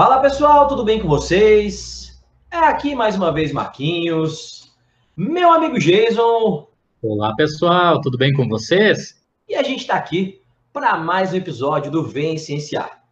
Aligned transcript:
Fala 0.00 0.18
pessoal, 0.18 0.66
tudo 0.66 0.82
bem 0.82 0.98
com 0.98 1.06
vocês? 1.06 2.18
É 2.50 2.56
aqui 2.56 2.94
mais 2.94 3.16
uma 3.16 3.30
vez 3.30 3.52
Marquinhos, 3.52 4.72
meu 5.14 5.52
amigo 5.52 5.78
Jason. 5.78 6.66
Olá 7.02 7.36
pessoal, 7.36 8.00
tudo 8.00 8.16
bem 8.16 8.32
com 8.32 8.48
vocês? 8.48 9.20
E 9.46 9.54
a 9.54 9.62
gente 9.62 9.80
está 9.80 9.96
aqui 9.96 10.40
para 10.72 10.96
mais 10.96 11.34
um 11.34 11.36
episódio 11.36 11.92
do 11.92 12.02
Vem 12.02 12.38
Cienciar. 12.38 13.04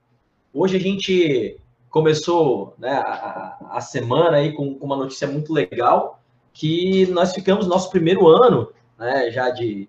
Hoje 0.51 0.79
a 0.79 0.81
gente 0.81 1.61
começou 1.91 2.75
né, 2.79 2.95
a, 2.95 3.59
a, 3.73 3.81
semana 3.83 4.39
aí 4.39 4.55
com, 4.55 4.75
com, 4.75 4.87
uma 4.87 4.97
notícia 4.97 5.29
muito 5.29 5.53
legal, 5.53 6.23
que 6.55 7.05
nós 7.09 7.35
ficamos 7.35 7.67
nosso 7.67 7.91
primeiro 7.91 8.27
ano 8.27 8.73
né, 8.99 9.31
já 9.31 9.51
de, 9.51 9.87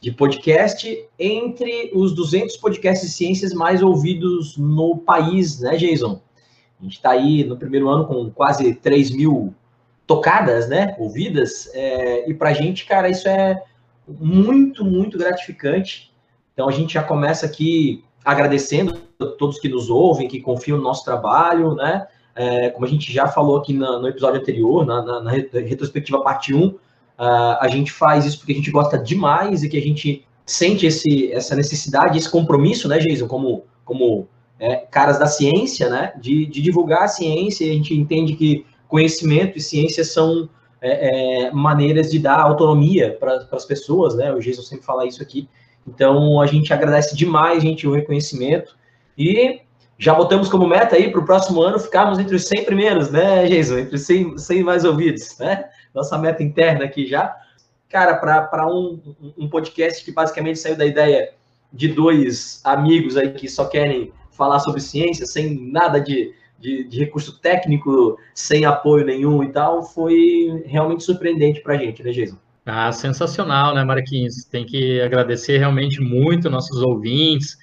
de 0.00 0.12
podcast 0.12 1.08
entre 1.18 1.90
os 1.92 2.14
200 2.14 2.56
podcasts 2.58 3.08
de 3.08 3.12
ciências 3.16 3.52
mais 3.52 3.82
ouvidos 3.82 4.56
no 4.56 4.98
país, 4.98 5.58
né, 5.58 5.76
Jason? 5.76 6.24
A 6.80 6.84
gente 6.84 6.96
está 6.96 7.10
aí 7.10 7.44
no 7.44 7.56
primeiro 7.56 7.88
ano 7.88 8.06
com 8.06 8.30
quase 8.30 8.74
3 8.74 9.10
mil 9.10 9.54
tocadas, 10.06 10.68
né, 10.68 10.94
ouvidas, 10.98 11.68
é, 11.74 12.30
e 12.30 12.34
para 12.34 12.50
a 12.50 12.52
gente, 12.52 12.86
cara, 12.86 13.08
isso 13.08 13.26
é 13.28 13.60
muito, 14.06 14.84
muito 14.84 15.18
gratificante. 15.18 16.12
Então 16.52 16.68
a 16.68 16.72
gente 16.72 16.94
já 16.94 17.02
começa 17.02 17.44
aqui 17.44 18.04
agradecendo 18.24 18.98
a 19.20 19.26
todos 19.26 19.58
que 19.58 19.68
nos 19.68 19.90
ouvem, 19.90 20.28
que 20.28 20.40
confiam 20.40 20.78
no 20.78 20.84
nosso 20.84 21.04
trabalho, 21.04 21.74
né? 21.74 22.06
É, 22.34 22.70
como 22.70 22.84
a 22.84 22.88
gente 22.88 23.10
já 23.12 23.26
falou 23.26 23.56
aqui 23.56 23.72
na, 23.72 23.98
no 23.98 24.06
episódio 24.06 24.40
anterior, 24.40 24.84
na, 24.84 25.02
na, 25.02 25.20
na, 25.22 25.30
retrospectiva 25.30 26.20
parte 26.22 26.54
1, 26.54 26.66
uh, 26.66 26.76
a 27.18 27.66
gente 27.68 27.90
faz 27.90 28.26
isso 28.26 28.38
porque 28.38 28.52
a 28.52 28.54
gente 28.56 28.70
gosta 28.70 28.98
demais 28.98 29.62
e 29.62 29.68
que 29.70 29.78
a 29.78 29.80
gente 29.80 30.26
sente 30.44 30.86
esse, 30.86 31.32
essa 31.32 31.56
necessidade, 31.56 32.18
esse 32.18 32.30
compromisso, 32.30 32.88
né, 32.88 32.98
Jason, 32.98 33.26
como, 33.26 33.64
como 33.84 34.28
é, 34.58 34.76
caras 34.90 35.18
da 35.18 35.26
ciência, 35.26 35.88
né, 35.88 36.12
de, 36.18 36.46
de, 36.46 36.62
divulgar 36.62 37.04
a 37.04 37.08
ciência, 37.08 37.68
a 37.68 37.72
gente 37.72 37.94
entende 37.94 38.34
que 38.34 38.64
conhecimento 38.88 39.58
e 39.58 39.60
ciência 39.60 40.04
são 40.04 40.48
é, 40.80 41.46
é, 41.46 41.50
maneiras 41.50 42.10
de 42.10 42.18
dar 42.18 42.40
autonomia 42.40 43.16
para 43.18 43.46
as 43.52 43.64
pessoas, 43.64 44.14
né, 44.14 44.32
o 44.32 44.40
Jason 44.40 44.62
sempre 44.62 44.84
fala 44.84 45.06
isso 45.06 45.22
aqui, 45.22 45.48
então 45.86 46.40
a 46.40 46.46
gente 46.46 46.72
agradece 46.72 47.14
demais, 47.14 47.62
gente, 47.62 47.86
o 47.86 47.92
reconhecimento, 47.92 48.76
e 49.16 49.60
já 49.98 50.14
botamos 50.14 50.48
como 50.48 50.66
meta 50.66 50.96
aí 50.96 51.10
para 51.10 51.20
o 51.20 51.24
próximo 51.24 51.62
ano 51.62 51.78
ficarmos 51.78 52.18
entre 52.18 52.36
os 52.36 52.44
100 52.44 52.64
primeiros, 52.64 53.10
né, 53.10 53.46
Jason, 53.46 53.78
entre 53.78 53.96
os 53.96 54.02
100, 54.02 54.38
100 54.38 54.62
mais 54.62 54.84
ouvidos, 54.84 55.36
né, 55.38 55.64
nossa 55.94 56.16
meta 56.18 56.42
interna 56.42 56.84
aqui 56.84 57.06
já, 57.06 57.34
cara, 57.90 58.16
para 58.16 58.66
um, 58.66 59.00
um 59.36 59.48
podcast 59.48 60.04
que 60.04 60.12
basicamente 60.12 60.58
saiu 60.58 60.76
da 60.76 60.86
ideia 60.86 61.32
de 61.72 61.88
dois 61.88 62.60
amigos 62.64 63.16
aí 63.16 63.32
que 63.32 63.48
só 63.48 63.66
querem 63.66 64.12
falar 64.36 64.58
sobre 64.60 64.80
ciência, 64.80 65.26
sem 65.26 65.70
nada 65.70 66.00
de, 66.00 66.32
de, 66.58 66.84
de, 66.84 66.98
recurso 66.98 67.40
técnico, 67.40 68.18
sem 68.34 68.64
apoio 68.64 69.04
nenhum 69.04 69.42
e 69.42 69.48
tal, 69.50 69.82
foi 69.82 70.62
realmente 70.66 71.02
surpreendente 71.02 71.60
para 71.60 71.74
a 71.74 71.78
gente, 71.78 72.02
né, 72.02 72.10
Jason? 72.10 72.36
Ah, 72.64 72.90
sensacional, 72.90 73.74
né, 73.74 73.84
Marquinhos? 73.84 74.44
Tem 74.44 74.66
que 74.66 75.00
agradecer 75.00 75.58
realmente 75.58 76.00
muito 76.00 76.50
nossos 76.50 76.82
ouvintes, 76.82 77.56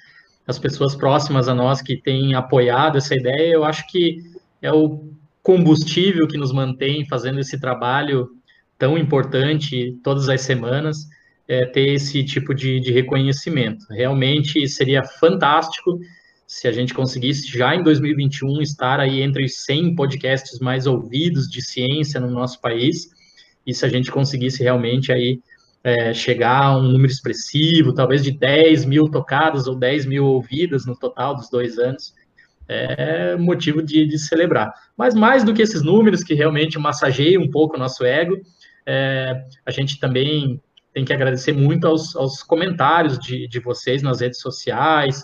as 0.46 0.58
pessoas 0.58 0.94
próximas 0.94 1.48
a 1.48 1.54
nós 1.54 1.82
que 1.82 1.96
têm 1.96 2.34
apoiado 2.34 2.96
essa 2.96 3.14
ideia. 3.14 3.52
Eu 3.52 3.64
acho 3.64 3.86
que 3.88 4.22
é 4.62 4.72
o 4.72 5.10
combustível 5.42 6.26
que 6.26 6.38
nos 6.38 6.52
mantém 6.52 7.06
fazendo 7.06 7.38
esse 7.38 7.60
trabalho 7.60 8.30
tão 8.78 8.96
importante 8.96 9.98
todas 10.02 10.28
as 10.28 10.40
semanas, 10.40 11.06
é, 11.46 11.66
ter 11.66 11.92
esse 11.92 12.24
tipo 12.24 12.54
de, 12.54 12.80
de 12.80 12.90
reconhecimento. 12.90 13.84
Realmente 13.90 14.66
seria 14.66 15.04
fantástico 15.04 15.98
se 16.46 16.68
a 16.68 16.72
gente 16.72 16.92
conseguisse 16.92 17.46
já 17.48 17.74
em 17.74 17.82
2021 17.82 18.60
estar 18.60 19.00
aí 19.00 19.22
entre 19.22 19.44
os 19.44 19.64
100 19.64 19.94
podcasts 19.94 20.58
mais 20.60 20.86
ouvidos 20.86 21.48
de 21.48 21.62
ciência 21.62 22.20
no 22.20 22.30
nosso 22.30 22.60
país, 22.60 23.10
e 23.66 23.72
se 23.72 23.84
a 23.84 23.88
gente 23.88 24.10
conseguisse 24.10 24.62
realmente 24.62 25.10
aí 25.10 25.40
é, 25.82 26.12
chegar 26.14 26.64
a 26.64 26.78
um 26.78 26.82
número 26.82 27.12
expressivo, 27.12 27.94
talvez 27.94 28.22
de 28.22 28.30
10 28.30 28.84
mil 28.84 29.10
tocadas 29.10 29.66
ou 29.66 29.74
10 29.74 30.06
mil 30.06 30.24
ouvidas 30.24 30.86
no 30.86 30.96
total 30.96 31.34
dos 31.34 31.48
dois 31.50 31.78
anos, 31.78 32.14
é 32.66 33.36
motivo 33.36 33.82
de, 33.82 34.06
de 34.06 34.18
celebrar. 34.18 34.72
Mas 34.96 35.14
mais 35.14 35.44
do 35.44 35.52
que 35.52 35.62
esses 35.62 35.82
números 35.82 36.22
que 36.22 36.34
realmente 36.34 36.78
massageiam 36.78 37.42
um 37.42 37.50
pouco 37.50 37.76
o 37.76 37.78
nosso 37.78 38.04
ego, 38.04 38.36
é, 38.86 39.44
a 39.66 39.70
gente 39.70 39.98
também 39.98 40.60
tem 40.92 41.04
que 41.04 41.12
agradecer 41.12 41.52
muito 41.52 41.86
aos, 41.86 42.14
aos 42.14 42.42
comentários 42.42 43.18
de, 43.18 43.48
de 43.48 43.60
vocês 43.60 44.02
nas 44.02 44.20
redes 44.20 44.40
sociais, 44.40 45.22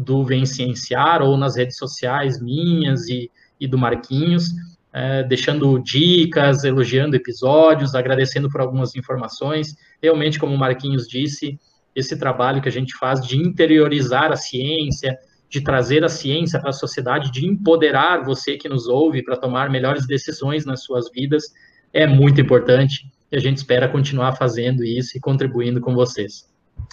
do 0.00 0.24
Vem 0.24 0.46
Cienciar 0.46 1.22
ou 1.22 1.36
nas 1.36 1.56
redes 1.56 1.76
sociais 1.76 2.40
minhas 2.40 3.08
e, 3.08 3.30
e 3.60 3.66
do 3.66 3.76
Marquinhos, 3.76 4.48
é, 4.92 5.22
deixando 5.22 5.78
dicas, 5.78 6.64
elogiando 6.64 7.14
episódios, 7.14 7.94
agradecendo 7.94 8.48
por 8.48 8.60
algumas 8.60 8.96
informações. 8.96 9.76
Realmente, 10.02 10.38
como 10.38 10.54
o 10.54 10.58
Marquinhos 10.58 11.06
disse, 11.06 11.60
esse 11.94 12.16
trabalho 12.18 12.62
que 12.62 12.68
a 12.68 12.72
gente 12.72 12.96
faz 12.96 13.20
de 13.20 13.36
interiorizar 13.36 14.32
a 14.32 14.36
ciência, 14.36 15.18
de 15.48 15.60
trazer 15.60 16.02
a 16.02 16.08
ciência 16.08 16.58
para 16.58 16.70
a 16.70 16.72
sociedade, 16.72 17.30
de 17.30 17.46
empoderar 17.46 18.24
você 18.24 18.56
que 18.56 18.68
nos 18.68 18.86
ouve 18.86 19.22
para 19.22 19.36
tomar 19.36 19.68
melhores 19.68 20.06
decisões 20.06 20.64
nas 20.64 20.82
suas 20.82 21.10
vidas, 21.10 21.44
é 21.92 22.06
muito 22.06 22.40
importante 22.40 23.04
e 23.30 23.36
a 23.36 23.40
gente 23.40 23.58
espera 23.58 23.88
continuar 23.88 24.32
fazendo 24.32 24.82
isso 24.82 25.16
e 25.16 25.20
contribuindo 25.20 25.80
com 25.80 25.94
vocês. 25.94 26.48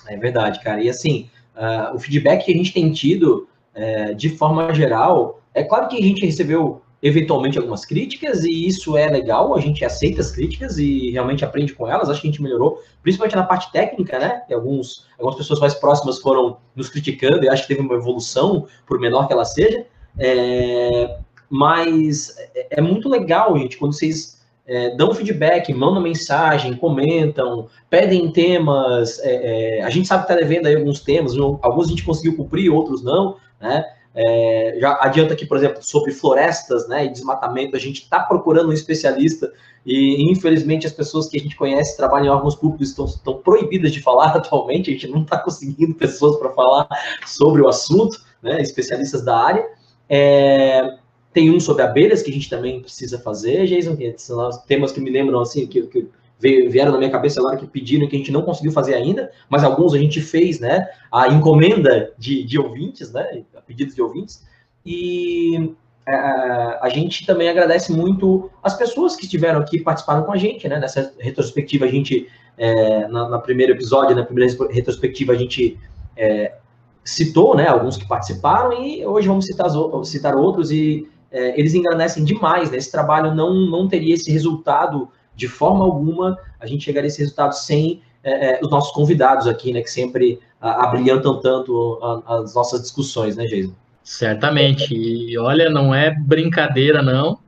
É 0.08 0.18
verdade, 0.18 0.60
cara. 0.60 0.82
E 0.82 0.90
assim, 0.90 1.30
Uh, 1.58 1.96
o 1.96 2.00
feedback 2.00 2.46
que 2.46 2.54
a 2.54 2.56
gente 2.56 2.72
tem 2.72 2.92
tido, 2.92 3.48
uh, 3.76 4.14
de 4.16 4.30
forma 4.30 4.74
geral, 4.74 5.42
é 5.54 5.64
claro 5.64 5.88
que 5.88 5.98
a 5.98 6.02
gente 6.02 6.24
recebeu 6.24 6.82
eventualmente 7.02 7.58
algumas 7.58 7.86
críticas 7.86 8.44
e 8.44 8.68
isso 8.68 8.98
é 8.98 9.08
legal, 9.08 9.56
a 9.56 9.60
gente 9.60 9.84
aceita 9.86 10.22
as 10.22 10.32
críticas 10.32 10.78
e 10.78 11.12
realmente 11.12 11.46
aprende 11.46 11.74
com 11.74 11.88
elas, 11.88 12.10
acho 12.10 12.22
que 12.22 12.28
a 12.28 12.32
gente 12.32 12.42
melhorou, 12.42 12.82
principalmente 13.04 13.36
na 13.36 13.44
parte 13.44 13.72
técnica, 13.72 14.18
né? 14.18 14.44
E 14.50 14.54
alguns, 14.54 15.08
algumas 15.18 15.36
pessoas 15.36 15.60
mais 15.60 15.76
próximas 15.76 16.20
foram 16.20 16.58
nos 16.76 16.90
criticando 16.90 17.44
e 17.44 17.50
acho 17.50 17.64
que 17.64 17.68
teve 17.70 17.82
uma 17.82 17.96
evolução, 17.96 18.68
por 18.86 19.00
menor 19.00 19.28
que 19.28 19.34
ela 19.34 19.46
seja. 19.46 19.86
É, 20.18 21.18
mas 21.50 22.36
é, 22.56 22.80
é 22.80 22.82
muito 22.82 23.08
legal, 23.08 23.58
gente, 23.58 23.78
quando 23.78 23.94
vocês 23.94 24.37
é, 24.68 24.96
dão 24.96 25.14
feedback, 25.14 25.74
mandam 25.74 26.02
mensagem, 26.02 26.76
comentam, 26.76 27.68
pedem 27.90 28.30
temas. 28.32 29.20
É, 29.20 29.80
é, 29.80 29.84
a 29.84 29.90
gente 29.90 30.08
sabe 30.08 30.26
que 30.26 30.32
está 30.32 30.42
devendo 30.42 30.68
aí 30.68 30.76
alguns 30.76 31.00
temas, 31.00 31.34
alguns 31.38 31.88
a 31.88 31.90
gente 31.90 32.04
conseguiu 32.04 32.36
cumprir, 32.36 32.70
outros 32.70 33.02
não, 33.02 33.38
né? 33.60 33.86
É, 34.20 34.78
já 34.80 34.98
adianta 35.00 35.36
aqui, 35.36 35.46
por 35.46 35.58
exemplo, 35.58 35.84
sobre 35.84 36.12
florestas 36.12 36.88
né, 36.88 37.06
e 37.06 37.10
desmatamento, 37.10 37.76
a 37.76 37.80
gente 37.80 38.02
está 38.02 38.20
procurando 38.20 38.70
um 38.70 38.74
especialista 38.74 39.54
e, 39.86 40.32
infelizmente, 40.32 40.88
as 40.88 40.92
pessoas 40.92 41.28
que 41.28 41.38
a 41.38 41.40
gente 41.40 41.56
conhece 41.56 41.96
trabalham 41.96 42.26
em 42.26 42.30
órgãos 42.30 42.56
públicos 42.56 42.90
estão, 42.90 43.06
estão 43.06 43.36
proibidas 43.36 43.92
de 43.92 44.02
falar 44.02 44.34
atualmente, 44.36 44.90
a 44.90 44.94
gente 44.94 45.08
não 45.08 45.22
está 45.22 45.38
conseguindo 45.38 45.94
pessoas 45.94 46.36
para 46.38 46.50
falar 46.50 46.88
sobre 47.28 47.62
o 47.62 47.68
assunto, 47.68 48.20
né, 48.42 48.60
especialistas 48.60 49.24
da 49.24 49.38
área. 49.38 49.66
É, 50.10 50.98
tem 51.38 51.52
um 51.52 51.60
sobre 51.60 51.84
abelhas 51.84 52.24
que 52.24 52.32
a 52.32 52.34
gente 52.34 52.50
também 52.50 52.82
precisa 52.82 53.20
fazer, 53.20 53.68
Jason, 53.68 53.96
que 53.96 54.12
são 54.18 54.50
temas 54.68 54.92
que 54.92 55.00
me 55.00 55.12
lembram 55.12 55.40
assim, 55.40 55.68
que, 55.68 55.84
que 55.84 56.08
vieram 56.40 56.92
na 56.92 56.98
minha 56.98 57.12
cabeça 57.12 57.40
agora 57.40 57.58
que 57.58 57.68
pediram 57.68 58.08
que 58.08 58.16
a 58.16 58.18
gente 58.18 58.32
não 58.32 58.42
conseguiu 58.42 58.72
fazer 58.72 58.96
ainda, 58.96 59.32
mas 59.48 59.64
alguns 59.64 59.94
a 59.94 60.00
gente 60.00 60.20
fez, 60.20 60.60
né? 60.60 60.88
A 61.12 61.28
encomenda 61.28 62.12
de, 62.18 62.44
de 62.44 62.58
ouvintes, 62.58 63.14
né? 63.14 63.44
A 63.56 63.62
pedidos 63.62 63.94
de 63.94 64.02
ouvintes. 64.02 64.44
E 64.84 65.76
a, 66.08 66.12
é, 66.12 66.80
a 66.82 66.90
gente 66.90 67.24
também 67.24 67.50
agradece 67.50 67.92
muito 67.92 68.50
as 68.64 68.76
pessoas 68.76 69.16
que 69.16 69.26
estiveram 69.26 69.60
aqui 69.60 69.80
participaram 69.80 70.24
com 70.24 70.32
a 70.32 70.38
gente, 70.38 70.68
né? 70.68 70.80
Nessa 70.80 71.14
retrospectiva, 71.20 71.86
a 71.86 71.88
gente, 71.88 72.28
é, 72.58 73.08
na, 73.10 73.30
na 73.30 73.38
primeiro 73.38 73.74
episódio, 73.74 74.16
na 74.16 74.26
primeira 74.26 74.52
retrospectiva, 74.72 75.34
a 75.34 75.38
gente 75.38 75.80
é, 76.18 76.56
citou, 77.04 77.56
né? 77.56 77.68
Alguns 77.68 77.96
que 77.96 78.08
participaram 78.08 78.74
e 78.74 79.06
hoje 79.06 79.28
vamos 79.28 79.46
citar, 79.46 79.70
citar 80.04 80.36
outros 80.36 80.72
e 80.72 81.08
é, 81.32 81.60
eles 81.60 81.74
engrandecem 81.74 82.24
demais, 82.24 82.72
né? 82.72 82.78
Esse 82.78 82.92
trabalho 82.92 83.34
não, 83.34 83.54
não 83.54 83.88
teria 83.88 84.14
esse 84.14 84.32
resultado 84.32 85.10
de 85.36 85.48
forma 85.48 85.84
alguma, 85.84 86.38
a 86.60 86.66
gente 86.66 86.84
chegaria 86.84 87.08
a 87.08 87.10
esse 87.10 87.20
resultado 87.20 87.54
sem 87.54 88.02
é, 88.24 88.56
é 88.56 88.60
os 88.62 88.70
nossos 88.70 88.92
convidados 88.92 89.48
aqui, 89.48 89.72
né? 89.72 89.82
Que 89.82 89.92
sempre 89.92 90.40
a, 90.60 90.86
abrilhantam 90.86 91.40
tanto 91.40 92.00
a, 92.02 92.38
as 92.40 92.56
nossas 92.56 92.82
discussões, 92.82 93.36
né, 93.36 93.46
Jason? 93.46 93.74
Certamente. 94.04 94.96
E 94.96 95.38
olha, 95.38 95.70
não 95.70 95.94
é 95.94 96.12
brincadeira, 96.12 97.02
não. 97.02 97.40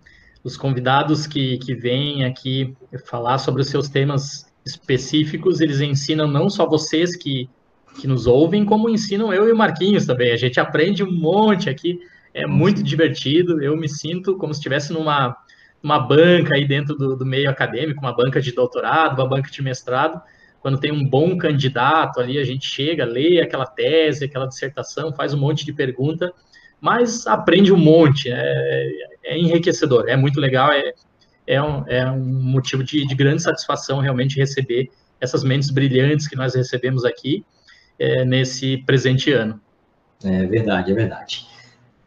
Os 0.43 0.57
convidados 0.57 1.25
que, 1.25 1.57
que 1.57 1.73
vêm 1.73 2.25
aqui 2.25 2.75
falar 3.05 3.37
sobre 3.37 3.61
os 3.61 3.69
seus 3.69 3.89
temas 3.89 4.45
específicos, 4.65 5.61
eles 5.61 5.79
ensinam 5.81 6.27
não 6.27 6.49
só 6.49 6.67
vocês 6.67 7.15
que, 7.15 7.49
que 7.99 8.07
nos 8.07 8.27
ouvem, 8.27 8.65
como 8.65 8.89
ensinam 8.89 9.33
eu 9.33 9.47
e 9.47 9.51
o 9.51 9.57
Marquinhos 9.57 10.05
também. 10.05 10.31
A 10.31 10.37
gente 10.37 10.59
aprende 10.59 11.03
um 11.03 11.11
monte 11.11 11.69
aqui 11.69 11.99
é 12.33 12.45
muito 12.45 12.83
divertido. 12.83 13.61
Eu 13.61 13.75
me 13.75 13.87
sinto 13.87 14.37
como 14.37 14.53
se 14.53 14.59
estivesse 14.59 14.93
numa 14.93 15.35
uma 15.81 15.99
banca 15.99 16.55
aí 16.55 16.67
dentro 16.67 16.95
do, 16.95 17.15
do, 17.15 17.25
meio 17.25 17.49
acadêmico, 17.49 18.01
uma 18.01 18.15
banca 18.15 18.41
de 18.41 18.51
doutorado, 18.51 19.19
uma 19.19 19.27
banca 19.27 19.49
de 19.49 19.61
mestrado. 19.61 20.21
Quando 20.61 20.79
tem 20.79 20.91
um 20.91 21.07
bom 21.07 21.37
candidato 21.37 22.19
ali, 22.19 22.37
a 22.37 22.43
gente 22.43 22.67
chega, 22.67 23.05
lê 23.05 23.39
aquela 23.39 23.65
tese, 23.65 24.25
aquela 24.25 24.45
dissertação, 24.45 25.13
faz 25.13 25.33
um 25.33 25.39
monte 25.39 25.65
de 25.65 25.71
pergunta, 25.71 26.33
mas 26.81 27.25
aprende 27.25 27.71
um 27.71 27.77
monte, 27.77 28.29
é, 28.29 28.89
é 29.23 29.37
enriquecedor, 29.37 30.09
é 30.09 30.17
muito 30.17 30.39
legal, 30.39 30.69
é, 30.71 30.93
é, 31.47 31.61
um, 31.61 31.87
é 31.87 32.11
um 32.11 32.19
motivo 32.19 32.83
de, 32.83 33.05
de 33.05 33.15
grande 33.15 33.41
satisfação 33.41 33.99
realmente 33.99 34.37
receber 34.37 34.89
essas 35.19 35.43
mentes 35.43 35.69
brilhantes 35.69 36.27
que 36.27 36.35
nós 36.35 36.55
recebemos 36.55 37.05
aqui 37.05 37.45
é, 37.97 38.25
nesse 38.25 38.77
presente 38.85 39.31
ano. 39.31 39.59
É 40.23 40.45
verdade, 40.45 40.91
é 40.91 40.95
verdade. 40.95 41.48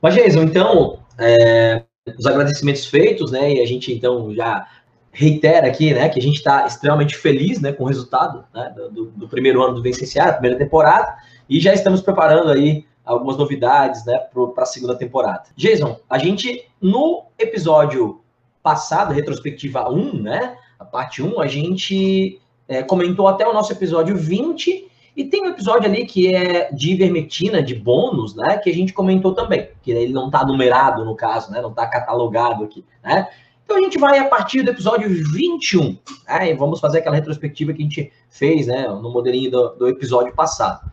Mas, 0.02 0.14
Jason, 0.14 0.42
então, 0.42 0.98
é, 1.16 1.84
os 2.18 2.26
agradecimentos 2.26 2.86
feitos, 2.86 3.30
né, 3.30 3.54
e 3.54 3.60
a 3.60 3.66
gente, 3.66 3.92
então, 3.92 4.34
já 4.34 4.66
reitera 5.12 5.68
aqui, 5.68 5.94
né, 5.94 6.08
que 6.08 6.18
a 6.18 6.22
gente 6.22 6.36
está 6.36 6.66
extremamente 6.66 7.16
feliz, 7.16 7.60
né, 7.60 7.72
com 7.72 7.84
o 7.84 7.86
resultado 7.86 8.44
né, 8.52 8.74
do, 8.90 9.06
do 9.12 9.28
primeiro 9.28 9.62
ano 9.62 9.74
do 9.74 9.82
Vencenciar, 9.82 10.32
primeira 10.34 10.58
temporada, 10.58 11.14
e 11.48 11.60
já 11.60 11.72
estamos 11.72 12.00
preparando 12.00 12.50
aí 12.50 12.84
algumas 13.04 13.36
novidades, 13.36 14.04
né, 14.04 14.18
para 14.54 14.64
a 14.64 14.66
segunda 14.66 14.96
temporada. 14.96 15.44
Jason, 15.56 16.00
a 16.10 16.18
gente, 16.18 16.66
no 16.80 17.26
episódio 17.38 18.20
passado, 18.62 19.12
retrospectiva 19.12 19.88
1, 19.88 20.20
né, 20.20 20.56
a 20.78 20.84
parte 20.84 21.22
1, 21.22 21.40
a 21.40 21.46
gente 21.46 22.40
é, 22.66 22.82
comentou 22.82 23.28
até 23.28 23.46
o 23.46 23.52
nosso 23.52 23.72
episódio 23.72 24.16
20, 24.16 24.90
e 25.16 25.24
tem 25.24 25.42
um 25.42 25.50
episódio 25.50 25.88
ali 25.88 26.06
que 26.06 26.34
é 26.34 26.72
de 26.72 26.92
ivermectina, 26.92 27.62
de 27.62 27.74
bônus, 27.74 28.34
né? 28.34 28.56
Que 28.58 28.70
a 28.70 28.74
gente 28.74 28.92
comentou 28.92 29.34
também, 29.34 29.68
que 29.82 29.90
ele 29.90 30.12
não 30.12 30.26
está 30.26 30.44
numerado 30.44 31.04
no 31.04 31.14
caso, 31.14 31.52
né? 31.52 31.60
Não 31.60 31.70
está 31.70 31.86
catalogado 31.86 32.64
aqui, 32.64 32.84
né? 33.04 33.28
Então 33.64 33.76
a 33.76 33.80
gente 33.80 33.98
vai 33.98 34.18
a 34.18 34.28
partir 34.28 34.62
do 34.62 34.70
episódio 34.70 35.08
21, 35.08 35.98
né? 36.26 36.50
E 36.50 36.54
vamos 36.54 36.80
fazer 36.80 36.98
aquela 36.98 37.16
retrospectiva 37.16 37.72
que 37.72 37.82
a 37.82 37.84
gente 37.84 38.12
fez, 38.30 38.66
né? 38.66 38.88
No 38.88 39.10
modelinho 39.10 39.50
do, 39.50 39.68
do 39.76 39.88
episódio 39.88 40.34
passado. 40.34 40.90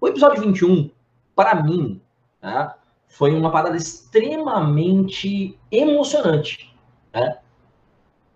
O 0.00 0.06
episódio 0.06 0.42
21, 0.42 0.90
para 1.34 1.62
mim, 1.62 2.00
né, 2.40 2.72
foi 3.08 3.34
uma 3.34 3.50
parada 3.50 3.76
extremamente 3.76 5.58
emocionante, 5.70 6.72
né? 7.12 7.38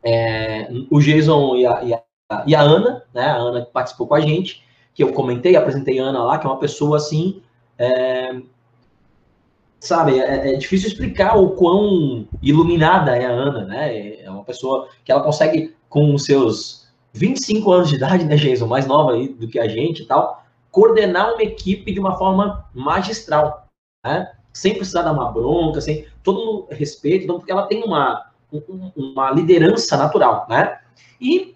É, 0.05 0.69
o 0.91 1.01
Jason 1.01 1.57
e 1.57 1.67
a, 1.67 1.85
e, 1.85 1.95
a, 1.95 2.03
e 2.47 2.55
a 2.55 2.61
Ana, 2.61 3.05
né? 3.15 3.27
A 3.27 3.37
Ana 3.37 3.65
que 3.65 3.71
participou 3.71 4.09
com 4.09 4.15
a 4.15 4.21
gente, 4.21 4.65
que 4.95 5.03
eu 5.03 5.13
comentei, 5.13 5.57
apresentei 5.57 5.99
a 5.99 6.05
Ana 6.05 6.23
lá, 6.25 6.39
que 6.39 6.47
é 6.47 6.51
uma 6.51 6.59
pessoa 6.59 6.97
assim. 6.97 7.43
É, 7.79 8.41
sabe, 9.81 10.19
é, 10.21 10.53
é, 10.53 10.57
difícil 10.57 10.89
explicar 10.89 11.37
o 11.37 11.51
quão 11.51 12.27
iluminada 12.41 13.17
é 13.17 13.27
a 13.27 13.31
Ana, 13.31 13.65
né? 13.65 14.21
É 14.23 14.31
uma 14.31 14.45
pessoa 14.45 14.89
que 15.05 15.11
ela 15.11 15.23
consegue, 15.23 15.75
com 15.89 16.15
os 16.15 16.25
seus 16.25 16.89
25 17.13 17.71
anos 17.71 17.89
de 17.89 17.97
idade, 17.97 18.25
né, 18.25 18.37
Jason, 18.37 18.67
mais 18.67 18.87
nova 18.87 19.13
aí 19.13 19.29
do 19.29 19.49
que 19.49 19.59
a 19.59 19.69
gente 19.69 20.03
e 20.03 20.07
tal, 20.07 20.43
coordenar 20.71 21.35
uma 21.35 21.43
equipe 21.43 21.93
de 21.93 22.01
uma 22.01 22.17
forma 22.17 22.67
magistral, 22.73 23.67
né? 24.05 24.33
Sem 24.53 24.75
precisar 24.75 25.03
dar 25.03 25.13
uma 25.13 25.31
bronca, 25.31 25.81
sem 25.81 26.07
todo 26.23 26.67
respeito, 26.71 27.25
então, 27.25 27.39
porque 27.39 27.53
ela 27.53 27.67
tem 27.67 27.83
uma, 27.83 28.31
uma 28.97 29.31
liderança 29.31 29.97
natural, 29.97 30.47
né? 30.49 30.79
E 31.21 31.55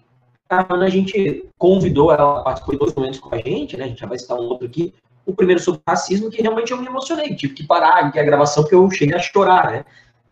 a 0.49 0.73
Ana, 0.73 0.85
a 0.85 0.89
gente 0.89 1.47
convidou 1.57 2.11
ela, 2.11 2.43
participou 2.43 2.73
de 2.73 2.79
dois 2.79 2.93
momentos 2.93 3.19
com 3.19 3.33
a 3.33 3.37
gente, 3.37 3.75
né? 3.75 3.85
A 3.85 3.87
gente 3.87 3.99
já 3.99 4.07
vai 4.07 4.17
citar 4.17 4.37
um 4.37 4.43
outro 4.43 4.67
aqui. 4.67 4.93
O 5.25 5.33
primeiro 5.33 5.61
sobre 5.61 5.81
racismo, 5.87 6.29
que 6.29 6.41
realmente 6.41 6.71
eu 6.71 6.77
me 6.77 6.87
emocionei. 6.87 7.35
Tive 7.35 7.53
que 7.53 7.67
parar 7.67 8.05
aqui 8.05 8.19
a 8.19 8.23
gravação, 8.23 8.63
porque 8.63 8.75
eu 8.75 8.89
cheguei 8.89 9.15
a 9.15 9.19
chorar, 9.19 9.71
né? 9.71 9.85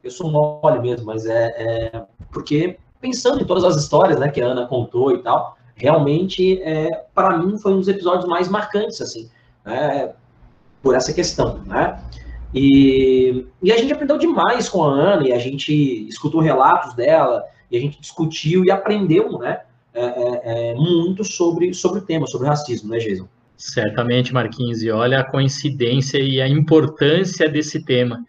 Eu 0.03 0.11
sou 0.11 0.31
mole 0.31 0.79
mesmo, 0.79 1.05
mas 1.05 1.25
é, 1.25 1.47
é, 1.57 2.03
porque 2.31 2.77
pensando 3.01 3.41
em 3.41 3.45
todas 3.45 3.63
as 3.63 3.75
histórias, 3.75 4.19
né, 4.19 4.29
que 4.29 4.41
a 4.41 4.47
Ana 4.47 4.65
contou 4.67 5.11
e 5.11 5.19
tal, 5.19 5.57
realmente, 5.75 6.61
é, 6.63 7.05
para 7.13 7.37
mim, 7.37 7.57
foi 7.57 7.73
um 7.73 7.79
dos 7.79 7.87
episódios 7.87 8.25
mais 8.25 8.47
marcantes, 8.47 9.01
assim, 9.01 9.29
né, 9.63 10.13
por 10.81 10.95
essa 10.95 11.13
questão, 11.13 11.59
né? 11.65 11.99
E, 12.53 13.45
e 13.61 13.71
a 13.71 13.77
gente 13.77 13.91
aprendeu 13.91 14.17
demais 14.17 14.69
com 14.69 14.83
a 14.83 14.87
Ana, 14.87 15.27
e 15.27 15.33
a 15.33 15.37
gente 15.37 16.07
escutou 16.07 16.41
relatos 16.41 16.93
dela, 16.93 17.43
e 17.69 17.77
a 17.77 17.79
gente 17.79 17.99
discutiu 17.99 18.63
e 18.63 18.71
aprendeu, 18.71 19.37
né? 19.37 19.61
É, 19.95 20.01
é, 20.01 20.71
é, 20.71 20.75
muito 20.75 21.23
sobre, 21.23 21.73
sobre 21.73 21.99
o 21.99 22.01
tema, 22.01 22.27
sobre 22.27 22.45
o 22.45 22.49
racismo, 22.49 22.89
né, 22.89 22.97
Jason? 22.97 23.29
Certamente, 23.55 24.33
Marquinhos, 24.33 24.83
e 24.83 24.91
olha 24.91 25.21
a 25.21 25.23
coincidência 25.23 26.17
e 26.17 26.41
a 26.41 26.49
importância 26.49 27.47
desse 27.47 27.85
tema. 27.85 28.25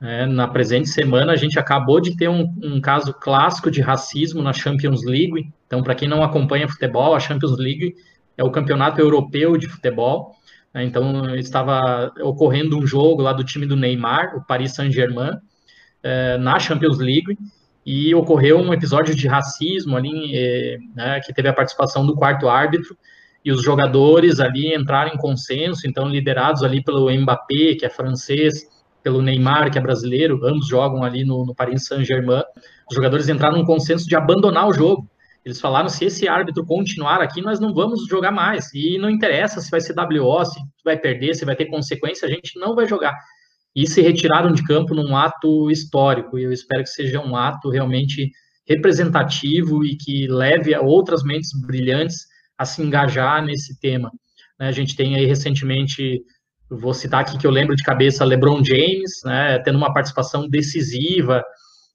É, 0.00 0.26
na 0.26 0.48
presente 0.48 0.88
semana, 0.88 1.32
a 1.32 1.36
gente 1.36 1.56
acabou 1.56 2.00
de 2.00 2.16
ter 2.16 2.28
um, 2.28 2.52
um, 2.62 2.80
caso 2.80 3.14
clássico 3.14 3.70
de 3.70 3.80
racismo 3.80 4.42
na 4.42 4.52
Champions 4.52 5.04
League. 5.04 5.48
Então, 5.68 5.84
para 5.84 5.94
quem 5.94 6.08
não 6.08 6.24
acompanha 6.24 6.68
futebol, 6.68 7.14
a 7.14 7.20
Champions 7.20 7.56
League 7.56 7.94
é 8.36 8.42
o 8.42 8.50
campeonato 8.50 9.00
europeu 9.00 9.56
de 9.56 9.68
futebol. 9.68 10.34
Né? 10.74 10.82
Então, 10.82 11.36
estava 11.36 12.12
ocorrendo 12.22 12.76
um 12.76 12.84
jogo 12.84 13.22
lá 13.22 13.32
do 13.32 13.44
time 13.44 13.66
do 13.66 13.76
Neymar, 13.76 14.36
o 14.36 14.44
Paris 14.44 14.74
Saint-Germain, 14.74 15.38
é, 16.02 16.36
na 16.38 16.58
Champions 16.58 16.98
League 16.98 17.38
e 17.90 18.14
ocorreu 18.14 18.58
um 18.58 18.74
episódio 18.74 19.14
de 19.14 19.26
racismo 19.26 19.96
ali, 19.96 20.36
eh, 20.36 20.76
né, 20.94 21.20
que 21.24 21.32
teve 21.32 21.48
a 21.48 21.54
participação 21.54 22.04
do 22.04 22.14
quarto 22.14 22.46
árbitro, 22.46 22.94
e 23.42 23.50
os 23.50 23.62
jogadores 23.62 24.40
ali 24.40 24.74
entraram 24.74 25.14
em 25.14 25.16
consenso, 25.16 25.88
então 25.88 26.06
liderados 26.06 26.62
ali 26.62 26.84
pelo 26.84 27.10
Mbappé, 27.10 27.76
que 27.78 27.86
é 27.86 27.88
francês, 27.88 28.66
pelo 29.02 29.22
Neymar, 29.22 29.70
que 29.70 29.78
é 29.78 29.80
brasileiro, 29.80 30.38
ambos 30.44 30.68
jogam 30.68 31.02
ali 31.02 31.24
no, 31.24 31.46
no 31.46 31.54
Paris 31.54 31.86
Saint-Germain, 31.86 32.42
os 32.90 32.94
jogadores 32.94 33.26
entraram 33.26 33.56
em 33.56 33.64
consenso 33.64 34.06
de 34.06 34.14
abandonar 34.14 34.68
o 34.68 34.74
jogo. 34.74 35.08
Eles 35.42 35.58
falaram, 35.58 35.88
se 35.88 36.04
esse 36.04 36.28
árbitro 36.28 36.66
continuar 36.66 37.22
aqui, 37.22 37.40
nós 37.40 37.58
não 37.58 37.72
vamos 37.72 38.06
jogar 38.06 38.32
mais, 38.32 38.70
e 38.74 38.98
não 38.98 39.08
interessa 39.08 39.62
se 39.62 39.70
vai 39.70 39.80
ser 39.80 39.94
WO, 39.98 40.44
se 40.44 40.60
vai 40.84 40.98
perder, 40.98 41.34
se 41.34 41.46
vai 41.46 41.56
ter 41.56 41.64
consequência, 41.64 42.28
a 42.28 42.30
gente 42.30 42.60
não 42.60 42.74
vai 42.74 42.86
jogar 42.86 43.16
e 43.78 43.86
se 43.86 44.02
retiraram 44.02 44.52
de 44.52 44.64
campo 44.64 44.92
num 44.92 45.16
ato 45.16 45.70
histórico. 45.70 46.36
E 46.36 46.42
eu 46.42 46.52
espero 46.52 46.82
que 46.82 46.88
seja 46.88 47.20
um 47.20 47.36
ato 47.36 47.70
realmente 47.70 48.28
representativo 48.68 49.84
e 49.84 49.96
que 49.96 50.26
leve 50.26 50.74
a 50.74 50.80
outras 50.80 51.22
mentes 51.22 51.50
brilhantes 51.64 52.26
a 52.58 52.64
se 52.64 52.82
engajar 52.82 53.40
nesse 53.44 53.78
tema. 53.78 54.10
Né, 54.58 54.66
a 54.66 54.72
gente 54.72 54.96
tem 54.96 55.14
aí 55.14 55.26
recentemente, 55.26 56.20
vou 56.68 56.92
citar 56.92 57.20
aqui 57.20 57.38
que 57.38 57.46
eu 57.46 57.52
lembro 57.52 57.76
de 57.76 57.84
cabeça, 57.84 58.24
LeBron 58.24 58.64
James, 58.64 59.22
né, 59.24 59.60
tendo 59.60 59.78
uma 59.78 59.94
participação 59.94 60.48
decisiva 60.48 61.40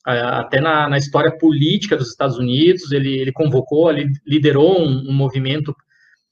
até 0.05 0.61
na, 0.61 0.87
na 0.87 0.97
história 0.97 1.37
política 1.37 1.97
dos 1.97 2.11
Estados 2.11 2.37
Unidos, 2.37 2.93
ele, 2.93 3.19
ele 3.19 3.31
convocou, 3.33 3.91
ele 3.91 4.09
liderou 4.25 4.81
um, 4.81 5.09
um 5.09 5.13
movimento 5.13 5.75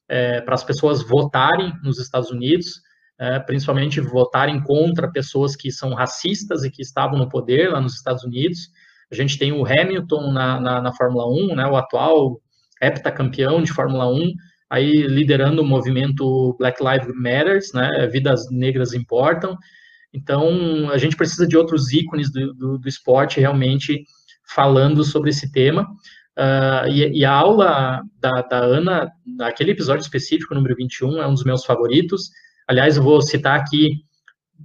é, 0.08 0.39
para 0.39 0.55
as 0.55 0.63
pessoas 0.63 1.01
votarem 1.01 1.74
nos 1.84 2.00
Estados 2.00 2.31
Unidos, 2.31 2.81
é, 3.21 3.37
principalmente 3.37 4.01
votarem 4.01 4.59
contra 4.59 5.11
pessoas 5.11 5.55
que 5.55 5.71
são 5.71 5.93
racistas 5.93 6.63
e 6.63 6.71
que 6.71 6.81
estavam 6.81 7.19
no 7.19 7.29
poder 7.29 7.69
lá 7.69 7.79
nos 7.79 7.93
Estados 7.93 8.23
Unidos. 8.23 8.71
A 9.11 9.15
gente 9.15 9.37
tem 9.37 9.51
o 9.51 9.63
Hamilton 9.63 10.31
na, 10.31 10.59
na, 10.59 10.81
na 10.81 10.91
Fórmula 10.91 11.27
1, 11.27 11.55
né, 11.55 11.67
o 11.67 11.77
atual 11.77 12.41
heptacampeão 12.81 13.61
de 13.61 13.71
Fórmula 13.71 14.11
1, 14.11 14.33
aí 14.71 15.03
liderando 15.03 15.61
o 15.61 15.65
movimento 15.65 16.55
Black 16.57 16.83
Lives 16.83 17.15
Matters, 17.15 17.71
né, 17.73 18.07
vidas 18.07 18.49
negras 18.49 18.91
importam. 18.91 19.55
Então, 20.11 20.89
a 20.89 20.97
gente 20.97 21.15
precisa 21.15 21.47
de 21.47 21.55
outros 21.55 21.93
ícones 21.93 22.31
do, 22.31 22.55
do, 22.55 22.77
do 22.79 22.89
esporte 22.89 23.39
realmente 23.39 24.03
falando 24.47 25.03
sobre 25.03 25.29
esse 25.29 25.51
tema. 25.51 25.83
Uh, 26.35 26.89
e, 26.89 27.19
e, 27.19 27.25
a 27.25 27.31
aula 27.31 28.01
da, 28.19 28.41
da 28.41 28.57
Ana, 28.57 29.11
naquele 29.23 29.71
episódio 29.71 30.01
específico, 30.01 30.55
número 30.55 30.75
21, 30.75 31.21
é 31.21 31.27
um 31.27 31.33
dos 31.35 31.43
meus 31.43 31.63
favoritos. 31.63 32.31
Aliás, 32.68 32.98
eu 32.98 33.03
vou 33.03 33.22
citar 33.22 33.60
aqui 33.60 34.03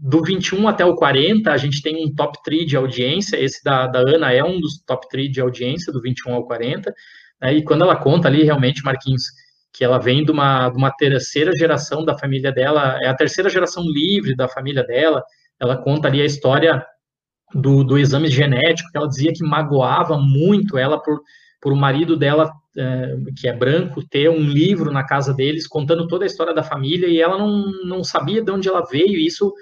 do 0.00 0.23
21 0.23 0.69
até 0.69 0.85
o 0.85 0.95
40, 0.95 1.50
a 1.50 1.57
gente 1.57 1.83
tem 1.83 2.05
um 2.05 2.15
top 2.15 2.38
3 2.45 2.67
de 2.67 2.76
audiência. 2.76 3.37
Esse 3.37 3.62
da, 3.65 3.87
da 3.87 4.00
Ana 4.00 4.33
é 4.33 4.45
um 4.45 4.61
dos 4.61 4.79
top 4.85 5.09
3 5.09 5.31
de 5.31 5.41
audiência, 5.41 5.93
do 5.93 6.00
21 6.00 6.35
ao 6.35 6.47
40. 6.47 6.95
Né? 7.41 7.55
E 7.55 7.65
quando 7.65 7.83
ela 7.83 7.97
conta 7.97 8.29
ali, 8.29 8.43
realmente, 8.43 8.85
Marquinhos, 8.85 9.25
que 9.73 9.85
ela 9.85 9.99
vem 9.99 10.25
de 10.25 10.31
uma, 10.31 10.69
de 10.71 10.76
uma 10.76 10.91
terceira 10.91 11.53
geração 11.57 12.05
da 12.05 12.19
família 12.19 12.53
dela, 12.53 12.99
é 13.03 13.09
a 13.09 13.15
terceira 13.15 13.50
geração 13.50 13.85
livre 13.85 14.35
da 14.35 14.49
família 14.49 14.85
dela. 14.85 15.23
Ela 15.61 15.76
conta 15.76 16.09
ali 16.09 16.21
a 16.21 16.26
história 16.26 16.85
do, 17.55 17.85
do 17.85 17.99
exame 17.99 18.29
genético, 18.29 18.91
que 18.91 18.97
ela 18.97 19.09
dizia 19.09 19.33
que 19.33 19.45
magoava 19.45 20.19
muito 20.19 20.79
ela 20.79 21.00
por, 21.00 21.21
por 21.61 21.73
o 21.73 21.76
marido 21.76 22.17
dela 22.17 22.50
é, 22.76 23.16
que 23.37 23.49
é 23.49 23.52
branco, 23.52 24.06
ter 24.06 24.28
um 24.28 24.40
livro 24.40 24.92
na 24.92 25.04
casa 25.04 25.33
deles 25.33 25.66
contando 25.66 26.06
toda 26.06 26.25
a 26.25 26.26
história 26.26 26.54
da 26.54 26.62
família 26.62 27.06
e 27.06 27.21
ela 27.21 27.38
não, 27.38 27.73
não 27.85 28.04
sabia 28.04 28.42
de 28.42 28.50
onde 28.50 28.68
ela 28.68 28.85
veio 28.85 29.16
e 29.16 29.26
isso 29.26 29.52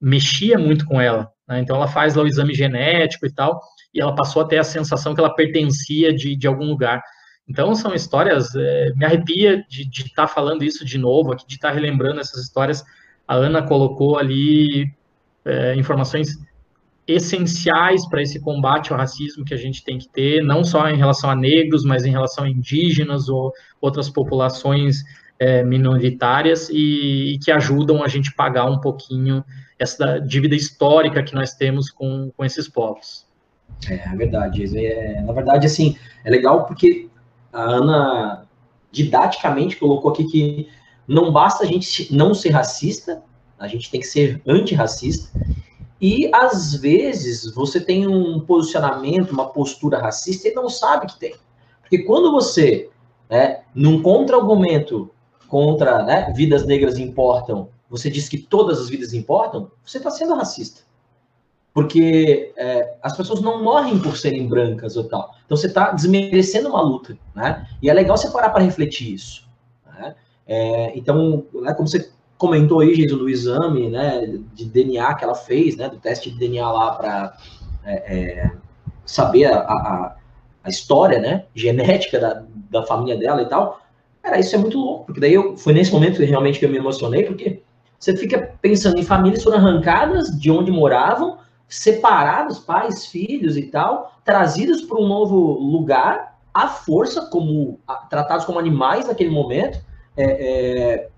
mexia 0.00 0.58
muito 0.58 0.84
com 0.86 1.00
ela. 1.00 1.30
Né? 1.48 1.60
Então 1.60 1.76
ela 1.76 1.88
faz 1.88 2.14
lá 2.14 2.22
o 2.22 2.26
exame 2.26 2.54
genético 2.54 3.26
e 3.26 3.32
tal 3.32 3.60
e 3.94 4.00
ela 4.00 4.14
passou 4.14 4.42
a 4.42 4.44
ter 4.46 4.58
a 4.58 4.64
sensação 4.64 5.14
que 5.14 5.20
ela 5.20 5.34
pertencia 5.34 6.12
de, 6.12 6.36
de 6.36 6.46
algum 6.46 6.66
lugar. 6.66 7.02
Então 7.48 7.74
são 7.74 7.94
histórias, 7.94 8.54
é, 8.54 8.92
me 8.94 9.04
arrepia 9.04 9.64
de 9.68 9.88
estar 9.88 10.26
tá 10.26 10.28
falando 10.28 10.62
isso 10.62 10.84
de 10.84 10.98
novo 10.98 11.32
aqui, 11.32 11.46
de 11.46 11.54
estar 11.54 11.68
tá 11.68 11.74
relembrando 11.74 12.20
essas 12.20 12.42
histórias. 12.42 12.84
A 13.26 13.34
Ana 13.34 13.62
colocou 13.62 14.18
ali 14.18 14.92
é, 15.44 15.74
informações 15.74 16.36
essenciais 17.08 18.06
para 18.06 18.20
esse 18.20 18.38
combate 18.38 18.92
ao 18.92 18.98
racismo 18.98 19.44
que 19.44 19.54
a 19.54 19.56
gente 19.56 19.82
tem 19.82 19.96
que 19.96 20.06
ter, 20.06 20.44
não 20.44 20.62
só 20.62 20.88
em 20.90 20.96
relação 20.96 21.30
a 21.30 21.34
negros, 21.34 21.82
mas 21.82 22.04
em 22.04 22.10
relação 22.10 22.44
a 22.44 22.50
indígenas 22.50 23.30
ou 23.30 23.52
outras 23.80 24.10
populações 24.10 25.02
é, 25.38 25.64
minoritárias 25.64 26.68
e, 26.68 27.34
e, 27.34 27.38
que 27.38 27.50
ajudam 27.50 28.02
a 28.02 28.08
gente 28.08 28.34
pagar 28.34 28.66
um 28.66 28.78
pouquinho 28.78 29.42
essa 29.78 30.18
dívida 30.18 30.54
histórica 30.54 31.22
que 31.22 31.34
nós 31.34 31.54
temos 31.54 31.88
com, 31.88 32.30
com 32.36 32.44
esses 32.44 32.68
povos. 32.68 33.26
É, 33.88 33.94
é 33.94 34.16
verdade. 34.16 34.76
É, 34.76 35.22
na 35.22 35.32
verdade, 35.32 35.66
assim, 35.66 35.96
é 36.24 36.30
legal 36.30 36.66
porque 36.66 37.08
a 37.52 37.62
Ana 37.62 38.46
didaticamente 38.92 39.76
colocou 39.76 40.10
aqui 40.10 40.24
que 40.24 40.68
não 41.06 41.32
basta 41.32 41.64
a 41.64 41.66
gente 41.66 42.14
não 42.14 42.34
ser 42.34 42.50
racista, 42.50 43.22
a 43.58 43.66
gente 43.66 43.90
tem 43.90 44.00
que 44.00 44.06
ser 44.06 44.42
antirracista. 44.46 45.30
E 46.00 46.30
às 46.32 46.74
vezes 46.74 47.52
você 47.52 47.80
tem 47.80 48.06
um 48.06 48.40
posicionamento, 48.40 49.32
uma 49.32 49.48
postura 49.48 49.98
racista 49.98 50.48
e 50.48 50.54
não 50.54 50.68
sabe 50.68 51.06
que 51.06 51.18
tem. 51.18 51.34
Porque 51.80 51.98
quando 51.98 52.30
você, 52.30 52.88
né, 53.28 53.62
num 53.74 54.00
contra-argumento 54.02 55.10
contra 55.48 56.02
né, 56.04 56.32
vidas 56.36 56.64
negras 56.66 56.98
importam, 56.98 57.68
você 57.90 58.10
diz 58.10 58.28
que 58.28 58.38
todas 58.38 58.78
as 58.78 58.88
vidas 58.88 59.12
importam, 59.12 59.70
você 59.84 59.98
está 59.98 60.10
sendo 60.10 60.34
racista. 60.34 60.82
Porque 61.72 62.52
é, 62.56 62.96
as 63.02 63.16
pessoas 63.16 63.40
não 63.40 63.62
morrem 63.62 63.98
por 63.98 64.16
serem 64.16 64.48
brancas 64.48 64.96
ou 64.96 65.04
tal. 65.04 65.34
Então 65.46 65.56
você 65.56 65.66
está 65.66 65.90
desmerecendo 65.90 66.68
uma 66.68 66.82
luta. 66.82 67.16
Né? 67.34 67.66
E 67.82 67.88
é 67.88 67.94
legal 67.94 68.16
você 68.16 68.30
parar 68.30 68.50
para 68.50 68.62
refletir 68.62 69.14
isso. 69.14 69.48
Né? 69.86 70.14
É, 70.46 70.96
então, 70.96 71.44
né, 71.54 71.72
como 71.74 71.88
você 71.88 72.10
comentou 72.38 72.80
aí, 72.80 72.94
Jesus, 72.94 73.18
do 73.18 73.28
exame 73.28 73.90
né, 73.90 74.38
de 74.54 74.64
DNA 74.64 75.12
que 75.14 75.24
ela 75.24 75.34
fez, 75.34 75.76
né, 75.76 75.88
do 75.88 75.96
teste 75.98 76.30
de 76.30 76.38
DNA 76.38 76.70
lá 76.70 76.94
para 76.94 77.36
é, 77.84 77.94
é, 77.94 78.50
saber 79.04 79.46
a, 79.46 79.58
a, 79.58 80.16
a, 80.62 80.68
história 80.68 81.18
né, 81.18 81.44
genética 81.54 82.20
da, 82.20 82.44
da 82.70 82.84
família 82.84 83.18
dela 83.18 83.42
e 83.42 83.46
tal, 83.46 83.80
cara, 84.22 84.38
isso 84.38 84.54
é 84.54 84.58
muito 84.58 84.78
louco, 84.78 85.06
porque 85.06 85.20
daí 85.20 85.34
eu, 85.34 85.56
foi 85.56 85.72
nesse 85.72 85.92
momento 85.92 86.18
que 86.18 86.24
realmente 86.24 86.60
que 86.60 86.64
eu 86.64 86.70
me 86.70 86.78
emocionei, 86.78 87.24
porque 87.24 87.60
você 87.98 88.16
fica 88.16 88.54
pensando 88.62 88.98
em 88.98 89.02
famílias 89.02 89.42
foram 89.42 89.58
arrancadas 89.58 90.28
de 90.38 90.50
onde 90.50 90.70
moravam, 90.70 91.38
separados, 91.68 92.60
pais, 92.60 93.06
filhos 93.06 93.56
e 93.56 93.62
tal, 93.62 94.12
trazidos 94.24 94.82
para 94.82 94.98
um 94.98 95.08
novo 95.08 95.58
lugar, 95.58 96.38
à 96.54 96.68
força, 96.68 97.26
como 97.26 97.80
tratados 98.08 98.44
como 98.44 98.58
animais 98.58 99.06
naquele 99.06 99.30
momento, 99.30 99.80
é, 100.16 100.24
é, 100.24 101.08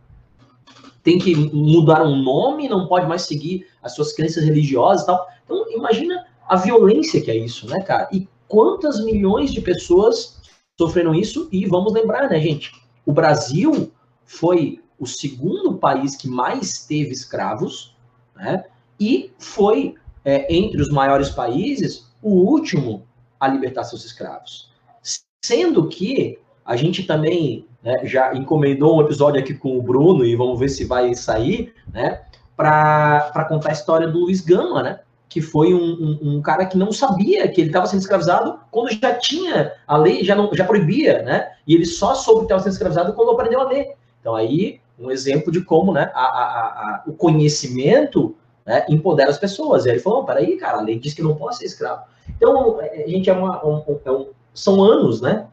tem 1.02 1.18
que 1.18 1.34
mudar 1.34 2.02
um 2.02 2.16
nome, 2.22 2.68
não 2.68 2.86
pode 2.86 3.06
mais 3.06 3.22
seguir 3.22 3.66
as 3.82 3.94
suas 3.94 4.12
crenças 4.12 4.44
religiosas 4.44 5.02
e 5.02 5.06
tal. 5.06 5.26
Então, 5.44 5.70
imagina 5.72 6.26
a 6.48 6.56
violência 6.56 7.20
que 7.20 7.30
é 7.30 7.36
isso, 7.36 7.66
né, 7.66 7.80
cara? 7.82 8.08
E 8.12 8.28
quantas 8.48 9.02
milhões 9.04 9.52
de 9.52 9.60
pessoas 9.60 10.40
sofreram 10.78 11.14
isso? 11.14 11.48
E 11.50 11.64
vamos 11.66 11.92
lembrar, 11.92 12.28
né, 12.28 12.40
gente? 12.40 12.72
O 13.06 13.12
Brasil 13.12 13.92
foi 14.24 14.80
o 14.98 15.06
segundo 15.06 15.78
país 15.78 16.14
que 16.14 16.28
mais 16.28 16.84
teve 16.86 17.12
escravos, 17.12 17.96
né? 18.36 18.64
E 18.98 19.32
foi, 19.38 19.94
é, 20.24 20.54
entre 20.54 20.80
os 20.82 20.90
maiores 20.90 21.30
países, 21.30 22.10
o 22.22 22.30
último 22.30 23.06
a 23.38 23.48
libertar 23.48 23.84
seus 23.84 24.04
escravos. 24.04 24.70
Sendo 25.42 25.88
que 25.88 26.38
a 26.64 26.76
gente 26.76 27.04
também 27.04 27.66
né, 27.82 28.00
já 28.04 28.34
encomendou 28.34 28.98
um 28.98 29.00
episódio 29.00 29.40
aqui 29.40 29.54
com 29.54 29.78
o 29.78 29.82
Bruno, 29.82 30.24
e 30.24 30.36
vamos 30.36 30.58
ver 30.58 30.68
se 30.68 30.84
vai 30.84 31.14
sair, 31.14 31.72
né? 31.92 32.20
Para 32.56 33.46
contar 33.48 33.70
a 33.70 33.72
história 33.72 34.06
do 34.06 34.20
Luiz 34.20 34.40
Gama, 34.40 34.82
né? 34.82 35.00
que 35.30 35.40
foi 35.40 35.72
um, 35.72 35.78
um, 35.78 36.18
um, 36.22 36.42
cara 36.42 36.66
que 36.66 36.76
não 36.76 36.90
sabia 36.90 37.46
que 37.46 37.60
ele 37.60 37.70
estava 37.70 37.86
sendo 37.86 38.00
escravizado 38.00 38.58
quando 38.68 38.90
já 38.90 39.14
tinha 39.14 39.72
a 39.86 39.96
lei, 39.96 40.24
já, 40.24 40.34
não, 40.34 40.52
já 40.52 40.64
proibia, 40.64 41.22
né? 41.22 41.52
E 41.64 41.72
ele 41.72 41.86
só 41.86 42.16
soube 42.16 42.40
que 42.40 42.44
estava 42.46 42.60
sendo 42.60 42.72
escravizado 42.72 43.12
quando 43.12 43.30
aprendeu 43.30 43.60
a 43.60 43.68
ler. 43.68 43.94
Então, 44.20 44.34
aí, 44.34 44.80
um 44.98 45.08
exemplo 45.08 45.52
de 45.52 45.60
como 45.60 45.92
né, 45.92 46.10
a, 46.14 46.20
a, 46.20 46.42
a, 46.42 47.02
o 47.06 47.12
conhecimento 47.12 48.34
né, 48.66 48.84
empodera 48.88 49.30
as 49.30 49.38
pessoas. 49.38 49.86
E 49.86 49.90
ele 49.90 50.00
falou: 50.00 50.24
peraí, 50.24 50.56
cara, 50.56 50.78
a 50.78 50.82
lei 50.82 50.98
diz 50.98 51.14
que 51.14 51.22
não 51.22 51.36
pode 51.36 51.58
ser 51.58 51.66
escravo. 51.66 52.02
Então, 52.28 52.80
é, 52.80 53.04
a 53.04 53.08
gente 53.08 53.30
é 53.30 53.32
uma. 53.32 53.64
Um, 53.64 54.00
é 54.04 54.10
um, 54.10 54.30
são 54.52 54.82
anos, 54.82 55.20
né? 55.20 55.46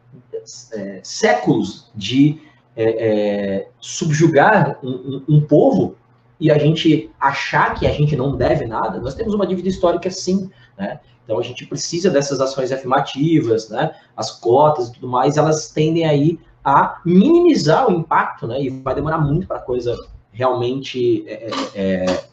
É, 0.73 0.99
séculos 1.03 1.91
de 1.95 2.41
é, 2.75 2.83
é 2.83 3.69
subjugar 3.79 4.79
um, 4.83 5.23
um 5.27 5.41
povo 5.41 5.95
e 6.39 6.51
a 6.51 6.57
gente 6.57 7.09
achar 7.19 7.73
que 7.73 7.87
a 7.87 7.91
gente 7.91 8.15
não 8.15 8.35
deve 8.35 8.65
nada, 8.65 8.99
nós 8.99 9.15
temos 9.15 9.33
uma 9.33 9.47
dívida 9.47 9.67
histórica 9.67 10.09
sim, 10.09 10.49
né? 10.77 10.99
Então 11.23 11.39
a 11.39 11.43
gente 11.43 11.65
precisa 11.65 12.09
dessas 12.09 12.39
ações 12.39 12.71
afirmativas, 12.71 13.69
né? 13.69 13.95
As 14.15 14.31
cotas 14.31 14.87
e 14.87 14.93
tudo 14.93 15.07
mais, 15.07 15.35
elas 15.35 15.71
tendem 15.71 16.05
aí 16.05 16.39
a 16.63 17.01
minimizar 17.05 17.89
o 17.89 17.91
impacto, 17.91 18.47
né? 18.47 18.61
E 18.61 18.69
vai 18.69 18.95
demorar 18.95 19.17
muito 19.17 19.47
para 19.47 19.57
a 19.57 19.61
coisa 19.61 19.97
realmente 20.31 21.27
é, 21.27 21.49
é, 21.73 22.05
é, 22.05 22.23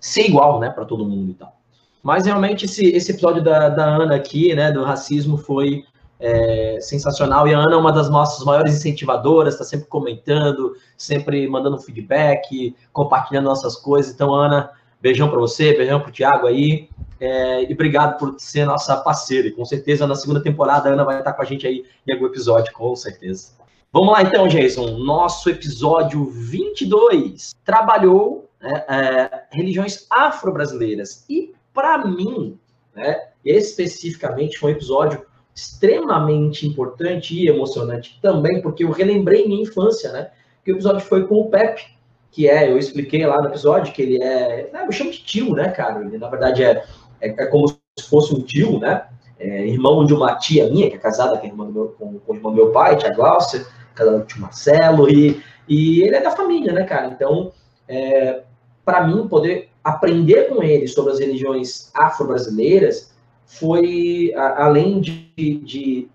ser 0.00 0.26
igual, 0.26 0.58
né, 0.58 0.70
para 0.70 0.86
todo 0.86 1.04
mundo 1.04 1.30
e 1.30 1.34
tal. 1.34 1.54
Mas 2.02 2.24
realmente 2.24 2.64
esse, 2.64 2.86
esse 2.86 3.12
episódio 3.12 3.44
da, 3.44 3.68
da 3.68 3.84
Ana 3.84 4.16
aqui, 4.16 4.54
né, 4.54 4.72
do 4.72 4.82
racismo, 4.82 5.36
foi 5.36 5.84
é, 6.22 6.78
sensacional. 6.80 7.48
E 7.48 7.54
a 7.54 7.58
Ana 7.58 7.74
é 7.74 7.76
uma 7.76 7.92
das 7.92 8.08
nossas 8.08 8.44
maiores 8.46 8.76
incentivadoras, 8.76 9.54
está 9.54 9.64
sempre 9.64 9.88
comentando, 9.88 10.76
sempre 10.96 11.48
mandando 11.48 11.78
feedback, 11.78 12.74
compartilhando 12.92 13.46
nossas 13.46 13.74
coisas. 13.74 14.14
Então, 14.14 14.32
Ana, 14.32 14.70
beijão 15.00 15.28
para 15.28 15.40
você, 15.40 15.76
beijão 15.76 15.98
para 16.00 16.10
o 16.10 16.12
Thiago 16.12 16.46
aí. 16.46 16.88
É, 17.18 17.64
e 17.68 17.72
obrigado 17.72 18.18
por 18.18 18.36
ser 18.38 18.64
nossa 18.64 18.96
parceira. 18.96 19.48
E 19.48 19.52
com 19.52 19.64
certeza 19.64 20.06
na 20.06 20.14
segunda 20.14 20.40
temporada 20.40 20.88
a 20.88 20.92
Ana 20.92 21.04
vai 21.04 21.18
estar 21.18 21.32
com 21.32 21.42
a 21.42 21.44
gente 21.44 21.66
aí 21.66 21.84
em 22.06 22.12
algum 22.12 22.26
episódio, 22.26 22.72
com 22.72 22.94
certeza. 22.94 23.50
Vamos 23.92 24.12
lá 24.12 24.22
então, 24.22 24.46
Jason. 24.46 24.98
Nosso 24.98 25.50
episódio 25.50 26.24
22 26.24 27.52
trabalhou 27.64 28.48
né, 28.60 28.84
é, 28.88 29.42
religiões 29.50 30.06
afro-brasileiras. 30.08 31.26
E 31.28 31.52
para 31.74 31.98
mim, 32.06 32.58
né, 32.94 33.20
especificamente, 33.44 34.58
foi 34.58 34.72
um 34.72 34.76
episódio 34.76 35.26
extremamente 35.54 36.66
importante 36.66 37.34
e 37.34 37.48
emocionante 37.48 38.18
também, 38.22 38.62
porque 38.62 38.84
eu 38.84 38.90
relembrei 38.90 39.46
minha 39.46 39.62
infância, 39.62 40.10
né? 40.12 40.30
Que 40.64 40.72
o 40.72 40.76
episódio 40.76 41.00
foi 41.00 41.26
com 41.26 41.36
o 41.36 41.50
Pepe, 41.50 41.82
que 42.30 42.48
é, 42.48 42.70
eu 42.70 42.78
expliquei 42.78 43.26
lá 43.26 43.40
no 43.40 43.48
episódio 43.48 43.92
que 43.92 44.00
ele 44.00 44.22
é, 44.22 44.70
né, 44.72 44.84
eu 44.86 44.92
chamo 44.92 45.10
de 45.10 45.22
tio, 45.22 45.54
né, 45.54 45.68
cara? 45.68 46.00
Ele 46.00 46.16
na 46.16 46.28
verdade 46.28 46.64
é, 46.64 46.82
é, 47.20 47.28
é 47.28 47.46
como 47.46 47.68
se 47.68 48.08
fosse 48.08 48.34
um 48.34 48.40
tio, 48.40 48.78
né? 48.78 49.06
É, 49.38 49.66
irmão 49.66 50.04
de 50.04 50.14
uma 50.14 50.36
tia 50.36 50.70
minha, 50.70 50.88
que 50.88 50.96
é 50.96 50.98
casada 50.98 51.36
com, 51.36 51.46
irmã 51.46 51.66
do 51.66 51.72
meu, 51.72 51.88
com, 51.98 52.18
com 52.20 52.32
o 52.32 52.36
irmão 52.36 52.52
do 52.52 52.56
meu 52.56 52.70
pai, 52.70 52.96
tia 52.96 53.12
Glaucia, 53.12 53.66
casada 53.94 54.18
com 54.18 54.22
o 54.22 54.26
tio 54.26 54.40
Marcelo, 54.40 55.10
e, 55.10 55.42
e 55.68 56.02
ele 56.02 56.16
é 56.16 56.22
da 56.22 56.30
família, 56.30 56.72
né, 56.72 56.84
cara? 56.84 57.08
Então, 57.08 57.52
é, 57.88 58.42
para 58.84 59.06
mim, 59.06 59.28
poder 59.28 59.68
aprender 59.84 60.48
com 60.48 60.62
ele 60.62 60.86
sobre 60.86 61.12
as 61.12 61.18
religiões 61.18 61.90
afro-brasileiras 61.92 63.11
foi, 63.46 64.32
a, 64.34 64.64
além 64.64 65.00
de, 65.00 65.32
de 65.36 66.08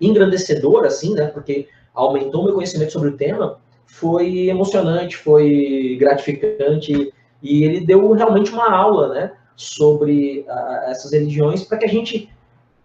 engrandecedor, 0.00 0.84
assim, 0.84 1.14
né, 1.14 1.26
porque 1.26 1.68
aumentou 1.94 2.44
meu 2.44 2.54
conhecimento 2.54 2.92
sobre 2.92 3.10
o 3.10 3.16
tema, 3.16 3.58
foi 3.86 4.48
emocionante, 4.48 5.16
foi 5.16 5.96
gratificante, 5.98 7.12
e 7.42 7.64
ele 7.64 7.80
deu 7.80 8.12
realmente 8.12 8.50
uma 8.52 8.70
aula, 8.70 9.08
né, 9.08 9.32
sobre 9.54 10.44
a, 10.48 10.86
essas 10.88 11.12
religiões, 11.12 11.64
para 11.64 11.78
que 11.78 11.84
a 11.84 11.88
gente 11.88 12.30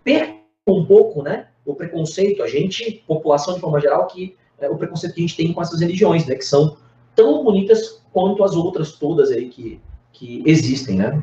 perca 0.03 0.33
um 0.67 0.85
pouco, 0.85 1.21
né, 1.21 1.47
o 1.65 1.75
preconceito, 1.75 2.41
a 2.41 2.47
gente, 2.47 3.03
população 3.07 3.53
de 3.55 3.59
forma 3.59 3.79
geral, 3.79 4.07
que 4.07 4.35
é, 4.59 4.69
o 4.69 4.77
preconceito 4.77 5.13
que 5.13 5.21
a 5.21 5.27
gente 5.27 5.37
tem 5.37 5.53
com 5.53 5.61
essas 5.61 5.79
religiões, 5.79 6.25
né, 6.25 6.35
que 6.35 6.45
são 6.45 6.77
tão 7.15 7.43
bonitas 7.43 8.01
quanto 8.13 8.43
as 8.43 8.55
outras 8.55 8.93
todas 8.93 9.31
aí 9.31 9.49
que, 9.49 9.79
que 10.13 10.43
existem, 10.45 10.97
né. 10.97 11.21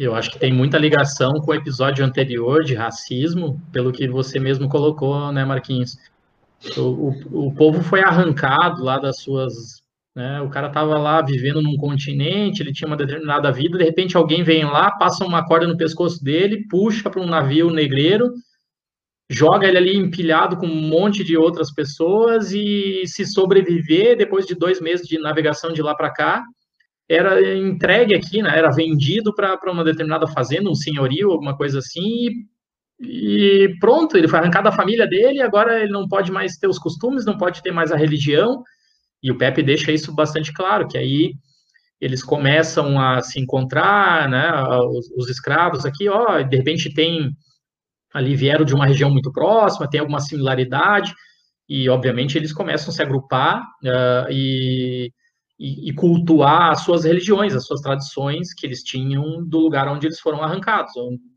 Eu 0.00 0.14
acho 0.14 0.30
que 0.30 0.38
tem 0.38 0.50
muita 0.50 0.78
ligação 0.78 1.30
com 1.44 1.50
o 1.50 1.54
episódio 1.54 2.02
anterior 2.02 2.64
de 2.64 2.74
racismo, 2.74 3.60
pelo 3.70 3.92
que 3.92 4.08
você 4.08 4.40
mesmo 4.40 4.66
colocou, 4.66 5.30
né, 5.30 5.44
Marquinhos? 5.44 5.98
O, 6.74 6.80
o, 6.80 7.48
o 7.48 7.54
povo 7.54 7.82
foi 7.82 8.00
arrancado 8.00 8.82
lá 8.82 8.98
das 8.98 9.20
suas. 9.20 9.82
Né, 10.16 10.40
o 10.40 10.48
cara 10.48 10.68
estava 10.68 10.96
lá 10.96 11.20
vivendo 11.20 11.60
num 11.60 11.76
continente, 11.76 12.62
ele 12.62 12.72
tinha 12.72 12.88
uma 12.88 12.96
determinada 12.96 13.52
vida, 13.52 13.76
de 13.76 13.84
repente 13.84 14.16
alguém 14.16 14.42
vem 14.42 14.64
lá, 14.64 14.90
passa 14.90 15.22
uma 15.22 15.44
corda 15.44 15.66
no 15.66 15.76
pescoço 15.76 16.24
dele, 16.24 16.66
puxa 16.66 17.10
para 17.10 17.20
um 17.20 17.26
navio 17.26 17.70
negreiro, 17.70 18.32
joga 19.28 19.68
ele 19.68 19.76
ali 19.76 19.96
empilhado 19.96 20.56
com 20.56 20.66
um 20.66 20.88
monte 20.88 21.22
de 21.22 21.36
outras 21.36 21.72
pessoas 21.72 22.52
e 22.52 23.02
se 23.04 23.26
sobreviver 23.26 24.16
depois 24.16 24.46
de 24.46 24.54
dois 24.54 24.80
meses 24.80 25.06
de 25.06 25.18
navegação 25.18 25.74
de 25.74 25.82
lá 25.82 25.94
para 25.94 26.10
cá, 26.10 26.42
era 27.10 27.56
entregue 27.56 28.14
aqui, 28.14 28.40
né, 28.40 28.56
era 28.56 28.70
vendido 28.70 29.34
para 29.34 29.58
uma 29.66 29.82
determinada 29.82 30.28
fazenda, 30.28 30.70
um 30.70 30.74
senhorio, 30.74 31.32
alguma 31.32 31.56
coisa 31.56 31.80
assim, 31.80 32.28
e, 33.00 33.64
e, 33.64 33.78
pronto, 33.80 34.16
ele 34.16 34.28
foi 34.28 34.38
arrancado 34.38 34.70
da 34.70 34.76
família 34.76 35.08
dele, 35.08 35.42
agora 35.42 35.82
ele 35.82 35.90
não 35.90 36.06
pode 36.06 36.30
mais 36.30 36.56
ter 36.56 36.68
os 36.68 36.78
costumes, 36.78 37.24
não 37.24 37.36
pode 37.36 37.62
ter 37.62 37.72
mais 37.72 37.90
a 37.90 37.96
religião, 37.96 38.62
e 39.20 39.30
o 39.30 39.36
Pepe 39.36 39.62
deixa 39.62 39.90
isso 39.90 40.14
bastante 40.14 40.52
claro, 40.52 40.86
que 40.86 40.96
aí 40.96 41.32
eles 42.00 42.22
começam 42.22 42.98
a 43.00 43.20
se 43.20 43.40
encontrar, 43.40 44.28
né, 44.28 44.52
os, 44.88 45.10
os 45.16 45.28
escravos 45.28 45.84
aqui, 45.84 46.08
ó, 46.08 46.40
de 46.42 46.56
repente 46.56 46.94
tem 46.94 47.30
ali 48.14 48.34
vieram 48.34 48.64
de 48.64 48.74
uma 48.74 48.86
região 48.86 49.10
muito 49.10 49.32
próxima, 49.32 49.88
tem 49.88 50.00
alguma 50.00 50.20
similaridade, 50.20 51.12
e 51.68 51.88
obviamente 51.88 52.36
eles 52.38 52.52
começam 52.52 52.90
a 52.90 52.92
se 52.92 53.02
agrupar 53.02 53.62
uh, 53.84 54.30
e, 54.30 55.12
e, 55.60 55.90
e, 55.90 55.92
cultuar 55.92 56.70
as 56.70 56.80
suas 56.84 57.04
religiões, 57.04 57.54
as 57.54 57.66
suas 57.66 57.82
tradições 57.82 58.54
que 58.54 58.66
eles 58.66 58.82
tinham 58.82 59.44
do 59.46 59.58
lugar 59.58 59.86
onde 59.88 60.06
eles 60.06 60.18
foram 60.18 60.42
arrancados, 60.42 60.92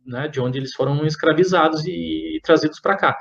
né, 0.06 0.30
de 0.30 0.40
onde 0.40 0.58
eles 0.58 0.74
foram 0.74 1.06
escravizados 1.06 1.86
e, 1.86 2.38
e 2.38 2.40
trazidos 2.42 2.80
para 2.80 2.96
cá. 2.96 3.18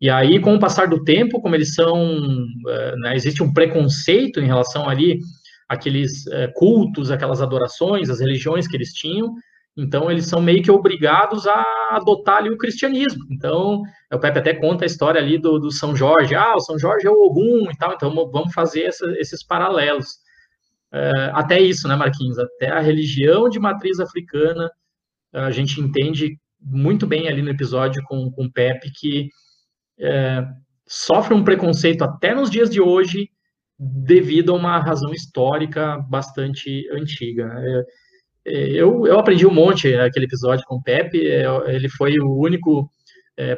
E 0.00 0.08
aí, 0.08 0.38
com 0.38 0.54
o 0.54 0.60
passar 0.60 0.86
do 0.86 1.02
tempo, 1.02 1.40
como 1.40 1.56
eles 1.56 1.74
são, 1.74 2.00
uh, 2.00 2.96
né, 3.00 3.16
existe 3.16 3.42
um 3.42 3.52
preconceito 3.52 4.38
em 4.38 4.46
relação 4.46 4.88
ali 4.88 5.18
aqueles 5.68 6.24
uh, 6.26 6.52
cultos, 6.54 7.10
aquelas 7.10 7.42
adorações, 7.42 8.08
as 8.08 8.20
religiões 8.20 8.68
que 8.68 8.76
eles 8.76 8.92
tinham, 8.92 9.34
então, 9.76 10.10
eles 10.10 10.26
são 10.26 10.40
meio 10.40 10.62
que 10.62 10.70
obrigados 10.70 11.46
a 11.46 11.64
adotar 11.90 12.38
ali 12.38 12.48
o 12.48 12.56
cristianismo. 12.56 13.26
Então, 13.30 13.82
o 14.10 14.18
Pepe 14.18 14.38
até 14.38 14.54
conta 14.54 14.84
a 14.84 14.86
história 14.86 15.20
ali 15.20 15.36
do, 15.36 15.58
do 15.58 15.70
São 15.70 15.94
Jorge. 15.94 16.34
Ah, 16.34 16.54
o 16.56 16.60
São 16.60 16.78
Jorge 16.78 17.06
é 17.06 17.10
o 17.10 17.20
Ogum 17.20 17.70
e 17.70 17.76
tal, 17.76 17.92
então 17.92 18.10
vamos 18.10 18.54
fazer 18.54 18.84
essa, 18.84 19.04
esses 19.18 19.44
paralelos. 19.44 20.24
É, 20.92 21.10
até 21.32 21.60
isso, 21.60 21.88
né, 21.88 21.96
Marquinhos? 21.96 22.38
Até 22.38 22.70
a 22.70 22.80
religião 22.80 23.48
de 23.48 23.58
matriz 23.58 24.00
africana, 24.00 24.70
a 25.32 25.50
gente 25.50 25.80
entende 25.80 26.38
muito 26.60 27.06
bem 27.06 27.28
ali 27.28 27.42
no 27.42 27.50
episódio 27.50 28.02
com, 28.04 28.30
com 28.30 28.44
o 28.44 28.52
Pepe 28.52 28.90
que 28.90 29.28
é, 29.98 30.42
sofre 30.86 31.34
um 31.34 31.44
preconceito 31.44 32.02
até 32.02 32.34
nos 32.34 32.50
dias 32.50 32.70
de 32.70 32.80
hoje 32.80 33.28
devido 33.78 34.52
a 34.52 34.56
uma 34.56 34.78
razão 34.78 35.12
histórica 35.12 35.98
bastante 36.08 36.88
antiga. 36.90 37.52
É, 37.64 37.84
eu, 38.46 39.06
eu 39.06 39.18
aprendi 39.18 39.46
um 39.46 39.52
monte 39.52 39.94
naquele 39.94 40.26
episódio 40.26 40.64
com 40.66 40.76
o 40.76 40.82
Pepe, 40.82 41.18
ele 41.66 41.88
foi 41.88 42.18
o 42.18 42.38
único 42.38 42.90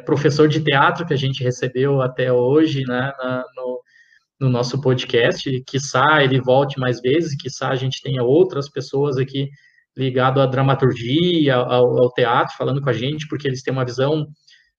professor 0.05 0.47
de 0.47 0.61
teatro 0.61 1.05
que 1.05 1.13
a 1.13 1.17
gente 1.17 1.41
recebeu 1.41 2.01
até 2.01 2.33
hoje 2.33 2.83
né, 2.85 3.13
na, 3.17 3.45
no, 3.55 3.78
no, 4.39 4.49
nosso 4.49 4.79
podcast. 4.81 5.63
Quiçá 5.65 6.23
ele 6.23 6.39
volte 6.39 6.79
mais 6.79 7.01
vezes, 7.01 7.35
quiçá 7.35 7.69
a 7.69 7.75
gente 7.75 8.01
tenha 8.01 8.23
outras 8.23 8.69
pessoas 8.69 9.17
aqui 9.17 9.49
ligado 9.97 10.39
à 10.39 10.45
dramaturgia, 10.45 11.55
ao, 11.55 12.03
ao, 12.03 12.11
teatro, 12.13 12.55
falando 12.57 12.81
com 12.81 12.89
a 12.89 12.93
gente, 12.93 13.27
porque 13.27 13.47
eles 13.47 13.61
têm 13.61 13.73
uma 13.73 13.85
visão 13.85 14.27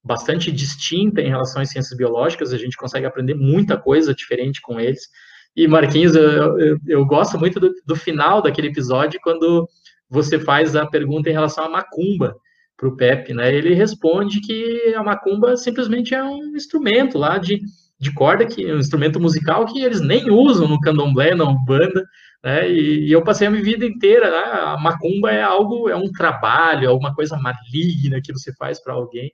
bastante 0.03 0.51
distinta 0.51 1.21
em 1.21 1.29
relação 1.29 1.61
às 1.61 1.71
ciências 1.71 1.97
biológicas, 1.97 2.55
a 2.55 2.57
gente 2.57 2.77
consegue 2.77 3.05
aprender 3.05 3.35
muita 3.35 3.77
coisa 3.77 4.15
diferente 4.15 4.61
com 4.63 4.81
eles. 4.81 5.09
E 5.55 5.69
Marquinhos, 5.69 6.15
eu, 6.15 6.59
eu, 6.59 6.79
eu 6.87 7.05
gosto 7.05 7.39
muito 7.39 7.61
do, 7.61 7.71
do 7.85 7.97
final 7.97 8.41
daquele 8.41 8.69
episódio, 8.69 9.21
quando 9.23 9.69
você 10.09 10.39
faz 10.39 10.75
a 10.75 10.87
pergunta 10.87 11.29
em 11.29 11.33
relação 11.33 11.65
à 11.65 11.69
macumba 11.69 12.35
para 12.77 12.89
o 12.89 12.97
Pepe, 12.97 13.35
né? 13.35 13.55
Ele 13.55 13.75
responde 13.75 14.41
que 14.41 14.95
a 14.97 15.03
macumba 15.03 15.57
simplesmente 15.57 16.15
é 16.15 16.25
um 16.25 16.57
instrumento 16.57 17.19
lá 17.19 17.37
de, 17.37 17.61
de 18.01 18.13
corda, 18.15 18.47
que 18.47 18.65
é 18.67 18.75
um 18.75 18.79
instrumento 18.79 19.21
musical 19.21 19.67
que 19.67 19.83
eles 19.83 20.01
nem 20.01 20.31
usam 20.31 20.67
no 20.67 20.81
candomblé, 20.81 21.35
na 21.35 21.45
umbanda, 21.45 22.03
né? 22.43 22.71
E, 22.71 23.09
e 23.09 23.13
eu 23.13 23.23
passei 23.23 23.47
a 23.47 23.51
minha 23.51 23.63
vida 23.63 23.85
inteira, 23.85 24.31
né? 24.31 24.61
A 24.63 24.79
macumba 24.79 25.31
é 25.31 25.43
algo, 25.43 25.89
é 25.91 25.95
um 25.95 26.11
trabalho, 26.11 26.87
é 26.87 26.89
alguma 26.89 27.15
coisa 27.15 27.37
maligna 27.37 28.21
que 28.23 28.33
você 28.33 28.55
faz 28.55 28.83
para 28.83 28.95
alguém 28.95 29.31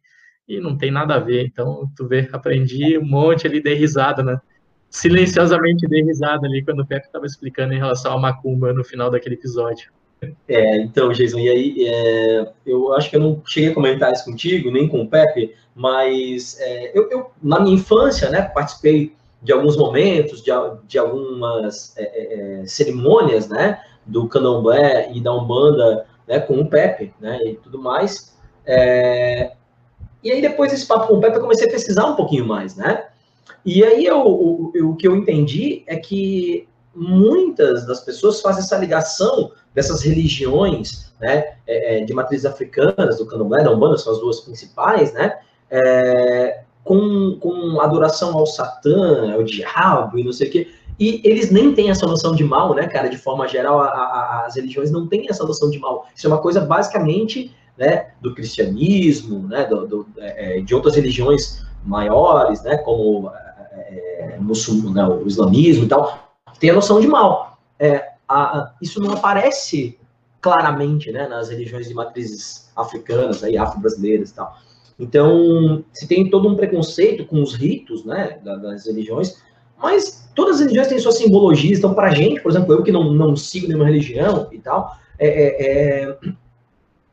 e 0.48 0.60
não 0.60 0.76
tem 0.76 0.90
nada 0.90 1.14
a 1.14 1.20
ver. 1.20 1.46
Então, 1.46 1.88
tu 1.96 2.08
vê, 2.08 2.28
aprendi 2.32 2.98
um 2.98 3.06
monte 3.06 3.46
ali, 3.46 3.62
dei 3.62 3.74
risada, 3.74 4.22
né? 4.24 4.40
Silenciosamente 4.90 5.86
dei 5.86 6.02
risada 6.02 6.46
ali 6.46 6.64
quando 6.64 6.80
o 6.80 6.86
Pepe 6.86 7.06
estava 7.06 7.24
explicando 7.24 7.72
em 7.72 7.78
relação 7.78 8.14
à 8.14 8.18
macumba 8.20 8.72
no 8.72 8.84
final 8.84 9.10
daquele 9.10 9.36
episódio. 9.36 9.92
É, 10.48 10.78
então, 10.78 11.12
Jason, 11.12 11.38
e 11.38 11.48
aí, 11.48 11.86
é, 11.86 12.52
eu 12.64 12.92
acho 12.94 13.10
que 13.10 13.16
eu 13.16 13.20
não 13.20 13.42
cheguei 13.44 13.70
a 13.70 13.74
comentar 13.74 14.12
isso 14.12 14.24
contigo, 14.24 14.70
nem 14.70 14.88
com 14.88 15.02
o 15.02 15.08
Pepe, 15.08 15.54
mas 15.74 16.58
é, 16.60 16.98
eu, 16.98 17.10
eu, 17.10 17.30
na 17.42 17.60
minha 17.60 17.74
infância, 17.74 18.30
né, 18.30 18.42
participei 18.42 19.14
de 19.42 19.52
alguns 19.52 19.76
momentos, 19.76 20.42
de, 20.42 20.50
de 20.86 20.98
algumas 20.98 21.96
é, 21.98 22.02
é, 22.02 22.60
é, 22.62 22.66
cerimônias, 22.66 23.48
né, 23.48 23.80
do 24.06 24.26
candomblé 24.28 25.10
e 25.12 25.20
da 25.20 25.34
umbanda, 25.34 26.06
né, 26.26 26.40
com 26.40 26.60
o 26.60 26.68
Pepe, 26.68 27.12
né, 27.20 27.38
e 27.44 27.54
tudo 27.56 27.78
mais. 27.78 28.34
e 28.66 30.32
aí, 30.32 30.40
depois 30.40 30.70
desse 30.70 30.86
papo 30.86 31.08
com 31.08 31.14
o 31.14 31.20
Pepe, 31.20 31.36
eu 31.36 31.42
comecei 31.42 31.68
a 31.68 31.70
pesquisar 31.70 32.06
um 32.06 32.16
pouquinho 32.16 32.46
mais, 32.46 32.74
né, 32.74 33.04
e 33.64 33.84
aí, 33.84 34.06
eu, 34.06 34.20
o 34.20 34.96
que 34.96 35.06
eu 35.06 35.14
entendi 35.14 35.82
é 35.86 35.96
que 35.96 36.66
muitas 36.94 37.86
das 37.86 38.00
pessoas 38.00 38.40
fazem 38.40 38.62
essa 38.62 38.78
ligação 38.78 39.52
dessas 39.76 40.02
religiões 40.02 41.12
né, 41.20 41.52
é, 41.66 41.98
é, 41.98 42.04
de 42.04 42.14
matrizes 42.14 42.46
africanas, 42.46 43.18
do 43.18 43.26
candomblé, 43.26 43.62
da 43.62 43.70
umbanda, 43.70 43.98
são 43.98 44.14
as 44.14 44.18
duas 44.18 44.40
principais, 44.40 45.12
né, 45.12 45.38
é, 45.70 46.62
com, 46.82 47.36
com 47.38 47.78
adoração 47.82 48.36
ao 48.38 48.46
Satã, 48.46 49.34
ao 49.34 49.42
diabo 49.42 50.18
e 50.18 50.24
não 50.24 50.32
sei 50.32 50.48
o 50.48 50.50
quê. 50.50 50.68
E 50.98 51.20
eles 51.22 51.50
nem 51.50 51.74
têm 51.74 51.90
essa 51.90 52.06
noção 52.06 52.34
de 52.34 52.42
mal, 52.42 52.74
né, 52.74 52.86
cara? 52.86 53.08
De 53.10 53.18
forma 53.18 53.46
geral, 53.46 53.82
a, 53.82 53.88
a, 53.88 54.46
as 54.46 54.56
religiões 54.56 54.90
não 54.90 55.06
têm 55.06 55.26
essa 55.28 55.44
noção 55.44 55.68
de 55.68 55.78
mal. 55.78 56.06
Isso 56.16 56.26
é 56.26 56.30
uma 56.30 56.40
coisa 56.40 56.62
basicamente 56.62 57.54
né, 57.76 58.12
do 58.22 58.34
cristianismo, 58.34 59.46
né, 59.46 59.66
do, 59.66 59.86
do, 59.86 60.06
é, 60.16 60.60
de 60.60 60.74
outras 60.74 60.96
religiões 60.96 61.62
maiores, 61.84 62.62
né, 62.62 62.78
como 62.78 63.30
é, 63.72 64.38
muçul, 64.40 64.90
né, 64.90 65.06
o 65.06 65.26
islamismo 65.26 65.84
e 65.84 65.88
tal, 65.88 66.18
tem 66.58 66.70
a 66.70 66.74
noção 66.74 66.98
de 66.98 67.06
mal. 67.06 67.58
É, 67.78 68.15
a, 68.28 68.74
isso 68.80 69.00
não 69.00 69.12
aparece 69.12 69.98
claramente 70.40 71.10
né, 71.10 71.26
nas 71.26 71.48
religiões 71.48 71.88
de 71.88 71.94
matrizes 71.94 72.70
africanas, 72.76 73.42
afro-brasileiras 73.42 74.30
e 74.30 74.34
tal. 74.34 74.56
Então, 74.98 75.84
se 75.92 76.06
tem 76.06 76.30
todo 76.30 76.48
um 76.48 76.56
preconceito 76.56 77.26
com 77.26 77.42
os 77.42 77.54
ritos 77.54 78.04
né, 78.04 78.38
das 78.42 78.86
religiões, 78.86 79.42
mas 79.76 80.28
todas 80.34 80.56
as 80.56 80.60
religiões 80.60 80.88
têm 80.88 80.98
suas 80.98 81.18
simbologias. 81.18 81.78
Então, 81.78 81.94
para 81.94 82.08
a 82.08 82.14
gente, 82.14 82.40
por 82.40 82.50
exemplo, 82.50 82.72
eu 82.72 82.82
que 82.82 82.92
não, 82.92 83.12
não 83.12 83.36
sigo 83.36 83.66
nenhuma 83.66 83.84
religião 83.84 84.48
e 84.52 84.58
tal, 84.58 84.96
é, 85.18 85.28
é, 85.28 86.02
é, 86.02 86.18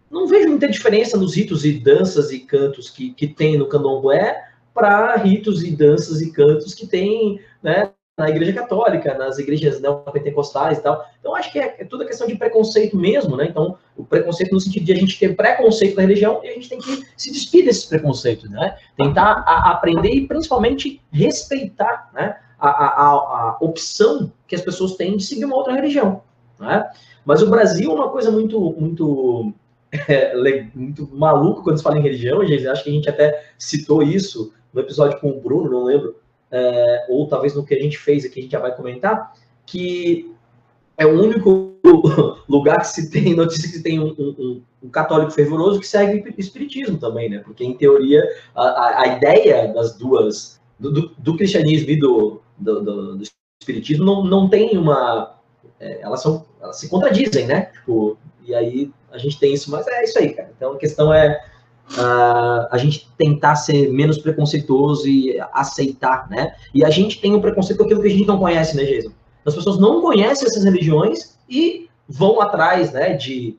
não 0.10 0.28
vejo 0.28 0.50
muita 0.50 0.68
diferença 0.68 1.18
nos 1.18 1.36
ritos 1.36 1.66
e 1.66 1.74
danças 1.74 2.32
e 2.32 2.40
cantos 2.40 2.90
que, 2.90 3.12
que 3.14 3.28
tem 3.28 3.58
no 3.58 3.68
candomblé 3.68 4.48
para 4.74 5.16
ritos 5.18 5.64
e 5.64 5.72
danças 5.72 6.22
e 6.22 6.32
cantos 6.32 6.74
que 6.74 6.88
tem 6.88 7.40
né, 7.62 7.92
na 8.18 8.30
igreja 8.30 8.54
católica, 8.54 9.18
nas 9.18 9.40
igrejas 9.40 9.82
neopentecostais 9.82 10.78
e 10.78 10.82
tal. 10.82 11.04
Então, 11.20 11.36
acho 11.36 11.52
que 11.52 11.60
é, 11.60 11.78
é 11.80 11.86
tudo 11.86 12.06
questão 12.06 12.28
de 12.28 12.36
preconceito 12.36 12.96
mesmo, 12.96 13.36
né? 13.36 13.48
Então, 13.50 13.76
o 13.98 14.04
preconceito 14.04 14.52
no 14.52 14.60
sentido 14.60 14.86
de 14.86 14.94
a 14.94 14.96
gente 14.96 15.18
ter 15.18 15.36
preconceito 15.36 15.96
da 15.96 16.04
religião 16.04 16.40
e 16.44 16.50
a 16.50 16.54
gente 16.54 16.70
tem 16.70 16.78
que 16.78 17.04
se 17.18 17.32
despir 17.32 17.66
desses 17.66 17.86
preconceitos, 17.86 18.50
né? 18.52 18.78
Tentar 18.96 19.44
a, 19.48 19.72
aprender 19.72 20.10
e, 20.10 20.28
principalmente, 20.28 21.02
respeitar 21.12 22.12
né? 22.14 22.38
A, 22.60 22.70
a, 22.70 23.10
a, 23.10 23.58
opção 23.60 24.32
que 24.48 24.56
as 24.56 24.62
pessoas 24.62 24.96
têm 24.96 25.18
de 25.18 25.24
seguir 25.24 25.46
uma 25.46 25.56
outra 25.56 25.74
religião, 25.74 26.22
né? 26.60 26.88
Mas 27.26 27.42
o 27.42 27.50
Brasil 27.50 27.92
é 27.92 27.96
uma 27.96 28.10
coisa 28.10 28.30
muito, 28.30 28.76
muito, 28.78 29.54
é, 29.92 30.68
muito 30.76 31.10
maluco 31.12 31.64
quando 31.64 31.78
se 31.78 31.84
fala 31.84 31.98
em 31.98 32.04
religião, 32.04 32.46
gente. 32.46 32.68
Acho 32.68 32.84
que 32.84 32.90
a 32.92 32.94
gente 32.94 33.10
até 33.10 33.44
citou 33.58 34.04
isso 34.04 34.54
no 34.72 34.82
episódio 34.82 35.20
com 35.20 35.32
o 35.32 35.42
Bruno, 35.42 35.70
não 35.70 35.84
lembro, 35.84 36.16
é, 36.54 37.06
ou 37.10 37.28
talvez 37.28 37.56
no 37.56 37.66
que 37.66 37.74
a 37.74 37.82
gente 37.82 37.98
fez 37.98 38.24
aqui, 38.24 38.40
a 38.40 38.44
gente 38.44 38.52
já 38.52 38.60
vai 38.60 38.76
comentar, 38.76 39.34
que 39.66 40.32
é 40.96 41.04
o 41.04 41.20
único 41.20 41.74
lugar 42.48 42.82
que 42.82 42.88
se 42.88 43.10
tem 43.10 43.34
notícia 43.36 43.72
que 43.72 43.80
tem 43.80 44.00
um, 44.00 44.14
um, 44.20 44.62
um, 44.84 44.90
católico 44.90 45.32
fervoroso 45.32 45.80
que 45.80 45.88
segue 45.88 46.30
o 46.30 46.34
espiritismo 46.40 47.00
também, 47.00 47.28
né? 47.28 47.40
Porque, 47.40 47.66
em 47.66 47.76
teoria, 47.76 48.24
a, 48.56 49.02
a 49.02 49.08
ideia 49.18 49.74
das 49.74 49.98
duas, 49.98 50.62
do, 50.80 50.92
do, 50.92 51.16
do 51.18 51.36
cristianismo 51.36 51.90
e 51.90 51.98
do, 51.98 52.42
do, 52.56 53.16
do, 53.18 53.24
espiritismo 53.60 54.06
não, 54.06 54.24
não 54.24 54.48
tem 54.48 54.78
uma... 54.78 55.40
É, 55.80 56.02
elas, 56.02 56.22
são, 56.22 56.46
elas 56.62 56.78
se 56.80 56.88
contradizem, 56.88 57.48
né? 57.48 57.72
Tipo, 57.74 58.16
e 58.46 58.54
aí 58.54 58.92
a 59.12 59.18
gente 59.18 59.40
tem 59.40 59.54
isso, 59.54 59.72
mas 59.72 59.88
é 59.88 60.04
isso 60.04 60.20
aí, 60.20 60.34
cara. 60.34 60.52
Então, 60.56 60.74
a 60.74 60.78
questão 60.78 61.12
é 61.12 61.44
uh, 61.92 62.68
a 62.72 62.78
gente 62.78 63.08
tentar 63.18 63.56
ser 63.56 63.92
menos 63.92 64.18
preconceituoso 64.18 65.08
e 65.08 65.40
aceitar, 65.52 66.30
né? 66.30 66.56
E 66.74 66.84
a 66.84 66.90
gente 66.90 67.20
tem 67.20 67.34
um 67.36 67.42
preconceito 67.42 67.80
com 67.80 67.86
aquilo 67.86 68.02
que 68.02 68.08
a 68.08 68.12
gente 68.12 68.28
não 68.28 68.40
conhece, 68.40 68.76
né, 68.76 68.84
Jason? 68.84 69.12
As 69.46 69.56
pessoas 69.56 69.78
não 69.78 70.02
conhecem 70.02 70.48
essas 70.48 70.64
religiões 70.64 71.38
e 71.50 71.90
vão 72.08 72.42
atrás, 72.42 72.94
né, 72.94 73.14
de 73.14 73.58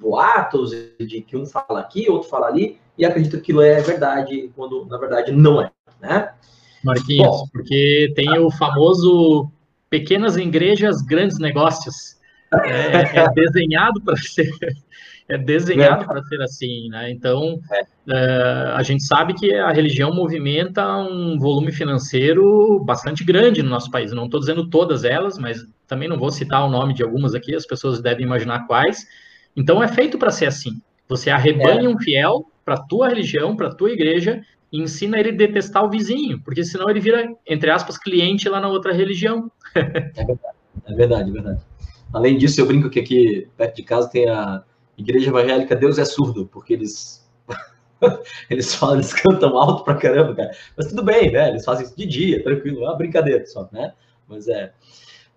boatos, 0.00 0.70
de 0.98 1.20
que 1.22 1.36
um 1.36 1.46
fala 1.46 1.80
aqui, 1.80 2.08
outro 2.08 2.28
fala 2.28 2.46
ali, 2.46 2.78
e 2.96 3.04
acreditam 3.04 3.40
que 3.40 3.44
aquilo 3.44 3.62
é 3.62 3.80
verdade, 3.80 4.50
quando 4.54 4.86
na 4.86 4.96
verdade 4.96 5.32
não 5.32 5.60
é, 5.60 5.70
né? 6.00 6.32
Marquinhos, 6.84 7.26
Bom, 7.26 7.46
porque 7.52 8.12
tem 8.14 8.38
o 8.38 8.50
famoso 8.50 9.50
pequenas 9.88 10.36
igrejas, 10.36 11.00
grandes 11.02 11.38
negócios. 11.38 12.16
é, 12.64 13.18
é 13.18 13.30
desenhado 13.32 14.00
para 14.02 14.16
ser 14.16 14.50
é 15.28 15.38
desenhado 15.38 16.04
para 16.04 16.22
ser 16.24 16.40
assim, 16.42 16.88
né? 16.88 17.10
Então, 17.10 17.58
é, 18.08 18.72
a 18.74 18.82
gente 18.82 19.02
sabe 19.04 19.34
que 19.34 19.54
a 19.54 19.72
religião 19.72 20.14
movimenta 20.14 20.86
um 20.98 21.38
volume 21.38 21.72
financeiro 21.72 22.78
bastante 22.84 23.24
grande 23.24 23.62
no 23.62 23.70
nosso 23.70 23.90
país. 23.90 24.12
Não 24.12 24.26
estou 24.26 24.40
dizendo 24.40 24.68
todas 24.68 25.02
elas, 25.04 25.38
mas 25.38 25.64
também 25.86 26.08
não 26.08 26.18
vou 26.18 26.30
citar 26.30 26.66
o 26.66 26.70
nome 26.70 26.92
de 26.92 27.02
algumas 27.02 27.34
aqui, 27.34 27.54
as 27.54 27.66
pessoas 27.66 28.02
devem 28.02 28.26
imaginar 28.26 28.66
quais. 28.66 29.06
Então, 29.56 29.82
é 29.82 29.88
feito 29.88 30.18
para 30.18 30.30
ser 30.30 30.46
assim. 30.46 30.80
Você 31.08 31.30
arrebanha 31.30 31.86
é. 31.86 31.88
um 31.88 31.98
fiel 31.98 32.44
para 32.64 32.76
tua 32.76 33.08
religião, 33.08 33.56
para 33.56 33.74
tua 33.74 33.90
igreja, 33.90 34.42
e 34.70 34.82
ensina 34.82 35.18
ele 35.18 35.30
a 35.30 35.36
detestar 35.36 35.84
o 35.84 35.90
vizinho, 35.90 36.40
porque 36.44 36.64
senão 36.64 36.90
ele 36.90 37.00
vira, 37.00 37.32
entre 37.46 37.70
aspas, 37.70 37.96
cliente 37.96 38.48
lá 38.48 38.60
na 38.60 38.68
outra 38.68 38.92
religião. 38.92 39.50
é 39.74 39.82
verdade, 39.82 40.56
é 40.86 40.94
verdade, 40.94 41.30
é 41.30 41.32
verdade. 41.32 41.60
Além 42.12 42.36
disso, 42.36 42.60
eu 42.60 42.66
brinco 42.66 42.90
que 42.90 43.00
aqui 43.00 43.48
perto 43.56 43.76
de 43.76 43.82
casa 43.82 44.10
tem 44.10 44.28
a 44.28 44.62
igreja 44.96 45.30
evangélica 45.30 45.76
Deus 45.76 45.98
é 45.98 46.04
surdo, 46.04 46.46
porque 46.46 46.74
eles 46.74 47.24
eles 48.50 48.74
falam, 48.74 48.96
eles 48.96 49.12
cantam 49.12 49.56
alto 49.56 49.84
pra 49.84 49.94
caramba, 49.94 50.34
cara. 50.34 50.50
Mas 50.76 50.88
tudo 50.88 51.02
bem, 51.02 51.32
né? 51.32 51.48
Eles 51.48 51.64
fazem 51.64 51.86
isso 51.86 51.96
de 51.96 52.06
dia, 52.06 52.42
tranquilo, 52.42 52.84
é 52.84 52.88
uma 52.88 52.96
brincadeira 52.96 53.44
só, 53.46 53.68
né? 53.72 53.92
Mas 54.28 54.48
é. 54.48 54.72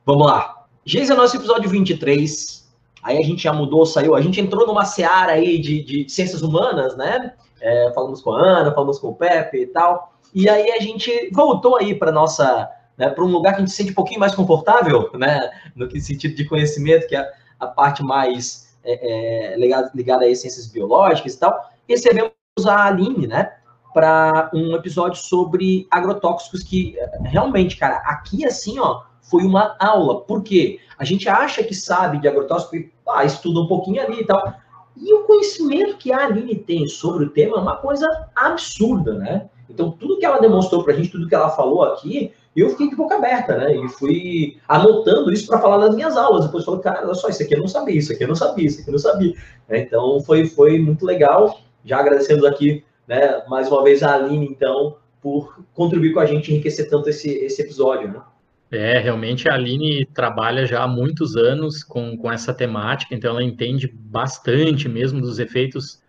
Vamos 0.05 0.27
lá. 0.27 0.65
Geis 0.85 1.09
é 1.09 1.15
nosso 1.15 1.35
episódio 1.35 1.69
23. 1.69 2.67
Aí 3.03 3.17
a 3.17 3.23
gente 3.23 3.43
já 3.43 3.53
mudou, 3.53 3.85
saiu, 3.85 4.15
a 4.15 4.21
gente 4.21 4.39
entrou 4.39 4.65
numa 4.65 4.85
seara 4.85 5.33
aí 5.33 5.59
de, 5.59 5.83
de 5.83 6.09
ciências 6.09 6.41
humanas, 6.41 6.97
né? 6.97 7.33
É, 7.61 7.91
falamos 7.93 8.21
com 8.21 8.31
a 8.31 8.41
Ana, 8.41 8.73
falamos 8.73 8.99
com 8.99 9.09
o 9.09 9.15
Pepe 9.15 9.61
e 9.61 9.67
tal. 9.67 10.13
E 10.33 10.49
aí 10.49 10.71
a 10.71 10.79
gente 10.79 11.29
voltou 11.33 11.77
aí 11.77 11.95
para 11.95 12.11
nossa, 12.11 12.69
né, 12.97 13.09
para 13.09 13.23
um 13.23 13.27
lugar 13.27 13.53
que 13.53 13.57
a 13.57 13.59
gente 13.61 13.71
se 13.71 13.77
sente 13.77 13.91
um 13.91 13.95
pouquinho 13.95 14.19
mais 14.19 14.35
confortável, 14.35 15.09
né? 15.13 15.49
No 15.75 15.87
que 15.87 15.99
sentido 15.99 16.35
de 16.35 16.45
conhecimento, 16.45 17.07
que 17.07 17.15
é 17.15 17.31
a 17.59 17.67
parte 17.67 18.03
mais 18.03 18.66
é, 18.87 19.53
é, 19.53 19.57
ligada, 19.57 19.91
ligada 19.93 20.25
a 20.25 20.35
ciências 20.35 20.67
biológicas 20.67 21.33
e 21.33 21.39
tal. 21.39 21.69
Recebemos 21.87 22.31
a 22.65 22.85
Aline, 22.85 23.27
né? 23.27 23.51
Para 23.93 24.49
um 24.53 24.75
episódio 24.75 25.21
sobre 25.21 25.87
agrotóxicos 25.91 26.63
que 26.63 26.95
realmente, 27.23 27.75
cara, 27.75 27.97
aqui 28.05 28.45
assim, 28.45 28.79
ó, 28.79 29.01
foi 29.21 29.43
uma 29.43 29.75
aula. 29.79 30.21
Por 30.21 30.41
quê? 30.41 30.79
A 30.97 31.03
gente 31.03 31.27
acha 31.27 31.63
que 31.63 31.75
sabe 31.75 32.19
de 32.19 32.27
agrotóxico 32.27 32.75
e 32.75 32.91
ah, 33.09 33.25
estuda 33.25 33.59
um 33.59 33.67
pouquinho 33.67 34.01
ali 34.01 34.21
e 34.21 34.25
tal. 34.25 34.53
E 34.95 35.13
o 35.13 35.23
conhecimento 35.23 35.97
que 35.97 36.11
a 36.11 36.25
Aline 36.25 36.55
tem 36.55 36.87
sobre 36.87 37.25
o 37.25 37.29
tema 37.29 37.57
é 37.57 37.59
uma 37.59 37.75
coisa 37.75 38.07
absurda, 38.35 39.13
né? 39.13 39.49
Então, 39.69 39.91
tudo 39.91 40.17
que 40.17 40.25
ela 40.25 40.39
demonstrou 40.39 40.83
para 40.83 40.93
a 40.93 40.95
gente, 40.95 41.11
tudo 41.11 41.27
que 41.27 41.35
ela 41.35 41.49
falou 41.49 41.83
aqui, 41.83 42.31
eu 42.61 42.69
fiquei 42.69 42.89
de 42.89 42.95
boca 42.95 43.15
aberta, 43.15 43.57
né? 43.57 43.75
E 43.75 43.89
fui 43.89 44.57
anotando 44.67 45.31
isso 45.31 45.47
para 45.47 45.59
falar 45.59 45.77
nas 45.77 45.95
minhas 45.95 46.17
aulas. 46.17 46.45
Depois 46.45 46.65
falei, 46.65 46.81
cara, 46.81 47.05
olha 47.05 47.13
só, 47.13 47.29
isso 47.29 47.43
aqui 47.43 47.55
eu 47.55 47.59
não 47.59 47.67
sabia, 47.67 47.97
isso 47.97 48.11
aqui 48.11 48.23
eu 48.23 48.27
não 48.27 48.35
sabia, 48.35 48.65
isso 48.65 48.81
aqui 48.81 48.89
eu 48.89 48.93
não 48.93 48.99
sabia. 48.99 49.33
Então, 49.69 50.19
foi, 50.21 50.47
foi 50.47 50.79
muito 50.79 51.05
legal. 51.05 51.59
Já 51.85 51.99
agradecendo 51.99 52.47
aqui, 52.47 52.83
né, 53.07 53.43
mais 53.47 53.69
uma 53.71 53.83
vez 53.83 54.01
a 54.01 54.15
Aline, 54.15 54.47
então, 54.47 54.97
por 55.21 55.63
contribuir 55.73 56.13
com 56.13 56.19
a 56.19 56.25
gente 56.25 56.49
e 56.49 56.53
enriquecer 56.53 56.89
tanto 56.89 57.09
esse, 57.09 57.29
esse 57.29 57.61
episódio, 57.61 58.09
né? 58.09 58.21
É, 58.69 58.99
realmente 58.99 59.47
a 59.47 59.53
Aline 59.53 60.05
trabalha 60.05 60.65
já 60.65 60.83
há 60.83 60.87
muitos 60.87 61.37
anos 61.37 61.83
com, 61.83 62.17
com 62.17 62.31
essa 62.31 62.53
temática, 62.53 63.15
então 63.15 63.31
ela 63.31 63.43
entende 63.43 63.87
bastante 63.87 64.89
mesmo 64.89 65.21
dos 65.21 65.39
efeitos 65.39 66.01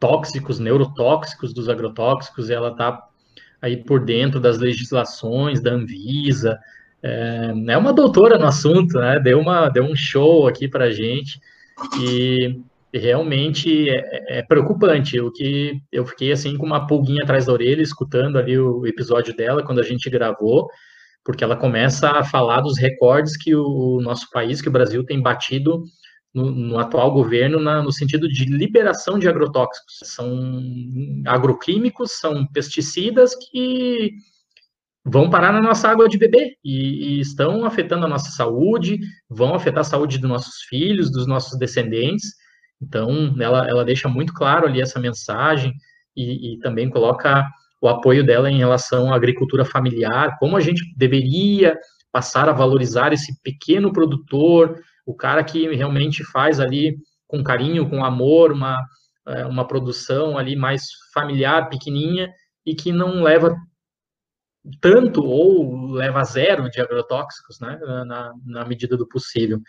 tóxicos, 0.00 0.58
neurotóxicos 0.58 1.52
dos 1.52 1.68
agrotóxicos, 1.68 2.50
ela 2.50 2.70
está 2.70 3.08
aí 3.60 3.76
por 3.76 4.04
dentro 4.04 4.40
das 4.40 4.58
legislações 4.58 5.60
da 5.60 5.72
Anvisa, 5.72 6.58
é, 7.02 7.52
é 7.68 7.76
uma 7.76 7.92
doutora 7.92 8.38
no 8.38 8.46
assunto, 8.46 8.98
né? 8.98 9.18
Deu, 9.20 9.40
uma, 9.40 9.68
deu 9.68 9.84
um 9.84 9.96
show 9.96 10.46
aqui 10.46 10.68
para 10.68 10.90
gente 10.90 11.40
e 12.00 12.58
realmente 12.92 13.90
é, 13.90 14.38
é, 14.38 14.42
preocupante. 14.42 15.20
O 15.20 15.30
que 15.30 15.80
eu 15.92 16.06
fiquei 16.06 16.32
assim 16.32 16.56
com 16.56 16.66
uma 16.66 16.86
pulguinha 16.86 17.22
atrás 17.22 17.46
da 17.46 17.52
orelha, 17.52 17.82
escutando 17.82 18.38
ali 18.38 18.58
o 18.58 18.86
episódio 18.86 19.36
dela 19.36 19.62
quando 19.62 19.80
a 19.80 19.84
gente 19.84 20.08
gravou 20.08 20.68
porque 21.26 21.42
ela 21.42 21.56
começa 21.56 22.08
a 22.08 22.22
falar 22.22 22.60
dos 22.60 22.78
recordes 22.78 23.36
que 23.36 23.52
o 23.52 24.00
nosso 24.00 24.30
país, 24.30 24.62
que 24.62 24.68
o 24.68 24.72
Brasil 24.72 25.04
tem 25.04 25.20
batido 25.20 25.82
no, 26.36 26.50
no 26.50 26.78
atual 26.78 27.10
governo 27.12 27.58
na, 27.58 27.82
no 27.82 27.90
sentido 27.90 28.28
de 28.28 28.44
liberação 28.44 29.18
de 29.18 29.26
agrotóxicos. 29.26 30.00
São 30.02 30.62
agroquímicos, 31.26 32.18
são 32.18 32.46
pesticidas 32.48 33.34
que 33.34 34.10
vão 35.02 35.30
parar 35.30 35.50
na 35.50 35.62
nossa 35.62 35.88
água 35.88 36.06
de 36.06 36.18
beber 36.18 36.56
e, 36.62 37.16
e, 37.16 37.20
estão 37.20 37.64
afetando 37.64 38.04
a 38.04 38.08
nossa 38.08 38.30
saúde, 38.32 38.98
vão 39.30 39.54
afetar 39.54 39.80
a 39.80 39.84
saúde 39.84 40.18
dos 40.18 40.28
nossos 40.28 40.60
filhos, 40.68 41.10
dos 41.10 41.26
nossos 41.26 41.58
descendentes. 41.58 42.34
Então, 42.82 43.34
ela, 43.40 43.66
ela 43.66 43.84
deixa 43.84 44.06
muito 44.06 44.34
claro 44.34 44.66
ali 44.66 44.82
essa 44.82 45.00
mensagem 45.00 45.72
e, 46.14 46.52
e 46.52 46.58
também 46.58 46.90
coloca 46.90 47.46
o 47.80 47.88
apoio 47.88 48.26
dela 48.26 48.50
em 48.50 48.58
relação 48.58 49.10
à 49.10 49.16
agricultura 49.16 49.64
familiar, 49.64 50.36
como 50.38 50.54
a 50.54 50.60
gente 50.60 50.82
deveria 50.98 51.78
passar 52.12 52.46
a 52.46 52.52
valorizar 52.52 53.14
esse 53.14 53.40
pequeno 53.42 53.90
produtor, 53.90 54.78
o 55.06 55.14
cara 55.14 55.44
que 55.44 55.72
realmente 55.74 56.24
faz 56.24 56.58
ali 56.58 56.96
com 57.26 57.42
carinho, 57.42 57.88
com 57.88 58.04
amor, 58.04 58.52
uma, 58.52 58.78
é, 59.28 59.46
uma 59.46 59.66
produção 59.66 60.36
ali 60.36 60.56
mais 60.56 60.82
familiar, 61.14 61.68
pequenininha, 61.68 62.28
e 62.64 62.74
que 62.74 62.92
não 62.92 63.22
leva 63.22 63.56
tanto 64.80 65.24
ou 65.24 65.92
leva 65.92 66.24
zero 66.24 66.68
de 66.68 66.80
agrotóxicos, 66.80 67.60
né, 67.60 67.78
na, 68.04 68.32
na 68.44 68.64
medida 68.64 68.96
do 68.96 69.06
possível. 69.06 69.60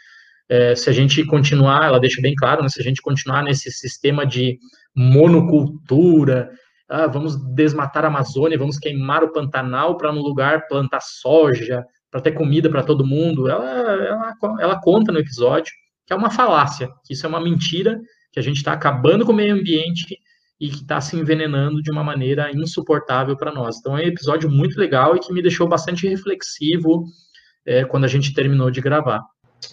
É, 0.50 0.76
se 0.76 0.90
a 0.90 0.94
gente 0.94 1.24
continuar, 1.26 1.86
ela 1.86 2.00
deixa 2.00 2.22
bem 2.22 2.34
claro, 2.34 2.64
né, 2.64 2.70
se 2.70 2.82
a 2.82 2.84
gente 2.84 3.02
continuar 3.02 3.44
nesse 3.44 3.72
sistema 3.72 4.26
de 4.26 4.58
monocultura, 4.96 6.50
ah, 6.90 7.06
vamos 7.06 7.36
desmatar 7.54 8.06
a 8.06 8.08
Amazônia, 8.08 8.58
vamos 8.58 8.80
queimar 8.80 9.24
o 9.24 9.32
Pantanal 9.32 9.98
para 9.98 10.12
no 10.12 10.22
lugar 10.22 10.68
plantar 10.68 11.02
soja, 11.02 11.86
para 12.18 12.22
ter 12.22 12.32
comida 12.32 12.70
para 12.70 12.84
todo 12.84 13.06
mundo. 13.06 13.48
Ela, 13.48 13.66
ela, 13.70 14.36
ela 14.60 14.82
conta 14.82 15.12
no 15.12 15.20
episódio 15.20 15.72
que 16.06 16.14
é 16.14 16.16
uma 16.16 16.32
falácia, 16.32 16.90
que 17.06 17.14
isso 17.14 17.26
é 17.26 17.30
uma 17.30 17.40
mentira, 17.40 18.00
que 18.32 18.40
a 18.40 18.44
gente 18.44 18.58
está 18.58 18.72
acabando 18.72 19.26
com 19.26 19.34
o 19.34 19.36
meio 19.36 19.54
ambiente 19.54 20.18
e 20.60 20.70
que 20.70 20.78
está 20.78 21.02
se 21.02 21.18
envenenando 21.18 21.82
de 21.82 21.92
uma 21.92 22.04
maneira 22.04 22.50
insuportável 22.52 23.36
para 23.36 23.52
nós. 23.52 23.78
Então 23.78 23.98
é 23.98 24.04
um 24.04 24.08
episódio 24.08 24.50
muito 24.50 24.80
legal 24.80 25.16
e 25.16 25.20
que 25.20 25.34
me 25.34 25.42
deixou 25.42 25.68
bastante 25.68 26.08
reflexivo 26.08 27.04
é, 27.66 27.84
quando 27.84 28.06
a 28.06 28.08
gente 28.08 28.34
terminou 28.34 28.72
de 28.72 28.82
gravar. 28.82 29.22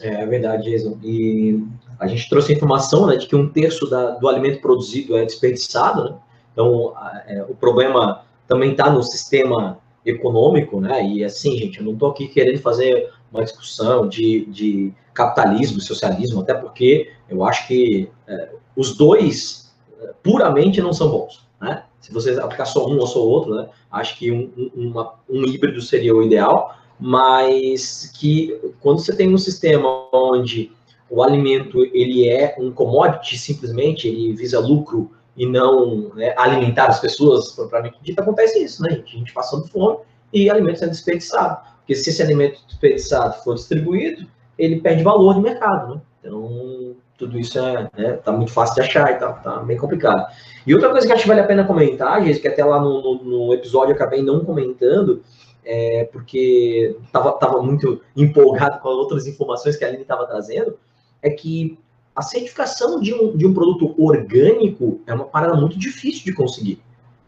É, 0.01 0.23
é 0.23 0.27
verdade, 0.27 0.71
Jason. 0.71 0.99
E 1.03 1.65
a 2.01 2.07
gente 2.07 2.29
trouxe 2.29 2.53
a 2.53 2.57
informação 2.57 3.07
né, 3.07 3.17
de 3.17 3.27
que 3.27 3.37
um 3.37 3.49
terço 3.49 3.89
da, 3.89 4.11
do 4.11 4.29
alimento 4.29 4.61
produzido 4.61 5.17
é 5.17 5.25
desperdiçado, 5.25 6.05
né? 6.05 6.17
Então, 6.53 6.95
é, 7.27 7.43
o 7.49 7.55
problema 7.55 8.23
também 8.47 8.73
está 8.73 8.91
no 8.91 9.03
sistema 9.03 9.79
econômico, 10.05 10.81
né? 10.81 11.05
E 11.07 11.25
assim, 11.25 11.57
gente, 11.57 11.79
eu 11.79 11.85
não 11.85 11.93
estou 11.93 12.11
aqui 12.11 12.29
querendo 12.29 12.61
fazer 12.61 13.11
uma 13.33 13.43
discussão 13.43 14.09
de, 14.09 14.45
de 14.47 14.93
capitalismo, 15.13 15.81
socialismo, 15.81 16.41
até 16.41 16.55
porque 16.55 17.11
eu 17.29 17.45
acho 17.45 17.67
que 17.67 18.11
é, 18.27 18.51
os 18.77 18.97
dois 18.97 19.75
é, 20.01 20.13
puramente 20.23 20.81
não 20.81 20.93
são 20.93 21.11
bons, 21.11 21.47
né? 21.61 21.85
Se 22.01 22.13
você 22.13 22.39
aplicar 22.39 22.67
só 22.67 22.87
um 22.87 22.99
ou 22.99 23.07
só 23.07 23.21
outro, 23.21 23.55
né? 23.55 23.69
Acho 23.91 24.19
que 24.19 24.31
um, 24.31 24.53
um, 24.57 24.89
uma, 24.89 25.15
um 25.29 25.45
híbrido 25.45 25.81
seria 25.81 26.15
o 26.15 26.23
ideal, 26.23 26.77
mas 27.01 28.13
que 28.15 28.59
quando 28.81 28.99
você 28.99 29.17
tem 29.17 29.33
um 29.33 29.39
sistema 29.39 30.09
onde 30.13 30.71
o 31.09 31.23
alimento 31.23 31.83
ele 31.95 32.29
é 32.29 32.57
um 32.59 32.71
commodity 32.71 33.39
simplesmente, 33.39 34.09
ele 34.09 34.35
visa 34.35 34.59
lucro 34.59 35.11
e 35.37 35.47
não 35.47 36.11
né, 36.15 36.35
alimentar 36.37 36.87
as 36.87 37.01
pessoas 37.01 37.53
propriamente 37.53 37.99
dito, 38.03 38.21
acontece 38.21 38.63
isso, 38.63 38.83
né, 38.83 38.91
gente? 38.91 39.17
A 39.17 39.19
gente 39.19 39.33
passando 39.33 39.67
fome 39.69 39.99
e 40.33 40.49
alimento 40.49 40.79
sendo 40.79 40.91
desperdiçado. 40.91 41.59
Porque 41.79 41.95
se 41.95 42.11
esse 42.11 42.23
alimento 42.23 42.61
desperdiçado 42.67 43.43
for 43.43 43.55
distribuído, 43.55 44.27
ele 44.59 44.81
perde 44.81 45.03
valor 45.03 45.35
no 45.35 45.43
mercado, 45.43 45.95
né? 45.95 46.01
Então, 46.21 46.97
tudo 47.19 47.39
isso 47.39 47.59
é, 47.59 47.91
né, 47.97 48.13
tá 48.25 48.33
muito 48.33 48.53
fácil 48.53 48.77
de 48.77 48.81
achar 48.83 49.13
e 49.13 49.17
tal, 49.17 49.35
tá 49.35 49.59
bem 49.59 49.77
complicado. 49.77 50.27
E 50.67 50.75
outra 50.75 50.91
coisa 50.91 51.07
que 51.07 51.13
acho 51.13 51.23
que 51.23 51.29
vale 51.29 51.41
a 51.41 51.47
pena 51.47 51.65
comentar, 51.65 52.25
gente, 52.25 52.41
que 52.41 52.49
até 52.49 52.65
lá 52.65 52.81
no, 52.81 53.03
no, 53.03 53.25
no 53.25 53.55
episódio 53.55 53.93
eu 53.93 53.97
acabei 53.97 54.23
não 54.23 54.45
comentando, 54.45 55.23
é 55.65 56.09
porque 56.13 56.97
estava 57.05 57.33
tava 57.33 57.63
muito 57.63 58.01
empolgado 58.17 58.81
com 58.81 58.89
outras 58.89 59.27
informações 59.27 59.77
que 59.77 59.85
a 59.85 59.89
Aline 59.89 60.03
estava 60.03 60.27
trazendo, 60.27 60.79
é 61.23 61.31
que 61.31 61.79
a 62.15 62.23
certificação 62.23 63.01
de 63.01 63.13
um, 63.13 63.37
de 63.37 63.47
um 63.47 63.53
produto 63.53 63.95
orgânico 63.99 65.01
é 65.07 65.15
uma 65.15 65.25
parada 65.25 65.55
muito 65.55 65.79
difícil 65.79 66.25
de 66.25 66.33
conseguir 66.33 66.81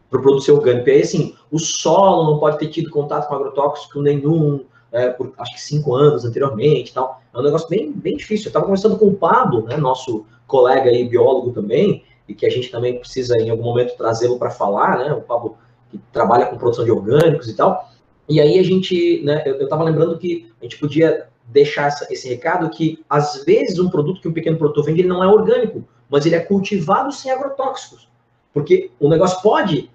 para 0.09 0.19
o 0.19 0.21
produto 0.21 0.43
ser 0.43 0.53
orgânico. 0.53 0.87
E 0.87 0.91
aí, 0.93 1.01
assim, 1.01 1.35
o 1.51 1.59
solo 1.59 2.31
não 2.31 2.39
pode 2.39 2.57
ter 2.57 2.67
tido 2.67 2.89
contato 2.89 3.27
com 3.27 3.35
agrotóxico 3.35 4.01
nenhum, 4.01 4.63
é, 4.91 5.09
por 5.09 5.33
acho 5.37 5.53
que 5.53 5.61
cinco 5.61 5.93
anos 5.93 6.23
anteriormente 6.23 6.93
tal. 6.93 7.21
É 7.33 7.37
um 7.37 7.43
negócio 7.43 7.67
bem, 7.67 7.91
bem 7.91 8.15
difícil. 8.15 8.45
Eu 8.45 8.49
estava 8.49 8.65
conversando 8.65 8.97
com 8.97 9.07
o 9.07 9.13
Pablo, 9.13 9.63
né, 9.63 9.75
nosso 9.75 10.25
colega 10.47 10.89
aí, 10.89 11.07
biólogo 11.07 11.51
também, 11.51 12.03
e 12.27 12.33
que 12.33 12.45
a 12.45 12.49
gente 12.49 12.71
também 12.71 12.97
precisa, 12.97 13.37
em 13.37 13.49
algum 13.49 13.63
momento, 13.63 13.97
trazê-lo 13.97 14.39
para 14.39 14.49
falar, 14.49 14.99
né? 14.99 15.13
O 15.13 15.21
Pablo 15.21 15.57
que 15.89 15.99
trabalha 16.11 16.45
com 16.45 16.57
produção 16.57 16.83
de 16.83 16.91
orgânicos 16.91 17.47
e 17.47 17.55
tal. 17.55 17.89
E 18.27 18.41
aí 18.41 18.59
a 18.59 18.63
gente, 18.63 19.21
né, 19.23 19.43
eu 19.45 19.63
estava 19.63 19.83
lembrando 19.83 20.17
que 20.17 20.51
a 20.59 20.63
gente 20.63 20.77
podia 20.77 21.27
deixar 21.47 21.89
esse 22.09 22.27
recado 22.27 22.69
que, 22.69 23.03
às 23.09 23.43
vezes, 23.45 23.79
um 23.79 23.89
produto 23.89 24.21
que 24.21 24.27
um 24.27 24.33
pequeno 24.33 24.57
produtor 24.57 24.85
vende, 24.85 25.01
ele 25.01 25.07
não 25.07 25.23
é 25.23 25.27
orgânico, 25.27 25.83
mas 26.09 26.25
ele 26.25 26.35
é 26.35 26.39
cultivado 26.39 27.11
sem 27.11 27.31
agrotóxicos. 27.31 28.09
Porque 28.53 28.91
o 28.99 29.07
negócio 29.07 29.41
pode 29.41 29.89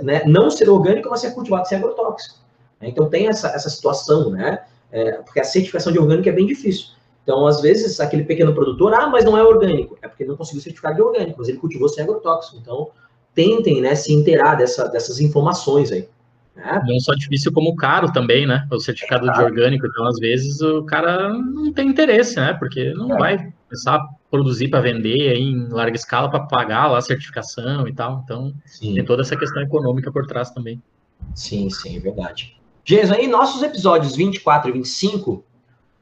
né, 0.00 0.22
não 0.26 0.50
ser 0.50 0.68
orgânico, 0.68 1.08
mas 1.08 1.20
ser 1.20 1.32
cultivado 1.32 1.66
sem 1.66 1.78
agrotóxicos. 1.78 2.40
Então, 2.80 3.08
tem 3.08 3.26
essa, 3.28 3.48
essa 3.48 3.70
situação, 3.70 4.30
né? 4.30 4.64
É, 4.92 5.12
porque 5.22 5.40
a 5.40 5.44
certificação 5.44 5.92
de 5.92 5.98
orgânico 5.98 6.28
é 6.28 6.32
bem 6.32 6.46
difícil. 6.46 6.88
Então, 7.22 7.46
às 7.46 7.60
vezes, 7.60 7.98
aquele 7.98 8.24
pequeno 8.24 8.54
produtor, 8.54 8.94
ah, 8.94 9.08
mas 9.08 9.24
não 9.24 9.36
é 9.36 9.42
orgânico. 9.42 9.98
É 10.00 10.08
porque 10.08 10.22
ele 10.22 10.30
não 10.30 10.36
conseguiu 10.36 10.62
certificar 10.62 10.94
de 10.94 11.02
orgânico, 11.02 11.38
mas 11.38 11.48
ele 11.48 11.58
cultivou 11.58 11.88
sem 11.88 12.04
agrotóxico. 12.04 12.58
Então, 12.58 12.90
tentem 13.34 13.80
né, 13.80 13.94
se 13.94 14.12
inteirar 14.12 14.54
dessa, 14.54 14.88
dessas 14.88 15.20
informações 15.20 15.90
aí. 15.90 16.08
Né? 16.56 16.82
Não 16.86 16.98
só 16.98 17.14
difícil 17.14 17.52
como 17.52 17.76
caro 17.76 18.10
também, 18.10 18.46
né? 18.46 18.66
O 18.72 18.80
certificado 18.80 19.28
é 19.28 19.32
de 19.32 19.40
orgânico. 19.42 19.86
Então, 19.86 20.06
às 20.06 20.18
vezes, 20.18 20.60
o 20.62 20.82
cara 20.84 21.28
não 21.28 21.72
tem 21.72 21.88
interesse, 21.88 22.36
né? 22.36 22.54
Porque 22.54 22.94
não 22.94 23.14
é. 23.14 23.18
vai 23.18 23.52
começar 23.68 23.96
a 23.96 24.08
produzir 24.30 24.68
para 24.68 24.80
vender 24.80 25.34
em 25.34 25.68
larga 25.68 25.96
escala 25.96 26.30
para 26.30 26.40
pagar 26.40 26.86
lá 26.86 26.98
a 26.98 27.02
certificação 27.02 27.86
e 27.86 27.92
tal. 27.92 28.22
Então, 28.24 28.54
sim. 28.64 28.94
tem 28.94 29.04
toda 29.04 29.22
essa 29.22 29.36
questão 29.36 29.62
econômica 29.62 30.10
por 30.10 30.26
trás 30.26 30.50
também. 30.50 30.82
Sim, 31.34 31.68
sim, 31.68 31.96
é 31.96 32.00
verdade. 32.00 32.56
Gente, 32.84 33.12
aí 33.12 33.26
nossos 33.26 33.62
episódios 33.62 34.16
24 34.16 34.70
e 34.70 34.72
25 34.72 35.44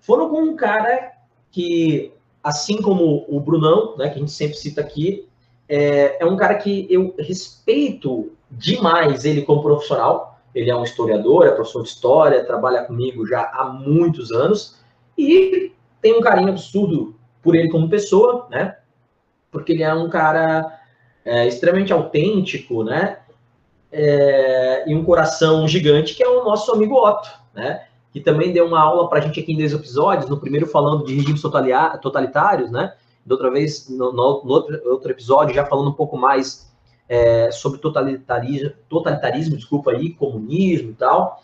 foram 0.00 0.28
com 0.28 0.42
um 0.42 0.54
cara 0.54 1.12
que, 1.50 2.12
assim 2.42 2.80
como 2.80 3.24
o 3.28 3.40
Brunão, 3.40 3.96
né, 3.96 4.08
que 4.08 4.16
a 4.16 4.18
gente 4.18 4.32
sempre 4.32 4.56
cita 4.56 4.82
aqui, 4.82 5.26
é, 5.68 6.22
é 6.22 6.26
um 6.26 6.36
cara 6.36 6.54
que 6.56 6.86
eu 6.90 7.14
respeito 7.18 8.30
demais 8.50 9.24
ele 9.24 9.42
como 9.42 9.62
profissional. 9.62 10.33
Ele 10.54 10.70
é 10.70 10.76
um 10.76 10.84
historiador, 10.84 11.46
é 11.46 11.50
professor 11.50 11.82
de 11.82 11.88
história, 11.88 12.44
trabalha 12.44 12.84
comigo 12.84 13.26
já 13.26 13.42
há 13.52 13.64
muitos 13.72 14.30
anos 14.30 14.78
e 15.18 15.72
tem 16.00 16.16
um 16.16 16.20
carinho 16.20 16.50
absurdo 16.50 17.16
por 17.42 17.54
ele 17.54 17.68
como 17.68 17.88
pessoa, 17.88 18.46
né? 18.50 18.76
Porque 19.50 19.72
ele 19.72 19.82
é 19.82 19.92
um 19.92 20.08
cara 20.08 20.80
é, 21.24 21.46
extremamente 21.46 21.92
autêntico, 21.92 22.84
né? 22.84 23.18
É, 23.90 24.84
e 24.88 24.94
um 24.94 25.04
coração 25.04 25.66
gigante, 25.66 26.14
que 26.14 26.22
é 26.22 26.28
o 26.28 26.44
nosso 26.44 26.72
amigo 26.72 26.94
Otto, 26.94 27.28
né? 27.54 27.86
Que 28.12 28.20
também 28.20 28.52
deu 28.52 28.66
uma 28.66 28.80
aula 28.80 29.08
para 29.08 29.18
a 29.18 29.22
gente 29.22 29.40
aqui 29.40 29.52
em 29.52 29.56
dois 29.56 29.72
episódios, 29.72 30.28
no 30.28 30.40
primeiro 30.40 30.66
falando 30.66 31.04
de 31.04 31.14
regimes 31.14 31.42
totalitários, 31.42 32.70
né? 32.70 32.94
Da 33.24 33.34
outra 33.34 33.50
vez, 33.50 33.88
no, 33.88 34.12
no, 34.12 34.44
no 34.44 34.50
outro, 34.50 34.80
outro, 34.90 35.10
episódio, 35.10 35.54
já 35.54 35.64
falando 35.64 35.88
um 35.88 35.94
pouco 35.94 36.16
mais 36.16 36.70
é, 37.08 37.50
sobre 37.50 37.80
totalitarismo, 37.80 38.72
totalitarismo, 38.88 39.56
desculpa 39.56 39.92
aí, 39.92 40.10
comunismo 40.10 40.90
e 40.90 40.94
tal. 40.94 41.42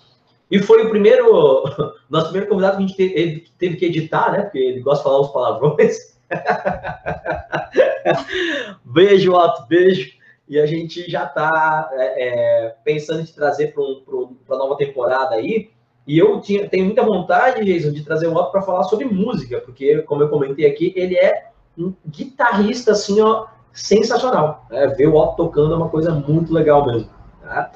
E 0.50 0.58
foi 0.58 0.84
o 0.84 0.90
primeiro, 0.90 1.64
nosso 2.10 2.26
primeiro 2.26 2.48
convidado 2.48 2.76
que 2.76 2.82
a 2.82 2.86
gente 2.86 2.96
teve, 2.96 3.44
teve 3.58 3.76
que 3.76 3.86
editar, 3.86 4.32
né? 4.32 4.42
Porque 4.42 4.58
ele 4.58 4.80
gosta 4.80 5.02
de 5.02 5.04
falar 5.04 5.20
os 5.20 5.32
palavrões. 5.32 6.18
beijo, 8.84 9.32
Otto, 9.32 9.66
beijo. 9.68 10.18
E 10.48 10.58
a 10.58 10.66
gente 10.66 11.08
já 11.08 11.26
está 11.26 11.88
é, 11.92 12.66
é, 12.66 12.74
pensando 12.82 13.20
em 13.20 13.26
trazer 13.26 13.72
para 13.72 13.82
um, 13.82 14.36
a 14.50 14.56
nova 14.56 14.76
temporada 14.76 15.36
aí. 15.36 15.70
E 16.04 16.18
eu 16.18 16.40
tinha, 16.40 16.68
tenho 16.68 16.86
muita 16.86 17.04
vontade, 17.04 17.64
Jason, 17.64 17.92
de 17.92 18.02
trazer 18.02 18.26
o 18.26 18.34
Otto 18.34 18.50
para 18.50 18.62
falar 18.62 18.82
sobre 18.84 19.04
música, 19.04 19.60
porque, 19.60 20.02
como 20.02 20.24
eu 20.24 20.28
comentei 20.28 20.66
aqui, 20.66 20.92
ele 20.96 21.16
é 21.16 21.50
um 21.78 21.94
guitarrista, 22.04 22.92
assim, 22.92 23.20
ó, 23.20 23.46
sensacional. 23.72 24.66
Né? 24.70 24.86
Ver 24.88 25.08
o 25.08 25.16
Otto 25.16 25.36
tocando 25.36 25.74
é 25.74 25.76
uma 25.76 25.88
coisa 25.88 26.12
muito 26.12 26.52
legal 26.52 26.86
mesmo. 26.86 27.10
Tá? 27.42 27.70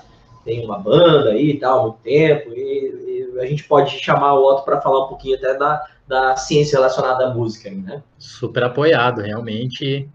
Tem 0.44 0.64
uma 0.64 0.78
banda 0.78 1.30
aí 1.30 1.52
e 1.52 1.58
tal, 1.58 1.82
muito 1.82 1.98
tempo, 2.02 2.50
e, 2.50 3.32
e, 3.34 3.40
a 3.40 3.46
gente 3.46 3.64
pode 3.64 3.90
chamar 3.98 4.34
o 4.34 4.44
Otto 4.44 4.64
para 4.64 4.80
falar 4.80 5.06
um 5.06 5.08
pouquinho 5.08 5.36
até 5.36 5.56
da, 5.56 5.82
da 6.06 6.36
ciência 6.36 6.76
relacionada 6.76 7.26
à 7.26 7.34
música, 7.34 7.70
né? 7.70 8.02
Super 8.18 8.64
apoiado, 8.64 9.20
realmente. 9.20 10.08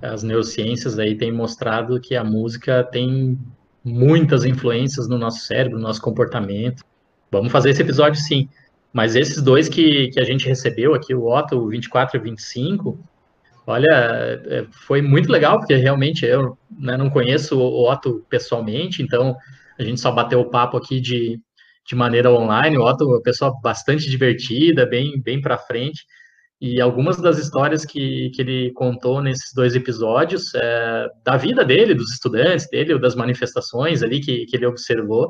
As 0.00 0.22
neurociências 0.22 0.98
aí 0.98 1.16
têm 1.16 1.30
mostrado 1.30 2.00
que 2.00 2.16
a 2.16 2.24
música 2.24 2.82
tem 2.82 3.38
muitas 3.84 4.44
influências 4.44 5.08
no 5.08 5.18
nosso 5.18 5.40
cérebro, 5.40 5.78
no 5.78 5.84
nosso 5.84 6.00
comportamento. 6.00 6.84
Vamos 7.30 7.52
fazer 7.52 7.70
esse 7.70 7.82
episódio 7.82 8.20
sim. 8.20 8.48
Mas 8.92 9.16
esses 9.16 9.42
dois 9.42 9.68
que, 9.68 10.08
que 10.08 10.20
a 10.20 10.24
gente 10.24 10.46
recebeu 10.46 10.94
aqui, 10.94 11.14
o 11.14 11.26
Otto 11.26 11.68
24 11.68 12.16
e 12.16 12.20
25, 12.20 12.98
olha, 13.66 14.42
é, 14.46 14.66
foi 14.70 15.02
muito 15.02 15.30
legal, 15.30 15.58
porque 15.58 15.74
realmente 15.76 16.24
eu 16.24 16.56
né, 16.78 16.96
não 16.96 17.10
conheço 17.10 17.58
o 17.58 17.90
Otto 17.90 18.24
pessoalmente, 18.28 19.02
então 19.02 19.36
a 19.78 19.82
gente 19.82 20.00
só 20.00 20.10
bateu 20.10 20.40
o 20.40 20.50
papo 20.50 20.76
aqui 20.76 21.00
de, 21.00 21.40
de 21.86 21.94
maneira 21.94 22.30
online. 22.30 22.78
O 22.78 22.84
Otto 22.84 23.04
é 23.04 23.06
uma 23.06 23.22
pessoa 23.22 23.52
bastante 23.62 24.08
divertida, 24.10 24.86
bem, 24.86 25.20
bem 25.20 25.40
para 25.40 25.58
frente. 25.58 26.04
E 26.60 26.80
algumas 26.80 27.20
das 27.20 27.38
histórias 27.38 27.84
que, 27.84 28.30
que 28.30 28.40
ele 28.40 28.72
contou 28.74 29.20
nesses 29.20 29.52
dois 29.52 29.74
episódios, 29.74 30.54
é, 30.54 31.08
da 31.24 31.36
vida 31.36 31.64
dele, 31.64 31.94
dos 31.94 32.12
estudantes 32.12 32.68
dele, 32.70 32.94
ou 32.94 33.00
das 33.00 33.16
manifestações 33.16 34.02
ali 34.02 34.20
que, 34.20 34.46
que 34.46 34.56
ele 34.56 34.66
observou, 34.66 35.28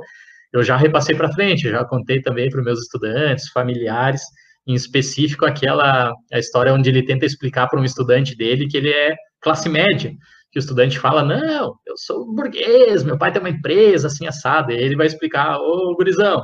eu 0.52 0.62
já 0.62 0.76
repassei 0.76 1.16
para 1.16 1.32
frente, 1.32 1.70
já 1.70 1.84
contei 1.84 2.20
também 2.20 2.50
para 2.50 2.62
meus 2.62 2.80
estudantes, 2.80 3.48
familiares, 3.48 4.20
em 4.66 4.74
específico 4.74 5.44
aquela 5.44 6.12
a 6.32 6.38
história 6.38 6.72
onde 6.72 6.88
ele 6.88 7.04
tenta 7.04 7.26
explicar 7.26 7.68
para 7.68 7.80
um 7.80 7.84
estudante 7.84 8.36
dele 8.36 8.68
que 8.68 8.76
ele 8.76 8.90
é 8.90 9.14
classe 9.40 9.68
média, 9.68 10.12
que 10.50 10.58
o 10.58 10.60
estudante 10.60 10.98
fala, 10.98 11.22
não, 11.22 11.74
eu 11.86 11.96
sou 11.96 12.32
burguês, 12.32 13.02
meu 13.02 13.18
pai 13.18 13.32
tem 13.32 13.40
uma 13.40 13.48
empresa 13.48 14.06
assim 14.06 14.26
assada, 14.26 14.72
e 14.72 14.76
ele 14.76 14.94
vai 14.94 15.06
explicar, 15.06 15.58
ô 15.58 15.94
gurizão, 15.96 16.42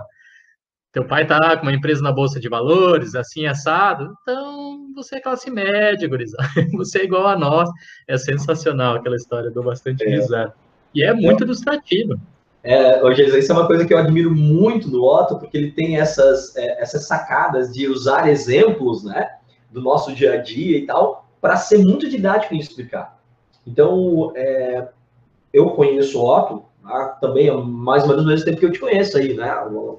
teu 0.91 1.05
pai 1.07 1.27
tá 1.27 1.57
com 1.57 1.65
uma 1.65 1.75
empresa 1.75 2.03
na 2.03 2.11
bolsa 2.11 2.41
de 2.41 2.49
valores, 2.49 3.15
assim 3.15 3.47
assado, 3.47 4.13
então 4.23 4.93
você 4.95 5.17
é 5.17 5.21
classe 5.21 5.51
média, 5.51 6.09
gurizão, 6.09 6.41
você 6.75 7.01
é 7.01 7.05
igual 7.05 7.27
a 7.27 7.39
nós, 7.39 7.71
é 8.09 8.17
sensacional 8.17 8.97
aquela 8.97 9.17
história, 9.17 9.51
dou 9.51 9.63
bastante 9.63 10.03
é. 10.05 10.09
risada, 10.09 10.55
e 10.95 11.05
é 11.05 11.13
muito 11.13 11.45
ilustrativo. 11.45 12.19
É, 12.69 13.03
hoje 13.03 13.25
isso 13.39 13.51
é 13.51 13.55
uma 13.55 13.67
coisa 13.67 13.87
que 13.87 13.95
eu 13.95 13.97
admiro 13.97 14.31
muito 14.31 14.91
do 14.91 15.03
Otto, 15.03 15.39
porque 15.39 15.57
ele 15.57 15.71
tem 15.71 15.97
essas, 15.97 16.55
é, 16.55 16.83
essas 16.83 17.07
sacadas 17.07 17.73
de 17.73 17.89
usar 17.89 18.29
exemplos, 18.29 19.05
né, 19.05 19.27
do 19.71 19.81
nosso 19.81 20.15
dia 20.15 20.35
a 20.35 20.37
dia 20.37 20.77
e 20.77 20.85
tal, 20.85 21.27
para 21.41 21.57
ser 21.57 21.79
muito 21.79 22.07
didático 22.11 22.55
em 22.55 22.59
explicar. 22.59 23.19
Então, 23.67 24.35
é, 24.37 24.87
eu 25.51 25.71
conheço 25.71 26.21
o 26.21 26.29
Otto 26.29 26.63
há 26.85 27.07
também 27.07 27.49
há 27.49 27.57
mais 27.57 28.03
ou 28.03 28.11
menos 28.11 28.27
o 28.27 28.29
mesmo 28.29 28.45
tempo 28.45 28.59
que 28.59 28.67
eu 28.67 28.73
te 28.73 28.81
conheço 28.81 29.17
aí, 29.17 29.33
né, 29.33 29.51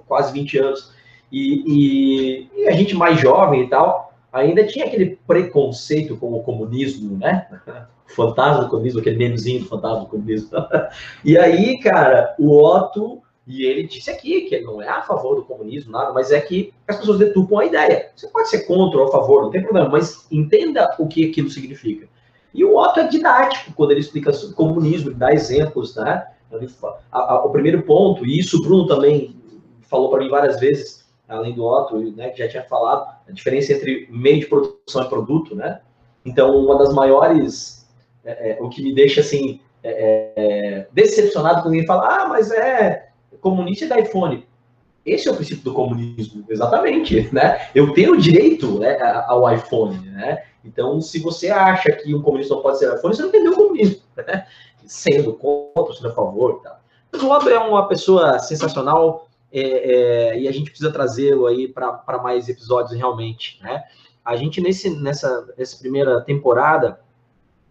quase 0.08 0.32
20 0.32 0.60
anos. 0.60 0.94
E, 1.32 1.64
e, 1.66 2.50
e 2.56 2.68
a 2.68 2.72
gente 2.74 2.96
mais 2.96 3.20
jovem 3.20 3.64
e 3.64 3.68
tal, 3.68 4.09
ainda 4.32 4.66
tinha 4.66 4.86
aquele 4.86 5.18
preconceito 5.28 6.18
com 6.18 6.34
o 6.34 6.44
comunismo, 6.44 7.18
né? 7.18 7.48
fantasma 8.16 8.64
do 8.64 8.70
comunismo, 8.70 9.00
aquele 9.00 9.18
memezinho 9.18 9.62
do 9.62 9.70
fantasma 9.70 10.02
do 10.02 10.08
comunismo. 10.08 10.50
e 11.24 11.38
aí, 11.38 11.80
cara, 11.80 12.36
o 12.40 12.58
Otto, 12.58 13.22
e 13.46 13.64
ele 13.64 13.84
disse 13.84 14.10
aqui 14.10 14.42
que 14.42 14.56
ele 14.56 14.66
não 14.66 14.82
é 14.82 14.88
a 14.88 15.02
favor 15.02 15.36
do 15.36 15.44
comunismo, 15.44 15.92
nada, 15.92 16.12
mas 16.12 16.32
é 16.32 16.40
que 16.40 16.74
as 16.88 16.98
pessoas 16.98 17.20
deturpam 17.20 17.60
a 17.60 17.66
ideia. 17.66 18.12
Você 18.16 18.28
pode 18.28 18.50
ser 18.50 18.66
contra 18.66 19.00
ou 19.00 19.08
a 19.08 19.12
favor, 19.12 19.44
não 19.44 19.52
tem 19.52 19.62
problema, 19.62 19.90
mas 19.90 20.28
entenda 20.32 20.96
o 21.00 21.08
que 21.08 21.30
aquilo 21.30 21.50
significa. 21.50 22.08
E 22.54 22.64
o 22.64 22.78
Otto 22.78 23.00
é 23.00 23.08
didático 23.08 23.74
quando 23.74 23.92
ele 23.92 24.00
explica 24.00 24.32
o 24.32 24.54
comunismo, 24.54 25.10
ele 25.10 25.18
dá 25.18 25.32
exemplos, 25.32 25.96
né? 25.96 26.26
O 27.44 27.50
primeiro 27.50 27.84
ponto, 27.84 28.26
e 28.26 28.40
isso 28.40 28.58
o 28.58 28.62
Bruno 28.62 28.88
também 28.88 29.36
falou 29.82 30.10
para 30.10 30.20
mim 30.20 30.30
várias 30.30 30.60
vezes, 30.60 30.99
além 31.30 31.54
do 31.54 31.64
Otto, 31.64 31.98
né, 32.16 32.30
que 32.30 32.40
já 32.40 32.50
tinha 32.50 32.64
falado, 32.64 33.08
a 33.28 33.32
diferença 33.32 33.72
entre 33.72 34.08
meio 34.10 34.40
de 34.40 34.48
produção 34.48 35.04
e 35.04 35.10
produto, 35.10 35.56
né? 35.56 35.80
Então, 36.26 36.58
uma 36.58 36.78
das 36.78 36.94
maiores 36.94 37.80
é, 38.24 38.52
é, 38.52 38.58
o 38.62 38.70
que 38.70 38.84
me 38.84 38.94
deixa 38.94 39.22
assim 39.22 39.62
é, 39.84 40.34
é, 40.36 40.88
decepcionado 40.92 41.62
quando 41.62 41.68
alguém 41.68 41.86
fala, 41.86 42.24
ah, 42.24 42.28
mas 42.28 42.52
é 42.52 43.10
comunista 43.40 43.88
da 43.88 44.00
iPhone. 44.00 44.46
Esse 45.06 45.30
é 45.30 45.32
o 45.32 45.36
princípio 45.36 45.64
do 45.64 45.74
comunismo, 45.74 46.44
exatamente, 46.50 47.34
né? 47.34 47.70
Eu 47.74 47.94
tenho 47.94 48.18
direito 48.18 48.80
né, 48.80 48.98
ao 49.28 49.52
iPhone, 49.52 49.98
né? 50.10 50.44
Então, 50.64 51.00
se 51.00 51.20
você 51.20 51.50
acha 51.50 51.92
que 51.94 52.14
um 52.14 52.22
comunista 52.22 52.54
não 52.54 52.62
pode 52.62 52.78
ser 52.80 52.94
iPhone, 52.94 53.16
você 53.16 53.22
não 53.22 53.30
entendeu 53.30 53.54
o 53.54 53.56
comunismo, 53.56 54.02
né? 54.18 54.46
Sendo 54.86 55.34
contra, 55.34 55.94
sendo 55.94 56.10
a 56.10 56.14
favor. 56.14 56.62
Mas 57.12 57.24
o 57.24 57.28
Lado 57.30 57.50
é 57.50 57.58
uma 57.58 57.88
pessoa 57.88 58.38
sensacional 58.40 59.29
é, 59.52 59.62
é, 59.62 60.40
e 60.40 60.48
a 60.48 60.52
gente 60.52 60.70
precisa 60.70 60.92
trazê-lo 60.92 61.48
aí 61.48 61.68
para 61.68 62.20
mais 62.22 62.48
episódios 62.48 62.98
realmente, 62.98 63.60
né? 63.62 63.84
A 64.24 64.36
gente, 64.36 64.62
nesse, 64.62 64.90
nessa, 64.90 65.54
nessa 65.58 65.78
primeira 65.78 66.22
temporada, 66.22 67.00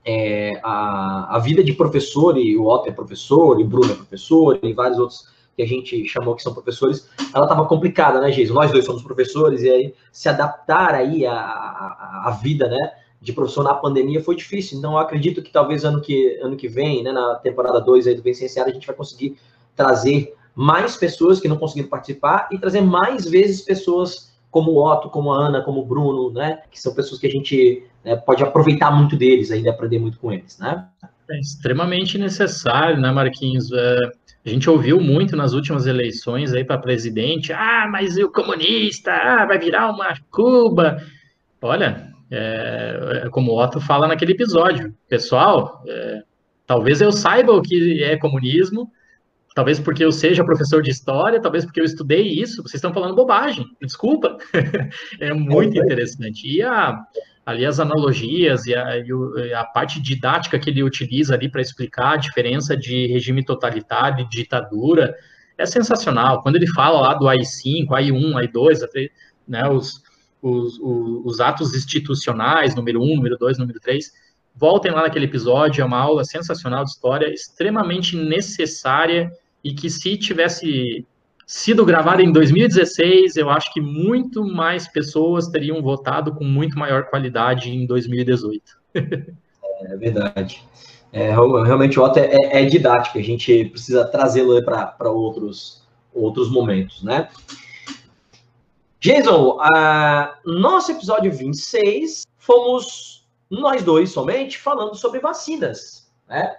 é, 0.05 0.59
a, 0.63 1.37
a 1.37 1.39
vida 1.39 1.63
de 1.63 1.73
professor, 1.73 2.37
e 2.37 2.57
o 2.57 2.67
Otto 2.67 2.89
é 2.89 2.93
professor, 2.93 3.61
e 3.61 3.63
o 3.63 3.67
Bruno 3.67 3.93
é 3.93 3.95
professor, 3.95 4.59
e 4.63 4.73
vários 4.73 4.99
outros 4.99 5.29
que 5.55 5.63
a 5.63 5.67
gente 5.67 6.07
chamou 6.07 6.35
que 6.35 6.43
são 6.43 6.55
professores, 6.55 7.09
ela 7.35 7.45
estava 7.45 7.67
complicada, 7.67 8.21
né, 8.21 8.31
Geis? 8.33 8.49
Nós 8.49 8.71
dois 8.71 8.85
somos 8.85 9.03
professores, 9.03 9.63
e 9.63 9.69
aí 9.69 9.95
se 10.11 10.29
adaptar 10.29 10.95
aí 10.95 11.27
a, 11.27 11.35
a, 11.35 12.23
a, 12.27 12.31
vida, 12.31 12.69
né, 12.69 12.93
de 13.21 13.33
professor 13.33 13.65
na 13.65 13.75
pandemia 13.75 14.23
foi 14.23 14.37
difícil. 14.37 14.79
Então, 14.79 14.93
eu 14.93 14.99
acredito 14.99 15.43
que 15.43 15.51
talvez 15.51 15.85
ano 15.85 16.01
que, 16.01 16.39
ano 16.41 16.57
que 16.57 16.69
vem, 16.69 17.03
né, 17.03 17.13
na 17.13 17.35
temporada 17.35 17.81
2 17.81 18.07
aí 18.07 18.15
do 18.15 18.23
Vencenciário, 18.23 18.71
a 18.71 18.75
gente 18.75 18.87
vai 18.87 18.95
conseguir 18.95 19.37
trazer 19.75 20.35
mais 20.59 20.97
pessoas 20.97 21.39
que 21.39 21.47
não 21.47 21.57
conseguiram 21.57 21.89
participar 21.89 22.49
e 22.51 22.59
trazer 22.59 22.81
mais 22.81 23.31
vezes 23.31 23.63
pessoas 23.63 24.37
como 24.51 24.73
o 24.73 24.85
Otto, 24.85 25.09
como 25.09 25.33
a 25.33 25.47
Ana, 25.47 25.63
como 25.63 25.83
o 25.83 25.87
Bruno, 25.87 26.33
né? 26.33 26.63
Que 26.69 26.81
são 26.81 26.93
pessoas 26.93 27.21
que 27.21 27.29
a 27.29 27.31
gente 27.31 27.87
né, 28.05 28.17
pode 28.17 28.43
aproveitar 28.43 28.91
muito 28.91 29.15
deles 29.17 29.53
ainda, 29.53 29.71
aprender 29.71 30.01
muito 30.01 30.19
com 30.19 30.33
eles, 30.33 30.59
né? 30.59 30.85
É 31.31 31.39
extremamente 31.39 32.19
necessário, 32.19 33.01
né, 33.01 33.13
Marquinhos? 33.13 33.71
É, 33.71 33.99
a 34.45 34.49
gente 34.49 34.69
ouviu 34.69 35.01
muito 35.01 35.37
nas 35.37 35.53
últimas 35.53 35.87
eleições 35.87 36.53
aí 36.53 36.65
para 36.65 36.77
presidente, 36.77 37.53
ah, 37.53 37.89
mas 37.89 38.17
o 38.17 38.29
comunista, 38.29 39.13
ah, 39.13 39.47
vai 39.47 39.61
virar 39.61 39.93
uma 39.93 40.13
Cuba. 40.29 40.97
Olha, 41.63 42.13
é, 42.33 43.23
é 43.27 43.29
como 43.29 43.53
o 43.53 43.63
Otto 43.63 43.81
fala 43.81 44.09
naquele 44.09 44.33
episódio, 44.33 44.93
pessoal, 45.09 45.85
é, 45.87 46.23
talvez 46.67 47.01
eu 47.01 47.13
saiba 47.13 47.53
o 47.53 47.63
que 47.63 48.03
é 48.03 48.17
comunismo, 48.17 48.91
talvez 49.59 49.81
porque 49.81 50.05
eu 50.05 50.13
seja 50.13 50.45
professor 50.45 50.81
de 50.81 50.91
história, 50.93 51.43
talvez 51.43 51.65
porque 51.65 51.81
eu 51.81 51.85
estudei 51.85 52.29
isso, 52.29 52.63
vocês 52.63 52.75
estão 52.75 52.95
falando 52.95 53.17
bobagem, 53.17 53.67
desculpa. 53.83 54.39
é 55.19 55.35
muito 55.35 55.77
interessante. 55.77 56.47
E 56.47 56.63
a, 56.63 56.97
ali 57.45 57.67
as 57.67 57.81
analogias 57.81 58.67
e 58.67 58.77
a, 58.77 58.99
e 58.99 59.53
a 59.53 59.65
parte 59.65 60.01
didática 60.01 60.61
que 60.61 60.71
ele 60.71 60.85
utiliza 60.85 61.35
ali 61.35 61.49
para 61.49 61.61
explicar 61.61 62.13
a 62.13 62.17
diferença 62.17 62.77
de 62.77 63.09
regime 63.09 63.45
totalitário 63.45 64.25
e 64.25 64.29
ditadura 64.29 65.13
é 65.59 65.67
sensacional. 65.67 66.41
Quando 66.41 66.55
ele 66.55 66.69
fala 66.69 67.01
lá 67.01 67.15
do 67.15 67.27
AI-5, 67.27 67.91
AI-1, 67.91 68.37
AI-2, 68.37 69.11
né, 69.49 69.69
os, 69.69 70.01
os, 70.41 70.79
os, 70.79 71.27
os 71.27 71.41
atos 71.41 71.75
institucionais, 71.75 72.77
número 72.77 73.03
1, 73.03 73.17
número 73.17 73.37
2, 73.37 73.59
número 73.59 73.81
3, 73.81 74.13
voltem 74.55 74.93
lá 74.93 75.03
naquele 75.03 75.25
episódio, 75.25 75.83
é 75.83 75.85
uma 75.85 75.99
aula 75.99 76.23
sensacional 76.23 76.85
de 76.85 76.91
história, 76.91 77.27
extremamente 77.27 78.17
necessária 78.17 79.29
e 79.63 79.75
que 79.75 79.91
se 79.91 80.17
tivesse 80.17 81.07
sido 81.47 81.85
gravada 81.85 82.23
em 82.23 82.31
2016, 82.31 83.37
eu 83.37 83.49
acho 83.49 83.73
que 83.73 83.81
muito 83.81 84.45
mais 84.45 84.87
pessoas 84.87 85.49
teriam 85.49 85.83
votado 85.83 86.35
com 86.35 86.45
muito 86.45 86.79
maior 86.79 87.05
qualidade 87.05 87.71
em 87.71 87.87
2018. 87.87 88.63
é 88.95 89.97
verdade. 89.97 90.63
É, 91.11 91.31
realmente 91.31 91.99
o 91.99 92.05
Otto 92.05 92.19
é, 92.19 92.35
é, 92.35 92.63
é 92.63 92.65
didático, 92.67 93.19
a 93.19 93.23
gente 93.23 93.65
precisa 93.67 94.05
trazê-lo 94.05 94.63
para 94.63 95.11
outros, 95.11 95.83
outros 96.13 96.51
momentos, 96.51 97.03
né? 97.03 97.29
Jason, 99.01 99.59
nosso 100.45 100.93
episódio 100.93 101.33
26, 101.33 102.27
fomos 102.37 103.27
nós 103.49 103.83
dois 103.83 104.11
somente 104.11 104.59
falando 104.59 104.95
sobre 104.97 105.21
vacinas, 105.21 106.11
né? 106.29 106.57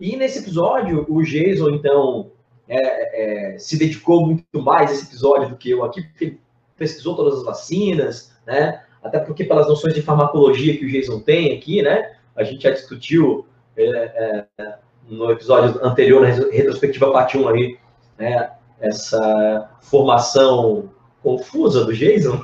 E 0.00 0.16
nesse 0.16 0.38
episódio, 0.38 1.04
o 1.08 1.22
Jason, 1.22 1.70
então, 1.70 2.30
é, 2.70 3.54
é, 3.54 3.58
se 3.58 3.76
dedicou 3.76 4.24
muito 4.24 4.62
mais 4.62 4.90
a 4.90 4.94
esse 4.94 5.06
episódio 5.06 5.48
do 5.48 5.56
que 5.56 5.70
eu 5.70 5.82
aqui, 5.82 6.02
porque 6.02 6.24
ele 6.24 6.40
pesquisou 6.76 7.16
todas 7.16 7.38
as 7.38 7.44
vacinas, 7.44 8.32
né? 8.46 8.84
Até 9.02 9.18
porque 9.18 9.42
pelas 9.42 9.66
noções 9.66 9.92
de 9.92 10.02
farmacologia 10.02 10.76
que 10.76 10.86
o 10.86 10.88
Jason 10.88 11.18
tem 11.18 11.56
aqui, 11.56 11.82
né? 11.82 12.12
A 12.36 12.44
gente 12.44 12.62
já 12.62 12.70
discutiu 12.70 13.44
é, 13.76 14.46
é 14.56 14.78
no 15.08 15.28
episódio 15.32 15.84
anterior, 15.84 16.22
na 16.22 16.28
retrospectiva 16.28 17.10
parte 17.10 17.36
1 17.36 17.48
aí, 17.48 17.76
né? 18.16 18.52
Essa 18.80 19.68
formação 19.80 20.90
confusa 21.24 21.84
do 21.84 21.92
Jason, 21.92 22.40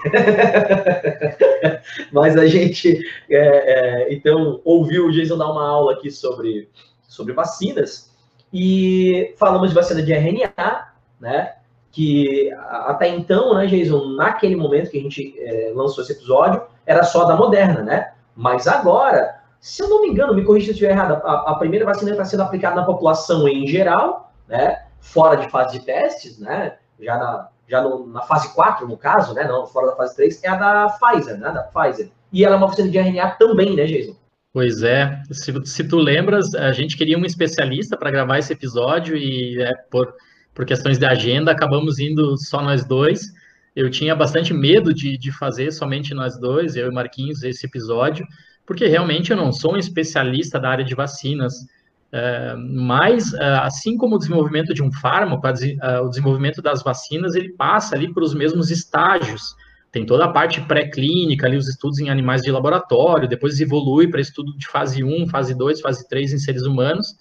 mas 2.12 2.36
a 2.36 2.46
gente 2.46 2.98
é, 3.30 3.38
é, 3.38 4.12
então 4.12 4.60
ouviu 4.64 5.06
o 5.06 5.12
Jason 5.12 5.38
dar 5.38 5.50
uma 5.50 5.66
aula 5.66 5.92
aqui 5.92 6.10
sobre, 6.10 6.68
sobre 7.08 7.32
vacinas 7.32 8.14
e 8.52 9.34
falamos 9.38 9.70
de 9.70 9.74
vacina 9.74 10.02
de 10.02 10.12
RNA, 10.12 10.88
né? 11.20 11.54
Que 11.90 12.52
até 12.52 13.08
então, 13.08 13.54
né, 13.54 13.66
Jason, 13.66 14.14
naquele 14.16 14.56
momento 14.56 14.90
que 14.90 14.98
a 14.98 15.02
gente 15.02 15.34
é, 15.38 15.72
lançou 15.74 16.04
esse 16.04 16.12
episódio, 16.12 16.62
era 16.84 17.02
só 17.02 17.24
da 17.24 17.36
Moderna, 17.36 17.82
né? 17.82 18.12
Mas 18.34 18.66
agora, 18.66 19.40
se 19.58 19.82
eu 19.82 19.88
não 19.88 20.02
me 20.02 20.08
engano, 20.08 20.34
me 20.34 20.44
corrija 20.44 20.66
se 20.66 20.70
eu 20.70 20.74
estiver 20.74 20.90
errado, 20.92 21.22
a, 21.24 21.52
a 21.52 21.54
primeira 21.56 21.86
vacina 21.86 22.10
está 22.10 22.24
sendo 22.24 22.42
aplicada 22.42 22.76
na 22.76 22.84
população 22.84 23.48
em 23.48 23.66
geral, 23.66 24.32
né? 24.46 24.84
Fora 25.00 25.36
de 25.36 25.48
fase 25.50 25.78
de 25.78 25.86
testes, 25.86 26.38
né? 26.38 26.76
Já 27.00 27.16
na, 27.18 27.48
já 27.66 27.80
no, 27.80 28.06
na 28.06 28.22
fase 28.22 28.52
4, 28.54 28.86
no 28.86 28.96
caso, 28.96 29.34
né? 29.34 29.44
Não, 29.44 29.66
fora 29.66 29.88
da 29.88 29.96
fase 29.96 30.16
3, 30.16 30.44
é 30.44 30.48
a 30.48 30.56
da 30.56 30.88
Pfizer, 30.88 31.38
né? 31.38 31.50
Da 31.50 31.62
Pfizer. 31.62 32.10
E 32.32 32.44
ela 32.44 32.54
é 32.54 32.58
uma 32.58 32.66
vacina 32.66 32.88
de 32.88 32.98
RNA 32.98 33.30
também, 33.32 33.74
né, 33.74 33.84
Jason? 33.84 34.14
Pois 34.56 34.82
é, 34.82 35.22
se, 35.30 35.52
se, 35.66 35.84
tu 35.84 35.98
lembras, 35.98 36.54
a 36.54 36.72
gente 36.72 36.96
queria 36.96 37.18
um 37.18 37.26
especialista 37.26 37.94
para 37.94 38.10
gravar 38.10 38.38
esse 38.38 38.54
episódio 38.54 39.14
e 39.14 39.60
é, 39.60 39.74
por, 39.90 40.14
por 40.54 40.64
questões 40.64 40.96
de 40.96 41.04
agenda 41.04 41.52
acabamos 41.52 41.98
indo 41.98 42.38
só 42.38 42.62
nós 42.62 42.82
dois. 42.82 43.34
Eu 43.76 43.90
tinha 43.90 44.16
bastante 44.16 44.54
medo 44.54 44.94
de, 44.94 45.18
de 45.18 45.30
fazer 45.30 45.70
somente 45.72 46.14
nós 46.14 46.40
dois, 46.40 46.74
eu 46.74 46.90
e 46.90 46.94
Marquinhos, 46.94 47.42
esse 47.42 47.66
episódio, 47.66 48.26
porque 48.64 48.86
realmente 48.86 49.30
eu 49.30 49.36
não 49.36 49.52
sou 49.52 49.74
um 49.74 49.76
especialista 49.76 50.58
da 50.58 50.70
área 50.70 50.84
de 50.86 50.94
vacinas. 50.94 51.66
É, 52.10 52.54
mas, 52.56 53.34
é, 53.34 53.58
assim 53.58 53.98
como 53.98 54.16
o 54.16 54.18
desenvolvimento 54.18 54.72
de 54.72 54.82
um 54.82 54.90
fármaco, 54.90 55.46
é, 55.46 56.00
o 56.00 56.08
desenvolvimento 56.08 56.62
das 56.62 56.82
vacinas, 56.82 57.34
ele 57.34 57.50
passa 57.50 57.94
ali 57.94 58.10
para 58.10 58.24
os 58.24 58.32
mesmos 58.32 58.70
estágios 58.70 59.54
tem 59.96 60.04
toda 60.04 60.26
a 60.26 60.28
parte 60.28 60.60
pré-clínica, 60.60 61.46
ali 61.46 61.56
os 61.56 61.66
estudos 61.70 61.98
em 61.98 62.10
animais 62.10 62.42
de 62.42 62.50
laboratório, 62.50 63.26
depois 63.26 63.58
evolui 63.62 64.06
para 64.06 64.20
estudo 64.20 64.54
de 64.54 64.66
fase 64.66 65.02
1, 65.02 65.26
fase 65.28 65.56
2, 65.56 65.80
fase 65.80 66.06
3 66.06 66.34
em 66.34 66.38
seres 66.38 66.64
humanos, 66.64 67.14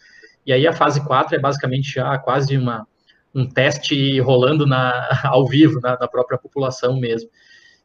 e 0.46 0.52
aí 0.52 0.68
a 0.68 0.74
fase 0.74 1.02
4 1.08 1.38
é 1.38 1.40
basicamente 1.40 1.94
já 1.94 2.18
quase 2.18 2.58
uma, 2.58 2.86
um 3.34 3.48
teste 3.48 4.20
rolando 4.20 4.68
na, 4.68 5.08
ao 5.24 5.48
vivo, 5.48 5.80
na, 5.80 5.98
na 5.98 6.06
própria 6.06 6.38
população 6.38 7.00
mesmo. 7.00 7.30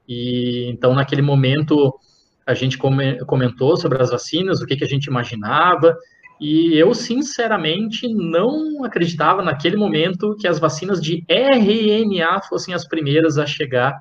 E 0.09 0.69
então, 0.71 0.93
naquele 0.93 1.23
momento, 1.23 1.95
a 2.45 2.53
gente 2.53 2.77
comentou 2.77 3.77
sobre 3.77 4.03
as 4.03 4.11
vacinas, 4.11 4.61
o 4.61 4.67
que, 4.67 4.75
que 4.75 4.83
a 4.83 4.89
gente 4.89 5.07
imaginava, 5.07 5.97
e 6.41 6.77
eu, 6.77 6.93
sinceramente, 6.95 8.09
não 8.13 8.85
acreditava 8.85 9.41
naquele 9.41 9.77
momento 9.77 10.35
que 10.35 10.49
as 10.49 10.59
vacinas 10.59 11.01
de 11.01 11.25
RNA 11.29 12.43
fossem 12.49 12.75
as 12.75 12.85
primeiras 12.89 13.39
a 13.39 13.47
chegar 13.47 13.95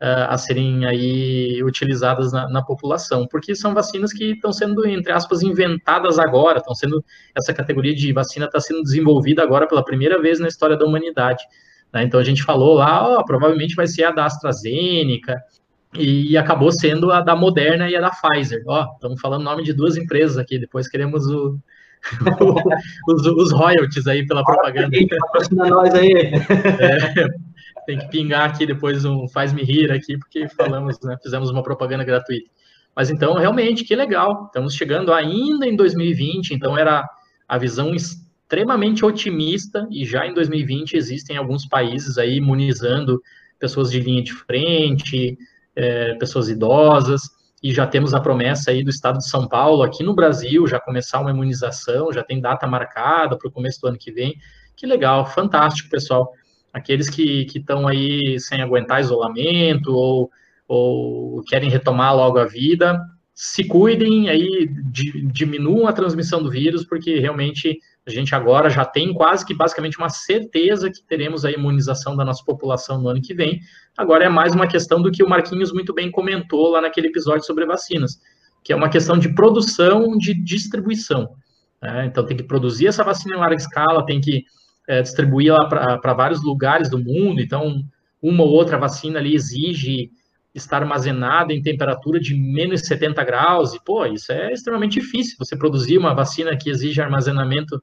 a 0.00 0.36
serem 0.36 0.84
aí 0.84 1.62
utilizadas 1.62 2.32
na, 2.32 2.48
na, 2.48 2.62
população, 2.62 3.26
porque 3.26 3.54
são 3.54 3.72
vacinas 3.72 4.12
que 4.12 4.32
estão 4.32 4.52
sendo, 4.52 4.86
entre 4.86 5.10
aspas, 5.10 5.42
inventadas 5.42 6.18
agora, 6.18 6.58
estão 6.58 6.74
sendo, 6.74 7.02
essa 7.34 7.54
categoria 7.54 7.94
de 7.94 8.12
vacina 8.12 8.44
está 8.46 8.60
sendo 8.60 8.82
desenvolvida 8.82 9.42
agora 9.42 9.66
pela 9.66 9.82
primeira 9.82 10.20
vez 10.20 10.38
na 10.38 10.48
história 10.48 10.76
da 10.76 10.84
humanidade. 10.84 11.42
Né? 11.92 12.04
Então 12.04 12.20
a 12.20 12.24
gente 12.24 12.42
falou 12.42 12.74
lá, 12.74 13.18
oh, 13.18 13.24
provavelmente 13.24 13.74
vai 13.74 13.86
ser 13.86 14.04
a 14.04 14.10
da 14.10 14.26
AstraZeneca, 14.26 15.42
e 15.94 16.36
acabou 16.36 16.70
sendo 16.70 17.10
a 17.10 17.22
da 17.22 17.34
Moderna 17.34 17.88
e 17.88 17.96
a 17.96 18.00
da 18.00 18.10
Pfizer. 18.10 18.62
Ó, 18.66 18.82
oh, 18.82 18.94
estamos 18.94 19.20
falando 19.20 19.40
o 19.40 19.44
nome 19.44 19.62
de 19.62 19.72
duas 19.72 19.96
empresas 19.96 20.36
aqui, 20.36 20.58
depois 20.58 20.88
queremos 20.88 21.26
o, 21.30 21.58
os, 23.08 23.26
os, 23.26 23.52
royalties 23.52 24.06
aí 24.06 24.26
pela 24.26 24.44
propaganda. 24.44 24.90
Patrocina 25.20 25.66
nós 25.66 25.94
aí. 25.94 26.12
É, 26.12 27.28
tem 27.86 27.98
que 27.98 28.08
pingar 28.08 28.50
aqui 28.50 28.66
depois 28.66 29.04
um 29.04 29.28
faz-me 29.28 29.62
rir 29.62 29.90
aqui, 29.92 30.18
porque 30.18 30.48
falamos, 30.48 30.98
né, 31.02 31.16
fizemos 31.22 31.50
uma 31.50 31.62
propaganda 31.62 32.04
gratuita. 32.04 32.50
Mas 32.94 33.10
então, 33.10 33.34
realmente, 33.34 33.84
que 33.84 33.94
legal. 33.94 34.46
Estamos 34.46 34.74
chegando 34.74 35.12
ainda 35.12 35.66
em 35.66 35.76
2020, 35.76 36.52
então 36.52 36.76
era 36.76 37.08
a 37.46 37.58
visão 37.58 37.94
extremamente 37.94 39.04
otimista, 39.04 39.86
e 39.90 40.04
já 40.04 40.26
em 40.26 40.34
2020 40.34 40.94
existem 40.96 41.36
alguns 41.36 41.66
países 41.66 42.18
aí 42.18 42.36
imunizando 42.36 43.20
pessoas 43.58 43.90
de 43.90 44.00
linha 44.00 44.22
de 44.22 44.32
frente, 44.32 45.38
é, 45.74 46.14
pessoas 46.14 46.48
idosas, 46.48 47.22
e 47.62 47.72
já 47.72 47.86
temos 47.86 48.14
a 48.14 48.20
promessa 48.20 48.70
aí 48.70 48.82
do 48.82 48.90
estado 48.90 49.18
de 49.18 49.28
São 49.28 49.46
Paulo, 49.46 49.82
aqui 49.82 50.02
no 50.02 50.14
Brasil, 50.14 50.66
já 50.66 50.80
começar 50.80 51.20
uma 51.20 51.30
imunização, 51.30 52.12
já 52.12 52.22
tem 52.22 52.40
data 52.40 52.66
marcada 52.66 53.36
para 53.36 53.48
o 53.48 53.52
começo 53.52 53.80
do 53.80 53.88
ano 53.88 53.98
que 53.98 54.10
vem. 54.10 54.36
Que 54.74 54.86
legal, 54.86 55.26
fantástico, 55.26 55.88
pessoal 55.88 56.32
aqueles 56.76 57.08
que 57.08 57.46
estão 57.54 57.88
aí 57.88 58.38
sem 58.38 58.60
aguentar 58.60 59.00
isolamento 59.00 59.90
ou, 59.94 60.30
ou 60.68 61.42
querem 61.44 61.70
retomar 61.70 62.14
logo 62.14 62.38
a 62.38 62.44
vida, 62.44 63.00
se 63.34 63.64
cuidem 63.64 64.28
aí, 64.28 64.68
diminuam 65.32 65.86
a 65.86 65.92
transmissão 65.92 66.42
do 66.42 66.50
vírus, 66.50 66.84
porque 66.84 67.18
realmente 67.18 67.78
a 68.06 68.10
gente 68.10 68.34
agora 68.34 68.68
já 68.68 68.84
tem 68.84 69.14
quase 69.14 69.44
que 69.46 69.54
basicamente 69.54 69.96
uma 69.96 70.10
certeza 70.10 70.90
que 70.90 71.02
teremos 71.02 71.46
a 71.46 71.50
imunização 71.50 72.14
da 72.14 72.26
nossa 72.26 72.44
população 72.44 73.00
no 73.00 73.08
ano 73.08 73.22
que 73.22 73.32
vem. 73.32 73.58
Agora 73.96 74.26
é 74.26 74.28
mais 74.28 74.54
uma 74.54 74.66
questão 74.66 75.00
do 75.00 75.10
que 75.10 75.24
o 75.24 75.28
Marquinhos 75.28 75.72
muito 75.72 75.94
bem 75.94 76.10
comentou 76.10 76.68
lá 76.68 76.82
naquele 76.82 77.08
episódio 77.08 77.46
sobre 77.46 77.64
vacinas, 77.64 78.20
que 78.62 78.70
é 78.70 78.76
uma 78.76 78.90
questão 78.90 79.18
de 79.18 79.34
produção, 79.34 80.16
de 80.18 80.34
distribuição. 80.34 81.30
Né? 81.80 82.04
Então 82.04 82.26
tem 82.26 82.36
que 82.36 82.44
produzir 82.44 82.86
essa 82.86 83.02
vacina 83.02 83.34
em 83.34 83.40
larga 83.40 83.56
escala, 83.56 84.04
tem 84.04 84.20
que 84.20 84.44
é, 84.86 85.02
distribuir 85.02 85.52
lá 85.52 85.66
para 85.66 86.14
vários 86.14 86.42
lugares 86.42 86.88
do 86.88 86.98
mundo, 86.98 87.40
então 87.40 87.82
uma 88.22 88.44
ou 88.44 88.50
outra 88.50 88.78
vacina 88.78 89.18
ali 89.18 89.34
exige 89.34 90.10
estar 90.54 90.82
armazenada 90.82 91.52
em 91.52 91.60
temperatura 91.60 92.18
de 92.18 92.34
menos 92.34 92.80
70 92.82 93.22
graus, 93.24 93.74
e 93.74 93.84
pô, 93.84 94.06
isso 94.06 94.32
é 94.32 94.52
extremamente 94.52 95.00
difícil, 95.00 95.36
você 95.38 95.56
produzir 95.56 95.98
uma 95.98 96.14
vacina 96.14 96.56
que 96.56 96.70
exige 96.70 97.00
armazenamento 97.00 97.80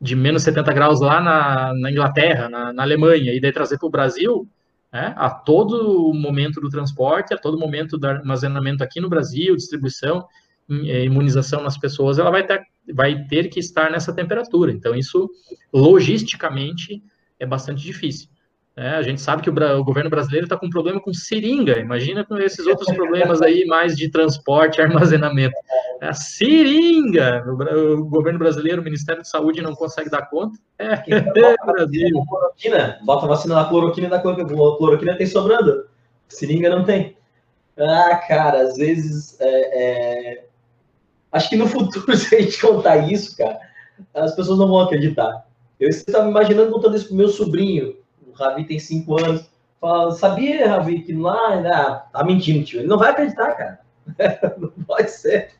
de 0.00 0.14
menos 0.14 0.42
70 0.42 0.72
graus 0.72 1.00
lá 1.00 1.20
na, 1.20 1.74
na 1.74 1.90
Inglaterra, 1.90 2.48
na, 2.48 2.72
na, 2.72 2.82
Alemanha, 2.82 3.32
e 3.32 3.40
daí 3.40 3.52
trazer 3.52 3.78
para 3.78 3.86
o 3.86 3.90
Brasil, 3.90 4.48
né, 4.92 5.12
a 5.16 5.28
todo 5.28 6.12
momento 6.14 6.60
do 6.60 6.68
transporte, 6.68 7.34
a 7.34 7.38
todo 7.38 7.58
momento 7.58 7.98
do 7.98 8.06
armazenamento 8.06 8.84
aqui 8.84 9.00
no 9.00 9.08
Brasil, 9.08 9.56
distribuição, 9.56 10.24
eh, 10.70 11.04
imunização 11.04 11.62
nas 11.62 11.76
pessoas, 11.76 12.18
ela 12.18 12.30
vai 12.30 12.46
ter, 12.46 12.62
vai 12.92 13.24
ter 13.24 13.48
que 13.48 13.60
estar 13.60 13.90
nessa 13.90 14.12
temperatura. 14.12 14.72
Então, 14.72 14.94
isso, 14.94 15.30
logisticamente, 15.72 17.02
é 17.38 17.46
bastante 17.46 17.82
difícil. 17.82 18.28
É, 18.76 18.88
a 18.88 19.02
gente 19.02 19.20
sabe 19.20 19.40
que 19.40 19.48
o, 19.48 19.78
o 19.78 19.84
governo 19.84 20.10
brasileiro 20.10 20.46
está 20.46 20.56
com 20.56 20.66
um 20.66 20.70
problema 20.70 21.00
com 21.00 21.14
seringa. 21.14 21.78
Imagina 21.78 22.24
com 22.24 22.36
esses 22.38 22.66
outros 22.66 22.92
problemas 22.92 23.40
aí, 23.40 23.64
mais 23.66 23.96
de 23.96 24.10
transporte, 24.10 24.82
armazenamento. 24.82 25.54
É, 26.00 26.12
seringa! 26.12 27.44
O, 27.46 28.00
o, 28.00 28.04
governo 28.04 28.38
brasileiro, 28.38 28.80
o 28.80 28.84
Ministério 28.84 29.22
de 29.22 29.28
Saúde 29.28 29.62
não 29.62 29.76
consegue 29.76 30.10
dar 30.10 30.28
conta. 30.28 30.58
É, 30.76 30.94
é 31.06 31.20
Brasil. 31.64 32.24
Cloroquina, 32.28 32.98
bota 33.04 33.28
vacina 33.28 33.54
na 33.54 33.64
cloroquina, 33.66 34.08
da 34.08 34.18
cloroquina 34.18 35.16
tem 35.16 35.26
sobrando. 35.26 35.86
Seringa 36.28 36.68
não 36.68 36.84
tem. 36.84 37.16
Ah, 37.78 38.16
cara, 38.26 38.62
às 38.62 38.76
vezes. 38.76 39.40
É, 39.40 39.82
é... 39.82 40.44
Acho 41.34 41.50
que 41.50 41.56
no 41.56 41.66
futuro, 41.66 42.14
se 42.16 42.34
a 42.34 42.40
gente 42.40 42.60
contar 42.60 42.96
isso, 43.12 43.36
cara, 43.36 43.58
as 44.14 44.34
pessoas 44.34 44.58
não 44.58 44.68
vão 44.68 44.80
acreditar. 44.80 45.46
Eu 45.78 45.88
estava 45.88 46.30
imaginando 46.30 46.70
contando 46.72 46.96
isso 46.96 47.08
pro 47.08 47.16
meu 47.16 47.28
sobrinho 47.28 47.96
Ravi 48.34 48.64
tem 48.64 48.78
cinco 48.78 49.18
anos. 49.18 49.48
Fala, 49.80 50.12
sabia, 50.12 50.68
Ravi, 50.68 51.02
que 51.02 51.12
lá. 51.12 51.36
Ah, 51.72 52.06
tá 52.12 52.24
mentindo, 52.24 52.64
tio. 52.64 52.80
Ele 52.80 52.88
não 52.88 52.98
vai 52.98 53.10
acreditar, 53.10 53.52
cara. 53.52 53.80
não 54.58 54.70
pode 54.86 55.10
ser. 55.10 55.50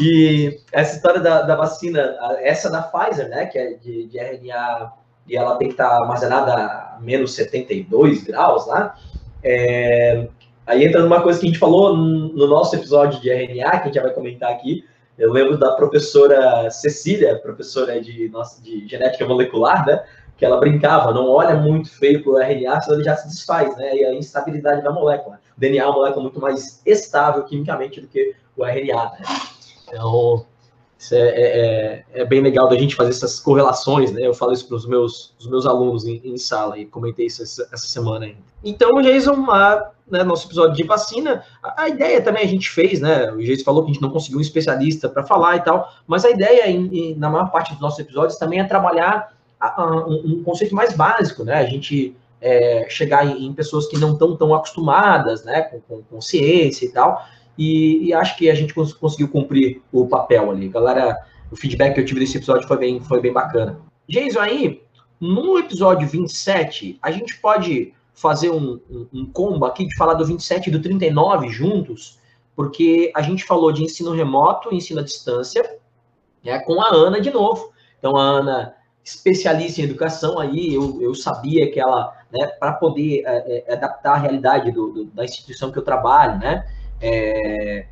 E 0.00 0.60
essa 0.72 0.96
história 0.96 1.20
da, 1.20 1.42
da, 1.42 1.54
vacina, 1.54 2.16
essa 2.40 2.70
da 2.70 2.82
Pfizer, 2.82 3.28
né, 3.28 3.46
que 3.46 3.58
é 3.58 3.74
de, 3.74 4.06
de 4.06 4.18
RNA, 4.18 4.92
e 5.28 5.36
ela 5.36 5.56
tem 5.56 5.68
que 5.68 5.74
estar 5.74 5.88
tá 5.88 5.96
armazenada 5.96 6.54
a 6.54 6.98
menos 7.00 7.34
72 7.34 8.24
graus 8.24 8.66
lá. 8.66 8.96
É, 9.42 10.28
aí 10.66 10.84
entra 10.84 11.02
numa 11.02 11.20
coisa 11.20 11.38
que 11.38 11.46
a 11.46 11.48
gente 11.48 11.58
falou 11.58 11.94
no 11.94 12.46
nosso 12.46 12.74
episódio 12.74 13.20
de 13.20 13.30
RNA, 13.30 13.70
que 13.70 13.76
a 13.76 13.84
gente 13.84 13.94
já 13.94 14.02
vai 14.02 14.12
comentar 14.12 14.50
aqui. 14.50 14.84
Eu 15.18 15.32
lembro 15.32 15.56
da 15.56 15.72
professora 15.72 16.70
Cecília, 16.70 17.38
professora 17.38 18.00
de, 18.00 18.28
nossa, 18.28 18.60
de 18.62 18.86
genética 18.88 19.26
molecular, 19.26 19.86
né? 19.86 20.02
que 20.36 20.44
ela 20.44 20.58
brincava, 20.58 21.12
não 21.12 21.28
olha 21.28 21.54
muito 21.54 21.90
feio 21.90 22.22
para 22.22 22.32
o 22.32 22.38
RNA, 22.38 22.80
senão 22.80 22.96
ele 22.96 23.04
já 23.04 23.16
se 23.16 23.28
desfaz, 23.28 23.76
né? 23.76 23.96
E 23.96 24.04
a 24.04 24.14
instabilidade 24.14 24.82
da 24.82 24.90
molécula. 24.90 25.40
O 25.56 25.60
DNA 25.60 25.82
é 25.82 25.86
uma 25.86 25.94
molécula 25.94 26.22
muito 26.22 26.40
mais 26.40 26.82
estável 26.84 27.44
quimicamente 27.44 28.00
do 28.00 28.08
que 28.08 28.34
o 28.56 28.64
RNA, 28.64 29.04
né? 29.04 29.22
Então, 29.86 30.44
isso 30.98 31.14
é, 31.14 31.18
é, 31.18 31.44
é, 31.44 32.04
é, 32.14 32.24
bem 32.24 32.40
legal 32.40 32.68
da 32.68 32.76
gente 32.76 32.96
fazer 32.96 33.10
essas 33.10 33.38
correlações, 33.38 34.10
né? 34.10 34.26
Eu 34.26 34.34
falo 34.34 34.52
isso 34.52 34.66
para 34.66 34.76
os 34.76 34.86
meus, 34.86 35.34
meus 35.46 35.66
alunos 35.66 36.04
em, 36.04 36.20
em, 36.24 36.36
sala 36.36 36.78
e 36.78 36.86
comentei 36.86 37.26
isso 37.26 37.42
essa, 37.42 37.68
essa 37.72 37.86
semana 37.86 38.26
ainda. 38.26 38.38
Então, 38.64 39.00
Jason, 39.02 39.44
a, 39.50 39.92
né, 40.10 40.22
nosso 40.22 40.46
episódio 40.46 40.74
de 40.74 40.82
vacina, 40.82 41.42
a, 41.62 41.82
a, 41.82 41.88
ideia 41.88 42.20
também 42.20 42.44
a 42.44 42.48
gente 42.48 42.68
fez, 42.68 43.00
né? 43.00 43.32
O 43.32 43.38
Jason 43.38 43.64
falou 43.64 43.84
que 43.84 43.90
a 43.90 43.94
gente 43.94 44.02
não 44.02 44.10
conseguiu 44.10 44.38
um 44.38 44.42
especialista 44.42 45.08
para 45.08 45.24
falar 45.24 45.56
e 45.56 45.60
tal, 45.60 45.90
mas 46.06 46.24
a 46.24 46.30
ideia, 46.30 46.68
em, 46.68 46.86
em, 46.92 47.14
na 47.14 47.30
maior 47.30 47.50
parte 47.50 47.72
dos 47.72 47.80
nossos 47.80 47.98
episódios, 47.98 48.38
também 48.38 48.60
é 48.60 48.64
trabalhar 48.64 49.34
um, 49.78 50.42
conceito 50.42 50.74
mais 50.74 50.94
básico, 50.94 51.44
né? 51.44 51.54
A 51.54 51.64
gente 51.64 52.14
é, 52.40 52.86
chegar 52.88 53.26
em, 53.26 53.46
em, 53.46 53.52
pessoas 53.52 53.86
que 53.86 53.98
não 53.98 54.12
estão 54.12 54.36
tão 54.36 54.54
acostumadas, 54.54 55.44
né, 55.44 55.62
com, 55.62 55.80
com, 55.80 56.02
com 56.02 56.20
ciência 56.20 56.84
e 56.84 56.90
tal, 56.90 57.24
e, 57.56 58.08
e, 58.08 58.14
acho 58.14 58.36
que 58.36 58.50
a 58.50 58.54
gente 58.54 58.74
cons 58.74 58.92
conseguiu 58.92 59.28
cumprir 59.28 59.80
o 59.92 60.06
papel 60.06 60.50
ali. 60.50 60.68
Galera, 60.68 61.16
o 61.50 61.56
feedback 61.56 61.94
que 61.94 62.00
eu 62.00 62.04
tive 62.04 62.20
desse 62.20 62.36
episódio 62.36 62.66
foi 62.66 62.76
bem, 62.76 63.00
foi 63.00 63.20
bem 63.20 63.32
bacana. 63.32 63.78
Jason, 64.08 64.40
aí, 64.40 64.82
no 65.20 65.58
episódio 65.58 66.06
27, 66.06 66.98
a 67.00 67.10
gente 67.10 67.40
pode 67.40 67.94
fazer 68.14 68.50
um, 68.50 68.80
um, 68.88 69.06
um 69.12 69.26
combo 69.26 69.66
aqui 69.66 69.86
de 69.86 69.96
falar 69.96 70.14
do 70.14 70.24
27 70.24 70.68
e 70.68 70.72
do 70.72 70.80
39 70.80 71.48
juntos, 71.48 72.18
porque 72.54 73.12
a 73.14 73.20
gente 73.20 73.44
falou 73.44 73.72
de 73.72 73.82
ensino 73.82 74.12
remoto, 74.12 74.72
ensino 74.72 75.00
à 75.00 75.02
distância, 75.02 75.78
né, 76.42 76.60
com 76.60 76.80
a 76.80 76.94
Ana 76.94 77.20
de 77.20 77.30
novo. 77.30 77.72
Então, 77.98 78.16
a 78.16 78.22
Ana 78.22 78.74
especialista 79.04 79.80
em 79.80 79.84
educação 79.84 80.38
aí, 80.38 80.74
eu, 80.74 81.02
eu 81.02 81.14
sabia 81.14 81.70
que 81.70 81.80
ela, 81.80 82.16
né, 82.32 82.46
para 82.46 82.72
poder 82.72 83.22
é, 83.26 83.64
é, 83.68 83.72
adaptar 83.72 84.14
a 84.14 84.18
realidade 84.18 84.70
do, 84.70 84.92
do, 84.92 85.04
da 85.06 85.24
instituição 85.24 85.70
que 85.70 85.78
eu 85.78 85.82
trabalho, 85.82 86.38
né, 86.38 86.66
é, 87.02 87.88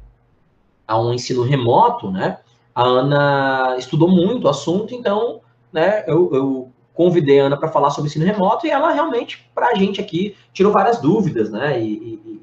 a 0.86 1.00
um 1.00 1.12
ensino 1.12 1.42
remoto, 1.42 2.10
né, 2.10 2.38
a 2.74 2.82
Ana 2.82 3.76
estudou 3.76 4.08
muito 4.08 4.46
o 4.46 4.50
assunto, 4.50 4.94
então, 4.94 5.40
né, 5.72 6.04
eu, 6.06 6.30
eu 6.32 6.71
convidei 6.94 7.40
a 7.40 7.44
Ana 7.44 7.56
para 7.56 7.68
falar 7.68 7.90
sobre 7.90 8.08
ensino 8.08 8.24
remoto 8.24 8.66
e 8.66 8.70
ela 8.70 8.92
realmente, 8.92 9.48
para 9.54 9.68
a 9.68 9.74
gente 9.74 10.00
aqui, 10.00 10.36
tirou 10.52 10.72
várias 10.72 11.00
dúvidas, 11.00 11.50
né, 11.50 11.80
e, 11.80 11.92
e, 11.92 12.42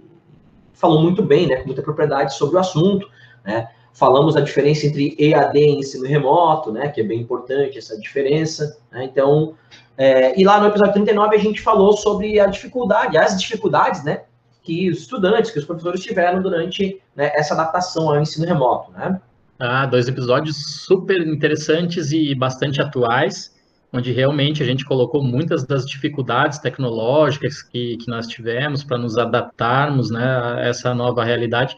falou 0.74 1.02
muito 1.02 1.22
bem, 1.22 1.48
né, 1.48 1.58
com 1.58 1.68
muita 1.68 1.82
propriedade 1.82 2.34
sobre 2.34 2.56
o 2.56 2.60
assunto, 2.60 3.08
né, 3.46 3.68
Falamos 4.00 4.38
a 4.38 4.42
diferença 4.42 4.86
entre 4.86 5.16
EAD 5.20 5.60
e 5.60 5.80
ensino 5.80 6.06
remoto, 6.06 6.72
né, 6.72 6.88
que 6.88 7.02
é 7.02 7.04
bem 7.04 7.20
importante 7.20 7.78
essa 7.78 8.00
diferença. 8.00 8.78
Né? 8.92 9.04
Então, 9.04 9.56
é, 9.98 10.40
e 10.40 10.46
lá 10.46 10.60
no 10.60 10.68
episódio 10.68 10.94
39 10.94 11.36
a 11.36 11.40
gente 11.40 11.62
falou 11.62 11.92
sobre 11.94 12.40
a 12.40 12.46
dificuldade, 12.46 13.18
as 13.18 13.38
dificuldades, 13.38 14.04
né, 14.04 14.22
que 14.64 14.90
os 14.90 15.00
estudantes, 15.00 15.52
que 15.52 15.60
os 15.60 15.66
professores 15.66 16.02
tiveram 16.02 16.42
durante 16.42 17.02
né, 17.14 17.32
essa 17.34 17.54
adaptação 17.54 18.10
ao 18.10 18.22
ensino 18.22 18.46
remoto, 18.46 18.92
né? 18.92 19.20
Ah, 19.60 19.86
dois 19.86 20.08
episódios 20.08 20.86
super 20.86 21.20
interessantes 21.20 22.14
e 22.14 22.34
bastante 22.34 22.82
atuais, 22.82 23.54
onde 23.92 24.12
realmente 24.12 24.62
a 24.62 24.66
gente 24.66 24.86
colocou 24.86 25.24
muitas 25.24 25.66
das 25.66 25.86
dificuldades 25.86 26.60
tecnológicas 26.60 27.62
que, 27.62 27.98
que 27.98 28.08
nós 28.08 28.28
tivemos 28.28 28.84
para 28.84 28.98
nos 28.98 29.18
adaptarmos 29.18 30.12
né, 30.12 30.24
a 30.24 30.60
essa 30.62 30.94
nova 30.94 31.24
realidade. 31.24 31.76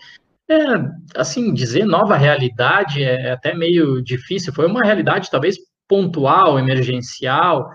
É, 0.49 0.55
assim, 1.15 1.53
dizer 1.53 1.85
nova 1.85 2.17
realidade 2.17 3.03
é, 3.03 3.27
é 3.27 3.31
até 3.31 3.55
meio 3.55 4.01
difícil. 4.01 4.53
Foi 4.53 4.67
uma 4.67 4.81
realidade 4.81 5.31
talvez 5.31 5.55
pontual, 5.87 6.59
emergencial. 6.59 7.69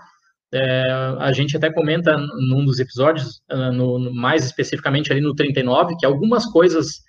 É, 0.53 0.83
a 1.19 1.31
gente 1.33 1.57
até 1.57 1.71
comenta 1.71 2.15
num 2.17 2.63
dos 2.63 2.79
episódios, 2.79 3.41
ah, 3.49 3.71
no, 3.71 3.99
no, 3.99 4.13
mais 4.13 4.45
especificamente 4.45 5.11
ali 5.11 5.21
no 5.21 5.35
39, 5.35 5.95
que 5.99 6.05
algumas 6.05 6.45
coisas 6.45 7.01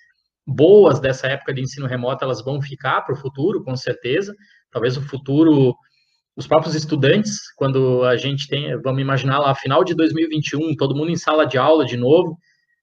boas 0.47 0.99
dessa 0.99 1.27
época 1.27 1.53
de 1.53 1.61
ensino 1.61 1.87
remoto 1.87 2.25
elas 2.25 2.43
vão 2.43 2.61
ficar 2.63 3.03
para 3.03 3.15
o 3.15 3.19
futuro, 3.19 3.63
com 3.63 3.77
certeza. 3.77 4.35
Talvez 4.71 4.97
o 4.97 5.03
futuro, 5.03 5.75
os 6.39 6.47
próprios 6.47 6.75
estudantes, 6.75 7.53
quando 7.57 8.05
a 8.05 8.17
gente 8.17 8.49
tem, 8.49 8.81
vamos 8.81 9.03
imaginar 9.03 9.41
lá, 9.41 9.55
final 9.55 9.83
de 9.85 9.95
2021, 9.95 10.77
todo 10.77 10.95
mundo 10.95 11.11
em 11.11 11.17
sala 11.17 11.45
de 11.45 11.59
aula 11.59 11.85
de 11.85 11.97
novo, 11.97 12.39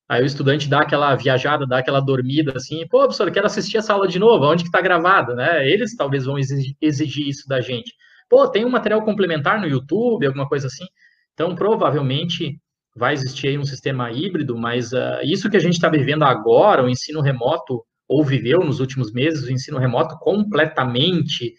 Aí 0.07 0.21
o 0.21 0.25
estudante 0.25 0.69
dá 0.69 0.81
aquela 0.81 1.15
viajada, 1.15 1.65
dá 1.65 1.79
aquela 1.79 1.99
dormida 1.99 2.53
assim, 2.55 2.87
pô, 2.87 2.99
professor, 2.99 3.31
quero 3.31 3.47
assistir 3.47 3.77
essa 3.77 3.91
aula 3.91 4.07
de 4.07 4.19
novo, 4.19 4.45
onde 4.45 4.63
que 4.63 4.69
tá 4.69 4.79
gravado, 4.79 5.33
né? 5.33 5.67
Eles 5.67 5.95
talvez 5.95 6.25
vão 6.25 6.37
exigir, 6.37 6.75
exigir 6.79 7.27
isso 7.27 7.47
da 7.47 7.59
gente. 7.59 7.91
Pô, 8.29 8.47
tem 8.47 8.63
um 8.65 8.69
material 8.69 9.01
complementar 9.03 9.59
no 9.59 9.67
YouTube, 9.67 10.27
alguma 10.27 10.47
coisa 10.47 10.67
assim. 10.67 10.85
Então, 11.33 11.55
provavelmente 11.55 12.59
vai 12.95 13.13
existir 13.13 13.47
aí 13.47 13.57
um 13.57 13.65
sistema 13.65 14.11
híbrido, 14.11 14.55
mas 14.55 14.93
uh, 14.93 15.21
isso 15.23 15.49
que 15.49 15.57
a 15.57 15.59
gente 15.59 15.73
está 15.73 15.89
vivendo 15.89 16.23
agora, 16.23 16.83
o 16.83 16.89
ensino 16.89 17.19
remoto, 17.19 17.83
ou 18.07 18.23
viveu 18.23 18.59
nos 18.59 18.79
últimos 18.79 19.11
meses, 19.11 19.43
o 19.43 19.51
ensino 19.51 19.79
remoto 19.79 20.17
completamente 20.19 21.55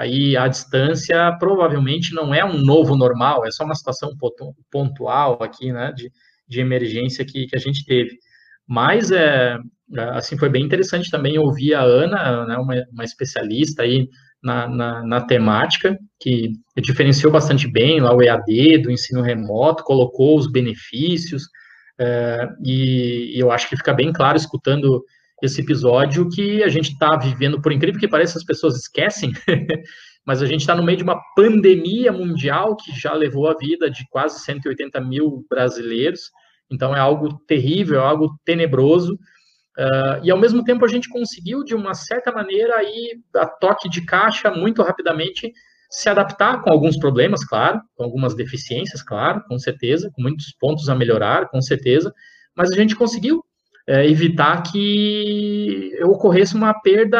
aí 0.00 0.34
à 0.34 0.48
distância, 0.48 1.30
provavelmente 1.38 2.14
não 2.14 2.34
é 2.34 2.42
um 2.42 2.56
novo 2.56 2.96
normal, 2.96 3.44
é 3.46 3.50
só 3.50 3.64
uma 3.64 3.74
situação 3.74 4.16
pontual 4.70 5.42
aqui, 5.42 5.70
né, 5.70 5.92
de, 5.94 6.10
de 6.48 6.58
emergência 6.58 7.22
que, 7.22 7.46
que 7.46 7.54
a 7.54 7.58
gente 7.58 7.84
teve. 7.84 8.18
Mas, 8.66 9.10
é, 9.10 9.58
é, 9.94 10.02
assim, 10.12 10.38
foi 10.38 10.48
bem 10.48 10.64
interessante 10.64 11.10
também 11.10 11.38
ouvir 11.38 11.74
a 11.74 11.82
Ana, 11.82 12.46
né, 12.46 12.56
uma, 12.56 12.74
uma 12.90 13.04
especialista 13.04 13.82
aí 13.82 14.08
na, 14.42 14.66
na, 14.66 15.04
na, 15.04 15.20
temática, 15.20 15.98
que 16.18 16.52
diferenciou 16.78 17.30
bastante 17.30 17.70
bem 17.70 18.00
lá 18.00 18.16
o 18.16 18.22
EAD 18.22 18.78
do 18.78 18.90
ensino 18.90 19.20
remoto, 19.20 19.84
colocou 19.84 20.38
os 20.38 20.50
benefícios, 20.50 21.42
é, 21.98 22.48
e, 22.64 23.36
e, 23.36 23.38
eu 23.38 23.52
acho 23.52 23.68
que 23.68 23.76
fica 23.76 23.92
bem 23.92 24.10
claro 24.10 24.38
escutando 24.38 25.04
esse 25.42 25.60
episódio 25.60 26.28
que 26.28 26.62
a 26.62 26.68
gente 26.68 26.92
está 26.92 27.16
vivendo, 27.16 27.60
por 27.60 27.72
incrível 27.72 28.00
que 28.00 28.08
pareça, 28.08 28.38
as 28.38 28.44
pessoas 28.44 28.76
esquecem, 28.76 29.32
mas 30.24 30.42
a 30.42 30.46
gente 30.46 30.60
está 30.60 30.74
no 30.74 30.82
meio 30.82 30.98
de 30.98 31.04
uma 31.04 31.20
pandemia 31.34 32.12
mundial 32.12 32.76
que 32.76 32.92
já 32.92 33.12
levou 33.12 33.48
a 33.48 33.54
vida 33.54 33.90
de 33.90 34.06
quase 34.10 34.40
180 34.40 35.00
mil 35.00 35.44
brasileiros, 35.48 36.30
então 36.70 36.94
é 36.94 37.00
algo 37.00 37.40
terrível, 37.46 38.00
é 38.00 38.04
algo 38.04 38.38
tenebroso, 38.44 39.14
uh, 39.14 40.22
e 40.22 40.30
ao 40.30 40.38
mesmo 40.38 40.62
tempo 40.62 40.84
a 40.84 40.88
gente 40.88 41.08
conseguiu, 41.08 41.64
de 41.64 41.74
uma 41.74 41.94
certa 41.94 42.30
maneira, 42.30 42.76
aí, 42.76 43.18
a 43.36 43.46
toque 43.46 43.88
de 43.88 44.04
caixa, 44.04 44.50
muito 44.50 44.82
rapidamente, 44.82 45.52
se 45.90 46.08
adaptar 46.08 46.62
com 46.62 46.70
alguns 46.70 46.96
problemas, 46.96 47.44
claro, 47.44 47.80
com 47.96 48.04
algumas 48.04 48.34
deficiências, 48.34 49.02
claro, 49.02 49.42
com 49.48 49.58
certeza, 49.58 50.10
com 50.14 50.22
muitos 50.22 50.54
pontos 50.60 50.88
a 50.88 50.94
melhorar, 50.94 51.48
com 51.48 51.60
certeza, 51.60 52.12
mas 52.54 52.70
a 52.70 52.76
gente 52.76 52.94
conseguiu 52.94 53.42
é, 53.90 54.08
evitar 54.08 54.62
que 54.62 55.90
ocorresse 56.02 56.54
uma 56.54 56.72
perda 56.80 57.18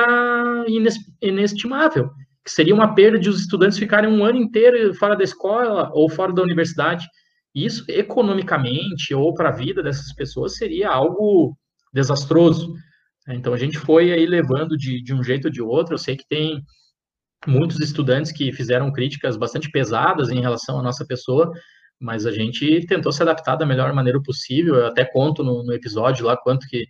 inestimável 1.21 2.11
que 2.45 2.51
seria 2.51 2.75
uma 2.75 2.95
perda 2.95 3.19
de 3.19 3.29
os 3.29 3.41
estudantes 3.41 3.79
ficarem 3.79 4.11
um 4.11 4.25
ano 4.25 4.39
inteiro 4.39 4.95
fora 4.95 5.17
da 5.17 5.25
escola 5.25 5.91
ou 5.93 6.09
fora 6.09 6.33
da 6.33 6.43
universidade. 6.43 7.07
isso 7.55 7.85
economicamente 7.89 9.13
ou 9.15 9.35
para 9.35 9.49
a 9.49 9.53
vida 9.53 9.83
dessas 9.83 10.13
pessoas 10.15 10.57
seria 10.57 10.89
algo 10.89 11.57
desastroso. 11.93 12.73
Então 13.29 13.53
a 13.53 13.57
gente 13.57 13.77
foi 13.79 14.13
aí 14.13 14.25
levando 14.25 14.77
de, 14.77 15.03
de 15.03 15.13
um 15.13 15.23
jeito 15.23 15.47
ou 15.47 15.51
de 15.51 15.61
outro. 15.61 15.95
Eu 15.95 15.99
sei 15.99 16.17
que 16.17 16.27
tem 16.29 16.63
muitos 17.47 17.81
estudantes 17.81 18.33
que 18.33 18.53
fizeram 18.53 18.93
críticas 18.93 19.37
bastante 19.37 19.71
pesadas 19.71 20.31
em 20.31 20.41
relação 20.41 20.79
à 20.79 20.83
nossa 20.83 21.05
pessoa, 21.05 21.51
mas 22.01 22.25
a 22.25 22.33
gente 22.33 22.87
tentou 22.87 23.13
se 23.13 23.23
adaptar 23.23 23.57
da 23.57 23.67
melhor 23.67 23.93
maneira 23.93 24.21
possível. 24.23 24.77
Eu 24.77 24.87
até 24.87 25.05
conto 25.05 25.45
no, 25.45 25.63
no 25.63 25.73
episódio 25.73 26.25
lá 26.25 26.37
quanto 26.37 26.67
que 26.67 26.85